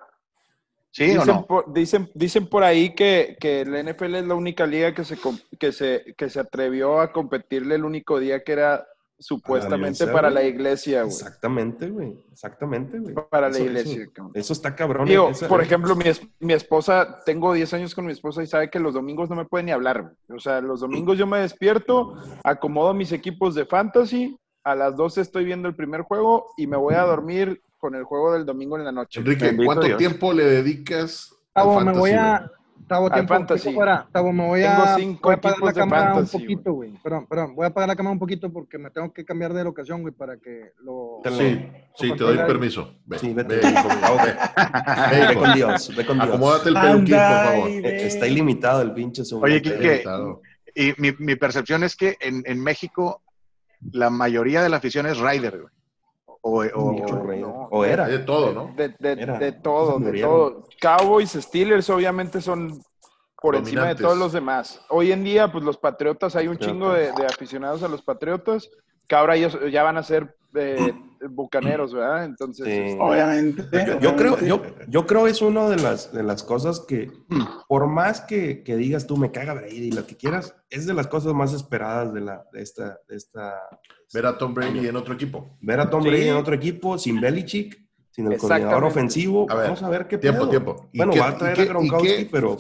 ¿Sí 0.97 1.05
o 1.15 1.21
Dicen, 1.21 1.27
no? 1.27 1.47
por, 1.47 1.73
dicen, 1.75 2.11
dicen 2.15 2.47
por 2.47 2.65
ahí 2.65 2.95
que, 2.95 3.37
que 3.39 3.67
la 3.67 3.83
NFL 3.83 4.15
es 4.15 4.25
la 4.27 4.35
única 4.35 4.67
liga 4.67 4.95
que 4.95 5.05
se, 5.05 5.19
que, 5.59 5.71
se, 5.73 6.15
que 6.17 6.31
se 6.31 6.41
atrevió 6.41 7.01
a 7.01 7.13
competirle 7.13 7.75
el 7.75 7.85
único 7.85 8.19
día 8.19 8.43
que 8.43 8.53
era 8.53 8.87
supuestamente 9.19 10.07
para 10.07 10.31
la 10.31 10.43
iglesia, 10.45 11.03
güey. 11.03 11.13
Exactamente, 11.15 11.89
güey. 11.91 12.15
Exactamente, 12.33 12.99
güey. 12.99 13.15
Para 13.31 13.49
la 13.51 13.59
iglesia. 13.59 14.07
Eso, 14.35 14.53
está 14.53 14.75
cabrón. 14.75 15.07
Digo, 15.07 15.29
esa- 15.31 15.49
por 15.49 15.61
ejemplo, 15.63 15.95
mi, 15.97 16.05
es- 16.09 16.23
mi 16.41 16.53
esposa, 16.55 17.21
tengo 17.27 17.53
10 17.53 17.75
años 17.75 17.95
con 17.95 18.07
mi 18.07 18.13
esposa 18.13 18.43
y 18.43 18.47
sabe 18.47 18.71
que 18.71 18.81
los 18.81 18.95
domingos 18.95 19.29
no 19.29 19.37
me 19.37 19.45
puede 19.45 19.65
ni 19.65 19.73
hablar. 19.73 20.03
güey. 20.03 20.15
O 20.39 20.41
sea, 20.41 20.61
los 20.63 20.81
domingos 20.81 21.19
yo 21.19 21.27
me 21.27 21.39
despierto, 21.41 22.15
acomodo 22.43 22.95
mis 22.95 23.13
equipos 23.13 23.55
de 23.55 23.67
fantasy, 23.67 24.37
a 24.65 24.75
las 24.75 24.97
12 24.97 25.21
estoy 25.21 25.45
viendo 25.45 25.69
el 25.69 25.77
primer 25.77 26.03
juego 26.03 26.53
y 26.57 26.67
me 26.67 26.77
voy 26.77 26.95
a 26.95 27.03
dormir 27.03 27.63
con 27.87 27.95
el 27.95 28.03
juego 28.03 28.33
del 28.33 28.45
domingo 28.45 28.77
en 28.77 28.85
la 28.85 28.91
noche. 28.91 29.21
Enrique, 29.21 29.45
Bendito 29.45 29.65
¿cuánto 29.67 29.87
Dios. 29.87 29.99
tiempo 29.99 30.33
le 30.33 30.45
dedicas 30.45 31.33
Tabo, 31.53 31.79
al 31.79 31.85
me 31.85 31.93
fantasy, 31.93 32.01
voy 32.01 32.11
a. 32.19 32.51
Tabo, 32.89 33.07
Al 33.07 33.13
tiempo, 33.15 33.35
fantasy. 33.35 33.63
tiempo 33.63 33.79
fuera. 33.79 34.09
Tabo, 34.13 34.33
me 34.33 34.47
voy 34.47 34.61
Tengo 34.63 34.83
a. 34.83 34.97
cinco 34.97 35.21
voy 35.29 35.33
a 35.35 35.37
apagar 35.39 35.63
la 35.63 35.73
cámara 35.73 36.15
fantasy, 36.15 36.37
un 36.37 36.43
poquito, 36.43 36.73
güey. 36.73 36.91
Perdón, 37.03 37.27
perdón. 37.29 37.55
Voy 37.55 37.65
a 37.65 37.69
apagar 37.69 37.89
la 37.89 37.97
cámara 37.97 38.13
un 38.13 38.19
poquito 38.19 38.53
porque 38.53 38.77
me 38.79 38.91
tengo 38.91 39.13
que 39.13 39.25
cambiar 39.25 39.53
de 39.55 39.63
locación, 39.65 40.03
güey, 40.03 40.13
para 40.15 40.37
que 40.37 40.73
lo. 40.83 41.21
Sí, 41.25 41.69
sí, 41.95 42.13
te 42.13 42.25
doy 42.25 42.37
permiso. 42.39 42.93
Ve, 43.07 43.19
Sí, 43.21 43.33
vete. 43.33 43.57
ve, 43.57 43.69
hijo, 43.69 43.89
ok. 43.89 44.23
ve, 44.25 45.17
Ve 45.27 45.33
hijo. 45.33 45.41
con 45.41 45.55
Dios, 45.55 45.97
ve 45.97 46.07
con 46.07 46.17
Dios. 46.19 46.29
Acomódate 46.29 46.69
el 46.71 46.75
peluquín, 46.75 47.15
por 47.15 47.45
favor. 47.55 47.69
Eh, 47.71 48.07
Está 48.07 48.27
ilimitado 48.27 48.83
el 48.83 48.93
pinche 48.93 49.25
Zoom. 49.25 49.43
Oye, 49.45 49.63
Quique, 49.63 49.77
ilimitado. 49.77 50.43
Y 50.75 50.93
mi, 50.99 51.13
mi 51.19 51.37
percepción 51.37 51.85
es 51.85 51.95
que 51.97 52.17
en, 52.21 52.43
en 52.47 52.61
México 52.63 53.23
la 53.93 54.11
mayoría 54.11 54.63
de 54.63 54.69
la 54.69 54.77
afición 54.79 55.07
es 55.07 55.19
Rider, 55.19 55.61
güey. 55.63 55.73
O, 56.49 56.63
o- 56.63 56.93
Mucho 56.93 57.17
o- 57.17 57.23
rey. 57.27 57.41
no, 57.41 57.69
o 57.73 57.85
era. 57.85 58.07
De 58.07 58.21
todo, 58.21 58.53
¿no? 58.53 58.73
De, 58.77 58.95
de- 59.01 59.17
de 59.17 59.53
todo, 59.53 59.99
de 59.99 60.21
todo. 60.21 60.65
Cowboys, 60.81 61.33
Steelers, 61.33 61.91
obviamente 61.91 62.41
son 62.41 62.81
por 63.43 63.57
encima 63.57 63.83
de 63.83 63.89
Dominantes. 63.89 64.05
todos 64.07 64.17
los 64.19 64.33
demás. 64.33 64.81
Hoy 64.89 65.11
en 65.13 65.25
día, 65.25 65.51
pues 65.51 65.65
los 65.65 65.77
Patriotas, 65.77 66.37
hay 66.37 66.47
un 66.49 66.57
chingo 66.59 66.93
de, 66.93 67.11
de 67.13 67.27
aficionados 67.27 67.83
a 67.83 67.89
los 67.89 68.01
Patriotas, 68.03 68.71
que 69.09 69.15
ahora 69.15 69.37
ellos 69.37 69.59
ya 69.71 69.83
van 69.83 69.97
a 69.97 70.03
ser 70.03 70.37
eh, 70.55 70.93
bucaneros, 71.31 71.93
¿verdad? 71.93 72.25
Entonces, 72.25 72.65
Sí. 72.67 72.73
este, 72.73 72.99
Obviamente. 73.01 73.63
Yo, 73.87 74.01
yo 74.01 74.17
creo, 74.17 74.39
yo, 74.41 74.63
yo 74.89 75.07
creo 75.07 75.27
es 75.27 75.43
una 75.43 75.69
de 75.69 75.77
las, 75.77 76.13
de 76.13 76.23
las 76.23 76.43
cosas 76.43 76.81
que, 76.81 77.11
por 77.69 77.87
más 77.89 78.21
que, 78.23 78.63
que 78.63 78.77
digas 78.77 79.07
tú, 79.07 79.17
me 79.17 79.31
caga 79.31 79.55
Brady, 79.55 79.91
lo 79.93 80.07
que 80.07 80.17
quieras, 80.17 80.55
es 80.71 80.87
de 80.87 80.95
las 80.95 81.07
cosas 81.09 81.35
más 81.35 81.53
esperadas 81.53 82.13
de, 82.15 82.21
la, 82.23 82.45
de, 82.53 82.63
esta, 82.63 82.99
de 83.09 83.17
esta... 83.17 83.55
Ver 84.15 84.27
a 84.27 84.39
Tom 84.39 84.55
Brady 84.55 84.87
en 84.89 84.97
otro 84.97 85.15
equipo. 85.15 85.57
Ver 85.61 85.81
a 85.81 85.91
Tom 85.91 86.03
Sí. 86.03 86.09
Brady 86.09 86.29
en 86.29 86.37
otro 86.37 86.55
equipo, 86.55 86.97
sin 86.97 87.21
Belichick, 87.21 87.79
sin 88.11 88.31
el 88.33 88.39
coordinador 88.39 88.85
ofensivo. 88.85 89.47
A 89.51 89.55
ver, 89.57 89.65
Vamos 89.65 89.83
a 89.83 89.89
ver 89.91 90.07
qué 90.09 90.17
tiempo, 90.17 90.41
pedo. 90.43 90.51
tiempo. 90.51 90.89
¿Y 90.93 90.99
Bueno, 90.99 91.13
qué- 91.13 91.21
va 91.21 91.29
a 91.29 91.33
y 91.35 91.39
traer 91.39 91.55
qué- 91.57 91.63
a 91.63 91.65
y 91.65 91.69
Gronkowski, 91.69 92.09
qué- 92.09 92.29
pero 92.33 92.57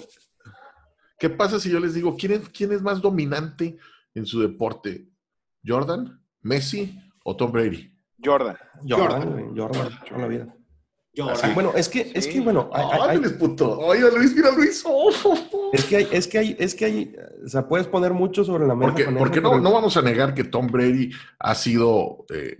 ¿Qué 1.18 1.30
pasa 1.30 1.58
si 1.58 1.70
yo 1.70 1.80
les 1.80 1.94
digo, 1.94 2.14
¿quién 2.14 2.32
es, 2.32 2.48
quién 2.50 2.72
es 2.72 2.82
más 2.82 3.00
dominante 3.00 3.78
en 4.14 4.26
su 4.26 4.40
deporte? 4.42 5.08
¿Jordan, 5.66 6.20
Messi 6.46 6.98
o 7.24 7.34
Tom 7.36 7.50
Brady? 7.52 7.90
Jordan. 8.24 8.56
Jordan, 8.88 9.22
Jordan. 9.22 9.32
güey, 9.32 9.58
Jordan, 9.58 9.90
toda 10.08 10.20
la 10.20 10.26
vida. 10.28 10.46
Así, 11.32 11.46
bueno, 11.54 11.72
es 11.74 11.88
que, 11.88 12.12
es 12.14 12.26
que, 12.26 12.40
bueno, 12.42 12.68
hay- 12.74 12.84
hay- 12.92 13.16
¡Ándale, 13.16 13.30
puto! 13.36 13.78
¡Oye, 13.78 14.02
Luis, 14.14 14.34
mira 14.36 14.50
Luis! 14.52 14.84
¡Oh! 14.86 15.10
es 15.72 15.84
que 15.86 15.96
hay, 15.96 16.08
es 16.12 16.28
que 16.28 16.38
hay, 16.38 16.56
es 16.58 16.74
que 16.74 16.84
hay, 16.84 17.16
o 17.42 17.48
sea, 17.48 17.66
puedes 17.66 17.86
poner 17.86 18.12
mucho 18.12 18.44
sobre 18.44 18.66
la 18.66 18.74
mesa. 18.74 18.90
Porque, 18.90 19.04
con 19.06 19.14
eso, 19.14 19.18
porque 19.24 19.40
no, 19.40 19.50
pero- 19.52 19.62
no 19.62 19.72
vamos 19.72 19.96
a 19.96 20.02
negar 20.02 20.34
que 20.34 20.44
Tom 20.44 20.66
Brady 20.66 21.10
ha 21.38 21.54
sido, 21.54 22.26
eh, 22.34 22.56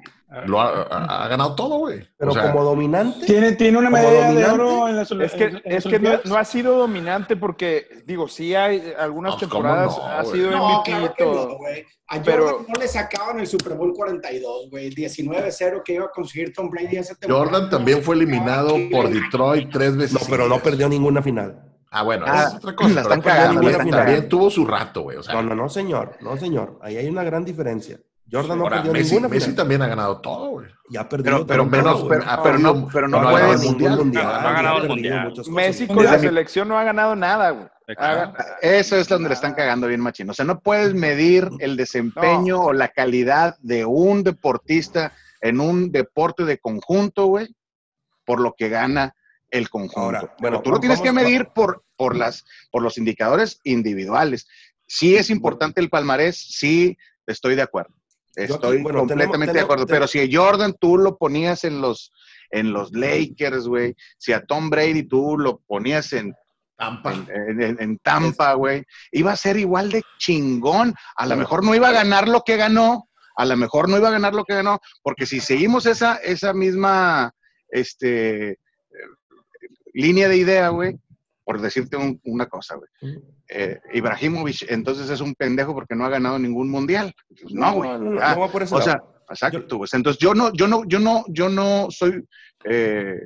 lo 0.47 0.61
ha, 0.61 0.83
ha- 0.83 1.25
ha 1.25 1.29
ganado 1.29 1.55
todo, 1.55 1.79
güey. 1.79 2.01
Pero 2.19 2.33
O 2.33 2.35
sea, 2.35 2.51
como 2.51 2.65
dominante, 2.65 3.25
Tiene, 3.27 3.53
tiene 3.53 3.79
una 3.79 3.91
medalla 3.91 4.33
de 4.33 4.45
oro 4.47 4.89
en 4.89 4.97
las 4.97 5.11
Es 5.11 5.33
que, 5.33 5.45
en- 5.45 5.57
en 5.65 5.73
es 5.73 5.85
que 5.85 5.99
no, 6.01 6.37
ha 6.37 6.45
sido 6.45 6.77
dominante 6.79 7.37
porque, 7.37 7.87
digo, 8.07 8.27
sí 8.27 8.55
hay 8.55 8.93
algunas 8.99 9.35
No, 9.35 9.39
pues, 9.39 9.51
¿cómo 9.51 9.63
temporadas, 9.63 9.97
no, 9.97 10.05
ha 10.05 10.25
sido 10.25 10.51
No, 10.51 10.57
MVP 10.81 10.91
claro 10.91 11.05
y 11.05 11.09
que 11.11 11.25
todo. 11.25 11.49
no, 11.51 11.57
güey. 11.59 11.85
A 12.09 12.23
Pero- 12.23 12.47
Jordan 12.49 12.67
no 12.69 12.81
le 12.81 12.89
sacaban 12.89 13.41
el 13.41 13.47
Super 13.47 13.75
Bowl 13.75 13.93
42, 13.95 14.71
güey. 14.71 14.91
19-0 14.91 15.83
que 15.85 15.95
iba 15.95 16.05
a 16.07 16.11
conseguir 16.11 16.53
Tom 16.53 16.71
Brady 16.71 16.97
esa 16.97 17.15
temporada. 17.15 17.45
Jordan 17.51 17.71
también 17.71 18.03
fue 18.03 18.15
eliminado 18.17 18.71
Sí, 18.77 18.89
por. 18.93 19.09
Detroit 19.09 19.71
tres 19.73 19.97
veces. 19.97 20.13
no, 20.13 20.21
pero 20.29 20.49
no 20.49 20.59
perdió 20.61 20.89
ninguna 20.89 21.23
final. 21.23 21.63
Ah, 21.91 22.03
bueno, 22.03 22.27
Ah, 22.29 22.39
esa 22.41 22.49
es 22.49 22.55
otra 22.57 22.75
cosa. 22.77 22.95
la 23.03 23.09
pero 23.09 23.23
cagando, 23.23 23.63
la. 23.63 23.79
También 23.79 24.29
tuvo 24.29 24.51
su 24.51 24.67
rato, 24.67 25.03
güey. 25.03 25.17
O 25.19 25.23
sea, 25.23 25.35
No, 25.35 25.43
no, 25.43 25.55
no, 25.55 25.69
señor, 25.69 26.17
no, 26.21 26.37
señor. 26.37 26.79
Ahí 26.83 26.97
hay 26.97 27.07
una 27.09 27.23
gran 27.25 27.45
diferencia. 27.45 27.99
Jordan 28.31 28.59
no 28.59 28.65
ahora, 28.65 28.77
perdió 28.79 28.93
Messi, 28.93 29.11
ninguna 29.15 29.29
Messi 29.29 29.41
final. 29.47 29.57
también 29.57 29.83
ha 29.83 29.87
ganado 29.89 30.21
todo, 30.21 30.49
güey. 30.51 30.67
Ya 30.91 31.09
perdió. 31.09 31.25
pero, 31.25 31.47
pero 31.47 31.65
menos, 31.67 32.05
pero, 32.09 32.25
ha 32.29 32.43
pero 32.43 32.59
no, 32.59 32.89
pero 32.93 33.09
no 33.09 33.21
no 33.23 33.29
ha 33.29 33.33
ganado 33.33 33.53
ningún 33.55 33.71
mundial. 33.73 33.97
mundial. 33.99 34.25
No, 34.27 34.41
no 34.41 34.49
ha 34.49 34.53
ganado 34.53 34.79
el 34.83 34.89
mundial. 34.89 35.35
Messi 35.49 35.87
con 35.87 36.05
la 36.05 36.13
mi- 36.15 36.19
selección 36.21 36.69
no 36.69 36.79
ha 36.79 36.85
ganado 36.85 37.15
nada, 37.17 37.51
güey. 37.51 37.67
Eso 38.63 38.97
es 38.97 39.09
donde 39.09 39.29
le 39.29 39.35
están 39.35 39.55
cagando 39.55 39.87
bien 39.87 40.01
machín. 40.01 40.29
O 40.31 40.35
sea, 40.35 40.45
no 40.45 40.59
puedes 40.61 40.93
medir 40.95 41.49
el 41.61 41.77
desempeño 41.77 42.61
o 42.61 42.73
la 42.73 42.89
calidad 42.89 43.57
de 43.61 43.85
un 43.85 44.25
deportista 44.25 45.13
en 45.41 45.61
un 45.61 45.93
deporte 45.93 46.45
de 46.45 46.59
conjunto, 46.59 47.27
güey, 47.27 47.55
por 48.25 48.41
lo 48.41 48.55
que 48.57 48.69
gana 48.69 49.15
el 49.51 49.71
conjunto. 49.71 50.01
Ahora, 50.01 50.21
Pero 50.23 50.35
bueno, 50.41 50.63
tú 50.63 50.71
lo 50.71 50.81
tienes 50.81 51.01
que 51.01 51.13
medir 51.13 51.47
por, 51.55 51.85
por, 51.97 52.17
las, 52.17 52.45
por 52.73 52.83
los 52.83 52.99
indicadores 52.99 53.61
individuales. 53.63 54.49
Sí 54.89 55.17
es 55.17 55.31
importante 55.31 55.81
el 55.81 55.89
palmarés, 55.91 56.37
sí 56.37 56.97
estoy 57.27 57.55
de 57.55 57.63
acuerdo. 57.63 57.95
Estoy 58.37 58.83
bueno, 58.83 59.01
completamente 59.01 59.47
tenemos- 59.47 59.55
de 59.55 59.61
acuerdo. 59.61 59.87
tenemos- 59.87 60.11
Pero 60.13 60.27
si 60.29 60.37
a 60.37 60.39
Jordan 60.41 60.75
tú 60.79 60.99
lo 60.99 61.17
ponías 61.17 61.65
en 61.65 61.81
los, 61.81 62.13
en 62.51 62.73
los 62.73 62.93
Lakers, 62.93 63.67
güey, 63.67 63.95
si 64.19 64.33
a 64.33 64.45
Tom 64.45 64.71
Brady 64.71 65.03
tú 65.05 65.37
lo 65.39 65.59
ponías 65.67 66.13
en 66.13 66.35
Tampa. 66.77 67.13
en, 67.15 67.63
en- 67.63 67.77
en 67.81 67.99
Tampa, 67.99 68.53
güey, 68.53 68.85
iba 69.11 69.33
a 69.33 69.37
ser 69.37 69.57
igual 69.57 69.91
de 69.91 70.03
chingón. 70.19 70.95
A 71.17 71.25
lo 71.27 71.37
mejor 71.37 71.65
no 71.65 71.75
iba 71.75 71.89
a 71.89 71.93
ganar 71.93 72.29
lo 72.29 72.43
que 72.43 72.57
ganó, 72.59 73.09
a 73.37 73.47
lo 73.47 73.57
mejor 73.57 73.89
no 73.89 73.97
iba 73.97 74.09
a 74.09 74.13
ganar 74.13 74.35
lo 74.35 74.45
que 74.45 74.55
ganó, 74.55 74.81
porque 75.03 75.25
si 75.27 75.41
seguimos 75.41 75.87
esa, 75.87 76.17
esa 76.17 76.53
misma 76.53 77.33
este, 77.71 78.51
eh, 78.51 78.59
línea 79.95 80.29
de 80.29 80.37
idea, 80.37 80.69
güey, 80.69 80.99
por 81.47 81.61
decirte 81.61 81.97
un- 81.97 82.21
una 82.25 82.47
cosa, 82.47 82.75
güey. 82.75 82.91
eh, 83.49 83.79
Ibrahimovic, 83.95 84.67
entonces 84.69 85.09
es 85.09 85.21
un 85.21 85.33
pendejo 85.37 85.73
porque 85.73 85.95
no 85.95 86.05
ha 86.05 86.09
ganado 86.09 86.37
ningún 86.41 86.69
mundial. 86.69 87.15
Pues 87.29 87.55
no, 87.55 87.73
güey. 87.75 87.89
No, 87.91 87.99
no, 87.99 88.11
no, 88.11 88.21
Ah, 88.21 88.35
no 88.35 88.41
va 88.41 88.49
por 88.51 88.65
ese 88.65 88.75
o 88.75 88.83
sea, 88.83 89.01
exacto. 89.31 89.79
pues, 89.79 89.95
entonces 89.95 90.19
yo 90.21 90.35
no, 90.35 90.53
yo 90.53 90.67
no, 90.67 90.85
yo 90.87 90.99
no, 90.99 91.25
yo 91.29 91.49
no 91.49 91.87
soy 91.91 92.25
eh, 92.65 93.21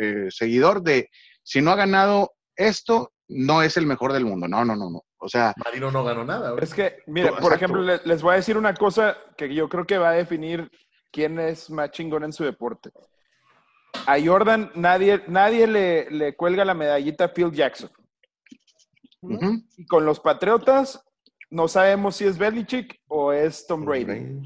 eh, 0.00 0.26
seguidor 0.30 0.82
de 0.82 1.10
si 1.42 1.60
no 1.60 1.70
ha 1.72 1.76
ganado 1.76 2.32
esto, 2.56 3.12
no 3.28 3.62
es 3.62 3.76
el 3.76 3.84
mejor 3.86 4.14
del 4.14 4.24
mundo. 4.24 4.48
No, 4.48 4.64
no, 4.64 4.74
no, 4.74 4.88
no. 4.88 5.02
O 5.18 5.28
sea, 5.28 5.52
Marino 5.62 5.90
no 5.90 6.02
ganó 6.04 6.24
nada, 6.24 6.52
güey. 6.52 6.64
Es 6.64 6.72
que, 6.72 6.96
mira, 7.06 7.26
Exacto. 7.28 7.46
por 7.48 7.54
ejemplo, 7.56 7.82
le- 7.82 8.00
les 8.04 8.22
voy 8.22 8.32
a 8.32 8.36
decir 8.36 8.56
una 8.56 8.72
cosa 8.74 9.16
que 9.36 9.54
yo 9.54 9.68
creo 9.68 9.84
que 9.84 9.98
va 9.98 10.10
a 10.10 10.12
definir 10.12 10.70
quién 11.12 11.38
es 11.38 11.68
más 11.70 11.90
chingón 11.90 12.24
en 12.24 12.32
su 12.32 12.44
deporte. 12.44 12.90
A 14.06 14.16
Jordan 14.22 14.70
nadie, 14.74 15.22
nadie 15.28 15.66
le, 15.66 16.10
le 16.10 16.36
cuelga 16.36 16.64
la 16.64 16.74
medallita 16.74 17.24
a 17.24 17.32
Phil 17.32 17.50
Jackson. 17.52 17.90
Y 19.76 19.86
con 19.86 20.04
los 20.04 20.20
Patriotas 20.20 21.02
no 21.50 21.68
sabemos 21.68 22.16
si 22.16 22.24
es 22.24 22.36
Belichick 22.36 23.00
o 23.08 23.32
es 23.32 23.66
Tom 23.66 23.84
Brady. 23.84 24.40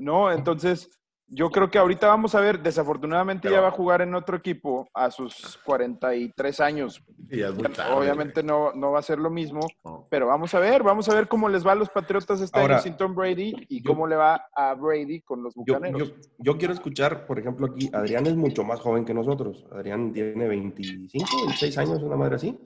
¿no? 0.00 0.32
Entonces, 0.32 0.88
yo 1.32 1.48
creo 1.50 1.70
que 1.70 1.78
ahorita 1.78 2.08
vamos 2.08 2.34
a 2.34 2.40
ver, 2.40 2.60
desafortunadamente 2.60 3.42
Pero- 3.42 3.54
ya 3.54 3.60
va 3.62 3.68
a 3.68 3.72
jugar 3.72 4.02
en 4.02 4.14
otro 4.14 4.36
equipo 4.36 4.88
a 4.92 5.10
sus 5.10 5.58
43 5.64 6.60
años. 6.60 7.02
Ya 7.30 7.46
es 7.48 7.54
muy 7.54 7.62
tarde, 7.72 7.94
Obviamente 7.94 8.42
no, 8.42 8.72
no 8.72 8.90
va 8.90 8.98
a 8.98 9.02
ser 9.02 9.18
lo 9.18 9.30
mismo, 9.30 9.60
No. 9.84 10.06
pero 10.10 10.26
vamos 10.26 10.52
a 10.54 10.58
ver, 10.60 10.82
vamos 10.82 11.08
a 11.08 11.14
ver 11.14 11.28
cómo 11.28 11.48
les 11.48 11.64
va 11.64 11.72
a 11.72 11.76
los 11.76 11.88
Patriotas 11.88 12.40
este 12.40 12.58
Ahora, 12.58 12.74
año 12.76 12.82
sin 12.82 12.96
Tom 12.96 13.14
Brady 13.14 13.54
y 13.68 13.80
yo- 13.82 13.90
cómo 13.90 14.06
le 14.08 14.16
va 14.16 14.46
a 14.54 14.74
Brady 14.74 15.20
con 15.20 15.42
los 15.42 15.54
Bucaneros. 15.54 16.08
yo, 16.08 16.14
yo 16.38 16.58
quiero 16.58 16.74
escuchar, 16.74 17.26
por 17.26 17.38
ejemplo, 17.38 17.66
aquí, 17.68 17.88
Adrián 17.92 18.26
es 18.26 18.34
mucho 18.34 18.64
más 18.64 18.80
joven 18.80 19.04
que 19.04 19.14
nosotros. 19.14 19.64
Adrián 19.70 20.12
tiene 20.12 20.48
25, 20.48 21.26
26 21.46 21.78
años, 21.78 22.02
una 22.02 22.16
madre 22.16 22.36
así. 22.36 22.58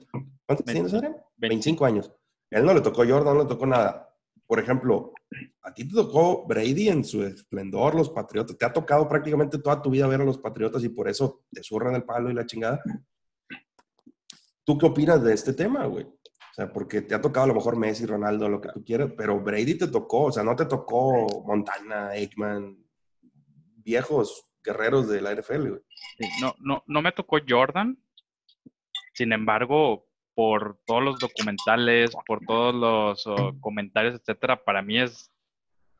¿Cuántos 0.47 0.65
tienes, 0.65 0.93
Adrián? 0.93 1.15
25 1.37 1.85
años. 1.85 2.11
A 2.51 2.57
él 2.59 2.65
no 2.65 2.73
le 2.73 2.81
tocó 2.81 3.03
Jordan, 3.07 3.35
no 3.35 3.43
le 3.43 3.49
tocó 3.49 3.65
nada. 3.67 4.09
Por 4.47 4.59
ejemplo, 4.59 5.13
a 5.61 5.73
ti 5.73 5.87
te 5.87 5.95
tocó 5.95 6.45
Brady 6.45 6.89
en 6.89 7.03
su 7.03 7.23
esplendor, 7.23 7.95
los 7.95 8.09
Patriotas. 8.09 8.57
Te 8.57 8.65
ha 8.65 8.73
tocado 8.73 9.07
prácticamente 9.07 9.57
toda 9.57 9.81
tu 9.81 9.89
vida 9.89 10.07
ver 10.07 10.21
a 10.21 10.25
los 10.25 10.37
Patriotas 10.37 10.83
y 10.83 10.89
por 10.89 11.09
eso 11.09 11.43
te 11.51 11.63
zurran 11.63 11.95
el 11.95 12.03
palo 12.03 12.29
y 12.29 12.33
la 12.33 12.45
chingada. 12.45 12.81
¿Tú 14.63 14.77
qué 14.77 14.85
opinas 14.85 15.23
de 15.23 15.33
este 15.33 15.53
tema, 15.53 15.85
güey? 15.85 16.05
O 16.05 16.53
sea, 16.55 16.71
porque 16.71 17.01
te 17.01 17.13
ha 17.13 17.21
tocado 17.21 17.45
a 17.45 17.47
lo 17.47 17.55
mejor 17.55 17.75
Messi, 17.75 18.05
Ronaldo, 18.05 18.47
lo 18.47 18.61
que 18.61 18.69
tú 18.69 18.83
quieras, 18.83 19.11
pero 19.17 19.39
Brady 19.39 19.77
te 19.77 19.87
tocó, 19.87 20.25
o 20.25 20.31
sea, 20.31 20.43
no 20.43 20.55
te 20.55 20.65
tocó 20.65 21.43
Montana, 21.45 22.09
Aikman, 22.09 22.77
viejos 23.83 24.49
guerreros 24.63 25.07
de 25.07 25.21
la 25.21 25.35
NFL, 25.35 25.69
güey. 25.69 25.81
Sí, 26.17 26.27
No, 26.41 26.55
no, 26.59 26.83
no 26.87 27.01
me 27.01 27.11
tocó 27.11 27.39
Jordan. 27.47 27.97
Sin 29.13 29.31
embargo, 29.31 30.04
por 30.35 30.77
todos 30.85 31.01
los 31.03 31.19
documentales, 31.19 32.11
por 32.27 32.41
todos 32.45 32.75
los 32.75 33.25
oh, 33.25 33.55
comentarios, 33.61 34.15
etcétera, 34.15 34.61
para 34.63 34.81
mí 34.81 34.99
es 34.99 35.31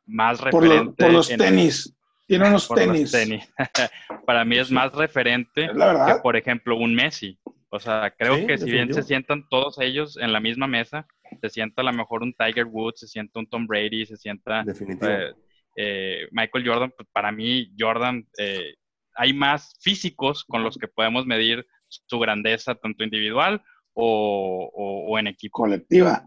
más 0.05 0.41
referente. 0.41 1.03
por 1.03 1.13
los 1.13 1.29
en- 1.31 1.37
tenis. 1.39 1.95
Tiene 2.27 2.47
unos 2.49 2.67
tenis. 2.67 3.11
tenis. 3.11 3.49
para 4.25 4.43
mí 4.45 4.57
es 4.57 4.69
más 4.69 4.91
referente 4.93 5.67
la 5.73 6.05
que, 6.05 6.21
por 6.21 6.35
ejemplo, 6.35 6.75
un 6.75 6.93
Messi. 6.93 7.39
O 7.69 7.79
sea, 7.79 8.13
creo 8.17 8.35
Sí, 8.35 8.45
que 8.47 8.57
si 8.57 8.69
bien 8.69 8.93
se 8.93 9.03
sientan 9.03 9.47
todos 9.49 9.79
ellos 9.79 10.17
en 10.17 10.31
la 10.31 10.39
misma 10.39 10.67
mesa, 10.67 11.07
se 11.41 11.49
sienta 11.49 11.81
a 11.81 11.85
lo 11.85 11.93
mejor 11.93 12.21
un 12.23 12.33
Tiger 12.33 12.65
Woods, 12.65 12.99
se 13.01 13.07
sienta 13.07 13.39
un 13.39 13.47
Tom 13.47 13.67
Brady, 13.67 14.05
se 14.05 14.17
sienta 14.17 14.63
eh, 14.63 15.33
eh, 15.75 16.27
Michael 16.31 16.67
Jordan, 16.67 16.93
pues 16.95 17.07
para 17.11 17.31
mí 17.31 17.71
Jordan, 17.77 18.25
eh, 18.37 18.75
hay 19.15 19.33
más 19.33 19.77
físicos 19.81 20.43
con 20.45 20.63
los 20.63 20.77
que 20.77 20.87
podemos 20.87 21.25
medir 21.25 21.65
su 21.87 22.19
grandeza, 22.19 22.75
tanto 22.75 23.03
individual 23.03 23.61
o, 23.95 24.69
o- 24.73 25.07
o 25.11 25.17
en 25.19 25.27
equipo. 25.27 25.57
Colectiva. 25.63 26.23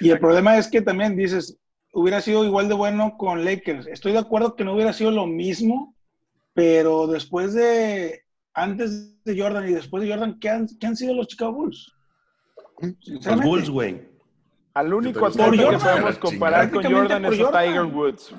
Y 0.00 0.10
el 0.10 0.18
problema 0.20 0.58
es 0.58 0.68
que 0.68 0.82
también 0.82 1.16
dices, 1.16 1.56
hubiera 1.94 2.20
sido 2.20 2.44
igual 2.44 2.68
de 2.68 2.74
bueno 2.74 3.16
con 3.16 3.44
Lakers. 3.44 3.86
Estoy 3.86 4.12
de 4.12 4.18
acuerdo 4.18 4.54
que 4.54 4.64
no 4.64 4.74
hubiera 4.74 4.92
sido 4.92 5.10
lo 5.10 5.26
mismo, 5.26 5.94
pero 6.54 7.06
después 7.06 7.54
de, 7.54 8.22
antes 8.54 9.22
de 9.24 9.40
Jordan 9.40 9.68
y 9.68 9.72
después 9.72 10.02
de 10.02 10.10
Jordan, 10.10 10.38
¿qué 10.38 10.50
han, 10.50 10.66
qué 10.78 10.86
han 10.86 10.96
sido 10.96 11.14
los 11.14 11.28
Chicago 11.28 11.52
Bulls? 11.54 11.92
Los. 13.06 13.40
Bulls, 13.42 13.70
güey. 13.70 14.02
Al 14.74 14.92
único 14.94 15.26
atleta 15.26 15.50
que 15.50 15.58
Jordan. 15.58 15.80
podemos 15.80 16.18
comparar 16.18 16.70
con 16.70 16.82
Jordan 16.82 17.24
es 17.26 17.38
Jordan. 17.38 17.64
Tiger 17.64 17.84
Woods. 17.84 18.34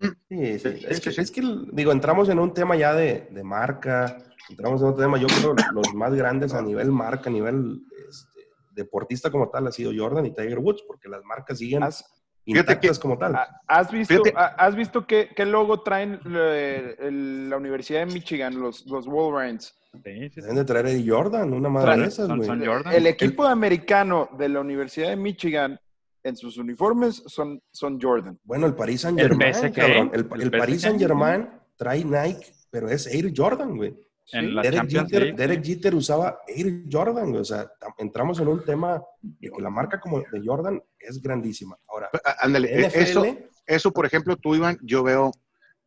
Sí, 0.00 0.10
sí. 0.28 0.38
Es 0.48 0.64
Es, 0.64 1.00
que 1.00 1.10
que, 1.10 1.12
sí. 1.12 1.20
es 1.20 1.30
que, 1.30 1.42
digo, 1.72 1.92
entramos 1.92 2.28
en 2.28 2.38
un 2.38 2.52
tema 2.54 2.76
ya 2.76 2.94
de, 2.94 3.28
de 3.30 3.42
marca, 3.44 4.16
entramos 4.48 4.80
en 4.80 4.88
otro 4.88 5.02
tema, 5.02 5.18
yo 5.18 5.26
creo 5.28 5.54
los 5.72 5.94
más 5.94 6.14
grandes 6.14 6.54
a 6.54 6.62
nivel 6.62 6.90
marca, 6.90 7.28
a 7.30 7.32
nivel 7.32 7.80
este, 8.08 8.40
deportista 8.72 9.30
como 9.30 9.48
tal, 9.50 9.66
ha 9.66 9.72
sido 9.72 9.92
Jordan 9.96 10.26
y 10.26 10.34
Tiger 10.34 10.58
Woods, 10.58 10.82
porque 10.86 11.08
las 11.08 11.22
marcas 11.24 11.58
siguen 11.58 11.82
¿Has, 11.82 12.04
intactas 12.44 12.98
como 12.98 13.18
tal. 13.18 13.34
ha- 13.36 13.60
has 13.66 13.90
visto, 13.92 14.22
has 14.34 14.74
visto 14.74 15.06
qué, 15.06 15.28
qué 15.36 15.44
logo 15.46 15.82
traen 15.82 16.20
eh, 16.34 16.96
el- 17.00 17.50
la 17.50 17.56
Universidad 17.56 18.00
de 18.00 18.12
Michigan, 18.12 18.58
los, 18.60 18.86
los 18.86 19.06
Wolverines? 19.06 19.74
Sí, 19.92 20.00
sí, 20.04 20.30
sí. 20.30 20.40
Deben 20.40 20.56
de 20.56 20.64
traer 20.64 20.86
a 20.86 20.90
Eddie 20.90 21.10
Jordan, 21.10 21.52
una 21.52 21.68
madre 21.68 21.86
Traen- 21.92 22.00
de 22.02 22.08
esas, 22.08 22.26
son- 22.28 22.36
güey. 22.38 22.48
son 22.48 22.64
Jordan. 22.64 22.92
El 22.94 23.06
equipo 23.06 23.44
americano 23.44 24.28
de 24.38 24.48
la 24.48 24.60
Universidad 24.60 25.08
de 25.10 25.16
Michigan 25.16 25.78
en 26.22 26.36
sus 26.36 26.58
uniformes 26.58 27.22
son, 27.26 27.60
son 27.72 27.98
Jordan. 28.00 28.38
Bueno, 28.44 28.66
el 28.66 28.74
Paris 28.74 29.00
Saint 29.00 29.18
Germain, 29.18 29.52
cabrón. 29.72 30.10
El, 30.12 30.28
el 30.32 30.40
el 30.42 30.50
Paris. 30.50 30.82
Saint 30.82 30.98
Germain 31.00 31.48
trae 31.76 32.04
Nike, 32.04 32.46
pero 32.70 32.88
es 32.88 33.06
Air 33.06 33.32
Jordan, 33.36 33.76
güey. 33.76 33.96
En 34.32 34.54
la 34.54 34.62
Derek 34.62 34.78
Champions 34.80 35.04
Jeter, 35.10 35.22
League. 35.22 35.36
Derek 35.36 35.64
Jeter 35.64 35.94
usaba 35.94 36.38
Air 36.46 36.82
Jordan. 36.90 37.34
O 37.36 37.44
sea, 37.44 37.70
entramos 37.98 38.38
en 38.40 38.48
un 38.48 38.64
tema 38.64 39.02
de 39.22 39.50
que 39.50 39.62
la 39.62 39.70
marca 39.70 40.00
como 40.00 40.20
de 40.20 40.42
Jordan 40.44 40.82
es 40.98 41.20
grandísima. 41.20 41.76
Ahora, 41.88 42.08
Ah, 42.24 42.36
Ándale, 42.40 42.68
eh, 42.72 42.86
NFL, 42.88 43.00
eso, 43.00 43.26
eso, 43.66 43.92
por 43.92 44.06
ejemplo, 44.06 44.36
tú, 44.36 44.54
Iván, 44.54 44.78
yo 44.82 45.02
veo, 45.02 45.32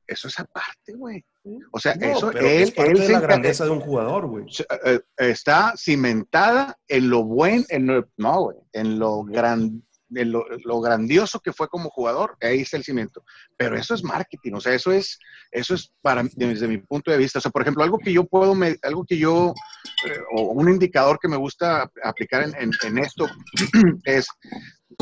eso 0.07 0.27
es 0.27 0.39
aparte, 0.39 0.93
güey. 0.95 1.23
O 1.71 1.79
sea, 1.79 1.95
no, 1.95 2.07
eso, 2.07 2.29
pero 2.31 2.47
él, 2.47 2.63
es 2.63 2.71
parte 2.71 2.91
él 2.91 2.97
de 2.99 3.09
la 3.09 3.19
grandeza 3.19 3.65
de 3.65 3.71
un 3.71 3.79
jugador, 3.81 4.27
güey. 4.27 4.45
se- 4.49 4.65
eh, 4.85 4.99
está 5.17 5.73
cimentada 5.77 6.77
en 6.87 7.09
lo 7.09 7.23
buen, 7.25 7.65
en 7.69 7.87
lo, 7.87 8.07
no, 8.17 8.41
güey, 8.43 8.57
en 8.71 8.99
lo 8.99 9.23
gran, 9.23 9.83
lo, 10.13 10.45
lo 10.63 10.81
grandioso 10.81 11.39
que 11.39 11.53
fue 11.53 11.67
como 11.67 11.89
jugador, 11.89 12.37
ahí 12.41 12.61
está 12.61 12.77
el 12.77 12.83
cimiento. 12.83 13.23
Pero 13.57 13.77
eso 13.77 13.93
es 13.93 14.03
marketing, 14.03 14.53
o 14.53 14.61
sea, 14.61 14.73
eso 14.73 14.91
es, 14.91 15.17
eso 15.51 15.73
es 15.75 15.91
para 16.01 16.23
desde 16.35 16.67
mi 16.67 16.77
punto 16.77 17.11
de 17.11 17.17
vista. 17.17 17.39
O 17.39 17.41
sea, 17.41 17.51
por 17.51 17.61
ejemplo, 17.61 17.83
algo 17.83 17.97
que 17.99 18.13
yo 18.13 18.25
puedo, 18.25 18.55
me- 18.55 18.77
algo 18.83 19.05
que 19.05 19.17
yo, 19.17 19.53
eh, 20.07 20.19
o 20.35 20.43
un 20.51 20.69
indicador 20.69 21.19
que 21.19 21.27
me 21.27 21.37
gusta 21.37 21.89
aplicar 22.03 22.43
en, 22.43 22.55
en- 22.55 22.71
en 22.83 22.97
esto 22.99 23.27
es, 24.05 24.27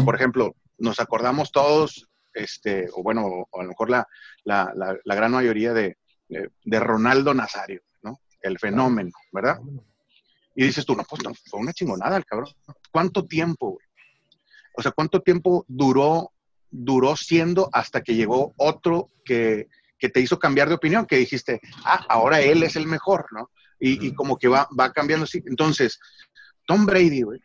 por 0.03 0.15
ejemplo, 0.15 0.55
nos 0.77 0.99
acordamos 0.99 1.51
todos, 1.51 2.07
este, 2.33 2.87
o 2.93 3.03
bueno, 3.03 3.25
o 3.51 3.59
a 3.59 3.63
lo 3.63 3.69
mejor 3.69 3.89
la, 3.89 4.07
la, 4.45 4.71
la, 4.75 4.97
la 5.03 5.15
gran 5.15 5.31
mayoría 5.31 5.73
de, 5.73 5.97
de, 6.29 6.49
de 6.63 6.79
Ronaldo 6.79 7.33
Nazario, 7.33 7.81
¿no? 8.01 8.19
El 8.41 8.57
fenómeno, 8.57 9.11
¿verdad? 9.31 9.59
Y 10.55 10.65
dices 10.65 10.85
tú, 10.85 10.95
no, 10.95 11.03
pues 11.03 11.23
no, 11.23 11.31
fue 11.49 11.59
una 11.61 11.71
chingonada 11.73 12.17
el 12.17 12.25
cabrón. 12.25 12.49
¿Cuánto 12.91 13.25
tiempo, 13.25 13.71
güey? 13.71 13.85
O 14.73 14.81
sea, 14.81 14.91
¿cuánto 14.91 15.21
tiempo 15.21 15.65
duró, 15.67 16.31
duró 16.69 17.15
siendo 17.15 17.69
hasta 17.73 18.01
que 18.01 18.15
llegó 18.15 18.53
otro 18.57 19.09
que, 19.25 19.67
que 19.99 20.09
te 20.09 20.19
hizo 20.21 20.39
cambiar 20.39 20.69
de 20.69 20.75
opinión? 20.75 21.05
Que 21.05 21.17
dijiste, 21.17 21.59
ah, 21.85 22.05
ahora 22.09 22.39
él 22.41 22.63
es 22.63 22.75
el 22.75 22.87
mejor, 22.87 23.25
¿no? 23.31 23.49
Y, 23.79 24.07
y 24.07 24.13
como 24.13 24.37
que 24.37 24.47
va, 24.47 24.67
va 24.79 24.91
cambiando 24.91 25.23
así. 25.25 25.41
Entonces, 25.45 25.99
Tom 26.67 26.85
Brady, 26.85 27.23
güey, 27.23 27.39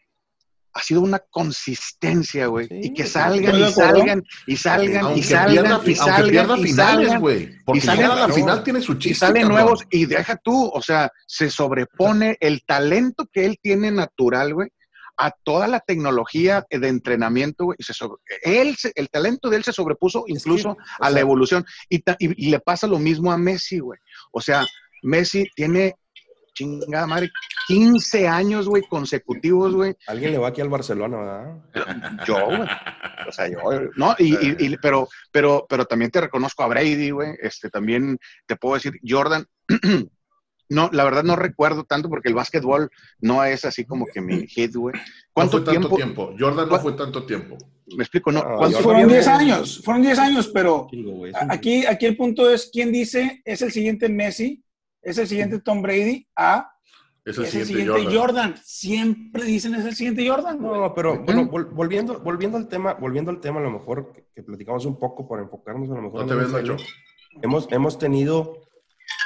ha 0.75 0.83
sido 0.83 1.01
una 1.01 1.19
consistencia, 1.31 2.49
güey. 2.49 2.69
Sí, 2.69 2.81
y 2.83 2.93
que 2.95 3.07
salgan 3.07 3.59
y 3.59 3.73
salgan 3.73 4.23
y 4.47 4.57
salgan 4.57 5.05
Aunque 5.05 5.21
y 5.21 5.23
salgan 5.23 5.51
pierda, 5.53 5.69
y 5.69 5.73
aunque 5.73 5.95
salgan 5.97 6.31
pierda 6.31 6.59
y 6.59 6.63
finales, 6.63 7.07
salgan. 7.07 7.21
güey. 7.23 7.51
Porque 7.65 7.81
salen- 7.81 8.01
llegar 8.03 8.19
a 8.19 8.29
la 8.29 8.35
final 8.35 8.63
tiene 8.63 8.81
su 8.83 8.93
Y 8.93 8.99
chiste. 8.99 9.19
salen 9.27 9.43
cabrón. 9.45 9.59
nuevos 9.63 9.85
y 9.91 10.05
deja 10.05 10.37
tú, 10.37 10.67
o 10.73 10.83
sea, 10.83 11.11
se 11.27 11.49
sobrepone 11.51 12.37
el 12.41 12.63
talento 12.67 13.27
que 13.33 13.47
él 13.47 13.59
tiene 13.63 13.91
natural, 13.91 14.53
güey, 14.53 14.69
a 15.17 15.31
toda 15.31 15.67
la 15.69 15.81
tecnología 15.81 16.65
de 16.71 16.89
entrenamiento, 16.89 17.65
güey. 17.67 17.77
se 17.81 17.93
sobre- 17.95 18.21
él, 18.43 18.77
se- 18.77 18.93
el 18.95 19.09
talento 19.09 19.49
de 19.51 19.57
él 19.57 19.65
se 19.65 19.73
sobrepuso 19.73 20.21
Es 20.21 20.25
que, 20.27 20.33
incluso 20.33 20.77
a 21.01 21.11
la 21.11 21.21
evolución. 21.21 21.65
Y, 21.89 22.01
ta- 22.01 22.17
y- 22.19 22.47
y 22.47 22.51
le 22.51 22.61
pasa 22.61 22.87
lo 22.87 22.99
mismo 22.99 23.33
a 23.33 23.39
Messi, 23.39 23.79
güey. 23.79 23.99
O 24.33 24.41
sea, 24.41 24.65
Messi 25.03 25.47
tiene, 25.55 25.95
chingada 26.55 27.07
madre, 27.07 27.31
15 27.69 28.27
años, 28.29 28.67
güey, 28.69 28.83
consecutivos, 28.89 29.75
güey. 29.75 29.95
Alguien 30.07 30.33
le 30.33 30.39
va 30.39 30.49
aquí 30.49 30.61
al 30.63 30.69
Barcelona, 30.71 31.17
¿verdad? 31.75 32.25
Yo, 32.27 32.47
güey. 32.47 32.69
O 33.29 33.33
sea, 33.33 33.49
yo, 33.49 33.59
no, 33.97 34.15
y- 34.19 34.35
y- 34.67 34.77
pero, 34.79 35.09
pero, 35.31 35.67
pero 35.69 35.85
también 35.85 36.11
te 36.11 36.21
reconozco 36.23 36.63
a 36.63 36.69
Brady, 36.69 37.11
güey. 37.11 37.35
Este, 37.43 37.69
también 37.69 38.19
te 38.47 38.57
puedo 38.57 38.75
decir, 38.77 38.93
Jordan. 39.07 39.45
No, 40.69 40.89
la 40.93 41.05
verdad 41.05 41.23
no 41.23 41.37
recuerdo 41.37 41.85
tanto 41.85 42.09
porque 42.09 42.29
el 42.29 42.35
básquetbol 42.35 42.91
no 43.21 43.45
es 43.45 43.65
así 43.65 43.85
como 43.85 44.07
que 44.07 44.21
mi 44.21 44.47
hit, 44.49 44.75
güey. 44.75 44.95
No 44.95 45.01
¿Cuánto 45.33 45.51
fue 45.59 45.61
tanto 45.61 45.89
tiempo? 45.89 45.97
tiempo? 45.97 46.35
Jordan 46.39 46.65
no 46.65 46.69
¿Cuál- 46.71 46.81
fue 46.81 46.93
tanto 46.95 47.25
tiempo. 47.25 47.57
Me 47.97 48.03
explico, 48.03 48.33
¿no? 48.33 48.41
Ah, 48.41 48.55
¿Cuánto 48.59 48.79
Jordan 48.79 48.83
Fueron 48.83 49.01
tiempo? 49.09 49.15
10 49.15 49.29
años, 49.29 49.83
fueron 49.85 50.03
10 50.03 50.19
años, 50.19 50.49
pero 50.53 50.89
aquí, 51.49 51.87
aquí 51.87 52.07
el 52.07 52.17
punto 52.17 52.51
es 52.51 52.69
quién 52.73 52.91
dice 52.91 53.43
es 53.45 53.63
el 53.63 53.71
siguiente 53.71 54.09
Messi, 54.09 54.63
es 55.03 55.19
el 55.19 55.29
siguiente 55.29 55.61
Tom 55.61 55.83
Brady, 55.83 56.27
a 56.35 56.69
Es 57.25 57.39
el 57.39 57.45
es 57.45 57.55
el 57.55 57.67
siguiente, 57.67 57.93
Jordan. 57.93 58.15
Jordan. 58.17 58.55
Siempre 58.65 59.45
dicen 59.45 59.75
es 59.77 59.85
el 59.85 59.95
siguiente 59.95 60.29
Jordan. 60.29 60.59
güey. 60.59 60.81
No, 60.81 60.95
pero 60.95 61.23
bueno, 61.23 61.49
vol- 61.49 61.71
volviendo, 61.71 62.19
volviendo 62.21 62.57
al 62.59 62.67
tema, 62.67 62.95
volviendo 62.95 63.31
al 63.31 63.41
tema, 63.41 63.61
a 63.61 63.63
lo 63.63 63.71
mejor 63.71 64.13
que, 64.13 64.27
que 64.35 64.43
platicamos 64.43 64.85
un 64.85 64.99
poco 64.99 65.29
para 65.29 65.43
enfocarnos 65.43 65.89
a 65.91 65.95
lo 65.95 66.03
mejor. 66.03 66.23
No 66.23 66.27
te 66.27 66.35
ves. 66.35 66.51
Nacho. 66.51 66.77
Hemos, 67.43 67.69
hemos 67.71 67.99
tenido, 67.99 68.63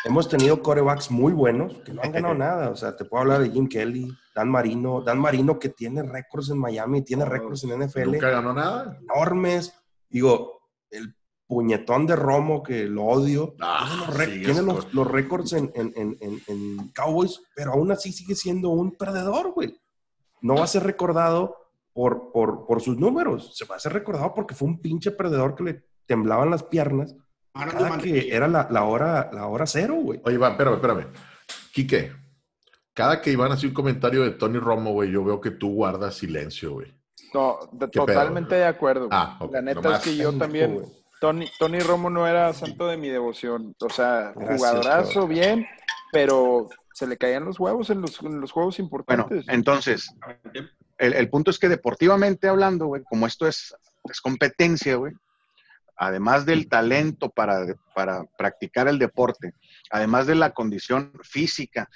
hemos 0.05 0.29
tenido 0.29 0.63
corebacks 0.63 1.11
muy 1.11 1.33
buenos 1.33 1.75
que 1.85 1.93
no 1.93 2.03
han 2.03 2.13
ganado 2.13 2.35
nada. 2.47 2.71
O 2.71 2.77
sea, 2.77 2.97
te 2.97 3.05
puedo 3.05 3.23
hablar 3.23 3.41
de 3.43 3.51
Jim 3.51 3.69
Kelly, 3.69 4.09
Dan 4.35 4.49
Marino, 4.51 5.03
Dan 5.03 5.19
Marino 5.19 5.59
que 5.59 5.69
tiene 5.71 6.03
récords 6.03 6.51
en 6.51 6.59
Miami, 6.59 7.03
tiene 7.03 7.25
récords 7.25 7.65
en 7.65 7.79
NFL 7.81 8.13
Nunca 8.13 8.31
ganó 8.31 8.53
nada. 8.53 8.99
enormes. 9.03 9.75
Digo, 10.09 10.63
el 10.91 11.15
puñetón 11.47 12.07
de 12.07 12.17
Romo 12.17 12.63
que 12.63 12.85
lo 12.85 13.05
odio. 13.05 13.55
Ah, 13.61 14.09
tiene 14.17 14.63
los, 14.63 14.89
tiene 14.89 15.05
récords 15.09 15.53
en, 15.53 15.71
en- 15.75 15.93
en- 15.97 16.17
en- 16.47 16.89
Cowboys, 16.95 17.41
pero 17.55 17.73
aún 17.73 17.91
así 17.91 18.13
sigue 18.13 18.35
siendo 18.35 18.71
un 18.71 18.93
perdedor, 18.93 19.53
güey. 19.53 19.77
No 20.43 20.55
va 20.57 20.65
a 20.65 20.69
ser 20.69 20.85
recordado 20.85 21.57
por, 21.93 22.31
por, 22.33 22.67
por 22.67 22.81
sus 22.81 22.97
números. 22.97 23.57
Se 23.57 23.65
va 23.67 23.77
a 23.77 23.81
ser 23.81 23.93
recordado 23.93 24.33
porque 24.35 24.55
fue 24.55 24.69
un 24.69 24.81
pinche 24.81 25.11
perdedor 25.11 25.55
que 25.57 25.65
le 25.65 25.85
temblaban 26.07 26.51
las 26.51 26.63
piernas 26.63 27.15
cada 27.55 27.99
que 27.99 28.35
era 28.35 28.49
la, 28.49 28.69
la 28.71 28.85
hora, 28.85 29.31
la 29.33 29.47
hora 29.47 29.67
cero, 29.67 29.95
güey. 29.95 30.21
Oye, 30.25 30.39
va, 30.39 30.51
espérame, 30.51 30.75
espérame. 30.75 31.07
Quique, 31.73 32.13
cada 32.95 33.21
que 33.21 33.31
Iván 33.33 33.53
hace 33.53 33.67
un 33.67 33.75
comentario 33.75 34.23
de 34.23 34.31
Tony 34.33 34.59
Romo, 34.59 34.93
güey, 34.93 35.11
yo 35.11 35.25
veo 35.25 35.41
que 35.41 35.51
tú 35.51 35.75
guardas 35.75 36.15
silencio, 36.15 36.73
güey. 36.73 36.93
No, 37.33 37.59
de- 37.73 37.89
totalmente 37.89 38.57
de 38.57 38.65
acuerdo. 38.65 39.09
Ah, 39.11 39.39
La 39.53 39.63
neta 39.63 39.81
nomás. 39.81 40.05
es 40.07 40.13
que 40.13 40.17
yo 40.17 40.33
también, 40.37 40.75
güey. 40.75 40.87
Tony, 41.21 41.47
Tony 41.59 41.79
Romo 41.81 42.09
no 42.11 42.27
era 42.27 42.53
santo 42.53 42.87
de 42.89 42.97
mi 42.97 43.09
devoción. 43.09 43.75
O 43.81 43.91
sea, 43.91 44.33
Gracias, 44.35 44.57
jugadorazo, 44.59 45.13
cabrón. 45.13 45.29
bien, 45.29 45.67
pero 46.13 46.69
se 46.95 47.07
le 47.07 47.17
caían 47.17 47.45
los 47.45 47.61
huevos 47.61 47.91
en 47.91 48.01
los, 48.01 48.21
en 48.23 48.41
los 48.41 48.51
juegos 48.53 48.77
Bueno, 48.79 48.87
importantes. 48.87 49.45
entonces, 49.49 50.15
el, 50.99 51.13
el 51.15 51.31
punto 51.31 51.51
es 51.51 51.59
que 51.59 51.69
deportivamente 51.69 52.49
hablando, 52.49 52.87
güey, 52.87 53.03
como 53.05 53.27
esto 53.27 53.47
es, 53.47 53.75
es 54.05 54.21
competencia, 54.21 54.97
güey, 54.97 55.13
además 56.01 56.47
del 56.47 56.67
talento 56.69 57.29
para, 57.29 57.67
para 57.95 58.25
practicar 58.39 58.89
el 58.89 58.99
deporte, 58.99 59.53
además 59.91 60.27
de 60.27 60.35
la 60.35 60.51
condición 60.53 61.13
física, 61.23 61.89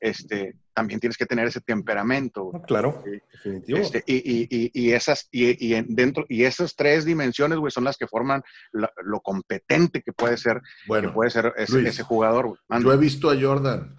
este, 0.00 0.56
también 0.74 0.98
tienes 0.98 1.16
que 1.16 1.26
tener 1.26 1.46
ese 1.46 1.60
temperamento. 1.60 2.42
güey. 2.44 2.60
No, 2.60 2.66
claro, 2.66 3.04
definitivo. 3.04 3.78
Este, 3.78 4.02
y, 4.04 4.16
y- 4.16 4.48
y- 4.50 4.70
y 4.74 4.90
esas, 4.92 5.28
y, 5.30 5.64
y 5.64 5.74
en- 5.74 5.94
dentro, 5.94 6.26
y 6.28 6.42
esas 6.42 6.74
tres 6.74 7.04
dimensiones, 7.04 7.58
güey, 7.58 7.70
son 7.70 7.84
las 7.84 7.96
que 7.96 8.08
forman 8.08 8.42
lo 8.72 9.20
competente 9.20 10.02
que 10.02 10.12
puede 10.12 10.36
ser, 10.38 10.60
que 11.02 11.08
puede 11.10 11.30
ser 11.30 11.52
ese, 11.56 11.72
Luis, 11.74 11.88
ese 11.90 12.02
jugador, 12.02 12.46
güey. 12.48 12.82
Yo 12.82 12.92
he 12.92 12.96
visto 12.96 13.30
a 13.30 13.40
Jordan 13.40 13.94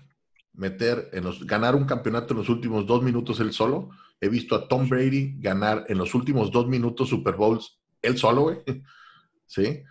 meter 0.53 1.10
en 1.14 1.23
los, 1.23 1.45
ganar 1.48 1.73
un 1.73 1.85
campeonato 1.85 2.34
en 2.34 2.40
los 2.40 2.49
últimos 2.49 2.85
dos 2.85 3.02
minutos 3.02 3.40
él 3.40 3.53
solo. 3.53 3.90
He 4.19 4.27
visto 4.27 4.56
a 4.56 4.68
Tom 4.68 4.90
Brady 4.90 5.35
ganar 5.40 5.85
en 5.88 5.98
los 5.98 6.14
últimos 6.15 6.52
dos 6.52 6.68
minutos 6.68 7.07
Super 7.10 7.35
Bowls 7.35 7.80
él 8.02 8.18
solo, 8.18 8.41
güey. 8.41 8.57
¿Sí? 9.45 9.84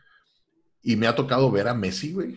Y 0.83 0.97
me 0.97 1.07
ha 1.07 1.15
tocado 1.15 1.51
ver 1.51 1.69
a 1.69 1.75
Messi, 1.75 2.13
güey, 2.13 2.37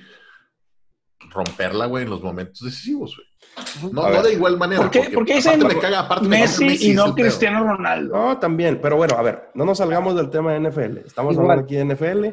romperla, 1.31 1.85
güey, 1.87 2.03
en 2.03 2.09
los 2.09 2.21
momentos 2.21 2.61
decisivos, 2.61 3.15
güey. 3.15 3.93
No, 3.93 4.09
no 4.09 4.21
de 4.23 4.33
igual 4.33 4.57
manera. 4.57 4.81
¿Por 4.83 4.91
qué- 4.91 4.99
porque 4.99 5.15
por 5.15 5.25
qué 5.25 5.33
aparte 5.33 5.57
dicen 5.59 5.67
me 5.75 5.79
caga, 5.81 5.99
aparte 6.01 6.27
me 6.27 6.39
caga 6.43 6.57
Messi 6.59 6.91
y 6.91 6.93
no 6.93 7.05
pedo. 7.05 7.15
Cristiano 7.15 7.63
Ronaldo. 7.65 8.15
No, 8.15 8.37
también, 8.39 8.79
pero 8.81 8.97
bueno, 8.97 9.15
a 9.17 9.21
ver, 9.21 9.49
no 9.55 9.65
nos 9.65 9.77
salgamos 9.77 10.15
del 10.15 10.29
tema 10.29 10.53
de 10.53 10.59
NFL. 10.59 10.97
Estamos 11.05 11.33
Igual. 11.33 11.51
hablando 11.51 11.63
aquí 11.65 11.75
de 11.75 11.85
NFL. 11.85 12.25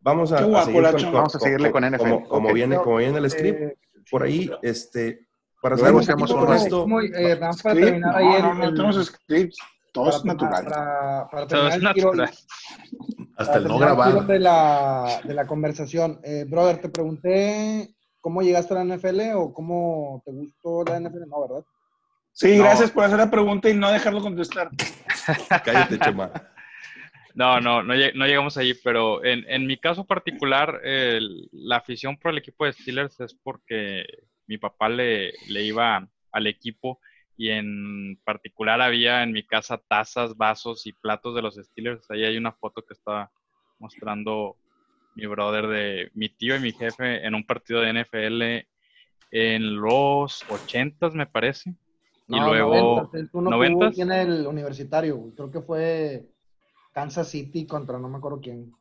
Vamos 0.00 0.32
a, 0.32 0.38
seguir. 0.64 0.82
Vamos 1.12 1.34
a 1.34 1.38
seguirle 1.38 1.70
con 1.70 1.84
NFL. 1.84 2.26
Como, 2.28 2.52
viene, 2.52 2.76
como 2.76 2.96
viene 2.96 3.18
el 3.18 3.30
script, 3.30 3.60
Eh, 3.60 3.76
por 4.10 4.22
ahí, 4.22 4.50
este, 4.62 5.26
para 5.62 5.76
Luego 5.76 6.00
hacer 6.00 6.14
un 6.14 6.20
poquito 6.20 6.38
con 6.46 6.54
esto, 6.54 6.86
Muy, 6.86 7.06
eh, 7.06 7.36
nada 7.36 7.46
más 7.48 7.62
para 7.62 7.74
Script, 7.74 7.88
terminar 7.88 8.12
no, 8.12 8.16
ahí 8.18 8.36
el- 8.36 8.42
no, 8.42 8.54
no 8.54 8.64
el- 8.64 8.74
tenemos 8.74 9.06
scripts. 9.06 9.58
Todo 9.94 10.10
es 10.10 10.24
natural. 10.24 10.64
Para, 10.64 11.28
para 11.30 11.46
Todo 11.46 11.68
terminar 11.70 11.70
es 11.70 11.74
el 11.84 11.94
tiro- 11.94 12.14
natural. 12.14 12.34
Hasta 13.36 13.58
el 13.58 13.64
no 13.64 13.78
grabar. 13.78 14.26
de 14.26 14.38
la, 14.40 15.20
de 15.24 15.34
la 15.34 15.46
conversación. 15.46 16.20
Eh, 16.24 16.44
brother, 16.48 16.80
te 16.80 16.88
pregunté 16.88 17.94
cómo 18.20 18.42
llegaste 18.42 18.74
a 18.74 18.82
la 18.82 18.96
NFL 18.96 19.20
o 19.36 19.52
cómo 19.54 20.20
te 20.24 20.32
gustó 20.32 20.84
la 20.84 20.98
NFL. 21.00 21.28
No, 21.28 21.40
¿verdad? 21.48 21.64
Sí, 22.32 22.56
No. 22.58 22.64
gracias 22.64 22.90
por 22.90 23.04
hacer 23.04 23.18
la 23.18 23.30
pregunta 23.30 23.70
y 23.70 23.74
no 23.74 23.90
dejarlo 23.92 24.20
contestar. 24.20 24.68
cállate, 25.64 25.98
Chema. 26.00 26.30
No, 27.34 27.60
no, 27.60 27.82
no, 27.82 27.94
lleg- 27.94 28.14
no 28.14 28.26
llegamos 28.26 28.56
allí, 28.56 28.74
pero 28.82 29.24
en, 29.24 29.44
en 29.48 29.66
mi 29.66 29.76
caso 29.76 30.04
particular, 30.04 30.80
la 31.52 31.76
afición 31.76 32.16
por 32.16 32.32
el 32.32 32.38
equipo 32.38 32.64
de 32.64 32.72
Steelers 32.72 33.18
es 33.20 33.34
porque 33.42 34.04
mi 34.46 34.58
papá 34.58 34.88
le, 34.88 35.32
le 35.48 35.62
iba 35.62 36.08
al 36.32 36.46
equipo 36.46 37.00
y 37.36 37.50
en 37.50 38.20
particular 38.24 38.80
había 38.80 39.22
en 39.22 39.32
mi 39.32 39.44
casa 39.44 39.78
tazas, 39.88 40.36
vasos 40.36 40.86
y 40.86 40.92
platos 40.92 41.34
de 41.34 41.42
los 41.42 41.56
Steelers. 41.56 42.08
Ahí 42.10 42.24
hay 42.24 42.36
una 42.36 42.52
foto 42.52 42.82
que 42.82 42.94
está 42.94 43.30
mostrando 43.78 44.56
mi 45.16 45.26
brother 45.26 45.66
de 45.66 46.10
mi 46.14 46.28
tío 46.28 46.56
y 46.56 46.60
mi 46.60 46.72
jefe 46.72 47.24
en 47.26 47.34
un 47.34 47.44
partido 47.44 47.80
de 47.80 47.92
NFL 47.92 48.66
en 49.30 49.76
los 49.76 50.44
ochentas, 50.48 51.14
me 51.14 51.26
parece. 51.26 51.70
Y 52.28 52.38
No, 52.38 52.48
luego... 52.48 53.10
90, 53.12 53.18
el 53.18 53.30
uno 53.32 53.50
que 53.50 53.56
¿noventas? 53.56 53.76
hubo 53.78 53.88
aquí 53.90 54.02
en 54.02 54.12
el 54.12 54.46
universitario. 54.46 55.32
Creo 55.36 55.50
que 55.50 55.60
fue 55.60 56.26
Kansas 56.92 57.28
City 57.28 57.66
contra 57.66 57.98
no 57.98 58.08
me 58.08 58.18
acuerdo 58.18 58.40
quién. 58.40 58.72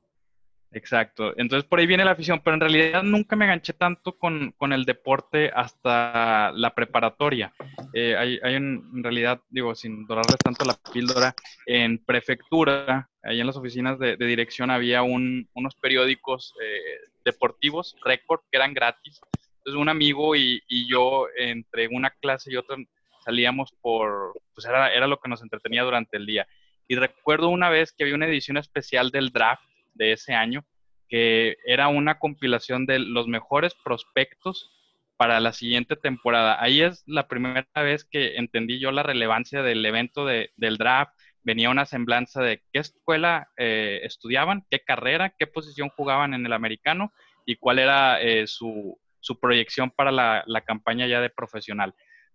Exacto. 0.76 1.34
Entonces 1.38 1.70
por 1.70 1.80
ahí 1.80 1.86
viene 1.86 2.04
la 2.04 2.12
afición, 2.12 2.42
pero 2.44 2.56
en 2.56 2.62
realidad 2.62 3.04
nunca 3.04 3.36
me 3.36 3.46
enganché 3.46 3.74
tanto 3.74 4.18
con, 4.18 4.52
con 4.58 4.74
el 4.74 4.86
deporte 4.86 5.52
hasta 5.54 6.52
la 6.54 6.74
preparatoria. 6.74 7.54
Eh, 7.94 8.16
hay, 8.18 8.40
hay 8.42 8.56
en 8.56 9.04
realidad, 9.04 9.40
digo, 9.50 9.76
sin 9.76 10.08
dorarles 10.08 10.42
tanto 10.44 10.66
la 10.66 10.74
píldora, 10.92 11.36
en 11.68 12.04
prefectura, 12.04 13.08
ahí 13.22 13.40
en 13.40 13.46
las 13.48 13.56
oficinas 13.56 14.00
de, 14.00 14.18
de 14.18 14.26
dirección 14.26 14.72
había 14.72 15.04
un- 15.04 15.48
unos 15.54 15.76
periódicos 15.76 16.54
eh, 16.64 16.80
deportivos, 17.24 17.96
récord, 18.04 18.40
que 18.52 18.58
eran 18.58 18.74
gratis. 18.74 19.22
Entonces 19.60 19.80
un 19.80 19.90
amigo 19.90 20.36
y, 20.36 20.60
y 20.68 20.90
yo 20.90 21.28
entre 21.38 21.88
una 21.88 22.10
clase 22.10 22.52
y 22.52 22.58
otra 22.58 22.78
salíamos 23.24 23.72
por, 23.80 24.34
pues 24.56 24.66
era, 24.66 24.92
era 24.92 25.08
lo 25.08 25.18
que 25.18 25.30
nos 25.30 25.44
entretenía 25.44 25.84
durante 25.84 26.18
el 26.18 26.26
día. 26.26 26.48
Y 26.88 26.96
recuerdo 26.96 27.50
una 27.50 27.70
vez 27.70 27.94
que 27.94 28.04
había 28.04 28.16
una 28.16 28.26
edición 28.28 28.58
especial 28.58 29.12
del 29.12 29.30
draft 29.30 29.64
de 29.94 30.14
ese 30.14 30.34
año, 30.34 30.66
que 31.10 31.58
era 31.66 31.88
una 31.88 32.20
compilación 32.20 32.86
de 32.86 33.00
los 33.00 33.28
mejores 33.28 33.74
prospectos 33.84 34.72
para 35.18 35.40
la 35.40 35.54
siguiente 35.54 35.96
temporada. 35.96 36.62
Ahí 36.62 36.82
es 36.82 37.04
la 37.06 37.28
primera 37.28 37.66
vez 37.76 38.04
que 38.04 38.36
entendí 38.38 38.80
yo 38.80 38.92
la 38.92 39.04
relevancia 39.04 39.62
del 39.62 39.86
evento 39.86 40.26
de- 40.26 40.52
del 40.56 40.78
draft. 40.78 41.14
Venía 41.44 41.70
una 41.70 41.86
semblanza 41.86 42.42
de 42.42 42.64
qué 42.72 42.80
escuela 42.80 43.50
eh, 43.58 44.02
estudiaban, 44.04 44.66
qué 44.72 44.80
carrera, 44.80 45.34
qué 45.38 45.46
posición 45.48 45.90
jugaban 45.90 46.34
en 46.34 46.46
el 46.46 46.54
americano 46.54 47.12
y 47.46 47.58
cuál 47.58 47.80
era 47.80 48.22
eh, 48.22 48.48
su, 48.48 49.00
su 49.20 49.40
proyección 49.40 49.92
para 49.92 50.12
la, 50.12 50.44
la 50.48 50.62
campaña 50.62 51.06
ya 51.08 51.22
de 51.22 51.30
profesional. 51.30 51.94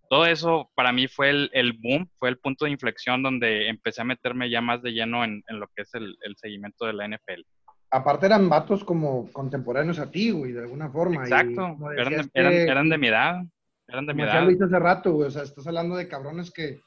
Todo 0.09 0.25
eso 0.27 0.71
para 0.75 0.91
mí 0.93 1.07
fue 1.07 1.31
el, 1.31 1.51
el 1.53 1.75
boom, 1.75 2.09
fue 2.19 2.29
el 2.31 2.39
punto 2.39 2.65
de 2.65 2.71
inflexión 2.71 3.23
donde 3.23 3.69
empecé 3.69 4.01
a 4.01 4.05
meterme 4.05 4.49
ya 4.51 4.61
más 4.61 4.81
de 4.83 4.93
lleno 4.93 5.23
en, 5.25 5.43
en 5.49 5.61
lo 5.61 5.67
que 5.75 5.83
es 5.83 5.95
el, 5.95 6.17
el 6.23 6.37
seguimiento 6.37 6.87
de 6.87 6.95
la 6.95 7.07
NFL. 7.07 7.43
Aparte 7.91 8.27
eran 8.27 8.49
vatos 8.49 8.85
como 8.85 9.31
contemporáneos 9.33 9.99
a 9.99 10.11
ti, 10.11 10.31
güey, 10.31 10.53
de 10.53 10.61
alguna 10.61 10.91
forma. 10.91 11.23
Exacto, 11.23 11.77
eran, 11.97 12.13
de- 12.13 12.31
eran, 12.35 12.53
que- 12.53 12.63
eran 12.65 12.89
de 12.89 12.99
mi 12.99 13.09
edad, 13.09 13.43
eran 13.87 14.07
de 14.07 14.15
mi 14.15 14.23
edad. 14.23 14.45
Luis 14.45 14.61
hace 14.63 14.79
rato, 14.79 15.13
güey, 15.13 15.29
o 15.29 15.31
sea, 15.31 15.43
estás 15.43 15.67
hablando 15.67 15.97
de 15.97 16.09
cabrones 16.09 16.51
que 16.51 16.81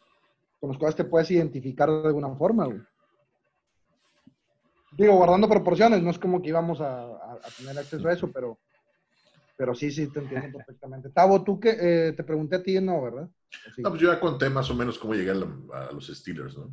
con 0.59 0.69
los 0.69 0.77
cuales 0.77 0.95
te 0.95 1.05
puedes 1.05 1.29
identificar 1.31 1.89
de 1.89 2.07
alguna 2.07 2.29
forma, 2.35 2.65
güey. 2.65 2.79
Digo, 4.93 5.15
guardando 5.15 5.47
proporciones, 5.47 6.01
no 6.03 6.09
es 6.11 6.19
como 6.19 6.41
que 6.41 6.49
íbamos 6.49 6.81
a, 6.81 7.01
a- 7.03 7.39
a 7.43 7.49
tener 7.57 7.77
acceso 7.77 8.07
a 8.07 8.13
eso, 8.13 8.31
pero, 8.31 8.59
pero 9.57 9.73
sí, 9.75 9.91
sí, 9.91 10.07
te 10.07 10.19
entiendo 10.19 10.57
perfectamente. 10.57 11.09
Tavo, 11.09 11.43
tú 11.43 11.59
que 11.59 11.77
eh, 11.79 12.13
te 12.13 12.23
pregunté 12.23 12.55
a 12.57 12.63
ti, 12.63 12.79
no, 12.79 13.01
¿verdad? 13.01 13.29
No, 13.77 13.89
pues 13.89 14.01
yo 14.01 14.11
ya 14.13 14.19
conté 14.19 14.49
más 14.49 14.69
o 14.69 14.75
menos 14.75 14.97
cómo 14.97 15.13
llegué 15.13 15.31
a, 15.31 15.35
la- 15.35 15.87
a 15.89 15.91
los 15.91 16.07
Steelers, 16.07 16.57
¿no? 16.57 16.69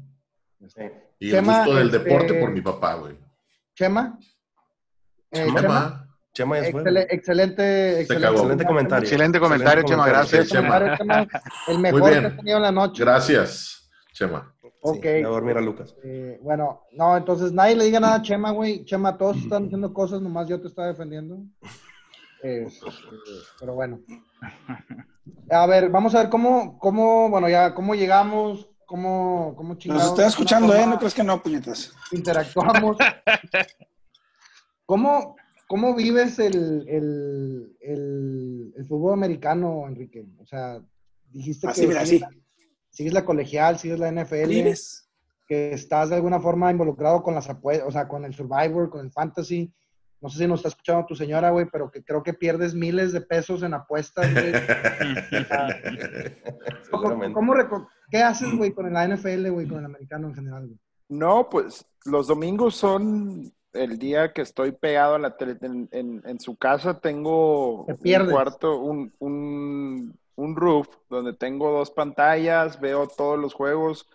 Sí. 0.68 0.82
Y 1.20 1.30
Chema, 1.30 1.52
el 1.52 1.64
gusto 1.64 1.74
del 1.78 1.86
este- 1.88 1.98
deporte 1.98 2.34
por 2.34 2.50
mi 2.50 2.60
papá, 2.60 2.94
güey. 2.94 3.16
Chema. 3.74 4.18
Eh, 5.30 5.44
Chema. 5.46 5.60
Chema. 5.60 6.04
Chema 6.32 6.60
ya 6.60 6.70
fue. 6.70 6.82
Excele- 6.82 7.06
excelente, 7.10 8.00
excelente. 8.00 8.28
Excelente 8.32 8.64
comentario. 8.64 9.04
Excelente 9.04 9.40
comentario, 9.40 9.82
Chema, 9.84 10.06
gracias. 10.08 10.48
Chema. 10.48 10.96
Chema. 10.96 11.26
El 11.68 11.78
mejor 11.80 12.00
Muy 12.00 12.10
que 12.12 12.18
has 12.18 12.36
tenido 12.36 12.56
en 12.58 12.62
la 12.62 12.72
noche. 12.72 13.02
Gracias, 13.04 13.90
Chema. 14.12 14.54
Ok. 14.80 15.02
Sí, 15.02 15.08
a 15.24 15.28
dormir 15.28 15.56
a 15.56 15.60
Lucas. 15.60 15.96
Eh, 16.04 16.38
bueno, 16.42 16.82
no, 16.92 17.16
entonces 17.16 17.50
nadie 17.52 17.74
le 17.74 17.84
diga 17.84 17.98
nada 17.98 18.16
a 18.16 18.22
Chema, 18.22 18.52
güey. 18.52 18.84
Chema, 18.84 19.16
todos 19.18 19.36
están 19.38 19.64
diciendo 19.64 19.92
cosas, 19.92 20.20
nomás 20.22 20.48
yo 20.48 20.60
te 20.60 20.68
estaba 20.68 20.88
defendiendo. 20.88 21.38
Este, 22.42 22.86
pero 23.58 23.74
bueno. 23.74 24.00
A 25.50 25.66
ver, 25.66 25.90
vamos 25.90 26.14
a 26.14 26.18
ver 26.20 26.28
cómo, 26.30 26.78
cómo, 26.78 27.28
bueno, 27.28 27.48
ya, 27.48 27.74
cómo 27.74 27.94
llegamos, 27.94 28.70
cómo, 28.86 29.54
cómo 29.56 29.74
chingados. 29.74 30.04
Nos 30.04 30.12
está 30.12 30.28
escuchando, 30.28 30.74
¿eh? 30.74 30.86
No 30.86 30.98
crees 30.98 31.14
que 31.14 31.24
no, 31.24 31.42
puñetas. 31.42 31.92
Interactuamos. 32.12 32.96
¿Cómo, 34.86 35.36
cómo 35.66 35.94
vives 35.94 36.38
el, 36.38 36.86
el, 36.88 37.76
el, 37.80 38.72
el 38.76 38.86
fútbol 38.86 39.12
americano, 39.12 39.86
Enrique? 39.86 40.26
O 40.38 40.46
sea, 40.46 40.80
dijiste 41.30 41.66
Así, 41.66 41.82
que 41.82 41.88
mira, 41.88 42.06
sigues, 42.06 42.22
así. 42.22 42.34
la, 42.36 42.42
sigues 42.90 43.12
la 43.12 43.24
colegial, 43.24 43.78
sigues 43.78 43.98
la 43.98 44.10
NFL 44.10 44.48
¿Vives? 44.48 45.10
que 45.46 45.72
estás 45.72 46.10
de 46.10 46.16
alguna 46.16 46.40
forma 46.40 46.70
involucrado 46.70 47.22
con 47.22 47.34
las 47.34 47.48
apuestas, 47.48 47.88
o 47.88 47.90
sea, 47.90 48.06
con 48.08 48.24
el 48.24 48.34
Survivor, 48.34 48.90
con 48.90 49.04
el 49.04 49.10
Fantasy. 49.10 49.72
No 50.20 50.28
sé 50.28 50.38
si 50.38 50.46
nos 50.48 50.58
está 50.60 50.68
escuchando 50.68 51.06
tu 51.06 51.14
señora, 51.14 51.50
güey, 51.50 51.66
pero 51.70 51.90
que 51.90 52.02
creo 52.02 52.22
que 52.22 52.34
pierdes 52.34 52.74
miles 52.74 53.12
de 53.12 53.20
pesos 53.20 53.62
en 53.62 53.74
apuestas, 53.74 54.32
güey. 54.32 54.52
¿Cómo, 56.90 57.32
cómo 57.32 57.54
¿Qué 58.10 58.22
haces, 58.22 58.56
güey, 58.56 58.72
con 58.72 58.92
la 58.92 59.06
NFL, 59.06 59.50
güey, 59.50 59.68
con 59.68 59.78
el 59.78 59.84
americano 59.84 60.28
en 60.28 60.34
general, 60.34 60.66
güey? 60.66 60.78
No, 61.08 61.48
pues 61.48 61.84
los 62.04 62.26
domingos 62.26 62.74
son 62.76 63.52
el 63.72 63.98
día 63.98 64.32
que 64.32 64.42
estoy 64.42 64.72
pegado 64.72 65.14
a 65.14 65.18
la 65.18 65.36
tele. 65.36 65.56
En, 65.60 65.88
en- 65.92 66.22
en 66.24 66.40
su 66.40 66.56
casa 66.56 66.98
tengo 66.98 67.84
Te 67.86 68.20
un 68.20 68.30
cuarto, 68.30 68.78
un, 68.80 69.12
un, 69.18 70.18
un 70.36 70.56
roof 70.56 70.88
donde 71.08 71.34
tengo 71.34 71.70
dos 71.70 71.90
pantallas, 71.90 72.80
veo 72.80 73.06
todos 73.08 73.38
los 73.38 73.54
juegos 73.54 74.08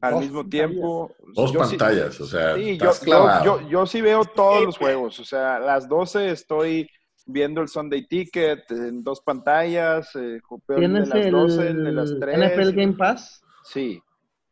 al 0.00 0.12
Dos 0.14 0.20
mismo 0.22 0.40
pantallas. 0.42 0.68
tiempo. 0.70 1.14
Dos 1.34 1.52
Yo 1.52 1.64
sí- 1.64 1.76
pantallas, 1.76 2.20
o 2.20 2.26
sea, 2.26 2.54
Sí, 2.56 2.78
yo, 2.78 2.84
yo, 2.86 2.92
clavado. 3.00 3.44
yo, 3.44 3.68
yo 3.68 3.86
sí 3.86 4.00
veo 4.00 4.24
todos 4.24 4.64
los 4.64 4.78
juegos. 4.78 5.20
O 5.20 5.24
sea, 5.24 5.56
a 5.56 5.60
las 5.60 5.88
12 5.88 6.30
estoy 6.30 6.88
viendo 7.26 7.60
el 7.60 7.68
Sunday 7.68 8.06
Ticket 8.06 8.70
en 8.70 9.02
dos 9.04 9.20
pantallas. 9.20 10.14
eh, 10.16 10.40
veo 10.66 10.78
el 10.78 10.82
de 10.82 10.88
¿Tienes 10.88 11.08
las 11.08 11.26
el 11.26 11.30
12, 11.32 11.68
el 11.68 11.84
de 11.84 11.92
las 11.92 12.14
3. 12.18 12.38
NFL 12.38 12.72
Game 12.74 12.92
Pass? 12.94 13.42
Sí, 13.64 14.00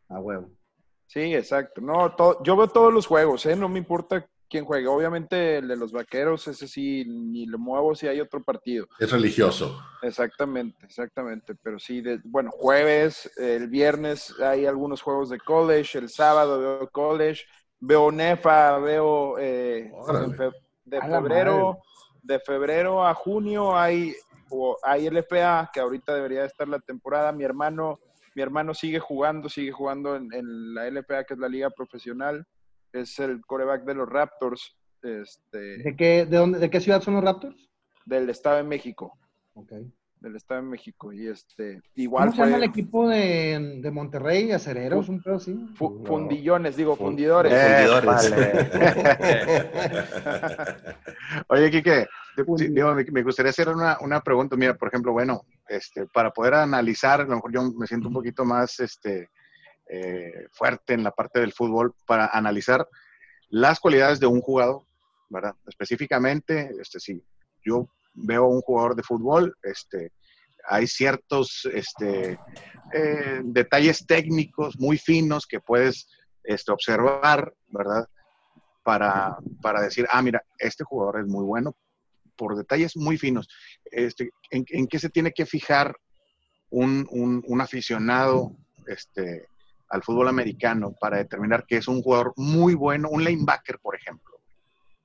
A 0.09 0.20
huevo. 0.20 0.51
sí, 1.07 1.35
exacto. 1.35 1.81
No, 1.81 2.15
to- 2.15 2.43
yo 2.45 2.57
veo 2.57 2.69
todos 2.69 2.93
los 2.93 3.07
juegos, 3.07 3.45
¿eh? 3.47 3.57
No 3.57 3.69
me 3.69 3.79
importa 3.79 4.27
quién 4.49 4.65
juegue. 4.65 4.87
Obviamente 4.87 5.59
el 5.59 5.69
de 5.69 5.77
los 5.77 5.93
vaqueros, 5.93 6.47
ese 6.49 6.66
sí, 6.69 7.05
ni 7.07 7.47
lo 7.47 7.59
muevo 7.59 7.95
si 7.95 8.07
hay 8.09 8.20
otro 8.20 8.43
partido. 8.43 8.87
Es 8.99 9.11
religioso. 9.12 9.81
Exactamente, 10.03 10.87
exactamente. 10.87 11.55
Pero 11.62 11.79
sí, 11.79 12.01
de- 12.01 12.20
bueno, 12.25 12.51
jueves, 12.53 13.31
el 13.37 13.69
viernes 13.69 14.35
hay 14.41 14.66
algunos 14.66 15.03
juegos 15.03 15.29
de 15.31 15.39
college, 15.41 15.99
el 15.99 16.09
sábado 16.09 16.59
veo 16.61 16.89
college, 16.91 17.43
veo 17.81 18.11
NEFA, 18.11 18.79
veo 18.79 19.39
eh, 19.39 19.91
fe- 20.37 20.51
de 20.85 20.99
febrero, 21.19 21.79
de 22.23 22.41
febrero 22.41 23.07
a 23.07 23.15
junio 23.15 23.77
hay, 23.77 24.15
o 24.51 24.77
hay 24.83 25.07
LFA, 25.07 25.70
que 25.73 25.81
ahorita 25.81 26.15
debería 26.15 26.45
estar 26.45 26.66
la 26.69 26.79
temporada. 26.81 27.33
Mi 27.33 27.45
hermano, 27.45 27.99
mi 28.35 28.43
hermano 28.43 28.73
sigue 28.75 28.99
jugando, 28.99 29.49
sigue 29.49 29.73
jugando 29.73 30.16
en, 30.16 30.33
en 30.33 30.75
la 30.75 30.87
LFA, 30.87 31.25
que 31.25 31.35
es 31.35 31.41
la 31.41 31.49
liga 31.49 31.70
profesional. 31.70 32.47
Es 32.93 33.19
el 33.19 33.40
coreback 33.43 33.85
de 33.85 33.94
los 33.94 34.09
Raptors, 34.09 34.77
este, 35.02 35.59
¿De 35.78 35.94
qué, 35.97 36.27
de, 36.27 36.36
dónde, 36.39 36.59
¿De 36.59 36.70
qué 36.70 36.81
ciudad 36.81 37.02
son 37.02 37.15
los 37.15 37.24
Raptors? 37.24 37.69
del 38.06 38.31
Estado 38.31 38.56
de 38.56 38.62
México. 38.62 39.19
Ok. 39.55 39.73
Del 40.20 40.35
Estado 40.35 40.62
de 40.62 40.66
México. 40.69 41.12
Y 41.12 41.28
este, 41.28 41.74
¿Cómo 41.74 41.82
igual 41.94 42.31
se 42.32 42.39
llama 42.39 42.56
el 42.56 42.62
fue. 42.62 42.66
equipo 42.66 43.09
de, 43.09 43.78
de 43.82 43.90
Monterrey? 43.90 44.51
¿Acereros? 44.51 45.09
¿Un 45.09 45.23
pedo 45.23 45.36
así? 45.36 45.55
Fu-. 45.77 46.02
Fundillones, 46.05 46.74
digo, 46.77 46.97
Fun- 46.97 47.09
fundidores. 47.09 47.52
Eh, 47.55 47.86
Oye, 51.48 51.70
Quique, 51.70 52.06
sí, 52.56 52.69
digo, 52.69 52.94
me, 52.94 53.05
me 53.05 53.23
gustaría 53.23 53.51
hacer 53.51 53.69
una, 53.69 53.98
una 54.01 54.20
pregunta. 54.20 54.56
Mira, 54.56 54.74
por 54.74 54.89
ejemplo, 54.89 55.12
bueno, 55.12 55.43
este, 55.69 56.06
para 56.06 56.31
poder 56.31 56.55
analizar, 56.55 57.20
a 57.20 57.24
lo 57.24 57.36
mejor 57.36 57.52
yo 57.52 57.62
me 57.73 57.86
siento 57.86 58.09
un 58.09 58.15
poquito 58.15 58.44
más 58.44 58.78
este, 58.81 59.28
eh, 59.89 60.47
fuerte 60.52 60.94
en 60.94 61.02
la 61.02 61.10
parte 61.12 61.40
del 61.40 61.52
fútbol, 61.52 61.94
para 62.06 62.27
analizar 62.27 62.86
las 63.51 63.81
cualidades 63.81 64.20
de 64.20 64.27
un 64.27 64.40
jugador, 64.40 64.82
¿verdad? 65.31 65.55
Específicamente, 65.66 66.70
este, 66.81 67.01
si 67.01 67.23
yo 67.65 67.89
veo 68.15 68.47
un 68.47 68.60
jugador 68.60 68.94
de 68.94 69.02
fútbol, 69.02 69.56
este, 69.62 70.12
hay 70.69 70.86
ciertos 70.86 71.66
este, 71.73 72.39
eh, 72.93 73.40
detalles 73.44 74.06
técnicos 74.06 74.78
muy 74.78 74.98
finos 74.98 75.47
que 75.47 75.60
puedes 75.60 76.09
este, 76.44 76.73
observar, 76.73 77.52
¿verdad? 77.69 78.06
Para, 78.82 79.36
para 79.62 79.81
decir, 79.82 80.06
ah, 80.10 80.23
mira, 80.23 80.43
este 80.59 80.85
jugador 80.85 81.20
es 81.20 81.27
muy 81.27 81.44
bueno 81.44 81.77
por 82.36 82.56
detalles 82.56 82.97
muy 82.97 83.19
finos. 83.19 83.48
Este, 83.85 84.31
¿en, 84.51 84.65
en 84.69 84.86
qué 84.86 84.98
se 84.98 85.10
tiene 85.10 85.32
que 85.32 85.44
fijar 85.47 85.94
un, 86.70 87.06
un- 87.10 87.43
un 87.47 87.60
aficionado 87.60 88.52
este, 88.86 89.47
al 89.89 90.02
fútbol 90.02 90.28
americano 90.28 90.94
para 90.98 91.19
determinar 91.19 91.65
que 91.66 91.78
es 91.78 91.89
un 91.89 92.02
jugador 92.02 92.32
muy 92.36 92.74
bueno, 92.74 93.09
un 93.10 93.24
linebacker, 93.24 93.78
por 93.78 93.94
ejemplo? 93.94 94.39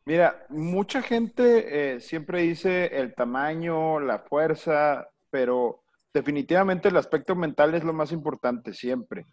Mira, 0.06 0.46
mucha 0.50 1.02
gente 1.02 1.96
eh, 1.96 2.02
siempre 2.02 2.42
dice 2.42 2.88
el 2.98 3.14
tamaño, 3.14 4.00
la 4.00 4.20
fuerza, 4.20 5.08
pero 5.30 5.84
definitivamente 6.14 6.90
el 6.90 6.98
aspecto 6.98 7.36
mental 7.36 7.74
es 7.74 7.84
lo 7.84 7.94
más 7.94 8.12
importante 8.12 8.74
siempre. 8.74 9.26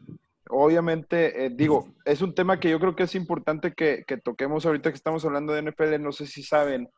Obviamente, 0.49 1.45
eh, 1.45 1.51
digo, 1.51 1.89
es 2.05 2.23
un 2.23 2.35
tema 2.35 2.61
que 2.61 2.71
yo 2.71 2.79
creo 2.79 2.95
que 2.95 3.05
es 3.05 3.15
importante 3.15 3.73
que, 3.73 4.05
que 4.07 4.17
toquemos 4.17 4.65
ahorita 4.65 4.91
que 4.91 4.97
estamos 4.97 5.25
hablando 5.25 5.53
de 5.53 5.63
NFL. 5.63 6.01
No 6.01 6.13
sé 6.13 6.27
si 6.27 6.43
saben 6.43 6.89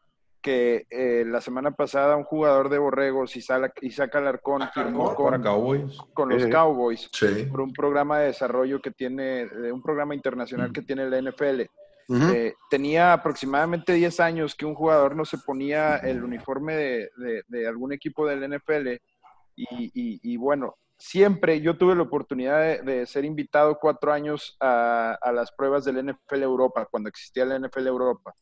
que 0.43 0.87
eh, 0.91 1.25
la 1.27 1.41
semana 1.41 1.71
pasada 1.71 2.17
un 2.17 2.25
jugador 2.25 2.69
de 2.69 2.79
Borregos, 2.79 3.37
Isaac, 3.37 3.79
Isaac 3.83 4.15
Alarcón, 4.17 4.69
firmó 4.75 5.15
Para 5.17 5.37
con, 5.39 5.43
Cowboys. 5.43 5.99
con 6.13 6.29
los 6.31 6.43
Eh. 6.43 6.51
Cowboys 6.51 7.09
Sí. 7.13 7.47
por 7.51 7.61
un 7.61 7.73
programa 7.73 8.19
de 8.19 8.27
desarrollo 8.27 8.81
que 8.83 8.91
tiene, 8.91 9.47
de 9.47 9.71
un 9.73 9.81
programa 9.83 10.15
internacional 10.15 10.73
que 10.73 10.83
tiene 10.83 11.09
la 11.09 11.19
NFL. 11.19 11.71
Eh, 12.35 12.55
tenía 12.69 13.13
aproximadamente 13.15 13.93
10 13.95 14.21
años 14.21 14.55
que 14.55 14.67
un 14.67 14.75
jugador 14.75 15.17
no 15.17 15.25
se 15.25 15.39
ponía 15.39 15.97
el 15.97 16.23
uniforme 16.23 16.75
de, 16.75 17.11
de- 17.17 17.43
de 17.47 17.67
algún 17.67 17.93
equipo 17.93 18.27
del 18.27 18.43
NFL 18.43 19.01
y, 19.57 19.65
y- 19.95 20.21
y 20.23 20.37
bueno, 20.37 20.75
siempre 20.99 21.61
yo 21.61 21.79
tuve 21.79 21.95
la 21.95 22.03
oportunidad 22.03 22.61
de, 22.61 22.83
de 22.83 23.07
ser 23.07 23.25
invitado 23.25 23.79
cuatro 23.81 24.13
años 24.13 24.57
a, 24.61 25.17
a 25.23 25.33
las 25.33 25.53
pruebas 25.53 25.85
del 25.85 26.05
NFL 26.05 26.43
Europa, 26.43 26.87
cuando 26.91 27.09
existía 27.09 27.47
la 27.47 27.59
NFL 27.59 27.87
Europa. 27.87 28.35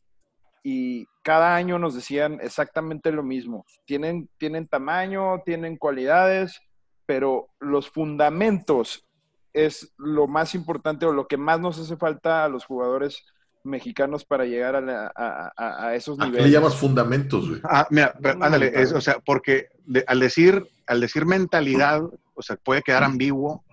Y 0.62 1.06
cada 1.22 1.54
año 1.56 1.78
nos 1.78 1.94
decían 1.94 2.38
exactamente 2.42 3.12
lo 3.12 3.22
mismo. 3.22 3.64
Tienen, 3.86 4.28
tienen 4.38 4.66
tamaño, 4.68 5.40
tienen 5.44 5.76
cualidades, 5.76 6.60
pero 7.06 7.48
los 7.60 7.88
fundamentos 7.90 9.06
es 9.52 9.92
lo 9.98 10.26
más 10.28 10.54
importante 10.54 11.06
o 11.06 11.12
lo 11.12 11.26
que 11.26 11.36
más 11.36 11.58
nos 11.60 11.78
hace 11.78 11.96
falta 11.96 12.44
a 12.44 12.48
los 12.48 12.64
jugadores 12.64 13.24
mexicanos 13.64 14.24
para 14.24 14.44
llegar 14.44 14.76
a, 14.76 14.80
la- 14.80 15.12
a- 15.14 15.52
a- 15.56 15.86
a 15.88 15.94
esos 15.94 16.18
¿A 16.18 16.22
qué 16.24 16.28
niveles. 16.30 16.46
le 16.46 16.52
llamas 16.52 16.76
fundamentos, 16.76 17.48
güey? 17.48 17.60
Ah, 17.64 17.86
mira, 17.90 18.14
pero, 18.22 18.42
ándale, 18.42 18.70
es, 18.74 18.92
o 18.92 19.00
sea, 19.00 19.18
porque 19.24 19.68
de- 19.86 20.04
al 20.06 20.20
decir, 20.20 20.66
al 20.86 21.00
decir 21.00 21.26
mentalidad, 21.26 22.00
o 22.34 22.42
sea, 22.42 22.56
puede 22.56 22.82
quedar 22.82 23.02
ambiguo, 23.04 23.64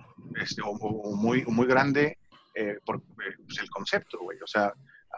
este, 0.41 0.61
o, 0.61 0.69
o- 0.71 1.11
o 1.11 1.15
muy, 1.15 1.43
o 1.47 1.51
muy 1.51 1.67
grande 1.67 2.17
eh, 2.55 2.79
por 2.85 2.97
eh, 2.97 3.01
pues, 3.45 3.59
el 3.61 3.69
concepto, 3.69 4.17
güey. 4.19 4.39
O 4.41 4.47
sea, 4.47 4.73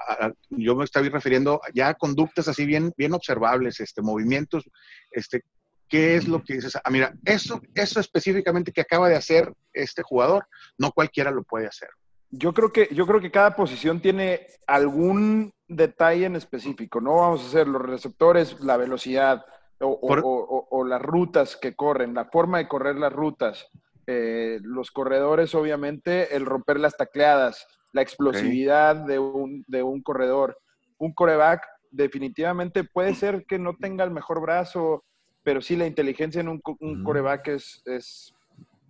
a- 0.08 0.32
yo 0.50 0.76
me 0.76 0.86
estoy 0.86 1.10
refiriendo 1.10 1.62
ya 1.74 1.90
a 1.90 1.94
conductas 1.94 2.48
así 2.48 2.66
bien, 2.66 2.92
bien 2.98 3.14
observables, 3.14 3.80
este, 3.80 4.02
movimientos, 4.02 4.70
este, 5.12 5.44
¿qué 5.88 6.16
es 6.16 6.28
lo 6.28 6.44
que 6.44 6.56
dices? 6.56 6.76
Ah, 6.84 6.90
mira, 6.90 7.14
eso, 7.26 7.62
eso 7.76 8.00
específicamente 8.00 8.72
que 8.72 8.82
acaba 8.82 9.10
de 9.10 9.16
hacer 9.16 9.54
este 9.74 10.04
jugador, 10.04 10.48
no 10.78 10.92
cualquiera 10.92 11.32
lo 11.32 11.44
puede 11.44 11.68
hacer. 11.68 11.90
Yo 12.32 12.54
creo 12.54 12.72
que, 12.72 12.88
yo 12.92 13.08
creo 13.08 13.20
que 13.20 13.32
cada 13.32 13.56
posición 13.56 14.00
tiene 14.02 14.46
algún 14.68 15.52
detalle 15.68 16.26
en 16.26 16.36
específico, 16.36 17.02
¿no? 17.02 17.16
Vamos 17.16 17.44
a 17.44 17.48
hacer 17.48 17.68
los 17.68 17.82
receptores, 17.82 18.60
la 18.62 18.78
velocidad 18.78 19.44
o, 19.80 19.88
o- 19.88 20.08
Por- 20.08 20.20
o- 20.20 20.24
o- 20.26 20.68
o 20.70 20.84
las 20.86 21.02
rutas 21.02 21.56
que 21.56 21.76
corren, 21.76 22.14
la 22.14 22.26
forma 22.26 22.60
de 22.60 22.68
correr 22.68 22.98
las 22.98 23.12
rutas. 23.14 23.68
Eh, 24.06 24.60
los 24.64 24.92
corredores, 24.92 25.54
obviamente, 25.56 26.36
el 26.36 26.46
romper 26.46 26.80
las 26.80 26.98
tacleadas, 26.98 27.68
la 27.92 28.02
explosividad 28.02 28.96
de, 28.96 29.20
un, 29.20 29.64
de 29.68 29.84
un 29.84 30.02
corredor. 30.02 30.58
Un 30.98 31.14
coreback 31.14 31.62
definitivamente 31.92 32.84
puede 32.84 33.16
ser 33.16 33.46
que 33.48 33.58
no 33.60 33.76
tenga 33.76 34.04
el 34.04 34.12
mejor 34.12 34.42
brazo, 34.42 35.04
pero 35.44 35.62
sí 35.62 35.76
la 35.76 35.88
inteligencia 35.88 36.42
en 36.42 36.50
un, 36.50 36.60
co- 36.60 36.78
un 36.82 37.04
coreback 37.04 37.48
es, 37.50 37.82
es 37.86 38.34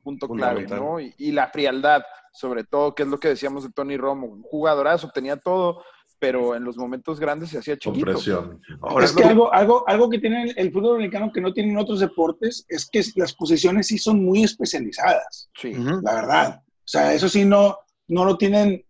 punto 0.03 0.27
clave. 0.27 0.65
¿no? 0.67 0.99
Y, 0.99 1.13
y 1.17 1.31
la 1.31 1.47
frialdad, 1.49 2.01
sobre 2.33 2.63
todo, 2.63 2.95
que 2.95 3.03
es 3.03 3.09
lo 3.09 3.19
que 3.19 3.29
decíamos 3.29 3.63
de 3.63 3.71
Tony 3.71 3.95
Romo. 3.97 4.27
Un 4.27 4.41
jugadorazo, 4.43 5.11
tenía 5.13 5.37
todo, 5.37 5.83
pero 6.17 6.55
en 6.55 6.65
los 6.65 6.75
momentos 6.77 7.19
grandes 7.19 7.49
se 7.51 7.59
hacía 7.59 7.77
chiquito. 7.77 8.05
presión. 8.05 8.61
Ahora, 8.81 9.05
es 9.05 9.13
que 9.13 9.23
algo, 9.23 9.53
algo, 9.53 9.87
algo 9.87 10.09
que 10.09 10.19
tiene 10.19 10.43
el, 10.43 10.53
el 10.57 10.71
fútbol 10.73 10.95
americano 10.95 11.31
que 11.31 11.39
no 11.39 11.53
tienen 11.53 11.77
otros 11.77 12.01
deportes 12.01 12.65
es 12.67 12.89
que 12.89 13.01
las 13.15 13.33
posiciones 13.33 13.87
sí 13.87 13.97
son 13.97 14.25
muy 14.25 14.43
especializadas, 14.43 15.49
Sí. 15.55 15.73
La 16.03 16.15
verdad. 16.15 16.61
O 16.65 16.91
sea, 16.91 17.13
eso 17.13 17.29
sí 17.29 17.45
no, 17.45 17.77
no 18.07 18.25
lo 18.25 18.37
tienen, 18.37 18.83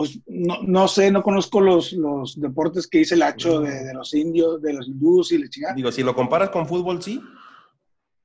pues 0.00 0.18
no, 0.26 0.62
no 0.62 0.88
sé, 0.88 1.10
no 1.10 1.22
conozco 1.22 1.60
los, 1.60 1.92
los 1.92 2.40
deportes 2.40 2.86
que 2.86 3.00
dice 3.00 3.16
el 3.16 3.22
hacho 3.22 3.60
de, 3.60 3.84
de 3.84 3.92
los 3.92 4.14
indios, 4.14 4.62
de 4.62 4.72
los 4.72 4.88
hindús 4.88 5.30
y 5.30 5.36
la 5.36 5.46
chingada. 5.50 5.74
Digo, 5.74 5.92
si 5.92 6.02
lo 6.02 6.14
comparas 6.14 6.48
con 6.48 6.66
fútbol, 6.66 7.02
sí. 7.02 7.20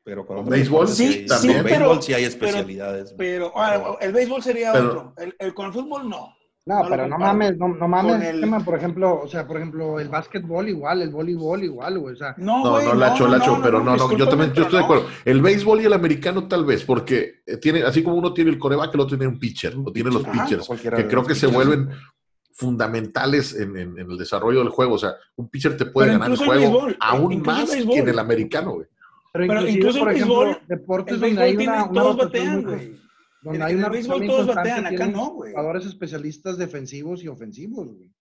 Pero 0.06 0.26
con 0.26 0.38
¿Con 0.38 0.46
otros 0.46 0.58
béisbol? 0.58 0.88
Sí, 0.88 1.04
hay- 1.06 1.26
también. 1.26 1.58
Sí, 1.58 1.64
béisbol 1.64 1.90
pero- 1.90 2.02
sí 2.02 2.14
hay 2.14 2.22
pero- 2.24 2.30
especialidades. 2.34 3.14
Pero 3.18 3.52
ah, 3.58 3.98
el 4.00 4.14
béisbol 4.14 4.42
sería 4.42 4.72
Pero- 4.72 4.88
otro. 4.88 5.14
El, 5.18 5.36
el- 5.38 5.54
con 5.54 5.66
el 5.66 5.74
fútbol 5.74 6.08
no. 6.10 6.34
No, 6.68 6.82
pero 6.90 7.08
no 7.08 7.20
mames, 7.20 7.58
no, 7.60 7.68
no 7.68 7.88
mames, 7.88 8.24
el- 8.24 8.42
tema, 8.42 8.60
por 8.66 8.76
ejemplo, 8.76 9.22
o 9.22 9.28
sea, 9.28 9.46
por 9.46 9.58
ejemplo, 9.58 10.00
el 10.00 10.10
básquetbol 10.10 10.68
igual, 10.68 11.04
el 11.04 11.12
voleibol 11.12 11.64
igual, 11.64 12.00
güey, 12.00 12.16
o 12.16 12.18
sea, 12.18 12.34
No, 12.40 12.64
No, 12.64 12.72
güey, 12.72 12.86
no, 12.88 12.96
Lacho, 12.96 13.28
Lacho, 13.28 13.60
pero 13.62 13.84
no, 13.84 13.96
no, 13.96 14.18
yo 14.18 14.28
también, 14.28 14.52
yo 14.52 14.64
estoy 14.64 14.80
de 14.80 14.84
acuerdo. 14.84 15.06
El 15.26 15.44
béisbol 15.44 15.82
y 15.82 15.86
el 15.86 15.94
americano 15.94 16.48
tal 16.48 16.66
vez, 16.66 16.84
porque 16.84 17.42
eh, 17.46 17.58
tiene, 17.58 17.84
así 17.84 18.02
como 18.02 18.16
uno 18.16 18.34
tiene 18.34 18.50
el 18.50 18.58
coreback, 18.58 18.96
el 18.96 19.00
otro 19.00 19.16
tiene 19.16 19.32
un 19.32 19.38
pitcher, 19.40 19.76
o 19.78 19.92
tiene 19.92 20.10
los 20.10 20.26
Ajá. 20.26 20.44
pitchers, 20.44 20.68
que 20.82 21.08
creo 21.08 21.24
que 21.24 21.36
se 21.36 21.46
vuelven 21.46 21.90
fundamentales 22.52 23.54
en, 23.54 23.78
en- 23.78 24.00
en 24.00 24.10
el 24.12 24.18
desarrollo 24.18 24.60
del 24.60 24.70
juego. 24.70 24.96
O 24.96 24.98
sea, 24.98 25.12
un 25.36 25.48
pitcher 25.50 25.78
te 25.78 25.86
puede 25.86 26.08
Pero 26.08 26.20
ganar 26.20 26.32
el 26.32 26.38
juego 26.48 26.62
béisbol, 26.62 26.98
aún 27.00 27.32
el 27.34 27.42
más 27.44 27.70
que 27.70 28.00
en 28.00 28.10
el 28.10 28.18
americano, 28.18 28.72
güey. 28.74 28.88
pero, 29.34 29.68
incluso 29.68 30.00
por 30.00 30.10
el 30.10 30.16
ejemplo, 30.16 30.42
béisbol- 30.46 30.60
deportes 30.68 31.14
El 31.14 31.20
donde 31.20 31.36
béisbol 31.36 31.44
hay 31.44 31.58
tiene, 31.58 31.84
una, 32.02 32.14
batean, 32.14 32.64
güey. 32.64 33.05
Donde 33.46 33.60
En- 33.60 33.64
hay 33.64 33.74
en 33.74 33.84
el 33.84 33.90
béisbol 33.92 34.26
todos 34.26 34.48
batean, 34.56 34.86
acá 34.88 35.08
no, 35.08 35.32
güey. 35.32 35.52
Jugadores 35.52 35.86
especialistas 35.86 36.58
defensivos 36.58 37.24
y 37.24 37.28
ofensivos, 37.28 37.88
güey. 37.96 38.12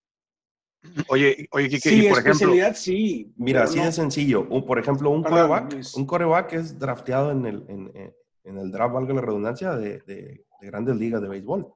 Oye, 1.09 1.49
oye, 1.53 1.69
Kike, 1.71 1.89
Sí, 1.89 2.07
y 2.07 2.09
por 2.11 2.19
ejemplo, 2.19 2.53
sí. 2.75 3.33
Mira, 3.37 3.65
así 3.65 3.79
no. 3.79 3.87
de 3.87 3.93
sencillo. 3.93 4.47
Un- 4.51 4.67
por 4.67 4.79
ejemplo, 4.79 5.09
un 5.11 5.23
Perdón, 5.23 5.39
coreback, 5.49 5.73
Luis. 5.73 5.95
un 5.95 6.07
coreback 6.07 6.53
es 6.53 6.79
drafteado 6.79 7.31
en 7.33 7.47
el, 7.47 7.65
en, 7.69 7.91
en- 7.95 8.15
en 8.45 8.59
el 8.59 8.71
draft, 8.71 8.93
valga 8.95 9.15
la 9.15 9.23
redundancia, 9.23 9.75
de, 9.77 10.01
de- 10.01 10.45
de 10.61 10.67
grandes 10.67 10.97
ligas 10.97 11.23
de 11.23 11.29
béisbol. 11.29 11.73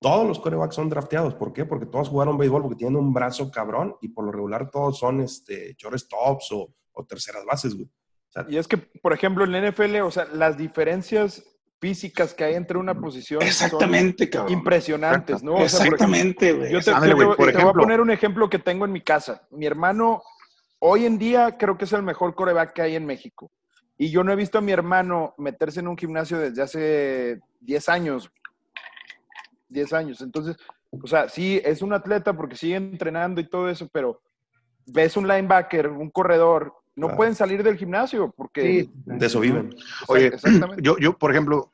Todos 0.00 0.26
los 0.26 0.38
corebacks 0.40 0.74
son 0.76 0.88
drafteados. 0.88 1.34
¿Por 1.34 1.52
qué? 1.52 1.66
Porque 1.66 1.84
todos 1.84 2.08
jugaron 2.08 2.38
béisbol 2.38 2.62
porque 2.62 2.76
tienen 2.76 2.96
un 2.96 3.12
brazo 3.12 3.50
cabrón 3.50 3.96
y 4.00 4.08
por 4.08 4.24
lo 4.24 4.32
regular 4.32 4.70
todos 4.70 4.98
son 4.98 5.20
este, 5.20 5.74
shortstops 5.76 6.52
o, 6.52 6.72
o 6.92 7.04
terceras 7.04 7.44
bases, 7.44 7.74
güey. 7.74 7.86
O 7.86 8.32
sea, 8.32 8.46
Y 8.48 8.56
es 8.56 8.66
que, 8.68 8.78
por 8.78 9.12
ejemplo, 9.12 9.44
en 9.44 9.52
la 9.52 9.58
NFL, 9.70 10.00
o 10.02 10.10
sea, 10.10 10.24
las 10.26 10.56
diferencias 10.56 11.44
físicas 11.80 12.34
que 12.34 12.44
hay 12.44 12.54
entre 12.54 12.76
una 12.78 12.94
posición 13.00 13.40
Exactamente, 13.42 14.24
son 14.24 14.30
cabrón. 14.32 14.52
impresionantes, 14.52 15.42
¿no? 15.42 15.54
O 15.54 15.68
sea, 15.68 15.78
por 15.84 15.94
Exactamente, 15.94 16.52
güey. 16.52 16.72
Yo 16.72 16.80
te, 16.80 16.90
yo 16.90 17.16
voy- 17.16 17.36
por 17.36 17.52
te 17.52 17.58
voy 17.58 17.70
a 17.70 17.72
poner 17.72 18.00
un 18.00 18.10
ejemplo 18.10 18.48
que 18.50 18.58
tengo 18.58 18.84
en 18.84 18.92
mi 18.92 19.00
casa. 19.00 19.46
Mi 19.50 19.66
hermano, 19.66 20.22
hoy 20.80 21.06
en 21.06 21.18
día, 21.18 21.56
creo 21.56 21.78
que 21.78 21.84
es 21.84 21.92
el 21.92 22.02
mejor 22.02 22.34
coreback 22.34 22.72
que 22.72 22.82
hay 22.82 22.96
en 22.96 23.06
México. 23.06 23.50
Y 23.96 24.10
yo 24.10 24.22
no 24.24 24.32
he 24.32 24.36
visto 24.36 24.58
a 24.58 24.60
mi 24.60 24.72
hermano 24.72 25.34
meterse 25.38 25.80
en 25.80 25.88
un 25.88 25.96
gimnasio 25.96 26.38
desde 26.38 26.62
hace 26.62 27.40
10 27.60 27.88
años. 27.88 28.30
10 29.68 29.92
años. 29.92 30.20
Entonces, 30.20 30.56
o 30.90 31.06
sea, 31.06 31.28
sí, 31.28 31.60
es 31.64 31.82
un 31.82 31.92
atleta 31.92 32.32
porque 32.36 32.56
sigue 32.56 32.76
entrenando 32.76 33.40
y 33.40 33.48
todo 33.48 33.68
eso, 33.68 33.88
pero 33.92 34.20
ves 34.86 35.16
un 35.16 35.28
linebacker, 35.28 35.88
un 35.88 36.10
corredor, 36.10 36.74
no 36.98 37.06
Claro. 37.06 37.16
pueden 37.16 37.34
salir 37.34 37.62
del 37.62 37.76
gimnasio 37.76 38.32
porque... 38.36 38.62
Sí. 38.62 38.90
de 39.06 39.26
eso 39.26 39.40
viven. 39.40 39.74
Oye, 40.08 40.26
exactamente. 40.34 40.82
yo, 40.82 40.98
yo, 40.98 41.16
por 41.16 41.30
ejemplo, 41.30 41.70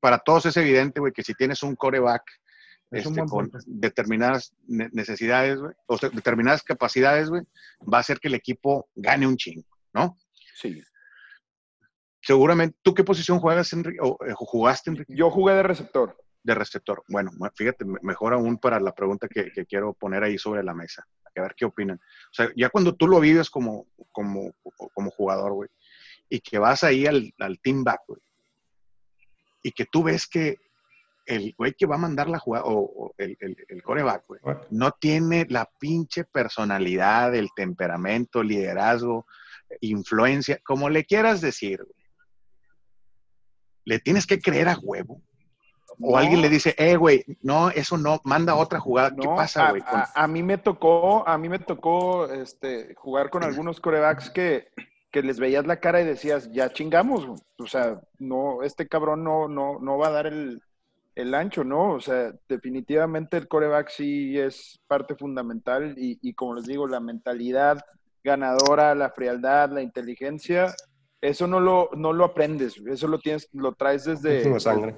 para 0.00 0.18
todos 0.18 0.46
es 0.46 0.56
evidente, 0.56 1.00
güey, 1.00 1.12
que 1.12 1.22
si 1.22 1.34
tienes 1.34 1.62
un 1.62 1.76
coreback 1.76 2.22
este, 2.90 3.24
con 3.26 3.50
determinadas 3.66 4.52
ne- 4.66 4.88
necesidades, 4.92 5.58
güey, 5.60 5.72
o 5.86 5.96
sea, 5.96 6.08
determinadas 6.10 6.62
capacidades, 6.62 7.28
güey, 7.28 7.42
va 7.82 7.98
a 7.98 8.00
hacer 8.00 8.18
que 8.18 8.28
el 8.28 8.34
equipo 8.34 8.88
gane 8.96 9.26
un 9.26 9.36
chingo, 9.36 9.66
¿no? 9.92 10.16
Sí. 10.56 10.82
Seguramente, 12.22 12.76
¿tú 12.82 12.94
qué 12.94 13.04
posición 13.04 13.38
juegas, 13.38 13.72
Enrique? 13.72 13.98
¿O 14.02 14.18
eh, 14.26 14.32
jugaste, 14.34 14.90
Enrique? 14.90 15.14
Yo 15.16 15.30
jugué 15.30 15.54
de 15.54 15.62
receptor. 15.62 16.16
De 16.42 16.54
receptor. 16.54 17.02
Bueno, 17.08 17.30
fíjate, 17.54 17.84
me- 17.84 17.98
mejor 18.02 18.32
aún 18.34 18.58
para 18.58 18.78
la 18.80 18.94
pregunta 18.94 19.28
que, 19.28 19.50
que 19.52 19.64
quiero 19.66 19.94
poner 19.94 20.22
ahí 20.24 20.36
sobre 20.38 20.62
la 20.62 20.74
mesa. 20.74 21.06
A 21.36 21.42
ver 21.42 21.54
qué 21.56 21.64
opinan. 21.64 21.96
O 21.96 22.34
sea, 22.34 22.50
ya 22.56 22.68
cuando 22.68 22.94
tú 22.94 23.06
lo 23.06 23.20
vives 23.20 23.50
como, 23.50 23.86
como, 24.12 24.52
como 24.94 25.10
jugador, 25.10 25.52
güey, 25.52 25.68
y 26.28 26.40
que 26.40 26.58
vas 26.58 26.84
ahí 26.84 27.06
al, 27.06 27.32
al 27.38 27.58
team 27.60 27.84
back, 27.84 28.02
güey, 28.06 28.20
y 29.62 29.72
que 29.72 29.86
tú 29.86 30.02
ves 30.02 30.26
que 30.26 30.56
el 31.26 31.54
güey 31.56 31.74
que 31.74 31.86
va 31.86 31.94
a 31.94 31.98
mandar 31.98 32.28
la 32.28 32.38
jugada, 32.38 32.64
o, 32.64 32.80
o 32.80 33.14
el, 33.18 33.36
el, 33.40 33.56
el 33.68 33.82
coreback, 33.82 34.24
güey, 34.26 34.40
no 34.70 34.90
tiene 34.92 35.46
la 35.48 35.70
pinche 35.78 36.24
personalidad, 36.24 37.34
el 37.34 37.50
temperamento, 37.54 38.42
liderazgo, 38.42 39.26
influencia, 39.80 40.58
como 40.64 40.88
le 40.90 41.04
quieras 41.04 41.40
decir, 41.40 41.82
güey. 41.82 41.94
Le 43.84 43.98
tienes 43.98 44.26
que 44.26 44.40
creer 44.40 44.68
a 44.68 44.78
huevo. 44.78 45.22
O 46.02 46.12
No. 46.12 46.16
alguien 46.16 46.40
le 46.40 46.48
dice, 46.48 46.74
eh, 46.78 46.96
güey, 46.96 47.24
no, 47.42 47.70
eso 47.70 47.98
no, 47.98 48.20
manda 48.24 48.54
otra 48.54 48.80
jugada. 48.80 49.14
¿Qué 49.14 49.26
pasa, 49.28 49.70
güey? 49.70 49.82
Con- 49.82 50.00
A, 50.00 50.08
a 50.14 50.26
mí 50.26 50.42
me 50.42 50.58
tocó, 50.58 51.26
a 51.28 51.36
mí 51.38 51.48
me 51.48 51.58
tocó 51.58 52.26
este, 52.26 52.94
jugar 52.94 53.30
con 53.30 53.44
algunos 53.44 53.80
corebacks 53.80 54.30
que, 54.30 54.68
que 55.10 55.22
les 55.22 55.38
veías 55.38 55.66
la 55.66 55.80
cara 55.80 56.00
y 56.00 56.04
decías, 56.04 56.50
ya 56.52 56.72
chingamos, 56.72 57.26
güey. 57.26 57.38
o 57.58 57.66
sea, 57.66 58.00
no, 58.18 58.62
este 58.62 58.86
cabrón 58.88 59.24
no, 59.24 59.48
no, 59.48 59.78
no 59.80 59.98
va 59.98 60.06
a 60.08 60.12
dar 60.12 60.26
el, 60.26 60.62
el 61.16 61.34
ancho, 61.34 61.64
¿no? 61.64 61.90
O 61.92 62.00
sea, 62.00 62.32
definitivamente 62.48 63.36
el 63.36 63.48
coreback 63.48 63.90
sí 63.90 64.38
es 64.38 64.80
parte 64.86 65.16
fundamental 65.16 65.94
y, 65.98 66.18
y 66.22 66.32
como 66.34 66.54
les 66.54 66.64
digo, 66.66 66.86
la 66.86 67.00
mentalidad 67.00 67.84
ganadora, 68.24 68.94
la 68.94 69.10
frialdad, 69.10 69.70
la 69.70 69.82
inteligencia, 69.82 70.74
eso 71.22 71.46
no 71.46 71.60
lo, 71.60 71.90
no 71.94 72.12
lo 72.14 72.24
aprendes, 72.24 72.76
eso 72.86 73.06
lo 73.06 73.18
tienes, 73.18 73.48
lo 73.52 73.72
traes 73.72 74.04
desde, 74.04 74.42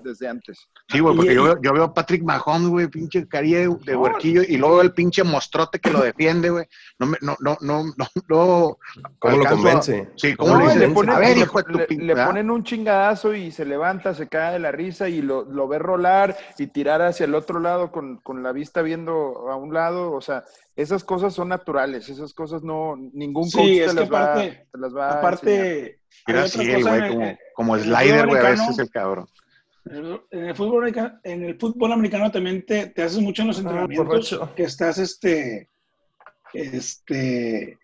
desde 0.04 0.28
antes. 0.28 0.68
Sí, 0.88 1.00
güey, 1.00 1.16
porque 1.16 1.32
Y- 1.32 1.34
yo, 1.34 1.42
veo- 1.44 1.58
yo 1.60 1.72
veo 1.72 1.84
a 1.84 1.92
Patrick 1.94 2.22
Mahomes, 2.22 2.68
güey, 2.68 2.86
pinche 2.86 3.26
carilla 3.26 3.58
de, 3.58 3.76
de 3.84 3.96
huerquillo, 3.96 4.42
y 4.46 4.56
luego 4.56 4.80
el 4.82 4.92
pinche 4.92 5.24
mostrote 5.24 5.80
que 5.80 5.90
lo 5.90 6.00
defiende, 6.00 6.50
güey. 6.50 6.66
No, 7.00 7.06
me- 7.06 7.18
no, 7.22 7.36
no, 7.40 7.56
no, 7.60 7.84
no, 7.96 8.06
no. 8.28 8.78
¿Cómo 9.18 9.36
lo 9.36 9.46
a- 9.46 9.50
convence? 9.50 10.10
Sí, 10.16 10.36
¿cómo 10.36 10.56
No, 10.58 10.66
le 10.66 10.76
le 10.76 10.88
ponen, 10.90 11.14
a 11.14 11.18
ver, 11.18 11.36
le- 11.36 11.42
hijo 11.42 11.58
de 11.58 11.64
tu 11.64 11.78
le- 11.96 12.04
le 12.14 12.24
ponen 12.24 12.50
un 12.50 12.62
chingadazo 12.62 13.34
y 13.34 13.50
se 13.50 13.64
levanta, 13.64 14.14
se 14.14 14.28
cae 14.28 14.52
de 14.52 14.58
la 14.60 14.70
risa 14.70 15.08
y 15.08 15.22
lo, 15.22 15.44
lo 15.44 15.66
ve 15.66 15.78
rolar 15.80 16.36
y 16.58 16.68
tirar 16.68 17.02
hacia 17.02 17.24
el 17.24 17.34
otro 17.34 17.58
lado 17.58 17.90
con, 17.90 18.18
con 18.18 18.42
la 18.44 18.52
vista 18.52 18.82
viendo 18.82 19.50
a 19.50 19.56
un 19.56 19.74
lado. 19.74 20.12
O 20.12 20.20
sea, 20.20 20.44
esas 20.76 21.04
cosas 21.04 21.34
son 21.34 21.48
naturales, 21.48 22.08
esas 22.08 22.32
cosas 22.32 22.62
no, 22.62 22.96
ningún 22.96 23.44
Sí, 23.50 23.56
coach 23.58 23.68
es 23.70 23.78
te, 23.78 23.86
que 23.94 24.00
las 24.00 24.12
va, 24.12 24.32
aparte- 24.32 24.66
te 24.72 24.78
las 24.78 24.94
va 24.94 25.02
a 25.02 25.06
enseñar. 25.06 25.18
Aparte, 25.18 25.50
hay 25.82 25.98
Mira, 26.26 26.40
otra 26.44 26.48
sí, 26.62 26.72
cosa 26.72 26.90
güey, 26.90 27.02
el- 27.02 27.38
como, 27.54 27.76
el 27.76 27.82
slider, 27.82 28.26
güey, 28.26 28.40
a 28.46 28.50
veces 28.50 28.78
el 28.78 28.90
cabrón. 28.90 29.26
En 29.84 30.44
el 30.46 30.54
fútbol, 30.54 30.78
americano- 30.84 31.18
en 31.24 31.42
el 31.44 31.58
fútbol 31.58 31.92
americano 31.92 32.30
también 32.30 32.64
te, 32.64 32.86
te 32.86 33.02
haces 33.02 33.18
mucho 33.20 33.42
en 33.42 33.48
los 33.48 33.58
Ah, 33.58 33.62
entrenamientos 33.62 34.40
que 34.54 34.62
estás 34.62 34.98
este, 34.98 35.68
este, 36.54 37.78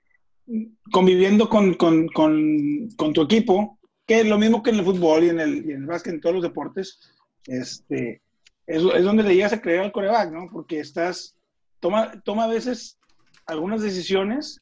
conviviendo 0.93 1.48
con, 1.48 1.74
con, 1.74 2.09
con, 2.09 2.89
con 2.97 3.12
tu 3.12 3.23
equipo, 3.23 3.78
que 4.06 4.20
es 4.20 4.27
lo 4.27 4.39
mismo 4.39 4.62
que 4.62 4.70
en 4.70 4.77
el 4.77 4.85
fútbol 4.85 5.24
y 5.24 5.28
en 5.31 5.40
el, 5.40 5.56
y 5.69 5.73
en 5.73 5.82
el 5.82 5.86
básquet, 5.86 6.15
en 6.15 6.20
todos 6.20 6.36
los 6.36 6.43
deportes, 6.44 7.01
este, 7.47 8.23
es, 8.66 8.82
es 8.82 9.05
donde 9.05 9.23
le 9.23 9.35
llegas 9.35 9.52
a 9.52 9.60
creer 9.60 9.81
al 9.81 9.93
coreback, 9.93 10.31
¿no? 10.32 10.47
Porque 10.51 10.81
estás, 10.81 11.36
toma, 11.80 12.20
toma 12.22 12.44
a 12.44 12.48
veces 12.48 12.98
algunas 13.46 13.82
decisiones 13.82 14.60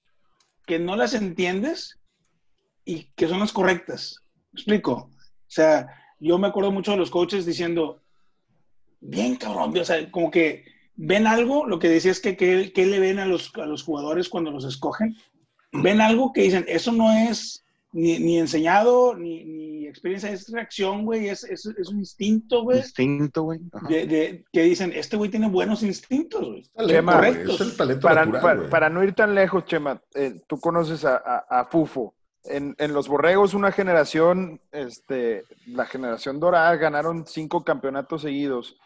que 0.67 0.79
no 0.79 0.97
las 0.97 1.15
entiendes 1.15 1.99
y 2.85 3.05
que 3.17 3.29
son 3.29 3.41
las 3.41 3.53
correctas. 3.53 4.17
¿Me 4.53 4.59
explico? 4.59 4.93
O 4.93 5.49
sea, 5.49 5.89
yo 6.19 6.39
me 6.39 6.49
acuerdo 6.49 6.73
mucho 6.73 6.93
de 6.93 6.97
los 6.97 7.11
coaches 7.11 7.45
diciendo, 7.45 8.03
bien 9.01 9.37
cabrón, 9.37 9.77
o 9.77 9.85
sea, 9.85 10.11
como 10.11 10.31
que 10.31 10.65
ven 10.95 11.27
algo, 11.27 11.67
lo 11.67 11.79
que 11.79 11.89
decía 11.89 12.11
es 12.11 12.21
que 12.21 12.37
qué 12.37 12.73
qué 12.73 12.87
le 12.87 12.99
ven 12.99 13.19
a 13.19 13.27
los, 13.27 13.53
a 13.57 13.67
los 13.67 13.83
jugadores 13.83 14.29
cuando 14.29 14.51
los 14.51 14.65
escogen, 14.65 15.17
ven 15.73 16.01
algo 16.01 16.33
que 16.33 16.43
dicen, 16.43 16.65
eso 16.69 16.93
no 16.93 17.13
es 17.13 17.66
ni, 17.93 18.19
ni 18.19 18.39
enseñado, 18.39 19.15
ni, 19.15 19.45
ni 19.45 19.87
experiencia, 19.87 20.31
es 20.31 20.49
reacción, 20.51 21.05
güey, 21.05 21.29
es, 21.29 21.45
es, 21.45 21.65
es 21.67 21.89
un 21.89 21.99
instinto, 22.01 22.63
güey, 22.63 22.79
Instinto, 22.79 23.45
güey. 23.45 23.61
De, 23.89 24.07
de- 24.07 24.45
que 24.53 24.63
dicen, 24.63 24.93
este 24.95 25.17
güey 25.17 25.31
tiene 25.31 25.49
buenos 25.49 25.83
instintos, 25.83 26.45
güey. 26.45 26.65
Chema, 26.89 27.29
es 27.29 27.61
el 27.61 27.77
talento 27.77 28.07
Para, 28.07 28.27
natural, 28.27 28.43
para- 28.59 28.71
para 28.71 28.91
no 28.91 29.03
ir 29.03 29.15
tan 29.15 29.35
lejos, 29.35 29.65
Chema, 29.65 30.03
eh, 30.15 30.41
tú 30.47 30.59
conoces 30.61 31.05
a, 31.05 31.17
a- 31.17 31.61
a 31.61 31.65
Fufo. 31.67 32.15
En, 32.49 32.77
en 32.79 32.93
los 32.93 33.09
Borregos, 33.09 33.55
una 33.55 33.73
generación, 33.73 34.61
este, 34.71 35.43
la 35.67 35.85
generación 35.85 36.39
dorada, 36.39 36.77
ganaron 36.77 37.27
cinco 37.27 37.65
campeonatos 37.65 38.23
seguidos 38.23 38.77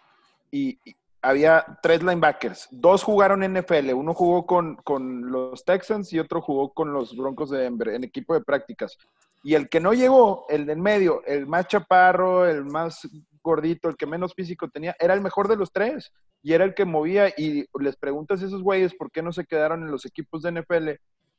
y, 0.51 0.79
y 0.83 0.97
había 1.23 1.79
tres 1.83 2.03
linebackers. 2.03 2.69
Dos 2.71 3.03
jugaron 3.03 3.43
NFL, 3.43 3.93
uno 3.95 4.15
jugó 4.15 4.47
con, 4.47 4.77
con 4.77 5.31
los 5.31 5.65
Texans 5.65 6.13
y 6.13 6.19
otro 6.19 6.41
jugó 6.41 6.73
con 6.73 6.93
los 6.93 7.17
Broncos 7.17 7.51
de 7.51 7.59
Denver 7.59 7.89
en 7.89 8.05
equipo 8.05 8.35
de 8.35 8.41
prácticas. 8.43 8.97
Y 9.43 9.55
el 9.55 9.69
que 9.69 9.81
no 9.81 9.93
llegó, 9.93 10.45
el 10.49 10.67
del 10.67 10.79
medio, 10.79 11.23
el 11.27 11.47
más 11.47 11.67
chaparro, 11.67 12.47
el 12.47 12.65
más 12.65 13.09
gordito, 13.43 13.89
el 13.89 13.97
que 13.97 14.07
menos 14.07 14.35
físico 14.35 14.69
tenía, 14.69 14.95
era 14.99 15.15
el 15.15 15.21
mejor 15.21 15.49
de 15.49 15.57
los 15.57 15.73
tres 15.73 16.13
y 16.43 16.53
era 16.53 16.65
el 16.65 16.75
que 16.75 16.85
movía 16.85 17.29
y 17.37 17.65
les 17.81 17.97
preguntas 17.97 18.43
a 18.43 18.47
esos 18.47 18.63
güeyes 18.63 18.95
por 18.95 19.11
qué 19.11 19.23
no 19.23 19.33
se 19.33 19.45
quedaron 19.45 19.83
en 19.83 19.91
los 19.91 20.05
equipos 20.05 20.43
de 20.43 20.53
NFL, 20.53 20.91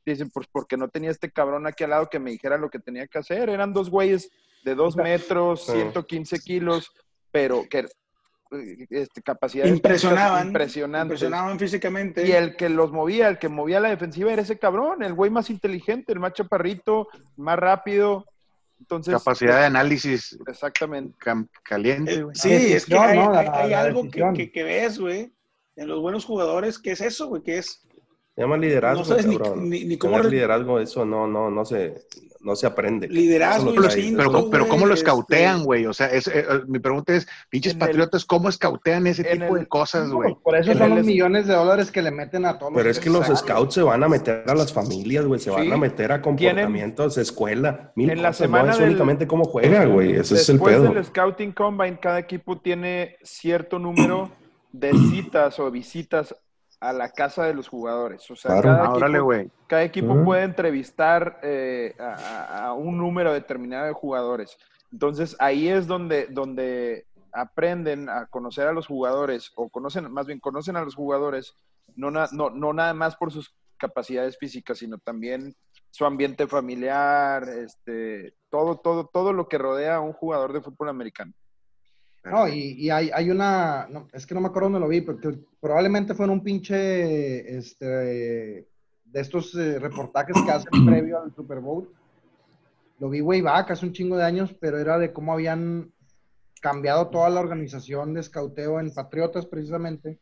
dicen 0.06 0.30
pues 0.32 0.48
porque 0.52 0.78
no 0.78 0.90
tenía 0.90 1.12
este 1.12 1.32
cabrón 1.32 1.68
aquí 1.68 1.84
al 1.84 1.92
lado 1.92 2.10
que 2.10 2.20
me 2.20 2.32
dijera 2.32 2.58
lo 2.58 2.70
que 2.70 2.80
tenía 2.80 3.08
que 3.08 3.20
hacer, 3.20 3.50
eran 3.50 3.74
dos 3.74 3.90
güeyes 3.90 4.32
de 4.64 4.76
dos 4.76 4.96
metros, 4.96 5.66
Sí. 5.66 5.74
115 5.74 6.40
kilos, 6.40 6.92
pero 7.32 7.64
que 7.70 7.88
este, 8.90 9.22
capacidades 9.22 9.72
Impresionaban, 9.72 10.48
impresionantes. 10.48 11.06
impresionaban 11.22 11.60
físicamente. 11.60 12.28
Y 12.28 12.32
el 12.32 12.56
que 12.56 12.70
los 12.70 12.92
movía, 12.92 13.28
el 13.30 13.40
que 13.40 13.48
movía 13.50 13.80
la 13.80 13.90
defensiva 13.90 14.32
era 14.34 14.42
ese 14.42 14.60
cabrón, 14.60 15.04
el 15.04 15.14
güey 15.14 15.32
más 15.32 15.50
inteligente, 15.50 16.12
el 16.14 16.20
más 16.20 16.34
chaparrito, 16.34 17.08
más 17.38 17.58
rápido. 17.58 18.26
Entonces, 18.80 19.14
Capacidad 19.14 19.60
de 19.60 19.66
análisis 19.68 20.38
exactamente. 20.48 21.16
caliente, 21.64 22.14
Eh, 22.16 22.24
güey. 22.24 22.36
Sí, 22.36 22.52
es 22.52 22.86
que 22.86 22.98
hay, 22.98 23.18
¿no? 23.18 23.32
La- 23.32 23.40
hay- 23.42 23.48
hay 23.54 23.70
la 23.70 23.82
algo 23.82 24.02
que, 24.02 24.08
decisión. 24.08 24.34
que- 24.36 24.52
que 24.52 24.64
ves, 24.64 25.00
güey, 25.00 25.32
en 25.76 25.88
los 25.88 26.02
buenos 26.02 26.26
jugadores, 26.26 26.80
que 26.80 26.92
es 26.92 27.02
eso, 27.02 27.28
güey, 27.28 27.44
que 27.44 27.60
es, 27.60 27.82
Se 28.36 28.42
llama 28.42 28.58
liderazgo, 28.58 29.00
No 29.00 29.06
sabes 29.06 29.26
ni- 29.28 29.38
cabrón. 29.38 29.70
ni- 29.70 29.84
ni 29.86 29.98
cómo 29.98 30.16
Tener 30.18 30.32
liderazgo, 30.32 30.80
eso 30.80 31.06
no, 31.06 31.28
no, 31.28 31.52
no 31.52 31.64
se, 31.66 32.02
no 32.44 32.56
se 32.56 32.66
aprende. 32.66 33.08
Liderazgo 33.08 33.74
instinto. 33.74 34.18
Pero, 34.18 34.50
pero 34.50 34.68
¿cómo 34.68 34.82
lo 34.86 34.92
güey, 34.92 34.98
escautean, 34.98 35.56
este- 35.58 35.66
güey? 35.66 35.86
O 35.86 35.94
sea, 35.94 36.08
es, 36.08 36.28
eh, 36.28 36.46
eh, 36.50 36.62
mi 36.68 36.80
pregunta 36.80 37.14
es, 37.14 37.28
pinches 37.50 37.76
patriotas, 37.76 38.26
¿cómo 38.26 38.50
escautean 38.50 39.06
ese 39.08 39.24
tipo 39.24 39.56
el- 39.56 39.62
de 39.62 39.68
cosas, 39.68 40.10
güey? 40.10 40.36
Por 40.44 40.56
eso 40.58 40.72
En 40.72 40.78
son 40.78 40.84
el 40.88 40.90
los 40.92 41.00
es- 41.02 41.06
millones 41.06 41.48
de 41.48 41.54
dólares 41.54 41.92
que 41.92 42.02
le 42.02 42.12
meten 42.12 42.46
a 42.46 42.58
todos. 42.58 42.74
Pero 42.76 42.90
es 42.90 43.00
que 43.00 43.10
los 43.10 43.28
scouts 43.28 43.74
se 43.76 43.82
van 43.84 44.04
a 44.04 44.10
meter 44.10 44.44
a 44.48 44.56
las 44.56 44.74
familias, 44.74 45.26
güey, 45.26 45.40
se 45.40 45.50
van 45.52 45.72
a 45.72 45.78
meter 45.78 46.12
a 46.12 46.22
comportamientos, 46.22 47.18
escuela, 47.18 47.92
mil 47.96 48.10
En 48.10 48.22
la 48.22 48.30
cosas, 48.30 48.38
semana 48.38 48.66
no 48.66 48.72
es 48.72 48.80
del- 48.80 48.90
únicamente 48.90 49.28
cómo 49.28 49.46
juega, 49.46 49.86
güey, 49.86 50.14
ese 50.14 50.36
es 50.36 50.50
el 50.50 50.58
Después 50.58 50.76
pedo. 50.78 50.94
del 50.94 51.06
Scouting 51.06 51.52
Combine, 51.52 52.00
cada 52.00 52.20
equipo 52.20 52.58
tiene 52.60 53.18
cierto 53.24 53.80
número 53.80 54.32
de 54.72 54.92
citas 55.12 55.60
o 55.60 55.70
visitas 55.70 56.36
a 56.82 56.92
la 56.92 57.10
casa 57.12 57.46
de 57.46 57.54
los 57.54 57.68
jugadores. 57.70 58.30
O 58.32 58.36
sea, 58.36 58.52
Claro. 58.60 58.70
cada, 58.70 58.86
Ah, 58.86 58.92
órale, 58.94 59.18
equipo, 59.20 59.56
cada 59.68 59.84
equipo 59.84 60.14
Ujú. 60.14 60.24
puede 60.26 60.44
entrevistar 60.44 61.40
eh, 61.44 61.96
a, 62.00 62.04
a- 62.14 62.66
a 62.68 62.74
un 62.74 62.98
número 62.98 63.32
determinado 63.32 63.86
de 63.86 63.94
jugadores. 63.94 64.58
Entonces, 64.92 65.36
ahí 65.40 65.70
es 65.70 65.88
donde, 65.88 66.26
donde 66.28 67.06
aprenden 67.32 68.10
a 68.10 68.26
conocer 68.26 68.68
a 68.68 68.74
los 68.74 68.88
jugadores, 68.88 69.52
o 69.56 69.70
conocen, 69.70 70.12
más 70.12 70.26
bien 70.26 70.40
conocen 70.40 70.76
a 70.76 70.84
los 70.84 70.96
jugadores, 70.96 71.54
no, 71.96 72.10
na- 72.12 72.28
no, 72.34 72.50
no 72.50 72.74
nada 72.74 72.94
más 72.94 73.16
por 73.16 73.32
sus 73.32 73.56
capacidades 73.78 74.38
físicas, 74.38 74.80
sino 74.80 74.98
también 74.98 75.56
su 75.92 76.06
ambiente 76.06 76.48
familiar, 76.48 77.48
este, 77.48 78.34
todo, 78.50 78.80
todo, 78.80 79.06
todo 79.08 79.34
lo 79.34 79.48
que 79.48 79.58
rodea 79.58 79.96
a 79.96 80.02
un 80.02 80.14
jugador 80.14 80.52
de 80.52 80.62
fútbol 80.62 80.90
americano. 80.90 81.32
No, 82.24 82.48
y, 82.48 82.74
y 82.74 82.90
hay, 82.90 83.10
hay 83.12 83.32
una, 83.32 83.88
no, 83.90 84.08
es 84.14 84.28
que 84.28 84.36
no 84.36 84.42
me 84.42 84.48
acuerdo 84.48 84.68
dónde 84.68 84.80
lo 84.80 84.88
vi, 84.88 85.02
porque 85.02 85.40
probablemente 85.60 86.14
fue 86.14 86.26
en 86.26 86.32
un 86.32 86.44
pinche, 86.44 87.58
este, 87.58 88.68
de 89.12 89.20
estos 89.20 89.56
eh, 89.56 89.80
reportajes 89.80 90.36
que 90.44 90.52
hacen 90.52 90.72
previo 90.86 91.22
al 91.22 91.34
Super 91.34 91.60
Bowl. 91.60 91.92
Lo 93.00 93.10
vi 93.10 93.22
way 93.22 93.42
back, 93.42 93.72
hace 93.72 93.86
un 93.86 93.94
chingo 93.94 94.18
de 94.18 94.24
años, 94.24 94.56
pero 94.60 94.78
era 94.78 94.98
de 95.00 95.12
cómo 95.12 95.34
habían 95.34 95.92
cambiado 96.62 97.10
toda 97.10 97.30
la 97.30 97.40
organización 97.40 98.14
de 98.14 98.22
escauteo 98.22 98.80
en 98.80 98.94
Patriotas, 98.94 99.48
precisamente. 99.48 100.20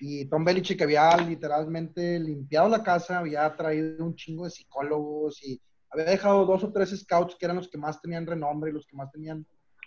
Y 0.00 0.24
Tom 0.26 0.44
Belichick 0.44 0.80
había 0.82 1.16
literalmente 1.16 2.18
limpiado 2.20 2.68
la 2.68 2.84
casa, 2.84 3.18
había 3.18 3.54
traído 3.56 4.04
un 4.04 4.14
chingo 4.14 4.44
de 4.44 4.50
psicólogos 4.50 5.42
y 5.42 5.60
había 5.90 6.04
dejado 6.04 6.46
dos 6.46 6.62
o 6.62 6.72
tres 6.72 6.90
scouts 6.90 7.36
que 7.36 7.44
eran 7.44 7.56
los 7.56 7.68
que 7.68 7.78
más 7.78 8.00
tenían 8.00 8.26
renombre 8.26 8.70
y 8.70 8.74
los 8.74 8.86
que 8.86 8.96
más 8.96 9.10
tenían 9.10 9.44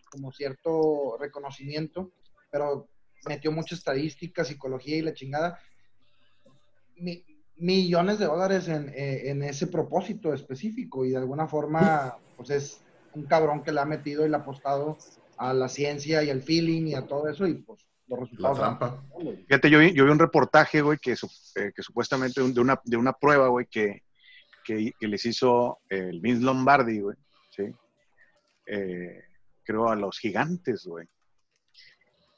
como 0.10 0.32
cierto 0.32 1.18
reconocimiento, 1.20 2.12
pero 2.52 2.88
metió 3.26 3.52
mucha 3.52 3.76
estadística, 3.76 4.44
psicología 4.46 4.98
y 4.98 5.02
la 5.02 5.14
chingada. 5.14 5.60
Mi- 6.96 7.24
millones 7.58 8.20
de 8.20 8.26
dólares 8.26 8.68
en, 8.68 8.90
eh, 8.90 9.30
en 9.30 9.42
ese 9.44 9.68
propósito 9.68 10.34
específico 10.34 11.06
y 11.06 11.10
de 11.10 11.18
alguna 11.18 11.48
forma, 11.48 12.18
pues 12.36 12.50
es 12.52 12.82
un 13.14 13.26
cabrón 13.26 13.64
que 13.64 13.72
le 13.72 13.80
ha 13.82 13.86
metido 13.86 14.26
y 14.26 14.30
le 14.30 14.36
ha 14.36 14.40
apostado 14.40 14.98
a 15.38 15.54
la 15.54 15.68
ciencia 15.68 16.24
y 16.24 16.30
al 16.30 16.42
feeling 16.42 16.88
y 16.88 16.94
a 16.96 17.08
todo 17.08 17.28
eso 17.28 17.48
y 17.48 17.56
pues 17.56 17.86
los 18.08 18.20
La 18.20 18.26
resultados. 18.26 18.58
trampa. 18.60 19.04
Fíjate, 19.48 19.70
yo 19.70 19.80
vi, 19.80 19.94
yo 19.94 20.06
vi 20.06 20.12
un 20.12 20.20
reportaje, 20.20 20.82
güey, 20.82 20.98
que, 21.00 21.16
su- 21.16 21.32
eh, 21.56 21.72
que 21.76 21.82
supuestamente 21.82 22.42
de 22.42 22.60
una, 22.62 22.80
de 22.86 22.98
una 22.98 23.14
prueba, 23.14 23.48
güey, 23.48 23.66
que, 23.66 24.04
que, 24.64 24.94
que 25.00 25.08
les 25.08 25.26
hizo 25.26 25.80
el 25.90 26.20
Vince 26.22 26.44
Lombardi, 26.44 27.00
güey, 27.00 27.18
¿sí? 27.50 27.64
Eh, 28.68 29.24
creo 29.68 29.90
a 29.90 29.96
los 29.96 30.18
gigantes, 30.18 30.86
güey. 30.86 31.06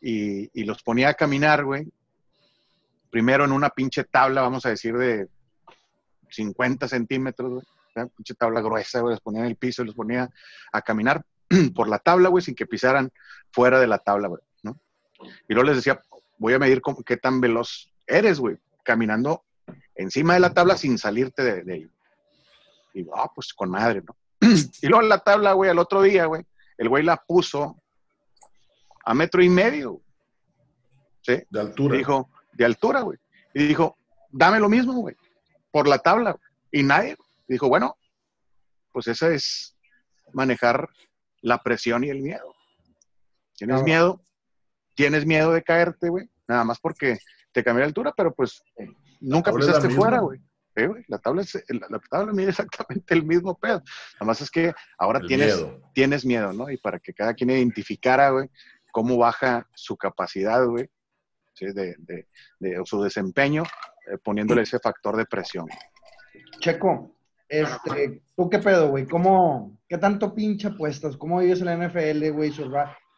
Y, 0.02 0.64
los 0.64 0.82
ponía 0.82 1.10
a 1.10 1.14
caminar, 1.14 1.64
güey. 1.64 1.88
Primero 3.12 3.46
en 3.46 3.52
una 3.52 3.70
pinche 3.70 4.04
tabla, 4.04 4.42
vamos 4.42 4.66
a 4.66 4.70
decir, 4.70 4.98
de 4.98 5.28
50 6.30 6.88
centímetros, 6.88 7.52
güey. 7.52 7.64
Una 7.96 8.08
pinche 8.08 8.34
tabla 8.34 8.62
gruesa, 8.62 9.02
güey. 9.02 9.14
Los 9.14 9.22
ponía 9.22 9.42
en 9.42 9.48
el 9.48 9.56
piso 9.56 9.84
y 9.84 9.86
los 9.86 9.96
ponía 9.96 10.30
a 10.72 10.82
caminar 10.82 11.24
por 11.76 11.88
la 11.88 12.00
tabla, 12.00 12.30
güey, 12.30 12.44
sin 12.44 12.56
que 12.56 12.66
pisaran 12.66 13.12
fuera 13.52 13.80
de 13.80 13.88
la 13.88 14.00
tabla, 14.00 14.28
güey, 14.28 14.42
¿no? 14.64 14.80
Y 15.48 15.54
luego 15.54 15.68
les 15.68 15.78
decía, 15.78 16.02
voy 16.38 16.54
a 16.54 16.60
medir 16.60 16.82
qué 17.06 17.18
tan 17.18 17.40
veloz 17.40 17.92
eres, 18.08 18.40
güey, 18.40 18.58
caminando 18.84 19.44
encima 19.96 20.34
de 20.34 20.40
la 20.40 20.54
tabla 20.54 20.78
sin 20.78 20.98
salirte 20.98 21.44
de, 21.44 21.64
de. 21.64 21.90
Y 22.94 23.06
ah, 23.16 23.30
pues 23.34 23.54
con 23.54 23.70
madre, 23.70 24.02
¿no? 24.02 24.16
y 24.82 24.88
luego 24.88 25.02
la 25.04 25.20
tabla, 25.20 25.54
güey, 25.54 25.70
al 25.70 25.80
otro 25.80 26.02
día, 26.02 26.26
güey, 26.26 26.44
el 26.80 26.90
güey 26.90 27.04
la 27.04 27.18
puso 27.18 27.82
a 29.06 29.14
metro 29.14 29.44
y 29.44 29.50
medio, 29.50 30.02
¿sí? 31.22 31.34
De 31.34 31.46
Y 31.52 31.58
altura. 31.60 31.98
dijo, 31.98 32.30
de 32.54 32.66
altura, 32.66 33.02
güey. 33.02 33.18
Y 33.54 33.68
dijo, 33.68 33.98
dame 34.32 34.60
lo 34.60 34.70
mismo, 34.70 34.94
güey, 34.94 35.16
por 35.72 35.88
la 35.88 36.00
tabla. 36.00 36.32
güey. 36.32 36.44
Y 36.72 36.84
nadie, 36.84 37.18
y 37.48 37.54
dijo, 37.54 37.68
bueno, 37.68 37.98
pues 38.92 39.08
esa 39.08 39.30
es 39.30 39.76
manejar 40.34 40.88
la 41.42 41.62
presión 41.62 42.04
y 42.04 42.10
el 42.10 42.22
miedo. 42.22 42.56
Tienes 43.56 43.76
Claro. 43.76 43.86
miedo, 43.86 44.22
tienes 44.96 45.26
miedo 45.26 45.52
de 45.52 45.64
caerte, 45.64 46.10
güey, 46.10 46.30
nada 46.48 46.64
más 46.64 46.80
porque 46.80 47.18
te 47.52 47.64
cambió 47.64 47.82
la 47.82 47.88
altura, 47.88 48.14
pero 48.16 48.34
pues 48.34 48.62
nunca 49.20 49.52
es 49.52 49.56
la 49.58 49.60
pisaste 49.66 49.90
fuera, 49.90 50.20
güey. 50.20 50.40
Güey, 50.88 51.04
La 51.08 51.18
tabla, 51.20 51.42
es, 51.42 51.54
la, 51.70 51.88
la 51.90 52.00
tabla 52.10 52.34
mide 52.34 52.50
exactamente 52.50 53.14
el 53.14 53.24
mismo 53.24 53.58
pedo. 53.58 53.82
Nada 54.16 54.26
más 54.26 54.42
es 54.42 54.50
que 54.52 54.74
ahora 54.98 55.20
El 55.20 55.28
tienes, 55.28 55.56
miedo. 55.56 55.82
tienes 55.94 56.26
miedo, 56.26 56.54
¿no? 56.54 56.70
Y 56.70 56.78
para 56.78 57.00
que 57.00 57.14
cada 57.14 57.34
quien 57.34 57.50
identificara, 57.50 58.30
güey, 58.32 58.50
cómo 58.92 59.18
baja 59.18 59.68
su 59.76 59.96
capacidad, 59.98 60.66
güey, 60.66 60.90
¿sí? 61.54 61.68
de, 61.68 61.96
de- 62.00 62.28
de- 62.60 62.80
o 62.80 62.86
su 62.86 63.02
desempeño, 63.04 63.64
eh, 64.12 64.18
poniéndole 64.24 64.64
ese 64.64 64.80
factor 64.80 65.16
de 65.16 65.26
presión. 65.26 65.68
Checo, 66.60 67.16
este, 67.48 68.22
¿tú 68.36 68.50
qué 68.50 68.60
pedo, 68.60 68.90
güey? 68.90 69.06
¿Cómo, 69.08 69.78
qué 69.88 69.98
tanto 69.98 70.34
pinche 70.34 70.68
apuestas? 70.68 71.18
¿Cómo 71.18 71.40
vives 71.40 71.60
en 71.62 71.66
la 71.66 71.76
NFL, 71.78 72.30
güey? 72.32 72.52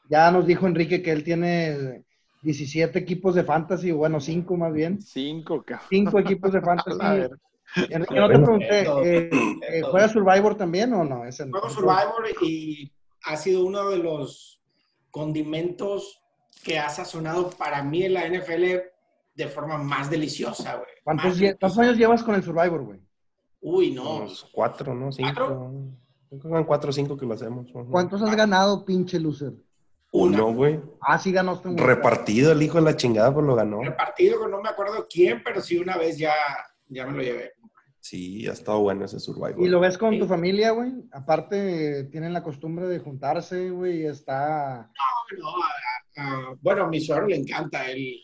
Ya 0.10 0.30
nos 0.32 0.46
dijo 0.46 0.68
Enrique 0.68 1.02
que 1.02 1.12
él 1.12 1.24
tiene 1.24 2.04
17 2.42 2.98
equipos 3.00 3.36
de 3.36 3.44
fantasy, 3.44 3.92
bueno, 3.92 4.20
5 4.20 4.58
más 4.58 4.74
bien. 4.74 5.02
Cinco, 5.02 5.64
cabrón. 5.64 5.88
5 5.90 6.20
equipos 6.20 6.52
de 6.54 6.60
A 6.60 6.62
fantasy. 6.62 7.34
Enrique, 7.76 8.16
no 8.16 8.28
te 8.30 8.38
pregunté, 8.40 8.82
eh, 8.82 9.30
eh, 9.70 9.82
¿juega 9.84 10.08
Survivor 10.10 10.56
también 10.56 10.94
o 10.94 11.04
no? 11.04 11.26
Ese 11.26 11.46
no. 11.46 11.52
Juego 11.52 11.70
Survivor 11.70 12.26
y 12.42 12.92
ha 13.26 13.38
sido 13.38 13.66
uno 13.66 13.90
de 13.90 13.98
los 14.00 14.62
condimentos 15.12 16.22
que 16.64 16.80
ha 16.80 16.90
sazonado 16.90 17.50
para 17.52 17.84
mí 17.84 18.04
en 18.04 18.14
la 18.14 18.28
NFL 18.28 18.64
de 19.36 19.48
forma 19.48 19.78
más 19.78 20.10
deliciosa, 20.10 20.76
güey. 20.76 20.88
¿Cuántos, 21.04 21.40
lle- 21.40 21.58
cuántos 21.60 21.80
años 21.80 21.98
llevas 21.98 22.24
con 22.24 22.36
el 22.36 22.44
Survivor, 22.44 22.82
güey? 22.84 23.00
Uy, 23.62 23.92
no. 23.92 24.18
Unos 24.18 24.50
cuatro, 24.52 24.94
¿no? 24.94 25.12
Cinco. 25.12 25.32
¿Cuatro? 25.34 25.72
Son 26.42 26.64
cuatro 26.64 26.90
o 26.90 26.94
cinco 26.94 27.18
que 27.18 27.26
lo 27.26 27.34
hacemos. 27.34 27.68
¿Cuántos 27.90 28.22
has 28.22 28.36
ganado, 28.36 28.86
pinche 28.86 29.20
loser? 29.20 29.54
Uno, 30.14 30.54
güey. 30.54 30.80
Ah, 31.02 31.18
sí 31.18 31.32
ganaste 31.32 31.68
un 31.70 31.78
Repartido 31.78 32.52
el 32.52 32.62
hijo 32.62 32.78
de 32.78 32.84
la 32.84 32.96
chingada, 32.96 33.34
pues 33.34 33.46
lo 33.46 33.56
ganó. 33.56 33.82
Repartido 33.82 34.40
con 34.40 34.52
no 34.52 34.62
me 34.62 34.70
acuerdo 34.70 35.08
quién, 35.10 35.42
pero 35.44 35.62
sí 35.62 35.78
una 35.78 35.98
vez 35.98 36.18
ya, 36.18 36.34
ya 36.90 37.06
me 37.06 37.18
lo 37.18 37.24
llevé. 37.24 37.54
Sí, 38.04 38.48
ha 38.48 38.54
estado 38.54 38.80
bueno 38.80 39.06
ese 39.06 39.20
Survivor. 39.20 39.56
¿Y 39.62 39.70
lo 39.70 39.80
ves 39.80 39.96
con 39.98 40.12
Sí. 40.14 40.20
tu 40.20 40.26
familia, 40.26 40.72
güey? 40.72 40.92
Aparte, 41.12 42.06
tienen 42.06 42.34
la 42.34 42.42
costumbre 42.44 42.88
de 42.88 42.98
juntarse, 43.00 43.70
güey, 43.70 44.06
está... 44.08 44.90
No, 45.38 45.48
a- 45.48 46.22
a- 46.22 46.56
bueno, 46.62 46.84
a 46.86 46.88
mi 46.88 47.00
suegro 47.00 47.28
le 47.28 47.36
encanta, 47.38 47.90
él, 47.92 48.16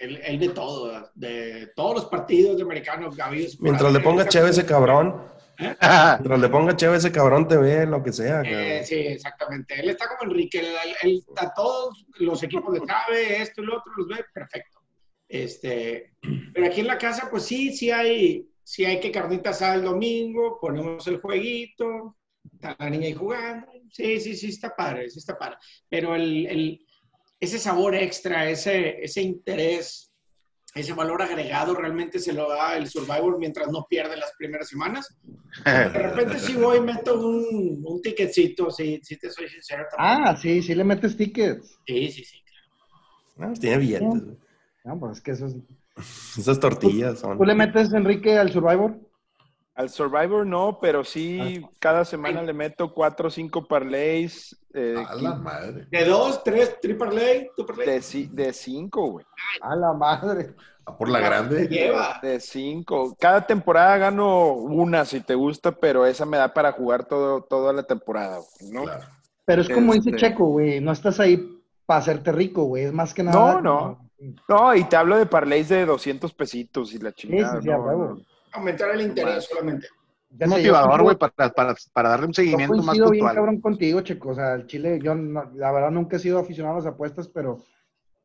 él, 0.00 0.18
él 0.24 0.38
de 0.38 0.48
todo, 0.48 1.10
de 1.14 1.70
todos 1.76 1.94
los 1.96 2.04
partidos 2.06 2.56
de 2.56 2.62
americanos 2.62 3.14
que 3.14 3.22
ha 3.22 3.26
habido. 3.26 3.50
Mientras 3.60 3.92
le 3.92 4.00
ponga 4.00 4.26
chévere 4.26 4.50
ese 4.50 4.64
cabrón, 4.64 5.22
mientras 5.58 6.40
le 6.40 6.48
ponga 6.48 6.74
chévere 6.74 6.98
ese 6.98 7.12
cabrón, 7.12 7.46
te 7.46 7.56
ve 7.58 7.84
lo 7.86 8.02
que 8.02 8.12
sea. 8.14 8.40
Eh, 8.46 8.82
sí, 8.84 8.94
exactamente. 8.96 9.78
Él 9.78 9.90
está 9.90 10.06
como 10.08 10.32
Enrique, 10.32 10.58
él, 10.60 10.74
él- 11.02 11.24
a 11.36 11.52
todos 11.52 12.06
los 12.18 12.42
equipos 12.42 12.72
de 12.74 12.80
sabe, 12.86 13.42
esto 13.42 13.60
y 13.62 13.66
lo 13.66 13.76
otro, 13.76 13.92
los 13.98 14.08
ve 14.08 14.24
perfecto. 14.32 14.78
Este, 15.28 16.14
pero 16.54 16.66
aquí 16.66 16.80
en 16.80 16.86
la 16.86 16.96
casa, 16.98 17.28
pues 17.30 17.44
sí, 17.44 17.72
sí 17.76 17.90
hay, 17.90 18.48
sí 18.68 18.84
hay 18.84 19.00
que 19.00 19.10
carnita 19.10 19.50
asada 19.50 19.76
el 19.76 19.82
domingo, 19.82 20.58
ponemos 20.60 21.06
el 21.06 21.20
jueguito, 21.22 22.16
está 22.52 22.76
la 22.78 22.90
niña 22.90 23.06
ahí 23.06 23.14
jugando. 23.14 23.66
Sí, 23.90 24.20
sí, 24.20 24.36
sí, 24.36 24.48
está 24.48 24.76
padre, 24.76 25.08
sí 25.08 25.18
está 25.20 25.38
padre. 25.38 25.56
Pero 25.88 26.14
el, 26.14 26.46
el- 26.46 26.86
ese 27.40 27.58
sabor 27.58 27.94
extra, 27.94 28.50
ese, 28.50 29.02
ese 29.02 29.22
interés, 29.22 30.12
ese 30.74 30.92
valor 30.92 31.22
agregado 31.22 31.74
realmente 31.74 32.18
se 32.18 32.32
lo 32.34 32.48
da 32.50 32.76
el 32.76 32.88
Survivor 32.88 33.38
mientras 33.38 33.68
no 33.70 33.86
pierde 33.88 34.16
las 34.18 34.32
primeras 34.36 34.68
semanas. 34.68 35.16
De 35.64 35.88
repente 35.88 36.38
sí 36.38 36.52
voy 36.60 36.76
y 36.78 36.80
meto 36.82 37.14
un, 37.26 37.82
un 37.86 38.02
ticketcito, 38.02 38.70
sí, 38.70 39.00
sí 39.02 39.16
te 39.16 39.30
soy 39.30 39.48
sincero. 39.48 39.84
también. 39.90 40.26
Ah, 40.26 40.36
sí, 40.36 40.60
sí 40.62 40.74
le 40.74 40.84
metes 40.84 41.16
tickets. 41.16 41.78
Sí, 41.86 42.10
sí, 42.10 42.22
sí. 42.24 42.36
No, 43.36 43.46
pues 43.46 43.60
tiene 43.60 43.78
billetes. 43.78 44.08
güey. 44.24 44.36
No, 44.84 44.98
pues 45.00 45.12
es 45.18 45.20
que 45.22 45.30
eso 45.30 45.46
es... 45.46 45.54
Esas 46.38 46.58
tortillas 46.60 47.18
son. 47.20 47.38
¿Tú 47.38 47.44
le 47.44 47.54
metes, 47.54 47.92
Enrique, 47.92 48.38
al 48.38 48.50
Survivor? 48.52 48.96
Al 49.74 49.90
Survivor 49.90 50.44
no, 50.44 50.78
pero 50.82 51.04
sí 51.04 51.64
cada 51.78 52.04
semana 52.04 52.42
le 52.42 52.52
meto 52.52 52.92
cuatro 52.92 53.28
o 53.28 53.30
cinco 53.30 53.64
parlays 53.68 54.58
eh, 54.74 54.96
A 55.08 55.14
la 55.14 55.34
madre. 55.36 55.86
De 55.90 56.04
dos, 56.04 56.42
tres, 56.42 56.80
triple 56.80 57.12
lay, 57.14 57.48
tu 57.56 57.64
parlay. 57.64 57.86
de, 57.86 57.98
ci- 57.98 58.28
de 58.28 58.52
cinco, 58.52 59.06
güey. 59.12 59.24
A 59.60 59.76
la 59.76 59.92
madre. 59.92 60.54
A 60.84 60.96
por 60.96 61.08
la 61.08 61.20
grande. 61.20 61.68
Lleva. 61.68 62.18
De 62.20 62.40
cinco. 62.40 63.16
Cada 63.20 63.46
temporada 63.46 63.96
gano 63.98 64.52
una 64.54 65.04
si 65.04 65.20
te 65.20 65.36
gusta, 65.36 65.70
pero 65.70 66.06
esa 66.06 66.26
me 66.26 66.38
da 66.38 66.52
para 66.52 66.72
jugar 66.72 67.04
todo, 67.04 67.42
toda 67.44 67.72
la 67.72 67.84
temporada, 67.84 68.38
güey, 68.60 68.72
¿no? 68.72 68.82
Claro. 68.82 69.04
Pero 69.44 69.62
es 69.62 69.68
como 69.68 69.92
dice 69.94 70.10
Este- 70.10 70.20
Checo, 70.22 70.46
güey, 70.46 70.80
no 70.80 70.90
estás 70.90 71.20
ahí 71.20 71.62
para 71.86 72.00
hacerte 72.00 72.32
rico, 72.32 72.64
güey, 72.64 72.84
es 72.84 72.92
más 72.92 73.14
que 73.14 73.22
nada... 73.22 73.54
No, 73.54 73.60
no. 73.60 74.07
No, 74.48 74.74
y 74.74 74.84
te 74.84 74.96
hablo 74.96 75.16
de 75.16 75.26
parlays 75.26 75.68
de 75.68 75.86
200 75.86 76.32
pesitos 76.34 76.92
y 76.94 76.98
la 76.98 77.12
chingada. 77.12 77.60
sí, 77.60 77.62
sí, 77.62 77.68
no, 77.68 77.96
no. 77.96 78.18
Aumentar 78.52 78.90
el 78.94 79.02
interés 79.02 79.44
solamente. 79.44 79.86
Ya 80.30 80.44
Es 80.44 80.50
yo 80.50 80.56
motivador, 80.56 81.02
güey, 81.02 81.16
para, 81.16 81.32
para, 81.52 81.74
para 81.92 82.08
darle 82.10 82.26
un 82.26 82.32
Yo 82.32 82.36
seguimiento 82.36 82.74
más 82.76 82.84
coincido 82.86 83.10
bien 83.10 83.20
puntual. 83.22 83.34
cabrón 83.36 83.60
contigo, 83.60 84.00
Checo. 84.02 84.30
O 84.30 84.34
sea, 84.34 84.54
el 84.54 84.66
Chile, 84.66 84.98
yo 85.02 85.14
no- 85.14 85.50
la 85.54 85.72
verdad 85.72 85.90
nunca 85.90 86.16
he 86.16 86.20
sido 86.20 86.38
aficionado 86.38 86.76
a 86.76 86.78
las 86.78 86.86
apuestas, 86.86 87.28
pero 87.28 87.58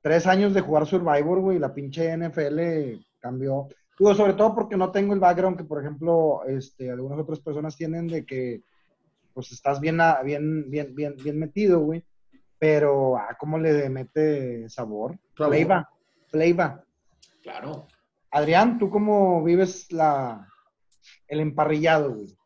tres 0.02 0.28
años 0.28 0.54
de 0.54 0.62
jugar 0.62 0.86
Survivor, 0.86 1.40
güey, 1.40 1.60
la 1.60 1.74
pinche 1.74 2.12
NFL 2.18 3.00
cambió. 3.20 3.68
Digo, 3.98 4.14
sobre 4.16 4.34
todo 4.34 4.54
porque 4.56 4.76
no 4.76 4.92
tengo 4.92 5.14
el 5.14 5.20
background 5.20 5.58
que, 5.58 5.64
por 5.64 5.80
ejemplo, 5.82 6.42
este, 6.48 6.90
algunas 6.92 7.20
otras 7.20 7.40
personas 7.40 7.78
tienen 7.78 8.08
de 8.08 8.26
que, 8.26 8.62
pues, 9.34 9.52
estás 9.52 9.80
bien, 9.80 9.98
bien, 10.26 10.70
bien, 10.70 10.94
bien, 10.96 11.16
bien 11.24 11.40
metido, 11.40 11.80
güey. 11.80 12.04
Pero 12.64 13.18
ah, 13.18 13.36
cómo 13.38 13.60
le 13.60 13.90
mete 13.90 14.70
sabor. 14.70 15.20
Flavor, 15.34 15.86
flavor. 16.30 16.86
Claro. 17.42 17.88
Adrián, 18.32 18.80
¿tú 18.80 18.90
cómo 18.90 19.44
vives 19.44 19.92
la, 19.92 20.48
el 21.28 21.42
emparrillado, 21.42 22.14
güey? 22.14 22.38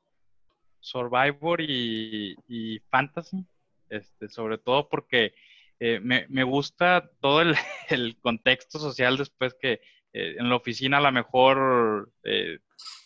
Survivor 0.80 1.62
y, 1.62 2.36
y 2.48 2.80
Fantasy, 2.90 3.46
este, 3.90 4.28
sobre 4.28 4.58
todo 4.58 4.90
porque 4.90 5.36
eh, 5.80 6.00
me, 6.00 6.26
me 6.30 6.44
gusta 6.44 7.12
todo 7.22 7.42
el, 7.42 7.54
el 7.90 8.18
contexto 8.20 8.80
social 8.80 9.18
después 9.18 9.54
que 9.62 9.74
eh, 10.14 10.36
en 10.40 10.50
la 10.50 10.56
oficina 10.56 10.98
a 10.98 11.02
lo 11.02 11.12
mejor 11.12 12.12
eh, 12.24 12.58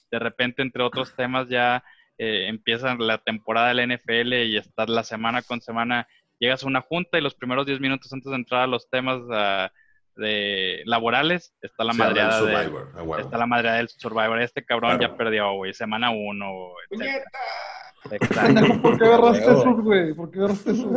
de 0.10 0.20
repente 0.20 0.62
entre 0.62 0.82
otros 0.82 1.14
temas 1.14 1.50
ya 1.50 1.84
eh, 2.24 2.48
empieza 2.48 2.94
la 3.00 3.18
temporada 3.18 3.74
del 3.74 3.98
NFL 3.98 4.34
y 4.46 4.56
estás 4.56 4.88
la 4.90 5.04
semana 5.04 5.42
con 5.42 5.60
semana, 5.60 6.08
llegas 6.42 6.64
a 6.64 6.68
una 6.68 6.82
junta 6.82 7.18
y 7.18 7.22
los 7.22 7.36
primeros 7.36 7.66
10 7.68 7.80
minutos 7.80 8.12
antes 8.12 8.30
de 8.30 8.36
entrar 8.36 8.62
a 8.64 8.68
los 8.68 8.90
temas 8.90 9.22
ah, 9.32 9.72
de 10.16 10.82
laborales 10.86 11.54
está 11.62 11.84
la 11.84 11.94
madreada 11.94 12.42
de, 12.42 12.56
Survivor, 12.56 13.20
está 13.22 13.38
la 13.38 13.46
madreada 13.46 13.78
del 13.78 13.88
Survivor. 13.90 14.42
Este 14.42 14.66
cabrón 14.66 14.98
Claro. 14.98 15.14
ya 15.14 15.18
perdió, 15.18 15.54
güey, 15.54 15.74
semana 15.74 16.10
uno, 16.10 16.52
etcétera. 16.90 17.24
¡Puñeta! 18.10 18.26
Exacto. 18.26 18.82
¿Por 18.82 18.98
qué 18.98 19.06
agarraste 19.06 19.44
esos, 19.46 19.82
güey? 19.82 20.14
¿Por 20.16 20.32
qué 20.32 20.40
agarraste 20.40 20.72
esos? 20.72 20.92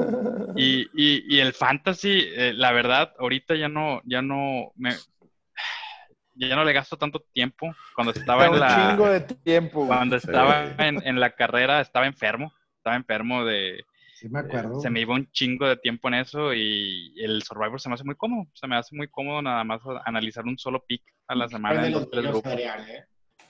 Y, 0.57 0.89
y, 0.95 1.37
y 1.37 1.41
el 1.41 1.53
fantasy, 1.53 2.27
eh, 2.35 2.53
la 2.55 2.73
verdad, 2.73 3.12
ahorita 3.19 3.55
ya 3.55 3.69
no, 3.69 4.01
ya 4.05 4.23
no 4.23 4.73
me, 4.77 4.95
ya 6.35 6.57
no 6.57 6.65
le 6.65 6.73
gasto 6.73 6.97
tanto 6.97 7.21
tiempo. 7.35 7.71
Cuando 7.95 8.12
estaba 8.12 8.47
en 8.47 8.53
un 8.55 8.61
la, 8.61 8.91
chingo 8.91 9.07
de 9.09 9.21
tiempo. 9.21 9.87
cuando 9.87 10.19
Sí. 10.19 10.27
estaba 10.27 10.65
en, 10.79 11.07
en 11.07 11.21
la 11.21 11.31
carrera, 11.31 11.83
estaba 11.83 12.07
enfermo, 12.07 12.53
estaba 12.79 12.97
enfermo 12.97 13.45
de, 13.45 13.85
Sí, 14.15 14.28
me 14.28 14.39
acuerdo. 14.41 14.81
se 14.81 14.91
me 14.91 15.01
iba 15.01 15.15
un 15.15 15.28
chingo 15.32 15.66
de 15.66 15.77
tiempo 15.77 16.09
en 16.09 16.15
eso 16.15 16.55
y 16.55 17.12
el 17.20 17.43
Survivor 17.43 17.81
se 17.81 17.89
me 17.89 17.95
hace 17.97 18.05
muy 18.05 18.15
cómodo, 18.15 18.47
se 18.55 18.66
me 18.66 18.77
hace 18.77 18.95
muy 18.97 19.09
cómodo 19.09 19.43
nada 19.43 19.65
más 19.65 19.81
analizar 20.07 20.45
un 20.45 20.57
solo 20.57 20.82
pick 20.86 21.03
a 21.27 21.35
la 21.35 21.49
semana 21.49 21.81
de 21.82 21.86
en 21.89 21.93
los 21.95 22.09
míos, 22.11 22.23
grupos. 22.32 22.53
Adrián, 22.53 22.81
¿eh? 22.89 23.05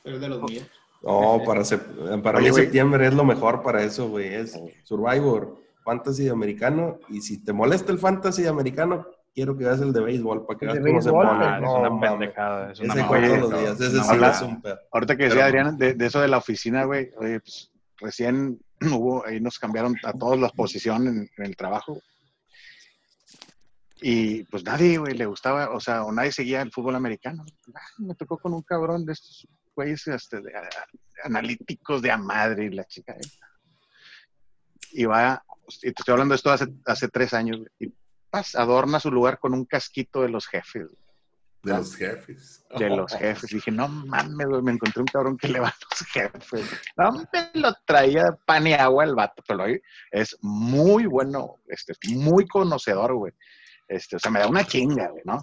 De 0.05 0.29
los 0.29 0.43
míos. 0.43 0.67
No, 1.03 1.43
para, 1.45 1.61
sep- 1.61 2.23
para 2.23 2.39
Oye, 2.39 2.53
septiembre 2.53 3.07
es 3.07 3.13
lo 3.15 3.25
mejor 3.25 3.63
para 3.63 3.83
eso, 3.83 4.09
güey. 4.09 4.33
Es 4.35 4.59
Survivor, 4.85 5.59
Fantasy 5.85 6.25
de 6.25 6.31
americano. 6.31 6.99
Y 7.11 7.21
si 7.21 7.45
te 7.45 7.53
molesta 7.53 7.93
el 7.93 7.99
Fantasy 7.99 8.43
de 8.43 8.49
americano, 8.49 9.07
quiero 9.35 9.57
que 9.57 9.65
veas 9.65 9.81
el 9.83 9.93
de 9.93 10.01
béisbol 10.01 10.47
para 10.47 10.59
que 10.59 10.65
veas 10.67 10.83
de 10.83 10.91
cómo 10.91 11.03
se 11.03 11.11
pone. 11.11 11.29
Ah, 11.31 11.57
es 11.57 11.63
No, 11.63 11.79
una 11.81 11.91
mames. 11.91 12.11
pendejada, 12.11 12.73
es 12.73 12.81
una 12.81 12.95
Ese 12.95 13.03
mamada. 13.03 13.21
juego 13.27 13.37
todos 13.37 13.53
los 13.53 13.61
días. 13.61 13.81
Ese 13.81 14.03
sí 14.03 14.09
habla- 14.11 14.31
es 14.31 14.41
un 14.43 14.63
pedo. 14.63 14.79
Ahorita 14.93 15.17
que 15.17 15.23
decía 15.25 15.45
Pero- 15.45 15.47
Adrián 15.47 15.77
de, 15.79 15.93
de 15.95 16.07
eso 16.07 16.21
de 16.23 16.29
la 16.29 16.39
oficina, 16.39 16.85
güey, 16.85 17.11
oye, 17.19 17.41
pues 17.41 17.71
recién 17.99 18.59
hubo, 18.93 19.27
ahí 19.27 19.41
nos 19.41 19.59
cambiaron 19.59 19.97
a 20.05 20.13
todos 20.13 20.39
las 20.39 20.53
posiciones 20.53 21.31
en, 21.37 21.45
el 21.45 21.57
trabajo. 21.57 22.01
Y 24.01 24.45
pues 24.45 24.65
nadie, 24.65 24.99
güey, 24.99 25.15
le 25.15 25.27
gustaba, 25.27 25.71
o 25.71 25.81
sea, 25.81 26.05
o 26.05 26.13
nadie 26.13 26.33
seguía 26.33 26.61
el 26.63 26.73
fútbol 26.73 26.97
americano. 26.97 27.45
Ah, 27.75 27.81
me 27.99 28.15
tocó 28.15 28.39
con 28.39 28.53
un 28.53 28.63
cabrón 28.63 29.07
de 29.07 29.15
estos 29.15 29.47
güeyes 29.75 30.07
este, 30.09 30.43
analíticos 31.23 32.03
de 32.03 32.11
a 32.11 32.19
madre 32.19 32.71
la 32.71 32.85
chica. 32.85 33.15
eh. 33.15 33.31
Y 34.93 35.05
va, 35.07 35.43
y 35.83 35.93
te 35.93 35.95
estoy 35.97 36.13
hablando 36.13 36.33
de 36.33 36.37
esto 36.37 36.51
hace, 36.51 36.67
hace 36.85 37.09
tres 37.09 37.33
años, 37.33 37.61
y 37.79 37.93
pas, 38.31 38.55
adorna 38.55 39.01
su 39.01 39.11
lugar 39.11 39.39
con 39.39 39.55
un 39.55 39.65
casquito 39.65 40.23
de 40.23 40.29
los 40.29 40.47
jefes. 40.47 40.87
güey 40.87 41.04
De 41.65 41.73
los 41.73 41.97
jefes. 41.97 42.67
de 42.79 42.91
los 42.91 43.13
jefes. 43.13 43.51
Dije, 43.51 43.71
no 43.71 43.89
mames, 43.89 44.47
me 44.63 44.73
encontré 44.73 45.01
un 45.01 45.07
cabrón 45.07 45.37
que 45.37 45.49
le 45.49 45.61
va 45.61 45.69
a 45.69 45.77
los 45.91 46.09
jefes. 46.11 46.71
No 46.97 47.13
me 47.13 47.51
lo 47.61 47.75
traía 47.87 48.37
pan 48.47 48.67
y 48.67 48.75
agua 48.75 49.05
el 49.05 49.15
vato, 49.15 49.43
pero 49.47 49.65
hoy 49.65 49.81
es 50.11 50.37
muy 50.43 51.07
bueno, 51.07 51.61
este, 51.69 51.93
es 51.93 52.13
muy 52.13 52.47
conocedor, 52.47 53.15
güey. 53.15 53.33
Este, 53.89 54.17
o 54.17 54.19
sea, 54.19 54.31
me 54.31 54.41
da 54.41 54.49
una 54.49 54.65
chinga, 54.65 55.09
güey, 55.09 55.23
¿no? 55.25 55.43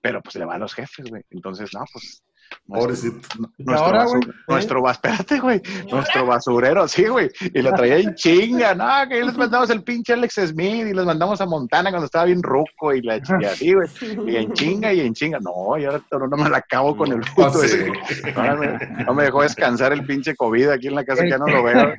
Pero 0.00 0.22
pues 0.22 0.36
le 0.36 0.44
va 0.44 0.54
a 0.54 0.58
los 0.58 0.74
jefes, 0.74 1.06
güey. 1.08 1.22
Entonces, 1.30 1.70
no, 1.74 1.84
pues. 1.92 2.22
Nuestro- 2.66 2.88
Pobrecito. 2.88 3.28
Nuestro, 3.58 3.76
ahora, 3.86 4.04
basu- 4.04 4.16
güey? 4.24 4.28
nuestro, 4.48 4.82
bas- 4.82 4.92
espérate, 4.92 5.40
güey, 5.40 5.62
nuestro 5.90 6.26
basurero, 6.26 6.88
sí, 6.88 7.04
güey, 7.06 7.30
y 7.54 7.62
lo 7.62 7.72
traía 7.72 7.96
en 7.98 8.14
chinga, 8.14 8.74
no, 8.74 9.08
que 9.08 9.22
les 9.24 9.36
mandamos 9.36 9.70
el 9.70 9.82
pinche 9.82 10.12
Alex 10.12 10.34
Smith 10.48 10.86
y 10.86 10.94
les 10.94 11.04
mandamos 11.04 11.40
a 11.40 11.46
Montana 11.46 11.90
cuando 11.90 12.06
estaba 12.06 12.24
bien 12.26 12.42
ruco 12.42 12.92
y 12.94 13.02
la 13.02 13.20
chingada, 13.22 13.52
así, 13.54 13.72
güey, 13.74 13.88
y 14.26 14.36
en 14.36 14.52
chinga 14.52 14.92
y 14.92 15.00
en 15.00 15.14
chinga, 15.14 15.38
no, 15.40 15.78
y 15.78 15.84
ahora 15.84 16.00
no 16.12 16.36
me 16.36 16.50
la 16.50 16.58
acabo 16.58 16.96
con 16.96 17.12
el 17.12 17.20
puto 17.34 17.62
ese, 17.62 17.86
sí. 17.86 18.22
Ahora 18.36 18.56
me- 18.56 19.04
no 19.04 19.14
me 19.14 19.24
dejó 19.24 19.42
descansar 19.42 19.92
el 19.92 20.04
pinche 20.06 20.34
COVID 20.36 20.68
aquí 20.70 20.88
en 20.88 20.94
la 20.94 21.04
casa, 21.04 21.22
que 21.24 21.30
ya 21.30 21.38
no 21.38 21.46
lo 21.46 21.62
veo. 21.62 21.92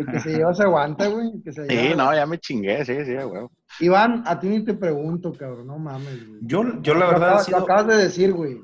El 0.00 0.06
que 0.06 0.20
se 0.20 0.30
lleva 0.32 0.54
se 0.54 0.62
aguanta, 0.62 1.06
güey. 1.08 1.26
el 1.34 1.42
que 1.42 1.52
se 1.52 1.66
Sí, 1.66 1.74
lleva- 1.74 1.96
no, 1.96 2.14
ya 2.14 2.26
me 2.26 2.38
chingué, 2.38 2.84
sí, 2.84 2.94
sí, 3.04 3.14
güey. 3.14 3.46
Iván, 3.80 4.22
a 4.26 4.38
ti 4.40 4.48
ni 4.48 4.64
te 4.64 4.74
pregunto, 4.74 5.32
cabrón, 5.32 5.66
no 5.66 5.78
mames, 5.78 6.26
güey. 6.28 6.40
Yo, 6.42 6.64
yo 6.82 6.94
la 6.94 7.06
verdad 7.06 7.22
acabas, 7.28 7.38
lo 7.40 7.44
sido... 7.44 7.58
acabas 7.58 7.86
de 7.86 7.96
decir, 7.96 8.32
güey. 8.32 8.60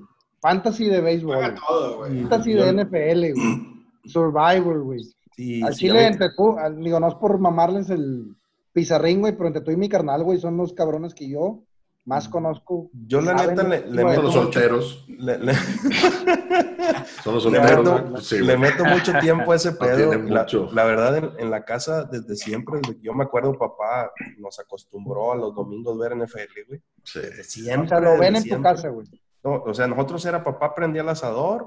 Fantasy 0.48 0.84
de 0.88 1.00
béisbol. 1.00 1.34
Juega 1.36 1.48
güey. 1.50 1.60
todo, 1.66 1.96
güey. 1.98 2.20
Fantasy 2.22 2.54
Yo- 2.54 2.64
de 2.64 2.72
NFL, 2.84 3.32
güey. 3.34 3.76
Survivor, 4.04 4.82
güey. 4.84 5.00
Sí, 5.36 5.62
Al 5.62 5.74
sí, 5.74 5.80
Chile, 5.80 6.06
entre 6.06 6.28
tú, 6.36 6.56
al- 6.58 6.78
digo, 6.80 6.98
no 7.00 7.08
es 7.08 7.14
por 7.16 7.38
mamarles 7.38 7.90
el 7.90 8.34
pizarrín, 8.72 9.20
güey, 9.20 9.32
pero 9.36 9.48
entre 9.48 9.62
tú 9.62 9.70
y 9.70 9.76
mi 9.76 9.88
carnal, 9.88 10.22
güey, 10.22 10.38
son 10.38 10.56
los 10.56 10.72
cabrones 10.72 11.14
que 11.14 11.28
yo 11.28 11.62
más 12.04 12.28
conozco. 12.28 12.88
Yo 13.06 13.20
la 13.20 13.34
neta 13.34 13.64
le, 13.64 13.80
le. 13.80 13.86
Son 14.02 14.04
meto 14.10 14.22
los 14.22 14.32
solteros. 14.34 15.04
le- 15.08 15.38
le- 15.38 15.54
Son 17.24 17.34
los 17.34 17.44
le 17.46 17.58
solteros. 17.58 17.84
meto, 17.84 18.10
¿no? 18.10 18.16
Sí, 18.20 18.38
le 18.38 18.56
meto 18.56 18.84
mucho 18.84 19.12
tiempo 19.20 19.52
a 19.52 19.56
ese 19.56 19.72
pedo. 19.80 20.12
La, 20.72 20.84
verdad, 20.84 21.16
en, 21.16 21.30
en 21.38 21.50
la 21.50 21.64
casa, 21.64 22.04
desde 22.04 22.36
siempre, 22.36 22.78
desde 22.80 22.96
que 22.96 23.02
yo 23.02 23.12
me 23.12 23.24
acuerdo, 23.24 23.58
papá 23.58 24.12
nos 24.38 24.58
acostumbró 24.60 25.32
a 25.32 25.36
los 25.36 25.54
domingos 25.54 25.98
ver 25.98 26.16
NFL, 26.16 26.68
güey. 26.68 26.80
Sí. 27.02 27.18
Desde 27.20 27.42
siempre. 27.44 27.86
O 27.86 27.88
sea, 27.88 28.00
lo 28.00 28.18
ven 28.18 28.36
en 28.36 28.42
tu 28.42 28.48
siempre. 28.48 28.70
casa, 28.70 28.88
güey. 28.88 29.06
No, 29.46 29.62
o 29.64 29.74
sea, 29.74 29.86
nosotros 29.86 30.24
era 30.26 30.42
papá 30.42 30.74
prendía 30.74 31.02
el 31.02 31.08
asador, 31.08 31.66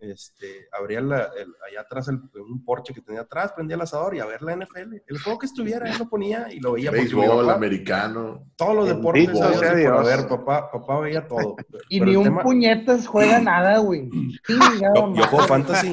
este, 0.00 0.68
abría 0.78 1.00
la, 1.00 1.16
el- 1.36 1.52
allá 1.68 1.80
atrás 1.80 2.06
el, 2.06 2.20
un 2.40 2.64
porche 2.64 2.94
que 2.94 3.00
tenía 3.02 3.22
atrás, 3.22 3.50
prendía 3.52 3.74
el 3.74 3.82
asador 3.82 4.14
y 4.14 4.20
a 4.20 4.26
ver 4.26 4.40
la 4.42 4.54
NFL. 4.54 4.94
El 5.06 5.18
juego 5.18 5.40
que 5.40 5.46
estuviera, 5.46 5.90
él 5.90 5.98
lo 5.98 6.08
ponía 6.08 6.46
y 6.52 6.60
lo 6.60 6.74
veía. 6.74 6.92
Béisbol, 6.92 7.50
americano. 7.50 8.44
todos 8.56 8.76
los 8.76 8.88
deportes, 8.88 9.24
sido 9.26 9.50
por 9.50 9.76
Dios. 9.76 9.98
haber, 9.98 10.28
papá, 10.28 10.70
papá 10.70 11.00
veía 11.00 11.26
todo. 11.26 11.56
Y 11.90 11.98
Pero 11.98 12.10
ni 12.12 12.16
un 12.16 12.24
tema- 12.24 12.42
puñetas 12.44 13.06
juega 13.08 13.40
nada, 13.40 13.78
güey. 13.78 14.08
Yo, 14.48 15.14
yo 15.14 15.22
juego 15.26 15.46
fantasy, 15.46 15.90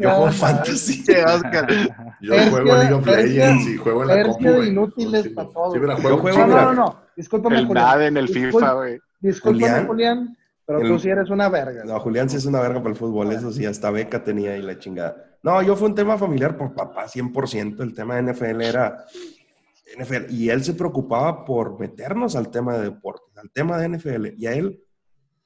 yo 0.00 0.10
juego 0.10 0.32
fantasy. 0.32 1.04
Yo 2.22 2.34
juego 2.50 2.74
League 2.74 2.94
of 2.94 3.06
Legends 3.06 3.66
y 3.68 3.76
juego 3.76 4.02
en 4.02 4.08
la 4.08 4.22
compu, 4.22 4.62
inútiles 4.62 5.26
Un 5.26 5.34
pa' 5.34 5.42
chingo. 5.42 5.52
todo. 5.52 5.72
Sí, 5.74 6.02
Yo 6.02 6.16
juego 6.18 6.38
No, 6.38 6.46
no, 6.46 6.72
no. 6.72 7.00
Discúlpame, 7.14 7.58
El 7.58 7.66
Julián. 7.66 7.84
nada 7.84 8.06
en 8.06 8.16
el 8.16 8.28
FIFA, 8.28 8.72
güey. 8.72 8.98
Discúlpame, 9.20 9.84
Julián. 9.86 10.36
Pero 10.66 10.80
El- 10.80 10.88
tú 10.88 10.98
sí 10.98 11.08
eres 11.08 11.30
una 11.30 11.48
verga. 11.48 11.84
No, 11.84 11.98
Julián 12.00 12.28
sí 12.28 12.36
es 12.36 12.44
una 12.44 12.60
verga 12.60 12.80
para 12.80 12.90
el 12.90 12.96
fútbol, 12.96 13.30
eso 13.32 13.52
sí, 13.52 13.64
hasta 13.64 13.90
beca 13.90 14.24
tenía 14.24 14.56
y 14.56 14.62
la 14.62 14.78
chingada. 14.78 15.38
No, 15.42 15.62
yo 15.62 15.76
fue 15.76 15.88
un 15.88 15.94
tema 15.94 16.18
familiar 16.18 16.56
por 16.56 16.74
papá, 16.74 17.06
100%. 17.06 17.82
El 17.84 17.94
tema 17.94 18.16
de 18.16 18.22
NFL 18.32 18.60
era 18.62 19.04
NFL. 19.96 20.26
Y 20.30 20.50
él 20.50 20.64
se 20.64 20.74
preocupaba 20.74 21.44
por 21.44 21.78
meternos 21.78 22.34
al 22.34 22.50
tema 22.50 22.76
de 22.76 22.90
deportes, 22.90 23.36
al 23.36 23.50
tema 23.52 23.78
de 23.78 23.88
NFL. 23.90 24.34
Y 24.36 24.46
a 24.46 24.54
él, 24.54 24.82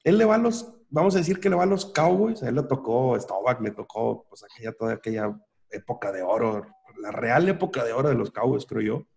él 0.03 0.17
le 0.17 0.25
va 0.25 0.35
a 0.35 0.39
los, 0.39 0.73
vamos 0.89 1.13
a 1.15 1.19
decir 1.19 1.39
que 1.39 1.49
le 1.51 1.55
va 1.55 1.63
a 1.63 1.67
los 1.67 1.85
Cowboys. 1.85 2.41
A 2.41 2.49
él 2.49 2.55
le 2.55 2.63
tocó 2.63 3.15
Staubach, 3.19 3.61
le 3.61 3.69
tocó 3.71 4.25
pues 4.27 4.43
aquella, 4.43 4.71
toda 4.71 4.93
aquella 4.93 5.39
época 5.69 6.11
de 6.11 6.23
oro, 6.23 6.65
la 6.99 7.11
real 7.11 7.47
época 7.47 7.83
de 7.83 7.93
oro 7.93 8.09
de 8.09 8.15
los 8.15 8.31
Cowboys, 8.31 8.65
creo 8.65 8.81
yo. 8.81 9.07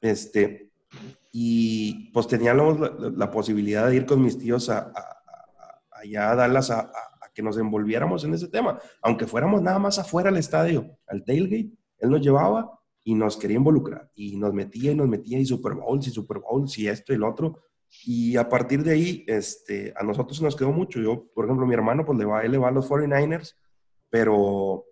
Este, 0.00 0.71
y 1.32 2.10
pues 2.12 2.28
teníamos 2.28 2.78
la, 2.78 2.92
la- 3.16 3.30
posibilidad 3.30 3.88
de 3.88 3.96
ir 3.96 4.06
con 4.06 4.22
mis 4.22 4.38
tíos 4.38 4.68
a, 4.68 4.78
a- 4.80 4.90
a- 4.90 6.00
allá 6.02 6.30
a 6.30 6.36
Dallas 6.36 6.70
a, 6.70 6.80
a- 6.80 6.92
que 7.34 7.42
nos 7.42 7.56
envolviéramos 7.56 8.24
en 8.24 8.34
ese 8.34 8.48
tema, 8.48 8.78
aunque 9.00 9.26
fuéramos 9.26 9.62
nada 9.62 9.78
más 9.78 9.98
afuera 9.98 10.30
del 10.30 10.38
estadio, 10.38 10.98
al 11.06 11.24
tailgate, 11.24 11.70
él 11.98 12.10
nos 12.10 12.20
llevaba 12.20 12.78
y 13.04 13.14
nos 13.14 13.38
quería 13.38 13.56
involucrar 13.56 14.10
y 14.14 14.36
nos 14.36 14.52
metía 14.52 14.92
y 14.92 14.94
nos 14.94 15.08
metía 15.08 15.38
y 15.38 15.46
Super 15.46 15.72
Bowls 15.74 16.06
y 16.06 16.10
Super 16.10 16.40
Bowls 16.40 16.78
y 16.78 16.88
esto 16.88 17.14
y 17.14 17.16
lo 17.16 17.30
otro. 17.30 17.58
Y 18.04 18.36
a 18.36 18.48
partir 18.48 18.82
de 18.82 18.92
ahí, 18.92 19.24
este, 19.26 19.92
a 19.96 20.02
nosotros 20.02 20.40
nos 20.42 20.56
quedó 20.56 20.72
mucho. 20.72 21.00
Yo, 21.00 21.26
por 21.34 21.44
ejemplo, 21.46 21.66
mi 21.66 21.74
hermano, 21.74 22.04
pues 22.04 22.18
le 22.18 22.24
va, 22.26 22.42
él 22.42 22.52
le 22.52 22.58
va 22.58 22.68
a 22.68 22.70
los 22.70 22.88
49ers, 22.88 23.54
pero 24.10 24.84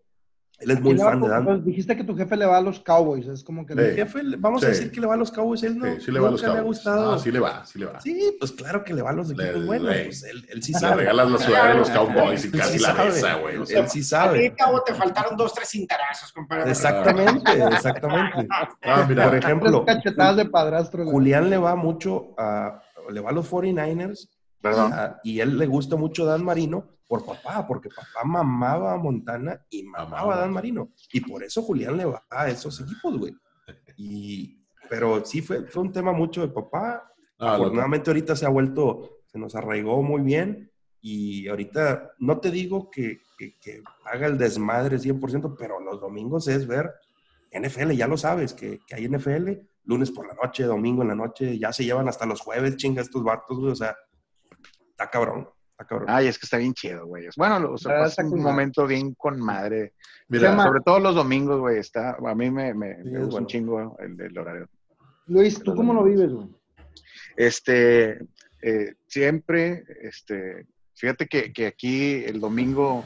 él 0.60 0.70
es 0.72 0.80
muy 0.80 0.94
luego, 0.94 1.10
fan 1.10 1.20
de 1.22 1.28
Dan. 1.28 1.44
pues, 1.44 1.64
dijiste 1.64 1.96
que 1.96 2.04
tu 2.04 2.14
jefe 2.16 2.36
le 2.36 2.44
va 2.46 2.58
a 2.58 2.60
los 2.60 2.80
Cowboys, 2.80 3.26
es 3.28 3.42
como 3.42 3.64
que... 3.64 3.72
Sí. 3.74 3.80
Mi 3.80 3.86
jefe, 3.96 4.20
vamos 4.38 4.62
a 4.62 4.66
Sí. 4.66 4.72
decir 4.72 4.92
que 4.92 5.00
le 5.00 5.06
va 5.06 5.14
a 5.14 5.16
los 5.16 5.30
Cowboys, 5.30 5.62
él 5.62 5.78
no, 5.78 5.86
Sí, 5.86 6.00
sí 6.06 6.10
le 6.12 6.20
va 6.20 6.28
a 6.28 6.30
los 6.32 6.42
le 6.42 6.48
ha 6.48 6.60
gustado. 6.60 7.12
No, 7.12 7.18
sí 7.18 7.32
le 7.32 7.40
va, 7.40 7.64
sí 7.64 7.78
le 7.78 7.86
va. 7.86 8.00
Sí, 8.00 8.36
pues 8.38 8.52
claro 8.52 8.84
que 8.84 8.92
le 8.94 9.02
va 9.02 9.10
a 9.10 9.12
los 9.14 9.28
Le- 9.28 9.44
equipos 9.44 9.66
buenos. 9.66 9.88
le- 9.88 10.04
Pues 10.04 10.22
él, 10.24 10.46
él 10.50 10.62
sí 10.62 10.72
Le 10.72 10.78
sabe. 10.78 10.96
regalas 10.96 11.30
la 11.30 11.38
sudadera 11.38 11.68
de 11.72 11.78
los 11.78 11.90
Cowboys 11.90 12.44
y 12.44 12.50
casi 12.50 12.72
sí 12.78 12.78
la 12.84 12.94
sabe. 12.94 13.04
besa, 13.10 13.34
güey. 13.36 13.56
O 13.56 13.66
sea, 13.66 13.80
Él 13.80 13.88
sí 13.88 13.98
A 13.98 14.02
ti, 14.02 14.02
sabe. 14.02 14.54
cabo, 14.54 14.82
te 14.82 14.94
faltaron 14.94 15.36
dos, 15.36 15.54
tres 15.54 15.68
cintarazos, 15.68 16.32
compadre. 16.32 16.70
Exactamente, 16.70 17.52
exactamente. 17.72 18.46
ah, 18.82 19.06
mira, 19.08 19.24
Por 19.24 19.34
ejemplo, 19.36 19.84
cachetadas 19.84 20.36
de 20.36 20.44
padrastro. 20.46 21.04
Julián 21.06 21.48
le 21.50 21.56
va 21.58 21.74
mucho 21.74 22.34
a, 22.38 22.82
le 23.10 23.20
va 23.20 23.30
a 23.30 23.32
los 23.32 23.46
49ers 23.50 24.28
Perdón. 24.60 24.92
a- 24.92 25.20
y 25.24 25.40
él 25.40 25.56
le 25.58 25.66
gusta 25.66 25.96
mucho 25.96 26.24
Dan 26.26 26.44
Marino 26.44 26.88
por 27.10 27.26
papá, 27.26 27.66
porque 27.66 27.88
papá 27.88 28.22
mamaba 28.24 28.92
a 28.92 28.96
Montana 28.96 29.66
y 29.68 29.82
mamaba 29.82 30.34
a 30.34 30.38
Dan 30.38 30.52
Marino. 30.52 30.92
Y 31.12 31.20
por 31.20 31.42
eso 31.42 31.60
Julián 31.60 31.96
le 31.96 32.04
va 32.04 32.22
a 32.30 32.48
esos 32.48 32.80
equipos, 32.80 33.18
güey. 33.18 33.34
Y 33.96 34.56
pero 34.88 35.24
sí 35.24 35.42
fue, 35.42 35.66
fue 35.66 35.82
un 35.82 35.92
tema 35.92 36.12
mucho 36.12 36.40
de 36.40 36.48
papá. 36.52 37.12
Ah, 37.40 37.54
Afortunadamente 37.54 38.10
ahorita 38.10 38.36
se 38.36 38.46
ha 38.46 38.48
vuelto, 38.48 39.18
se 39.26 39.38
nos 39.40 39.56
arraigó 39.56 40.02
muy 40.04 40.22
bien 40.22 40.70
y 41.00 41.48
ahorita 41.48 42.12
no 42.20 42.38
te 42.38 42.50
digo 42.52 42.90
que, 42.90 43.20
que- 43.36 43.58
que 43.58 43.82
haga 44.04 44.26
el 44.28 44.38
desmadre 44.38 44.98
100%, 44.98 45.56
pero 45.58 45.80
los 45.80 46.00
domingos 46.00 46.46
es 46.46 46.66
ver 46.68 46.92
NFL, 47.52 47.90
ya 47.92 48.06
lo 48.06 48.16
sabes, 48.16 48.54
que, 48.54 48.78
que 48.86 48.94
hay 48.94 49.08
NFL, 49.08 49.50
lunes 49.84 50.12
por 50.12 50.26
la 50.28 50.34
noche, 50.34 50.62
domingo 50.64 51.02
en 51.02 51.08
la 51.08 51.14
noche, 51.16 51.58
ya 51.58 51.72
se 51.72 51.84
llevan 51.84 52.08
hasta 52.08 52.24
los 52.26 52.40
jueves, 52.40 52.76
chinga 52.76 53.02
estos 53.02 53.24
vatos, 53.24 53.58
güey, 53.58 53.72
o 53.72 53.76
sea, 53.76 53.96
está 54.90 55.10
cabrón, 55.10 55.48
está 55.80 55.88
cabrón. 55.88 56.08
Ay, 56.10 56.26
es 56.28 56.38
que 56.38 56.46
está 56.46 56.58
bien 56.58 56.74
chido, 56.74 57.06
güey. 57.06 57.26
Bueno, 57.36 57.72
o 57.72 57.78
sea, 57.78 58.04
está 58.04 58.24
un 58.24 58.42
momento 58.42 58.86
bien 58.86 59.14
con 59.14 59.40
madre. 59.40 59.94
Mira. 60.28 60.62
Sobre 60.62 60.80
todo 60.80 61.00
los 61.00 61.14
domingos, 61.14 61.58
güey. 61.60 61.78
Está, 61.78 62.16
a 62.16 62.34
mí 62.34 62.50
me, 62.50 62.74
me, 62.74 62.96
Sí, 62.96 63.02
me 63.04 63.18
es 63.18 63.18
gusta 63.18 63.30
bueno. 63.30 63.36
un 63.38 63.46
chingo 63.46 63.96
el, 63.98 64.20
el 64.20 64.38
horario. 64.38 64.68
Luis, 65.26 65.62
¿tú 65.62 65.74
cómo 65.74 65.94
lo 65.94 66.04
vives, 66.04 66.30
güey? 66.30 66.48
Este, 67.36 68.18
eh, 68.62 68.94
siempre, 69.06 69.84
este, 70.02 70.66
fíjate 70.94 71.26
que, 71.26 71.52
que 71.52 71.66
aquí 71.66 72.24
el 72.24 72.40
domingo 72.40 73.04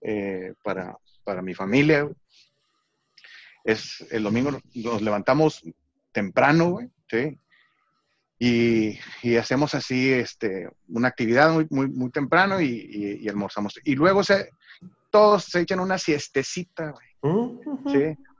eh, 0.00 0.54
para, 0.62 0.96
para 1.24 1.42
mi 1.42 1.54
familia, 1.54 2.08
es 3.64 4.06
el 4.10 4.22
domingo 4.22 4.50
nos 4.74 5.02
levantamos 5.02 5.62
temprano, 6.12 6.70
güey, 6.72 6.90
¿sí? 7.08 7.38
Y, 8.44 8.98
y 9.22 9.36
hacemos 9.36 9.74
así, 9.74 10.12
este, 10.12 10.68
una 10.88 11.08
actividad 11.08 11.52
muy, 11.52 11.66
muy, 11.70 11.88
muy 11.88 12.10
temprano 12.10 12.60
y, 12.60 12.66
y- 12.66 13.18
y 13.24 13.28
almorzamos. 13.28 13.78
Y 13.84 13.94
luego 13.94 14.22
se, 14.24 14.50
todos 15.10 15.44
se 15.44 15.60
echan 15.60 15.80
una 15.80 15.96
siestecita, 15.98 16.90
güey. 16.92 17.06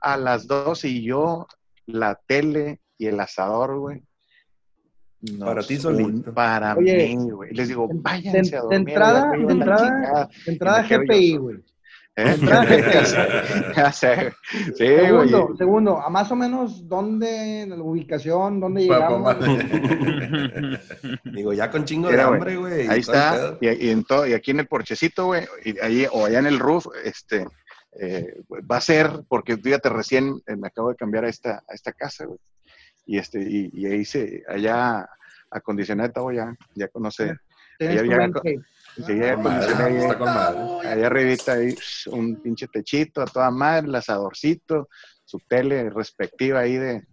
A 0.01 0.17
las 0.17 0.45
12 0.47 0.87
y 0.89 1.03
yo, 1.03 1.47
la 1.87 2.19
tele 2.27 2.81
y 2.97 3.07
el 3.07 3.19
asador, 3.19 3.79
güey. 3.79 4.03
nos 5.21 5.39
Para 5.49 5.63
ti 5.63 5.75
un- 5.75 5.81
solito. 5.81 6.33
Para 6.33 6.75
Oye, 6.75 7.15
mí, 7.17 7.31
güey. 7.31 7.51
Les 7.53 7.67
digo, 7.67 7.89
váyanse 7.91 8.51
de 8.51 8.57
a 8.57 8.61
dormir. 8.61 8.79
entrada- 8.89 9.31
de 9.31 9.37
entrada- 9.53 9.77
chingada". 9.87 10.29
De 10.45 10.51
entrada 10.51 10.83
GPI, 10.83 11.37
güey. 11.37 11.57
¿Eh? 12.17 12.37
Ya 13.75 13.91
sé, 13.91 14.15
güey. 14.15 14.73
Segundo, 14.77 15.55
segundo, 15.57 15.99
a 16.01 16.09
más 16.09 16.31
o 16.31 16.35
menos 16.35 16.87
dónde, 16.87 17.65
la 17.67 17.75
ubicación, 17.75 18.59
dónde 18.61 18.87
Pa- 18.87 18.95
llegamos. 18.95 19.35
pa- 19.35 19.45
Digo, 21.31 21.53
ya 21.53 21.69
con 21.69 21.83
chingo 21.85 22.09
Mira, 22.09 22.23
de 22.29 22.33
hambre, 22.35 22.55
güey. 22.55 22.87
Ahí 22.87 22.99
está, 23.01 23.57
y, 23.59 23.67
y 23.87 23.89
en 23.89 24.03
todo, 24.05 24.25
y 24.25 24.33
aquí 24.33 24.51
en 24.51 24.61
el 24.61 24.67
porchecito, 24.67 25.25
güey, 25.25 25.45
y 25.65 25.77
ahí, 25.79 26.07
o 26.11 26.25
allá 26.25 26.39
en 26.39 26.47
el 26.47 26.59
roof, 26.59 26.87
este, 27.03 27.45
eh, 27.99 28.41
va 28.69 28.77
a 28.77 28.81
ser, 28.81 29.09
porque 29.27 29.57
fíjate, 29.57 29.89
recién 29.89 30.41
eh, 30.47 30.55
me 30.55 30.67
acabo 30.67 30.89
de 30.89 30.95
cambiar 30.95 31.25
a 31.25 31.29
esta, 31.29 31.63
a 31.67 31.73
esta 31.73 31.91
casa, 31.91 32.25
güey, 32.25 32.39
y 33.05 33.17
este, 33.17 33.41
y, 33.41 33.69
y 33.73 33.85
ahí 33.87 34.05
se, 34.05 34.43
allá 34.47 35.07
acondicioné 35.51 36.09
todo 36.09 36.31
ya, 36.31 36.55
ya 36.75 36.87
conoce, 36.87 37.35
ya- 37.79 38.03
ya-. 38.03 38.31
Sí, 38.95 39.11
ahí, 39.11 39.33
con 40.17 40.33
madre. 40.33 40.59
ahí 40.87 41.03
arribita, 41.03 41.53
ahí, 41.53 41.75
un 42.07 42.41
pinche 42.41 42.67
techito 42.67 43.21
a 43.21 43.25
toda 43.25 43.51
madre, 43.51 43.87
el 43.87 43.95
asadorcito, 43.95 44.87
su 45.23 45.39
tele 45.47 45.89
respectiva 45.89 46.59
ahí 46.59 46.77
de, 46.77 47.03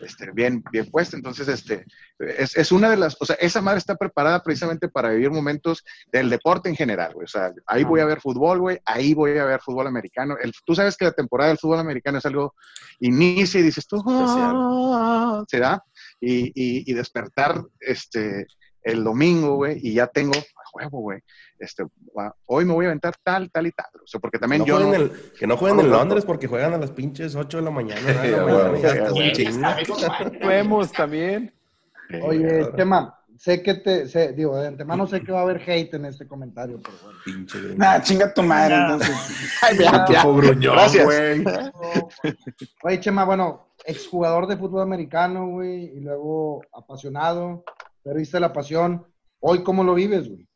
este, 0.00 0.30
bien, 0.32 0.62
bien 0.70 0.90
puesta. 0.90 1.16
Entonces, 1.16 1.48
este, 1.48 1.84
es, 2.18 2.56
es 2.56 2.72
una 2.72 2.90
de 2.90 2.96
las, 2.96 3.16
o 3.20 3.24
sea, 3.26 3.36
esa 3.36 3.60
madre 3.60 3.78
está 3.78 3.96
preparada 3.96 4.42
precisamente 4.42 4.88
para 4.88 5.10
vivir 5.10 5.30
momentos 5.30 5.84
del 6.12 6.30
deporte 6.30 6.68
en 6.68 6.76
general, 6.76 7.12
güey. 7.14 7.24
O 7.24 7.28
sea, 7.28 7.52
ahí 7.66 7.84
voy 7.84 8.00
a 8.00 8.04
ver 8.04 8.20
fútbol, 8.20 8.60
güey, 8.60 8.78
ahí 8.84 9.14
voy 9.14 9.38
a 9.38 9.44
ver 9.44 9.60
fútbol 9.60 9.86
americano. 9.86 10.36
El, 10.40 10.52
tú 10.64 10.74
sabes 10.74 10.96
que 10.96 11.06
la 11.06 11.12
temporada 11.12 11.48
del 11.48 11.58
fútbol 11.58 11.78
americano 11.80 12.18
es 12.18 12.26
algo, 12.26 12.54
inicia 13.00 13.60
y 13.60 13.64
dices 13.64 13.86
tú, 13.86 14.02
"Ah", 14.06 15.44
se 15.48 15.58
da, 15.58 15.82
y, 16.20 16.46
y, 16.48 16.90
y 16.90 16.94
despertar, 16.94 17.62
este, 17.80 18.46
el 18.86 19.02
domingo, 19.04 19.56
güey, 19.56 19.78
y 19.82 19.94
ya 19.94 20.06
tengo, 20.06 20.32
huevo, 20.72 21.00
güey, 21.00 21.20
este, 21.58 21.84
hoy 22.46 22.64
me 22.64 22.72
voy 22.74 22.84
a 22.84 22.88
aventar 22.88 23.14
tal, 23.24 23.50
tal 23.50 23.66
y 23.66 23.72
tal. 23.72 23.86
O 24.02 24.06
sea, 24.06 24.20
porque 24.20 24.38
también 24.38 24.60
No 24.60 24.66
yo... 24.66 24.76
jueguen 24.76 24.92
no- 24.92 24.96
el- 25.06 25.32
que 25.38 25.46
no 25.46 25.56
jueguen 25.56 25.76
no, 25.78 25.82
en 25.82 25.90
Londres 25.90 26.24
porque 26.24 26.46
juegan 26.46 26.74
a 26.74 26.78
las 26.78 26.90
pinches 26.92 27.34
8 27.34 27.58
de 27.58 27.62
la 27.64 27.70
mañana. 27.70 28.00
Vemos 30.46 30.92
también. 30.96 31.52
Oye, 32.22 32.58
claro. 32.60 32.76
Chema, 32.76 33.18
sé 33.36 33.62
que 33.62 33.74
te, 33.74 34.08
sé, 34.08 34.32
digo, 34.32 34.56
de 34.56 34.68
antemano 34.68 35.06
sé 35.06 35.20
que 35.22 35.32
va 35.32 35.40
a 35.40 35.42
haber 35.42 35.60
hate 35.68 35.94
en 35.94 36.04
este 36.06 36.26
comentario, 36.26 36.80
pero 36.82 36.96
bueno. 37.02 37.18
Pinche. 37.24 37.58
Nah, 37.76 38.00
chinga 38.00 38.32
tu 38.32 38.42
madre, 38.42 38.76
entonces. 38.76 39.16
Ay, 39.62 39.78
ya, 39.78 40.04
ya. 40.08 40.24
Gracias. 40.72 41.04
güey. 41.04 41.44
Oye, 42.84 43.00
Chema, 43.00 43.24
bueno, 43.24 43.68
exjugador 43.84 44.46
de 44.46 44.56
fútbol 44.56 44.82
americano, 44.82 45.48
güey, 45.48 45.96
y 45.96 46.00
luego 46.00 46.62
apasionado, 46.72 47.64
perdiste 48.06 48.38
la 48.38 48.52
pasión. 48.52 49.04
Hoy, 49.40 49.64
¿cómo 49.64 49.82
lo 49.82 49.94
vives, 49.94 50.28
güey? 50.28 50.48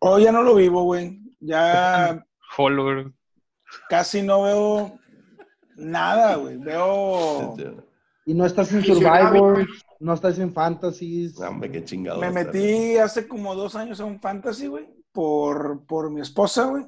Hoy 0.00 0.24
ya 0.24 0.32
no 0.32 0.42
lo 0.42 0.54
vivo, 0.54 0.82
güey. 0.84 1.20
Ya 1.40 2.24
Follower. 2.56 3.12
casi 3.90 4.22
no 4.22 4.44
veo 4.44 4.98
nada, 5.76 6.36
güey. 6.36 6.56
Veo. 6.56 7.54
Y 8.24 8.32
no 8.32 8.46
estás 8.46 8.72
en. 8.72 8.82
Survivor, 8.84 9.66
no 10.00 10.14
estás 10.14 10.38
en 10.38 10.54
Fantasies. 10.54 11.38
Hombre, 11.38 11.70
qué 11.70 11.84
chingado. 11.84 12.18
Me 12.18 12.30
metí 12.30 12.96
hace 12.96 13.28
como 13.28 13.54
dos 13.54 13.74
años 13.74 14.00
a 14.00 14.06
un 14.06 14.18
fantasy, 14.18 14.68
güey, 14.68 14.88
por, 15.12 15.84
por 15.84 16.10
mi 16.10 16.22
esposa, 16.22 16.64
güey. 16.64 16.86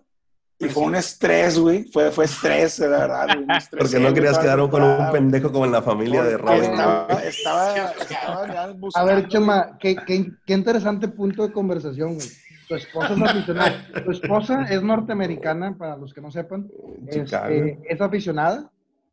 Y 0.60 0.68
fue 0.68 0.82
un 0.84 0.96
estrés, 0.96 1.58
güey. 1.58 1.84
Fue, 1.84 2.10
fue 2.10 2.24
estrés, 2.24 2.80
la 2.80 2.88
verdad, 2.88 3.26
güey. 3.36 3.58
Porque 3.78 4.00
no 4.00 4.12
querías 4.12 4.38
quedar 4.38 4.58
con 4.68 4.82
un 4.82 5.10
pendejo 5.12 5.52
como 5.52 5.64
en 5.64 5.72
la 5.72 5.82
familia 5.82 6.22
de 6.24 6.36
Robin. 6.36 6.64
Estaba, 6.64 7.06
estaba, 7.22 7.90
estaba 7.92 8.46
ya 8.48 8.74
A 8.94 9.04
ver, 9.04 9.28
Chema, 9.28 9.78
qué, 9.78 9.94
qué, 10.04 10.32
qué 10.44 10.52
interesante 10.54 11.06
punto 11.08 11.46
de 11.46 11.52
conversación, 11.52 12.14
güey. 12.14 12.26
Tu 12.68 12.74
esposa 12.74 13.14
es 13.14 13.22
aficionada. 13.22 13.86
Tu 14.04 14.10
esposa 14.10 14.66
es 14.68 14.82
norteamericana, 14.82 15.76
para 15.78 15.96
los 15.96 16.12
que 16.12 16.20
no 16.20 16.30
sepan. 16.30 16.68
Chicago. 17.10 17.48
Este, 17.54 17.78
es 17.88 18.00
aficionada. 18.00 18.70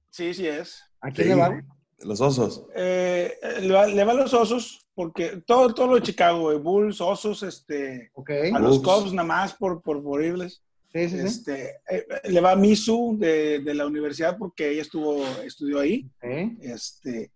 Sí, 0.10 0.34
sí 0.34 0.48
es. 0.48 0.82
¿A 1.00 1.12
quién 1.12 1.28
Sí. 1.28 1.34
le 1.34 1.40
va? 1.40 1.62
Los 2.00 2.20
osos. 2.22 2.66
Eh, 2.76 3.34
le, 3.62 3.72
va, 3.74 3.86
le 3.88 4.04
va 4.04 4.12
a 4.12 4.16
los 4.16 4.34
osos, 4.34 4.86
porque 4.94 5.42
todo, 5.46 5.74
todo 5.74 5.88
lo 5.88 5.96
de 5.96 6.02
Chicago, 6.02 6.42
güey. 6.42 6.58
Bulls, 6.58 7.00
osos, 7.00 7.44
este, 7.44 8.12
Ok. 8.16 8.32
a 8.54 8.60
los. 8.60 8.80
Cubs 8.82 9.14
nada 9.14 9.28
más 9.28 9.54
por, 9.54 9.82
por, 9.82 10.04
por 10.04 10.22
irles. 10.24 10.62
Sí, 10.96 11.10
sí, 11.10 11.20
sí. 11.20 11.26
Este, 11.26 11.82
eh, 11.90 12.06
le 12.24 12.40
va 12.40 12.52
a 12.52 12.56
Misu 12.56 13.18
de, 13.20 13.60
de 13.60 13.74
la 13.74 13.86
universidad 13.86 14.38
porque 14.38 14.70
ella 14.70 14.82
estuvo, 14.82 15.26
estudió 15.44 15.82
ahí. 15.82 16.10
Este, 16.62 17.32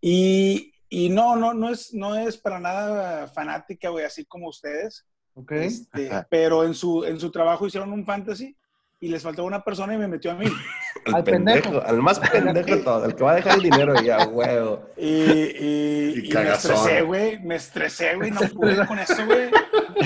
y, 0.00 0.72
y 0.88 1.10
no, 1.10 1.36
no, 1.36 1.52
no 1.52 1.68
es, 1.68 1.92
no 1.92 2.14
es 2.16 2.38
para 2.38 2.58
nada 2.58 3.28
fanática, 3.28 3.90
güey, 3.90 4.06
así 4.06 4.24
como 4.24 4.48
ustedes. 4.48 5.04
Ok. 5.34 5.52
Este, 5.52 6.10
pero 6.30 6.64
en 6.64 6.72
su, 6.72 7.04
en 7.04 7.20
su 7.20 7.30
trabajo 7.30 7.66
hicieron 7.66 7.92
un 7.92 8.06
fantasy 8.06 8.56
y 8.98 9.08
les 9.08 9.22
faltaba 9.22 9.46
una 9.46 9.62
persona 9.62 9.92
y 9.92 9.98
me 9.98 10.08
metió 10.08 10.30
a 10.30 10.34
mí. 10.34 10.46
Al, 11.12 11.24
pendejo, 11.24 11.64
pendejo. 11.64 11.86
al 11.86 12.00
más 12.00 12.18
pendejo 12.18 12.76
de 12.76 12.76
todo, 12.84 13.04
el 13.04 13.14
que 13.14 13.24
va 13.24 13.32
a 13.32 13.34
dejar 13.34 13.56
el 13.56 13.62
dinero 13.64 14.00
ya, 14.00 14.26
huevo. 14.26 14.88
Y, 14.96 15.06
y, 15.06 16.14
Y 16.16 16.30
y 16.30 16.34
me 16.34 16.52
estresé, 16.52 17.02
güey. 17.02 17.40
Me 17.40 17.56
estresé, 17.56 18.14
güey. 18.14 18.30
No 18.30 18.40
pude 18.54 18.86
con 18.86 18.98
eso, 18.98 19.26
güey. 19.26 19.50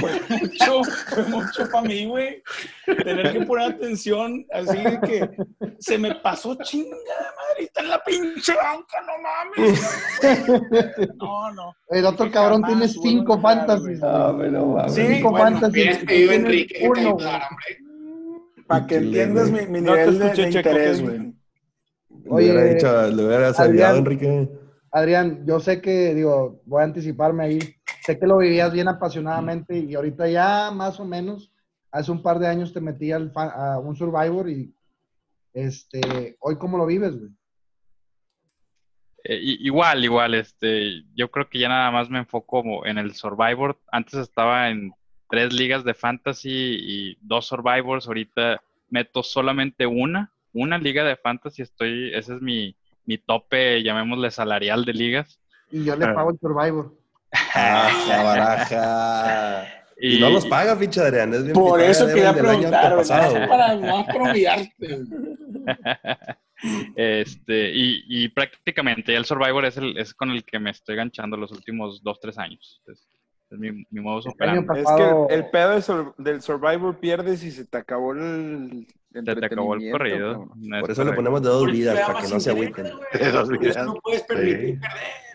Fue 0.01 0.21
mucho, 0.29 0.85
fue 0.85 1.23
mucho 1.25 1.71
para 1.71 1.87
mí, 1.89 2.07
güey. 2.07 2.43
Tener 2.85 3.33
que 3.33 3.41
poner 3.47 3.73
atención, 3.73 4.47
así 4.53 4.77
de 4.77 5.01
que 5.01 5.31
se 5.79 5.99
me 5.99 6.15
pasó 6.17 6.55
chingada 6.57 6.97
madre. 7.05 7.65
Está 7.65 7.81
en 7.83 7.89
la 7.89 8.03
pinche 8.05 8.55
banca, 8.55 8.99
no 9.07 9.13
mames. 9.23 11.17
No, 11.17 11.53
no. 11.55 11.75
El 11.89 12.07
otro 12.07 12.31
cabrón 12.31 12.63
Jamás 12.63 12.79
tiene 12.93 13.11
cinco 13.11 13.41
fantasies. 13.41 14.01
mames. 14.01 14.95
Sí, 14.95 15.07
cinco 15.07 15.31
bueno, 15.31 15.45
fantasies. 15.45 15.99
Enrique 16.09 16.89
uno. 16.89 17.17
Para 18.67 18.87
que 18.87 18.97
entiendas 18.97 19.51
mi, 19.51 19.61
mi 19.67 19.81
No 19.81 19.93
nivel 19.95 20.19
de, 20.19 20.25
escuché, 20.27 20.43
de 20.47 20.51
Checo, 20.53 20.69
interés, 20.71 21.01
güey. 21.03 21.19
Le 21.19 21.35
hubiera 22.33 22.61
Oye, 22.63 22.75
dicho, 22.75 23.07
le 23.09 23.25
hubieras 23.25 23.61
Adrián. 23.61 23.75
ayudado, 23.75 23.99
Enrique. 23.99 24.49
Adrián, 24.91 25.45
yo 25.47 25.61
sé 25.61 25.81
que, 25.81 26.15
digo, 26.15 26.61
voy 26.65 26.81
a 26.81 26.85
anticiparme 26.85 27.45
ahí. 27.45 27.76
Sé 28.07 28.21
que 28.21 28.27
lo 28.29 28.39
vivías 28.39 28.73
bien 28.73 28.87
apasionadamente 28.87 29.77
y 29.77 29.97
ahorita 29.97 30.29
ya 30.29 30.71
más 30.71 31.01
o 31.01 31.05
menos, 31.05 31.51
hace 31.91 32.13
un 32.13 32.23
par 32.23 32.39
de 32.39 32.47
años 32.47 32.73
te 32.73 32.81
metí 32.81 33.11
al 33.11 33.33
a 33.35 33.81
un 33.81 33.97
Survivor 33.97 34.49
y 34.49 34.73
este, 35.53 36.37
hoy 36.39 36.57
cómo 36.57 36.79
lo 36.79 36.87
vives, 36.87 37.19
güey. 37.19 37.33
Eh, 39.25 39.41
igual, 39.43 40.05
igual, 40.05 40.35
este, 40.35 41.03
yo 41.17 41.33
creo 41.33 41.49
que 41.49 41.59
ya 41.59 41.69
nada 41.69 41.91
más 41.91 42.09
me 42.09 42.21
enfoco 42.21 42.63
como 42.63 42.87
en 42.87 42.97
el 42.99 43.13
Survivor. 43.13 43.77
Antes 43.91 44.15
estaba 44.21 44.71
en 44.71 44.93
tres 45.29 45.53
ligas 45.53 45.83
de 45.83 45.95
fantasy 45.95 46.77
y 46.79 47.19
dos 47.23 47.47
Survivors. 47.49 48.07
Ahorita 48.07 48.63
meto 48.89 49.25
solamente 49.25 49.85
una, 49.85 50.31
una 50.53 50.79
liga 50.79 51.03
de 51.03 51.17
fantasy. 51.17 51.63
Estoy, 51.63 52.15
ese 52.15 52.37
es 52.37 52.41
mi, 52.41 52.77
mi 53.05 53.19
tope, 53.19 53.83
llamémosle 53.83 54.31
salarial 54.31 54.85
de 54.85 54.93
ligas. 54.93 55.41
Y 55.73 55.83
yo 55.83 55.97
le 55.97 56.05
Ah. 56.05 56.15
pago 56.15 56.31
el 56.31 56.39
Survivor. 56.39 56.95
La 57.55 58.23
baraja. 58.23 59.67
Y, 59.99 60.21
no 60.21 60.29
los 60.31 60.45
paga, 60.47 60.79
pinche 60.79 61.01
Adrián. 61.01 61.33
Es 61.33 61.43
bien 61.43 61.55
Por 61.55 61.81
eso 61.81 62.07
quería 62.07 62.35
preguntar. 62.35 62.97
Para, 63.49 63.75
humillarte. 63.75 64.71
güey. 64.89 65.07
Este, 66.97 67.71
y, 67.75 68.03
y 68.09 68.29
prácticamente 68.29 69.15
el 69.15 69.25
Survivor 69.25 69.65
es, 69.65 69.77
el, 69.77 69.97
es 69.99 70.15
con 70.15 70.31
el 70.31 70.45
que 70.45 70.59
me 70.59 70.71
estoy 70.71 70.97
ganchando 70.97 71.37
los 71.37 71.53
últimos 71.53 72.03
dos, 72.03 72.19
tres 72.21 72.39
años. 72.39 72.83
Es, 72.87 73.07
es 73.51 73.59
mi, 73.59 73.85
mi 73.91 74.01
modo 74.01 74.21
operandi. 74.29 74.67
Es 74.81 74.87
que 74.97 75.03
el, 75.35 75.41
el 75.43 75.51
pedo 75.51 75.71
de 75.77 75.83
Sur- 75.83 76.15
del 76.19 76.41
Survivor 76.43 76.99
pierdes 76.99 77.43
y 77.45 77.51
se 77.51 77.65
te 77.67 77.79
acabó 77.79 78.13
el. 78.13 78.87
Se 79.13 79.23
te 79.23 79.47
acabó 79.47 79.75
el 79.75 79.91
corrido. 79.91 80.51
No 80.57 80.77
es 80.77 80.81
Por 80.83 80.91
eso 80.91 81.03
le 81.05 81.11
correcto. 81.11 81.15
ponemos 81.17 81.43
de 81.43 81.49
dos 81.49 81.67
vidas, 81.73 81.95
le 81.95 82.01
da 82.01 82.07
para 82.09 82.21
que 82.21 82.29
no 82.29 82.41
se 82.41 82.51
agüiten. 82.51 82.85
no 83.85 83.95
puedes 84.03 84.23
permitir 84.23 84.59
Sí. 84.59 84.81
perder. 84.81 85.26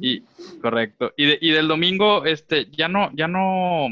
Y, 0.00 0.20
correcto. 0.60 1.12
Y, 1.16 1.26
de- 1.26 1.38
y 1.40 1.50
del 1.50 1.68
domingo, 1.68 2.24
este, 2.24 2.66
ya 2.70 2.88
no, 2.88 3.10
ya 3.14 3.28
no, 3.28 3.88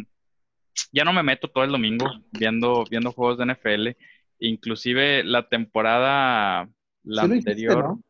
ya 0.93 1.05
no 1.05 1.13
me 1.13 1.23
meto 1.23 1.49
todo 1.49 1.65
el 1.65 1.71
domingo 1.73 2.07
viendo, 2.33 2.85
viendo 2.91 3.13
juegos 3.13 3.39
de 3.39 3.45
NFL. 3.47 3.97
Inclusive 4.39 5.25
la 5.25 5.49
temporada, 5.49 6.69
la 7.05 7.27
Sí 7.27 7.33
anterior. 7.33 7.79
¿no? 7.85 8.03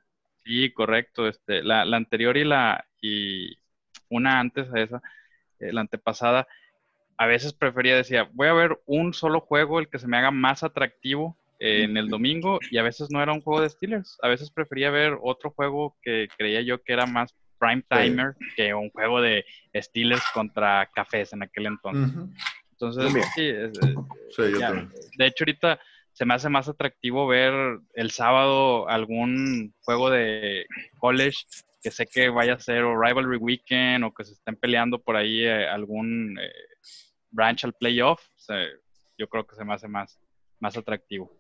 Sí, 0.45 0.71
correcto. 0.73 1.29
Este, 1.29 1.63
la, 1.63 1.85
la 1.85 1.97
anterior 1.97 2.37
y 2.37 2.45
la 2.45 2.85
y 3.01 3.57
una 4.09 4.39
antes 4.41 4.73
a 4.73 4.81
esa, 4.81 5.03
eh, 5.59 5.73
la 5.73 5.81
antepasada, 5.83 6.47
a 7.17 7.27
veces 7.27 7.53
prefería, 7.53 7.97
decía, 7.97 8.29
voy 8.33 8.49
a 8.49 8.53
ver 8.53 8.81
un 8.87 9.15
solo 9.15 9.41
juego, 9.41 9.79
el 9.81 9.89
que 9.89 9.99
se 9.99 10.07
me 10.07 10.17
haga 10.17 10.31
más 10.31 10.63
atractivo 10.63 11.37
eh, 11.59 11.85
en 11.85 11.97
el 11.97 12.09
domingo, 12.09 12.59
y 12.71 12.79
a 12.79 12.83
veces 12.83 13.09
no 13.11 13.23
era 13.23 13.33
un 13.33 13.41
juego 13.41 13.61
de 13.61 13.69
Steelers. 13.71 14.19
A 14.23 14.29
veces 14.29 14.51
prefería 14.51 14.91
ver 14.91 15.17
otro 15.23 15.51
juego 15.51 15.97
que 16.03 16.29
creía 16.37 16.61
yo 16.63 16.83
que 16.83 16.93
era 16.93 17.07
más 17.07 17.35
prime 17.63 17.85
timer 17.89 18.35
que 18.57 18.75
un 18.75 18.91
juego 18.91 19.21
de 19.21 19.45
Steelers 19.77 20.25
contra 20.35 20.91
Cafés 20.95 21.33
en 21.33 21.43
aquel 21.45 21.67
entonces. 21.67 22.13
Entonces, 22.73 23.13
sí, 23.35 23.47
es- 23.47 23.71
es- 23.79 23.97
Sí, 24.35 24.43
yo 24.53 24.59
ya, 24.59 24.67
también. 24.69 24.91
de 25.17 25.27
hecho, 25.27 25.45
ahorita 25.45 25.79
se 26.13 26.25
me 26.25 26.35
hace 26.35 26.49
más 26.49 26.69
atractivo 26.69 27.27
ver 27.29 27.53
el 27.95 28.11
sábado 28.11 28.89
algún 28.89 29.73
juego 29.83 30.11
de 30.11 30.67
college 30.99 31.39
que 31.83 31.91
sé 31.91 32.07
que 32.07 32.29
vaya 32.29 32.55
a 32.55 32.59
ser 32.61 32.83
o 32.85 33.01
Rivalry 33.01 33.37
Weekend 33.37 34.05
o 34.05 34.13
que 34.15 34.25
se 34.25 34.33
estén 34.33 34.57
peleando 34.57 34.99
por 35.01 35.17
ahí 35.17 35.45
eh, 35.45 35.67
algún 35.69 36.37
eh, 36.41 36.51
branch 37.31 37.65
al 37.65 37.75
playoff. 37.75 38.21
O 38.37 38.39
sea, 38.41 38.57
yo 39.19 39.29
creo 39.29 39.47
que 39.47 39.55
se 39.57 39.65
me 39.65 39.75
hace 39.75 39.87
más, 39.89 40.19
más 40.61 40.77
atractivo. 40.77 41.31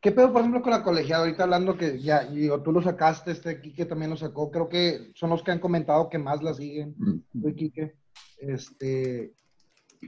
¿Qué 0.00 0.12
pedo, 0.12 0.32
por 0.32 0.40
ejemplo, 0.40 0.62
con 0.62 0.70
la 0.70 0.84
colegiada? 0.84 1.24
Ahorita 1.24 1.42
hablando 1.42 1.76
que 1.76 1.98
ya, 2.00 2.24
digo, 2.24 2.62
tú 2.62 2.70
lo 2.70 2.80
sacaste, 2.80 3.32
este 3.32 3.60
Quique 3.60 3.84
también 3.84 4.10
lo 4.10 4.16
sacó. 4.16 4.48
Creo 4.50 4.68
que 4.68 5.10
son 5.14 5.30
los 5.30 5.42
que 5.42 5.50
han 5.50 5.58
comentado 5.58 6.08
que 6.08 6.18
más 6.18 6.40
la 6.42 6.54
siguen. 6.54 6.94
Tú 7.32 7.48
y 7.48 7.54
Quique. 7.54 7.94
Este, 8.38 9.34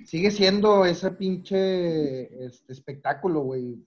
sigue 0.05 0.31
siendo 0.31 0.85
ese 0.85 1.11
pinche 1.11 2.45
este, 2.45 2.73
espectáculo, 2.73 3.41
güey. 3.41 3.85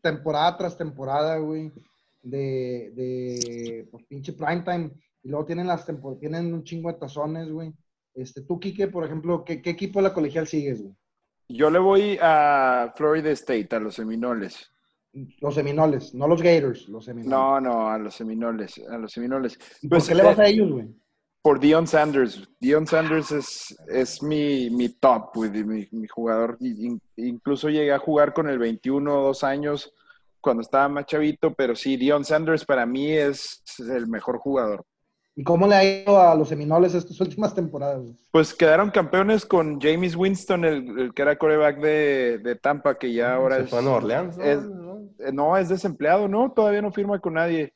Temporada 0.00 0.56
tras 0.56 0.78
temporada, 0.78 1.38
güey. 1.38 1.72
De, 2.22 2.92
de 2.94 3.88
pues, 3.90 4.04
pinche 4.04 4.34
primetime. 4.34 4.92
Y 5.24 5.28
luego 5.28 5.46
tienen 5.46 5.66
las 5.66 5.84
tienen 6.20 6.54
un 6.54 6.62
chingo 6.62 6.92
de 6.92 6.98
tazones, 6.98 7.50
güey. 7.50 7.74
Este, 8.14 8.42
tú, 8.42 8.60
Quique, 8.60 8.86
por 8.86 9.04
ejemplo, 9.04 9.44
¿qué, 9.44 9.60
qué 9.60 9.70
equipo 9.70 9.98
de 9.98 10.04
la 10.04 10.14
colegial 10.14 10.46
sigues, 10.46 10.80
güey? 10.80 10.94
Yo 11.48 11.70
le 11.70 11.80
voy 11.80 12.18
a 12.22 12.92
Florida 12.96 13.30
State, 13.30 13.74
a 13.74 13.80
los 13.80 13.96
Seminoles. 13.96 14.72
Los 15.40 15.54
Seminoles, 15.54 16.14
no 16.14 16.28
los 16.28 16.42
Gators, 16.42 16.88
los 16.88 17.04
Seminoles. 17.04 17.30
No, 17.30 17.60
no, 17.60 17.88
a 17.90 17.98
los 17.98 18.14
Seminoles, 18.14 18.80
a 18.90 18.98
los 18.98 19.12
Seminoles. 19.12 19.58
¿Y 19.80 19.88
¿Por 19.88 19.98
Pues, 19.98 20.08
qué 20.08 20.14
le 20.14 20.22
vas 20.22 20.38
eh, 20.38 20.42
a 20.42 20.46
ellos, 20.46 20.70
güey? 20.70 20.88
Por 21.40 21.60
Dion 21.60 21.86
Sanders. 21.86 22.48
Dion 22.60 22.86
Sanders 22.86 23.32
es, 23.32 23.76
es 23.88 24.22
mi, 24.22 24.68
mi 24.70 24.88
top, 24.90 25.30
güey, 25.34 25.50
mi, 25.64 25.88
mi 25.90 26.08
jugador. 26.08 26.58
Incluso 27.16 27.70
llegué 27.70 27.92
a 27.92 27.98
jugar 27.98 28.34
con 28.34 28.48
el 28.48 28.58
21 28.58 29.22
dos 29.22 29.44
años 29.44 29.92
cuando 30.40 30.62
estaba 30.62 30.88
más 30.88 31.06
chavito, 31.06 31.54
pero 31.54 31.74
sí, 31.74 31.96
Dion 31.96 32.24
Sanders 32.24 32.64
para 32.64 32.84
mí 32.84 33.12
es 33.12 33.62
el 33.78 34.06
mejor 34.08 34.38
jugador. 34.38 34.84
¿Y 35.38 35.44
cómo 35.44 35.66
le 35.68 35.74
ha 35.74 35.84
ido 36.02 36.18
a 36.18 36.34
los 36.34 36.48
Seminoles 36.48 36.94
estas 36.94 37.20
últimas 37.20 37.54
temporadas? 37.54 38.02
Pues 38.30 38.54
quedaron 38.54 38.90
campeones 38.90 39.44
con 39.44 39.78
James 39.80 40.16
Winston, 40.16 40.64
el, 40.64 40.98
el 40.98 41.14
que 41.14 41.22
era 41.22 41.36
coreback 41.38 41.78
de, 41.78 42.38
de 42.38 42.56
Tampa, 42.56 42.98
que 42.98 43.12
ya 43.12 43.34
ahora 43.34 43.56
Se 43.56 43.62
es, 43.64 43.70
fue 43.70 43.78
a 43.78 43.82
Nueva 43.82 43.96
Orleans, 43.98 44.36
¿no? 44.38 44.44
es- 44.44 44.62
¿no? 44.64 44.96
eh, 45.18 45.32
no, 45.32 45.56
es 45.56 45.68
desempleado, 45.68 46.26
¿no? 46.28 46.52
Todavía 46.52 46.82
no 46.82 46.90
firma 46.92 47.18
con 47.20 47.34
nadie, 47.34 47.72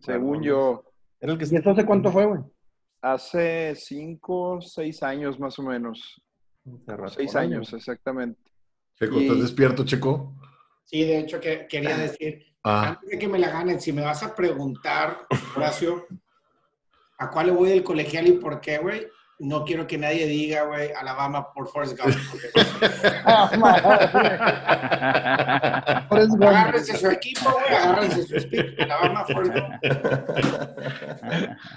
según 0.00 0.42
yo. 0.42 0.84
Era 1.20 1.32
el 1.32 1.38
que 1.38 1.46
¿Y 1.50 1.56
esto 1.56 1.70
hace 1.70 1.86
cuánto 1.86 2.10
fue, 2.10 2.26
güey? 2.26 2.40
Hace 3.00 3.74
cinco, 3.76 4.60
seis 4.62 5.02
años 5.02 5.38
más 5.38 5.58
o 5.58 5.62
menos. 5.62 6.22
Seis 7.14 7.36
años, 7.36 7.72
exactamente. 7.74 8.40
Checo, 8.98 9.16
Y- 9.16 9.22
¿estás 9.22 9.40
despierto, 9.42 9.84
Checo? 9.84 10.34
Sí, 10.84 11.02
de 11.04 11.18
hecho, 11.18 11.40
que, 11.40 11.66
quería 11.68 11.96
decir, 11.96 12.42
Ah, 12.66 12.88
antes 12.90 13.10
de 13.10 13.18
que 13.18 13.28
me 13.28 13.38
la 13.38 13.50
ganen, 13.50 13.78
si 13.80 13.92
me 13.92 14.00
vas 14.02 14.22
a 14.22 14.34
preguntar, 14.34 15.18
Horacio, 15.54 16.06
¿a 17.18 17.30
cuál 17.30 17.46
le 17.46 17.52
voy 17.52 17.70
del 17.70 17.82
colegial 17.84 18.26
y 18.28 18.32
por 18.32 18.60
qué, 18.60 18.78
güey? 18.78 19.06
No 19.40 19.64
quiero 19.64 19.84
que 19.88 19.98
nadie 19.98 20.26
diga, 20.26 20.62
güey, 20.62 20.92
Alabama 20.92 21.52
por 21.52 21.66
Forrest 21.68 21.98
Gump. 22.00 22.14
Ah. 23.24 23.50
Forrest 26.08 26.30
Gump. 26.30 26.42
Agárrense 26.44 26.96
su 26.96 27.08
equipo, 27.08 27.50
güey, 27.50 27.74
agárrense 27.76 28.22
su 28.22 28.38
speech. 28.40 28.78
Alabama, 28.80 29.24
Forrest 29.26 29.54
Gump. 29.54 29.74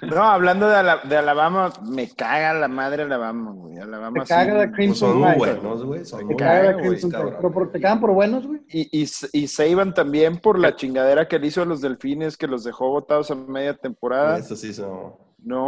No, 0.03 0.23
hablando 0.23 0.67
de, 0.69 0.75
Ala- 0.75 1.01
de 1.03 1.17
Alabama, 1.17 1.71
me 1.83 2.09
caga 2.09 2.53
la 2.53 2.67
madre 2.67 3.03
Alabama, 3.03 3.51
güey. 3.51 3.77
Alabama 3.79 4.23
Te 4.23 4.29
caga 4.29 4.43
sí. 4.43 4.49
la 4.51 4.57
Pues 4.65 4.71
Crimson 4.75 5.09
son 5.09 5.17
muy 5.19 5.27
Tide. 5.33 5.37
buenos, 5.37 5.85
güey. 5.85 6.05
Son 6.05 6.35
caga 6.35 6.63
la 6.63 6.77
Crimson 6.77 7.11
te 7.71 7.81
cagan 7.81 7.99
por 7.99 8.11
buenos, 8.11 8.45
güey. 8.45 8.61
Y, 8.69 9.01
y, 9.03 9.07
y 9.33 9.47
Saban 9.47 9.93
también 9.93 10.37
por 10.37 10.59
la 10.59 10.75
chingadera 10.75 11.27
que 11.27 11.39
le 11.39 11.47
hizo 11.47 11.61
a 11.61 11.65
los 11.65 11.81
delfines, 11.81 12.37
que 12.37 12.47
los 12.47 12.63
dejó 12.63 12.89
botados 12.89 13.31
a 13.31 13.35
media 13.35 13.75
temporada. 13.75 14.37
Eso 14.37 14.55
sí 14.55 14.73
son. 14.73 15.13
No, 15.47 15.65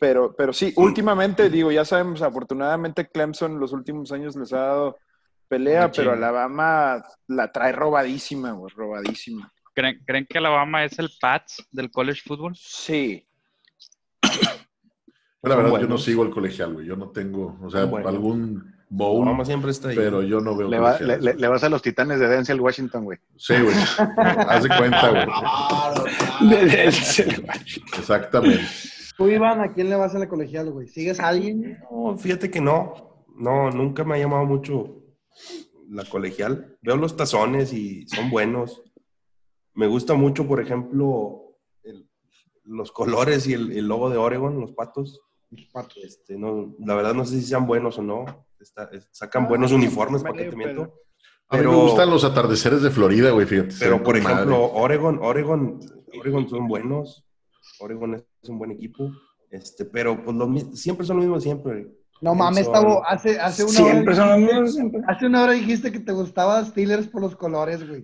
pero, 0.00 0.34
pero 0.34 0.52
sí, 0.54 0.72
últimamente, 0.76 1.50
digo, 1.50 1.70
ya 1.70 1.84
sabemos, 1.84 2.22
afortunadamente 2.22 3.06
Clemson 3.08 3.60
los 3.60 3.72
últimos 3.74 4.10
años 4.12 4.34
les 4.34 4.52
ha 4.54 4.60
dado 4.60 4.98
pelea, 5.46 5.90
pero 5.92 6.12
Alabama 6.12 7.04
la 7.28 7.52
trae 7.52 7.72
robadísima, 7.72 8.52
güey, 8.52 8.72
robadísima. 8.74 9.52
¿Creen, 9.74 10.00
¿Creen 10.06 10.26
que 10.26 10.38
Alabama 10.38 10.84
es 10.84 10.98
el 10.98 11.10
Pats 11.20 11.66
del 11.70 11.90
college 11.90 12.22
football? 12.24 12.54
Sí. 12.56 13.26
la 15.42 15.56
verdad, 15.56 15.80
yo 15.80 15.86
no 15.88 15.98
sigo 15.98 16.22
el 16.22 16.30
colegial, 16.30 16.72
güey. 16.72 16.86
Yo 16.86 16.96
no 16.96 17.10
tengo, 17.10 17.58
o 17.62 17.70
sea, 17.70 17.82
algún 17.82 18.72
bowl, 18.88 19.22
Alabama 19.22 19.44
siempre 19.44 19.70
está 19.72 19.88
ahí. 19.88 19.96
pero 19.96 20.22
yo 20.22 20.40
no 20.40 20.56
veo 20.56 20.68
Le, 20.70 20.78
va- 20.78 20.98
le- 20.98 21.18
le- 21.20 21.34
le 21.34 21.48
vas 21.48 21.62
a 21.64 21.68
los 21.68 21.82
titanes 21.82 22.20
de 22.20 22.28
Denzel 22.28 22.60
Washington, 22.60 23.04
güey. 23.04 23.18
Sí, 23.36 23.54
güey. 23.60 23.74
Haz 24.48 24.62
de 24.62 24.68
cuenta, 24.76 25.10
güey. 25.10 25.26
Claro, 25.34 26.04
claro. 26.04 27.58
Exactamente. 27.98 28.64
Tú, 29.16 29.28
Iván, 29.28 29.60
¿a 29.60 29.72
quién 29.72 29.88
le 29.90 29.96
vas 29.96 30.14
a 30.14 30.18
la 30.18 30.28
colegial, 30.28 30.70
güey? 30.72 30.88
¿Sigues 30.88 31.20
a 31.20 31.28
alguien? 31.28 31.78
No, 31.90 32.16
fíjate 32.16 32.50
que 32.50 32.60
no. 32.60 33.24
No, 33.36 33.70
nunca 33.70 34.04
me 34.04 34.14
ha 34.14 34.18
llamado 34.18 34.44
mucho 34.44 35.02
la 35.88 36.04
colegial. 36.04 36.78
Veo 36.82 36.96
los 36.96 37.16
tazones 37.16 37.72
y 37.72 38.06
son 38.08 38.30
buenos. 38.30 38.82
Me 39.74 39.86
gusta 39.86 40.14
mucho, 40.14 40.46
por 40.46 40.60
ejemplo, 40.60 41.56
el- 41.82 42.08
los 42.64 42.92
colores 42.92 43.46
y 43.46 43.52
el, 43.54 43.72
el 43.72 43.86
logo 43.86 44.10
de 44.10 44.16
Oregon, 44.16 44.60
los 44.60 44.72
patos. 44.72 45.20
Los 45.50 45.66
patos. 45.66 45.96
Este, 46.02 46.36
no, 46.36 46.74
la 46.78 46.94
verdad 46.94 47.14
no 47.14 47.24
sé 47.24 47.40
si 47.40 47.46
sean 47.46 47.66
buenos 47.66 47.98
o 47.98 48.02
no. 48.02 48.24
Está- 48.60 48.88
sacan 49.10 49.44
Ah, 49.44 49.48
buenos 49.48 49.72
uniformes, 49.72 50.22
vale, 50.22 50.34
¿para 50.34 50.44
qué 50.44 50.50
te 50.50 50.56
miento? 50.56 50.82
A 50.82 51.56
mí 51.56 51.60
Pero- 51.60 51.72
me 51.72 51.76
gustan 51.78 52.10
los 52.10 52.24
atardeceres 52.24 52.82
de 52.82 52.90
Florida, 52.90 53.30
güey, 53.30 53.46
fíjate. 53.46 53.74
Pero, 53.78 54.02
por 54.02 54.16
madre. 54.20 54.32
ejemplo, 54.34 54.72
Oregon, 54.72 55.18
Oregon, 55.22 55.78
Oregon 56.18 56.48
son 56.48 56.66
buenos. 56.68 57.24
Oregon 57.80 58.14
es 58.14 58.24
un 58.48 58.58
buen 58.58 58.70
equipo. 58.70 59.10
Este, 59.50 59.84
pero 59.84 60.22
pues, 60.24 60.36
los 60.36 60.80
siempre 60.80 61.06
son 61.06 61.16
los 61.16 61.26
mismos 61.26 61.42
siempre. 61.42 61.92
No 62.24 62.34
mames, 62.34 62.72
Tavo, 62.72 63.06
hace, 63.06 63.38
hace 63.38 63.64
una 63.64 63.72
Siempre 63.72 64.14
hora 64.14 64.16
son 64.16 64.40
dijiste- 64.46 64.68
siempre. 64.72 65.00
Hace 65.08 65.26
una 65.26 65.42
hora 65.42 65.52
dijiste 65.52 65.92
que 65.92 66.00
te 66.00 66.12
gustaba 66.12 66.64
Steelers 66.64 67.06
por 67.06 67.20
los 67.20 67.36
colores, 67.36 67.86
güey. 67.86 68.02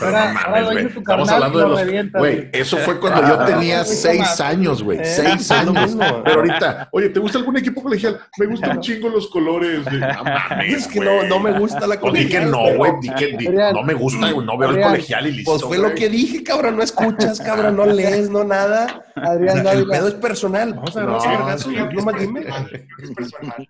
Pero 0.00 0.06
Ahora- 0.16 0.32
no 0.34 0.38
ahora 0.38 0.50
mames, 0.50 0.64
güey. 0.72 0.92
tu 0.92 0.98
Estamos 1.00 1.28
hablando 1.30 1.58
de 1.58 1.64
lo 1.64 1.70
los. 1.70 1.80
revienta, 1.80 2.18
Güey, 2.18 2.50
eso 2.52 2.76
fue 2.76 3.00
cuando 3.00 3.22
yo 3.26 3.40
Ah, 3.40 3.46
tenía 3.46 3.82
seis 3.86 4.38
años, 4.40 4.82
güey. 4.82 4.98
Eh, 4.98 5.04
Seis 5.06 5.50
años. 5.50 5.72
mismo. 5.74 6.04
Pero 6.24 6.40
ahorita, 6.40 6.88
oye, 6.92 7.08
¿te 7.08 7.18
gusta 7.20 7.38
algún 7.38 7.56
equipo 7.56 7.82
colegial? 7.82 8.20
Me 8.38 8.44
gustan 8.46 8.76
un 8.76 8.82
chingo 8.82 9.08
los 9.08 9.28
colores. 9.28 9.82
güey. 9.82 9.98
No 9.98 10.24
mames, 10.24 10.74
Es 10.74 10.86
que 10.86 10.98
güey. 10.98 11.08
no, 11.08 11.22
no 11.26 11.40
me 11.40 11.58
gusta 11.58 11.86
la 11.86 11.98
Pues 11.98 12.12
di 12.12 12.28
que 12.28 12.40
colegial. 12.40 12.50
no, 12.50 12.76
güey. 12.76 12.92
Di 13.00 13.08
que 13.14 13.26
di- 13.38 13.46
Adrián, 13.46 13.74
no 13.74 13.82
me 13.82 13.94
gusta, 13.94 14.30
güey. 14.30 14.46
No 14.46 14.58
veo 14.58 14.70
el 14.70 14.80
colegial 14.82 15.26
y 15.26 15.32
listo. 15.32 15.52
Pues 15.52 15.64
fue 15.64 15.78
lo 15.78 15.94
que 15.94 16.10
dije, 16.10 16.44
cabrón. 16.44 16.76
No 16.76 16.82
escuchas, 16.82 17.40
cabrón. 17.40 17.76
No 17.76 17.86
lees, 17.86 18.28
no 18.28 18.44
nada. 18.44 19.00
Adrián 19.16 19.66
el 19.66 19.86
pedo 19.86 20.08
es 20.08 20.14
personal. 20.14 20.74
Vamos 20.74 20.94
a 20.96 21.00
ver, 21.00 21.08
No, 21.08 21.16
es 21.16 21.24
personal, 21.24 21.58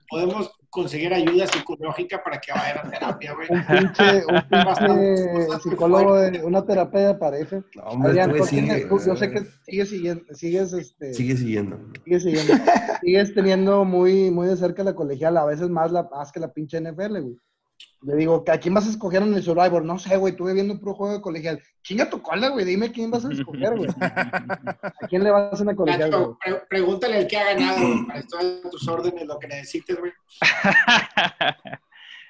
Podemos 0.08 0.50
conseguir 0.70 1.14
ayuda 1.14 1.46
psicológica 1.46 2.20
para 2.22 2.40
que 2.40 2.52
vayan 2.52 2.78
a 2.86 2.90
terapia, 2.90 3.32
güey. 3.34 3.46
Un 3.50 3.64
pinche, 3.66 4.24
un 4.26 4.42
pinche 4.50 5.60
psicólogo 5.62 6.16
de 6.16 6.44
una 6.44 6.64
terapia 6.66 7.08
de 7.08 7.14
pareja. 7.14 7.62
No, 7.76 7.82
hombre, 7.84 8.10
Adrián, 8.10 8.34
tú 8.36 8.44
sigue, 8.44 8.86
tú- 8.86 8.98
yo 9.06 9.16
sé 9.16 9.30
que 9.30 9.42
sigues 9.64 9.88
siguiendo, 9.90 10.24
sigues, 10.34 10.72
este, 10.72 11.14
Sigue 11.14 11.36
siguiendo. 11.36 11.78
sigues 12.04 12.22
siguiendo, 12.24 12.52
sigues 13.02 13.34
teniendo 13.34 13.84
muy, 13.84 14.30
muy 14.30 14.48
de 14.48 14.56
cerca 14.56 14.82
la 14.82 14.94
colegial, 14.94 15.36
a 15.36 15.44
veces 15.44 15.68
más, 15.70 15.92
la, 15.92 16.02
más 16.10 16.32
que 16.32 16.40
la 16.40 16.52
pinche 16.52 16.80
NFL, 16.80 17.20
güey. 17.20 17.36
Le 18.02 18.16
digo, 18.16 18.44
¿a 18.46 18.58
quién 18.58 18.74
vas 18.74 18.86
a 18.86 18.90
escoger 18.90 19.22
en 19.22 19.32
el 19.32 19.42
Survivor? 19.42 19.82
No 19.82 19.98
sé, 19.98 20.16
güey, 20.18 20.32
estuve 20.32 20.52
viendo 20.52 20.74
un 20.74 20.80
pro 20.80 20.92
juego 20.94 21.14
de 21.14 21.22
colegial. 21.22 21.62
Chinga 21.82 22.10
tu 22.10 22.20
cola, 22.20 22.50
güey, 22.50 22.66
dime 22.66 22.92
quién 22.92 23.10
vas 23.10 23.24
a 23.24 23.32
escoger, 23.32 23.76
güey. 23.76 23.88
¿A 24.00 25.08
quién 25.08 25.24
le 25.24 25.30
vas 25.30 25.44
a 25.44 25.54
hacer 25.54 25.66
una 25.66 25.74
colegial, 25.74 26.10
güey? 26.10 26.20
Nacho, 26.20 26.38
pre- 26.44 26.62
pregúntale 26.68 27.16
al 27.16 27.26
que 27.26 27.36
ha 27.38 27.54
ganado, 27.54 27.80
güey, 27.80 28.06
para 28.06 28.18
estoy 28.18 28.60
a 28.64 28.70
tus 28.70 28.86
órdenes, 28.88 29.26
lo 29.26 29.38
que 29.38 29.48
necesites, 29.48 29.98
güey. 29.98 30.12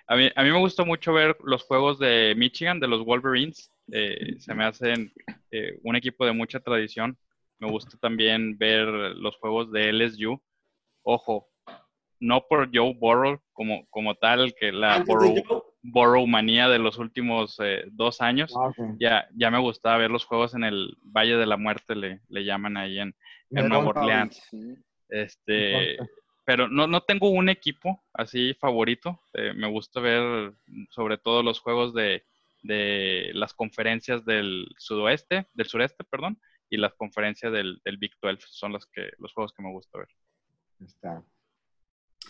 a, 0.07 0.17
mí, 0.17 0.31
a 0.35 0.43
mí 0.43 0.51
me 0.51 0.59
gusta 0.61 0.85
mucho 0.85 1.13
ver 1.13 1.37
los 1.43 1.63
juegos 1.65 1.99
de 1.99 2.35
Michigan, 2.37 2.79
de 2.81 2.89
los 2.89 3.05
Wolverines. 3.05 3.71
Eh, 3.93 4.37
se 4.39 4.55
me 4.55 4.65
hacen 4.65 5.13
eh, 5.51 5.79
un 5.83 5.97
equipo 5.97 6.25
de 6.25 6.33
mucha 6.33 6.61
tradición. 6.61 7.19
Me 7.59 7.71
gusta 7.71 7.97
también 7.99 8.57
ver 8.59 8.87
los 8.87 9.37
juegos 9.37 9.71
de 9.73 9.93
LSU. 9.93 10.41
Ojo, 11.03 11.49
no 12.21 12.47
por 12.49 12.71
Joe 12.75 12.95
Burrow 12.95 13.41
como, 13.53 13.87
como 13.91 14.15
tal, 14.15 14.55
que 14.55 14.73
la 14.73 15.05
Burrow, 15.83 16.27
manía 16.27 16.69
de 16.69 16.79
los 16.79 16.99
últimos 16.99 17.59
eh, 17.63 17.85
dos 17.91 18.21
años. 18.21 18.55
Ah. 18.57 18.73
Ya, 18.99 19.29
ya 19.35 19.51
me 19.51 19.59
gustaba 19.59 19.99
ver 19.99 20.11
los 20.11 20.25
juegos 20.25 20.55
en 20.55 20.65
el 20.65 20.97
Valle 21.03 21.37
de 21.37 21.47
la 21.47 21.57
Muerte, 21.57 21.95
le, 21.95 22.21
le 22.29 22.45
llaman 22.45 22.77
ahí 22.77 22.99
en, 22.99 23.15
Nueva 23.51 23.89
Orleans. 23.89 24.43
Sí. 24.51 24.75
Este, 25.09 25.99
pero 26.45 26.69
no, 26.69 26.87
no 26.87 27.03
tengo 27.03 27.29
un 27.31 27.49
equipo 27.49 28.03
así 28.13 28.55
favorito. 28.55 29.21
Eh, 29.35 29.53
me 29.55 29.69
gusta 29.69 30.01
ver 30.01 30.55
sobre 30.91 31.19
todo 31.19 31.43
los 31.43 31.61
juegos 31.61 31.95
de, 31.95 32.25
de 32.63 33.31
las 33.35 33.55
conferencias 33.55 34.25
del 34.25 34.67
sudoeste, 34.79 35.47
del 35.55 35.67
sureste, 35.67 36.05
perdón, 36.05 36.41
y 36.69 36.77
las 36.77 36.95
conferencias 36.95 37.53
del, 37.53 37.81
del 37.85 37.99
Big 37.99 38.13
12. 38.21 38.47
Son 38.51 38.73
los, 38.73 38.87
que, 38.87 39.11
los 39.19 39.33
juegos 39.33 39.53
que 39.53 39.63
me 39.63 39.71
gusta 39.71 39.99
ver. 39.99 40.09
Está. 40.81 41.23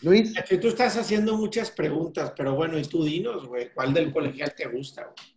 Luis, 0.03 0.33
Nacho, 0.35 0.61
tú 0.61 0.69
estás 0.69 0.97
haciendo 0.97 1.37
muchas 1.37 1.71
preguntas, 1.71 2.33
pero 2.37 2.55
bueno, 2.55 2.79
y 2.79 2.83
tú 2.85 3.05
dinos, 3.05 3.47
güey, 3.47 3.73
¿cuál 3.73 3.95
del 3.95 4.13
colegial 4.13 4.55
te 4.57 4.67
gusta, 4.67 5.03
güey? 5.05 5.35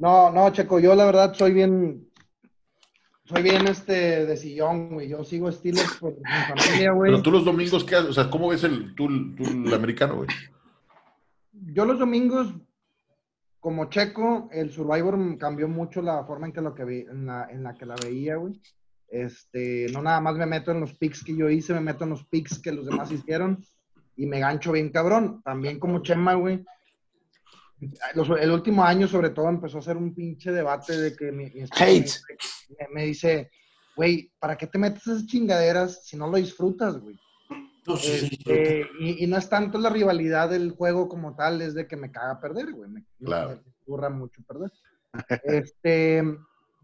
no, 0.00 0.30
no, 0.30 0.50
Checo, 0.50 0.80
yo 0.80 0.94
la 0.94 1.04
verdad 1.04 1.34
soy 1.34 1.52
bien, 1.52 2.10
soy 3.24 3.42
bien 3.42 3.68
este 3.68 4.26
de 4.26 4.36
sillón, 4.36 4.94
güey. 4.94 5.08
Yo 5.08 5.22
sigo 5.24 5.52
Steelers 5.52 5.98
por 5.98 6.14
mi 6.14 6.22
familia, 6.48 6.92
güey. 6.92 7.12
Pero 7.12 7.22
tú 7.22 7.30
los 7.30 7.44
domingos, 7.44 7.84
¿qué 7.84 7.96
haces? 7.96 8.10
O 8.10 8.12
sea, 8.14 8.30
¿cómo 8.30 8.48
ves 8.48 8.64
el, 8.64 8.94
tú, 8.94 9.08
tú 9.36 9.44
el 9.44 9.74
americano, 9.74 10.16
güey? 10.16 10.28
Yo 11.52 11.84
los 11.84 11.98
domingos, 11.98 12.54
como 13.60 13.90
Checo, 13.90 14.48
el 14.52 14.72
Survivor 14.72 15.38
cambió 15.38 15.68
mucho 15.68 16.00
la 16.00 16.24
forma 16.24 16.46
en 16.46 16.52
que 16.54 16.62
lo 16.62 16.74
que 16.74 16.84
vi, 16.84 17.00
en 17.00 17.26
la, 17.26 17.48
en 17.50 17.62
la 17.62 17.74
que 17.74 17.84
la 17.84 17.94
veía, 18.02 18.36
güey. 18.36 18.58
Este, 19.10 19.86
no 19.92 20.02
nada 20.02 20.20
más 20.20 20.36
me 20.36 20.46
meto 20.46 20.70
en 20.70 20.80
los 20.80 20.94
picks 20.94 21.24
que 21.24 21.34
yo 21.36 21.50
hice, 21.50 21.72
me 21.74 21.80
meto 21.80 22.04
en 22.04 22.10
los 22.10 22.24
picks 22.26 22.58
que 22.60 22.70
los 22.72 22.86
demás 22.86 23.10
hicieron 23.10 23.64
y 24.16 24.26
me 24.26 24.38
gancho 24.38 24.72
bien 24.72 24.90
cabrón. 24.90 25.42
También 25.42 25.78
como 25.80 26.02
Chema, 26.02 26.34
güey. 26.34 26.64
Los- 28.14 28.28
el 28.38 28.50
último 28.50 28.84
año, 28.84 29.08
sobre 29.08 29.30
todo, 29.30 29.48
empezó 29.48 29.78
a 29.78 29.80
hacer 29.80 29.96
un 29.96 30.14
pinche 30.14 30.52
debate 30.52 30.96
de 30.98 31.16
que 31.16 31.32
mi, 31.32 31.50
mi 31.50 31.62
Hate. 31.72 32.10
me, 32.78 32.88
me 32.94 33.04
dice, 33.06 33.50
güey, 33.96 34.30
¿para 34.38 34.56
qué 34.56 34.66
te 34.66 34.78
metes 34.78 35.06
esas 35.06 35.26
chingaderas 35.26 36.04
si 36.04 36.16
no 36.16 36.26
lo 36.28 36.36
disfrutas, 36.36 36.98
güey? 36.98 37.18
No, 37.86 37.96
sí, 37.96 38.18
sí, 38.18 38.26
Este, 38.46 38.86
y, 39.00 39.24
y 39.24 39.26
no 39.26 39.38
es 39.38 39.48
tanto 39.48 39.78
la 39.78 39.88
rivalidad 39.88 40.50
del 40.50 40.72
juego 40.72 41.08
como 41.08 41.34
tal, 41.34 41.62
es 41.62 41.72
de 41.74 41.88
que 41.88 41.96
me 41.96 42.12
caga 42.12 42.38
perder, 42.38 42.72
güey. 42.72 42.90
Me, 42.90 43.00
me- 43.18 43.26
Claro. 43.26 43.48
me 43.64 43.72
ocurra 43.82 44.10
mucho 44.10 44.42
perder. 44.46 44.70
este, 45.44 46.22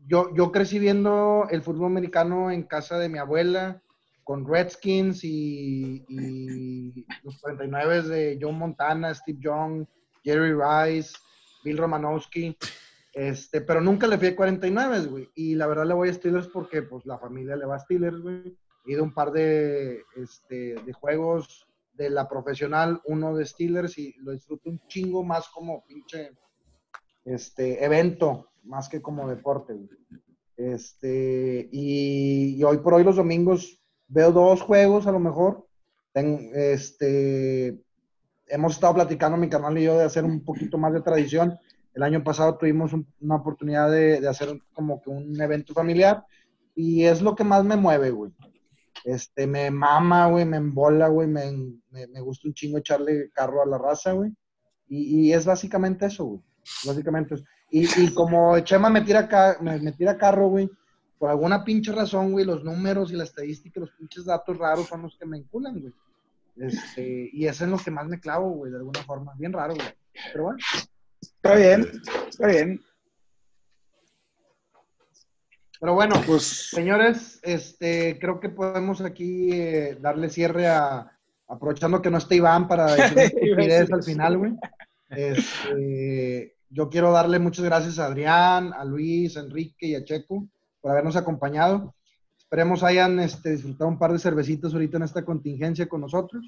yo, 0.06 0.34
yo 0.34 0.52
crecí 0.52 0.78
viendo 0.78 1.46
el 1.50 1.62
fútbol 1.62 1.86
americano 1.86 2.50
en 2.50 2.62
casa 2.62 2.98
de 2.98 3.08
mi 3.08 3.18
abuela, 3.18 3.82
con 4.24 4.46
Redskins 4.46 5.22
y, 5.22 6.04
y 6.08 7.06
los 7.22 7.38
49 7.40 8.02
de 8.02 8.38
John 8.40 8.58
Montana, 8.58 9.14
Steve 9.14 9.38
Young, 9.40 9.86
Jerry 10.24 10.52
Rice, 10.52 11.16
Bill 11.62 11.78
Romanowski. 11.78 12.56
Este, 13.12 13.60
pero 13.60 13.80
nunca 13.80 14.06
le 14.06 14.18
fui 14.18 14.28
a 14.28 14.36
49, 14.36 15.06
güey. 15.06 15.30
Y 15.36 15.54
la 15.54 15.66
verdad 15.68 15.86
le 15.86 15.94
voy 15.94 16.08
a 16.08 16.14
Steelers 16.14 16.48
porque 16.48 16.82
pues 16.82 17.06
la 17.06 17.18
familia 17.18 17.56
le 17.56 17.66
va 17.66 17.76
a 17.76 17.78
Steelers, 17.78 18.20
güey. 18.20 18.58
He 18.84 18.92
ido 18.92 19.04
un 19.04 19.14
par 19.14 19.30
de, 19.30 20.02
este, 20.16 20.74
de 20.74 20.92
juegos 20.92 21.66
de 21.94 22.10
la 22.10 22.28
profesional, 22.28 23.00
uno 23.06 23.34
de 23.34 23.46
Steelers, 23.46 23.96
y 23.96 24.12
lo 24.18 24.32
disfruto 24.32 24.70
un 24.70 24.80
chingo 24.86 25.24
más 25.24 25.48
como 25.48 25.84
pinche 25.86 26.32
este, 27.24 27.84
evento, 27.84 28.50
más 28.66 28.88
que 28.88 29.00
como 29.02 29.28
deporte. 29.28 29.74
güey. 29.74 29.88
Este, 30.56 31.68
y, 31.70 32.56
y 32.56 32.64
hoy 32.64 32.78
por 32.78 32.94
hoy 32.94 33.04
los 33.04 33.16
domingos 33.16 33.80
veo 34.08 34.32
dos 34.32 34.62
juegos 34.62 35.06
a 35.06 35.12
lo 35.12 35.18
mejor. 35.20 35.66
Ten- 36.12 36.50
este, 36.54 37.78
hemos 38.46 38.72
estado 38.74 38.94
platicando 38.94 39.36
mi 39.36 39.48
canal 39.48 39.76
y 39.78 39.84
yo 39.84 39.98
de 39.98 40.04
hacer 40.04 40.24
un 40.24 40.42
poquito 40.44 40.78
más 40.78 40.92
de 40.92 41.02
tradición. 41.02 41.58
El 41.94 42.02
año 42.02 42.22
pasado 42.24 42.56
tuvimos 42.56 42.92
un- 42.92 43.06
una 43.20 43.36
oportunidad 43.36 43.90
de, 43.90 44.20
de 44.20 44.28
hacer 44.28 44.58
como 44.72 45.00
que 45.00 45.10
un 45.10 45.38
evento 45.40 45.74
familiar 45.74 46.24
y 46.74 47.04
es 47.04 47.22
lo 47.22 47.34
que 47.34 47.44
más 47.44 47.64
me 47.64 47.76
mueve, 47.76 48.10
güey. 48.10 48.32
Este, 49.04 49.46
me 49.46 49.70
mama, 49.70 50.26
güey, 50.28 50.44
me 50.44 50.56
embola, 50.56 51.08
güey, 51.08 51.28
me, 51.28 51.52
me, 51.90 52.06
me 52.08 52.20
gusta 52.20 52.48
un 52.48 52.54
chingo 52.54 52.78
echarle 52.78 53.30
carro 53.32 53.62
a 53.62 53.66
la 53.66 53.78
raza, 53.78 54.12
güey. 54.12 54.32
Y, 54.88 55.28
y 55.28 55.32
es 55.32 55.44
básicamente 55.44 56.06
eso, 56.06 56.24
güey. 56.24 56.40
Básicamente 56.84 57.34
eso. 57.36 57.44
Y, 57.70 58.02
y 58.02 58.14
como 58.14 58.58
Chema 58.60 58.88
me 58.90 59.00
tira, 59.02 59.28
ca- 59.28 59.58
me, 59.60 59.78
me 59.78 59.92
tira 59.92 60.16
carro, 60.16 60.48
güey, 60.48 60.70
por 61.18 61.30
alguna 61.30 61.64
pinche 61.64 61.92
razón, 61.92 62.32
güey, 62.32 62.44
los 62.44 62.62
números 62.64 63.10
y 63.10 63.16
la 63.16 63.24
estadística, 63.24 63.80
los 63.80 63.90
pinches 63.92 64.24
datos 64.24 64.56
raros 64.56 64.86
son 64.86 65.02
los 65.02 65.16
que 65.18 65.26
me 65.26 65.38
enculan, 65.38 65.80
güey. 65.80 65.92
Este, 66.58 67.28
y 67.32 67.46
eso 67.46 67.64
es 67.64 67.70
lo 67.70 67.76
que 67.78 67.90
más 67.90 68.06
me 68.06 68.18
clavo, 68.20 68.48
güey, 68.50 68.70
de 68.70 68.78
alguna 68.78 69.02
forma. 69.02 69.34
Bien 69.36 69.52
raro, 69.52 69.74
güey. 69.74 69.86
Pero 70.32 70.44
bueno. 70.44 70.58
Está 71.20 71.54
bien, 71.54 71.86
está 72.28 72.46
bien. 72.46 72.80
Pero 75.78 75.94
bueno, 75.94 76.14
Pues 76.26 76.70
señores, 76.70 77.38
este, 77.42 78.18
creo 78.18 78.40
que 78.40 78.48
podemos 78.48 79.00
aquí 79.02 79.52
eh, 79.52 79.98
darle 80.00 80.30
cierre 80.30 80.68
a, 80.68 81.12
aprovechando 81.48 82.00
que 82.00 82.10
no 82.10 82.16
está 82.18 82.34
Iván 82.34 82.66
para 82.66 82.94
decir 82.94 83.88
al 83.92 84.02
final, 84.02 84.38
güey. 84.38 84.52
Este, 85.10 86.55
yo 86.70 86.88
quiero 86.88 87.12
darle 87.12 87.38
muchas 87.38 87.64
gracias 87.64 87.98
a 87.98 88.06
Adrián, 88.06 88.72
a 88.72 88.84
Luis, 88.84 89.36
a 89.36 89.40
Enrique 89.40 89.86
y 89.86 89.94
a 89.94 90.04
Checo 90.04 90.46
por 90.80 90.90
habernos 90.90 91.16
acompañado. 91.16 91.94
Esperemos 92.38 92.82
hayan 92.82 93.18
este, 93.20 93.50
disfrutado 93.50 93.88
un 93.90 93.98
par 93.98 94.12
de 94.12 94.18
cervecitas 94.18 94.72
ahorita 94.72 94.98
en 94.98 95.02
esta 95.02 95.24
contingencia 95.24 95.88
con 95.88 96.00
nosotros. 96.02 96.44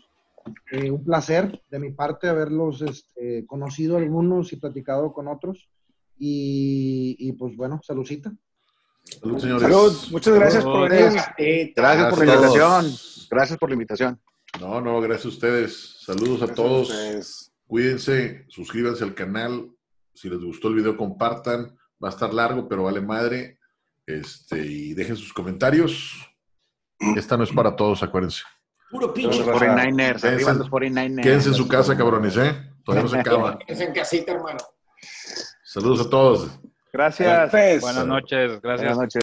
Eh, 0.70 0.90
un 0.90 1.04
placer 1.04 1.60
de 1.70 1.78
mi 1.78 1.90
parte 1.92 2.28
haberlos 2.28 2.80
este, 2.82 3.44
conocido 3.46 3.96
algunos 3.96 4.52
y 4.52 4.56
platicado 4.56 5.12
con 5.12 5.28
otros. 5.28 5.68
Y, 6.18 7.16
y 7.18 7.32
pues 7.32 7.56
bueno, 7.56 7.80
saludcita. 7.82 8.32
Salud, 9.04 9.38
señores. 9.38 9.62
salud, 9.62 9.96
muchas 10.10 10.34
gracias 10.34 10.64
por 10.64 10.88
venir. 10.90 11.20
Eh, 11.38 11.72
Gracias 11.74 12.10
por 12.10 12.18
la 12.26 12.34
Gracias. 12.36 12.52
invitación. 12.54 13.28
Gracias 13.30 13.58
por 13.58 13.68
la 13.70 13.74
invitación. 13.74 14.20
No, 14.60 14.80
no, 14.80 15.00
gracias 15.00 15.26
a 15.26 15.28
ustedes. 15.28 15.96
Saludos 16.04 16.42
a 16.42 16.54
todos. 16.54 17.52
Cuídense, 17.66 18.44
suscríbanse 18.48 19.04
al 19.04 19.14
canal. 19.14 19.70
Si 20.20 20.28
les 20.28 20.40
gustó 20.40 20.66
el 20.66 20.74
video, 20.74 20.96
compartan. 20.96 21.78
Va 22.02 22.08
a 22.08 22.10
estar 22.10 22.34
largo, 22.34 22.68
pero 22.68 22.82
vale 22.82 23.00
madre. 23.00 23.60
Este, 24.04 24.58
y 24.58 24.92
dejen 24.94 25.16
sus 25.16 25.32
comentarios. 25.32 26.12
Esta 27.16 27.36
no 27.36 27.44
es 27.44 27.52
para 27.52 27.76
todos, 27.76 28.02
acuérdense. 28.02 28.42
Puro 28.90 29.14
pinche. 29.14 29.38
Los 29.38 29.46
49ers, 29.46 30.16
Quédense- 30.16 30.26
arriba 30.34 30.52
los 30.54 30.70
49ers. 30.70 31.22
Quédense 31.22 31.48
en 31.50 31.54
su 31.54 31.68
casa, 31.68 31.96
cabrones, 31.96 32.36
¿eh? 32.36 32.52
Todavía 32.84 33.02
no 33.04 33.08
se 33.08 33.18
acaba. 33.20 33.58
Es 33.68 33.80
en 33.80 33.92
casita, 33.92 34.32
hermano. 34.32 34.58
Saludos 35.62 36.04
a 36.06 36.10
todos. 36.10 36.58
Gracias. 36.92 37.50
Pues, 37.52 37.80
Buenas 37.80 38.06
noches, 38.06 38.60
gracias. 38.60 38.80
Buenas 38.80 38.96
noches. 38.98 39.14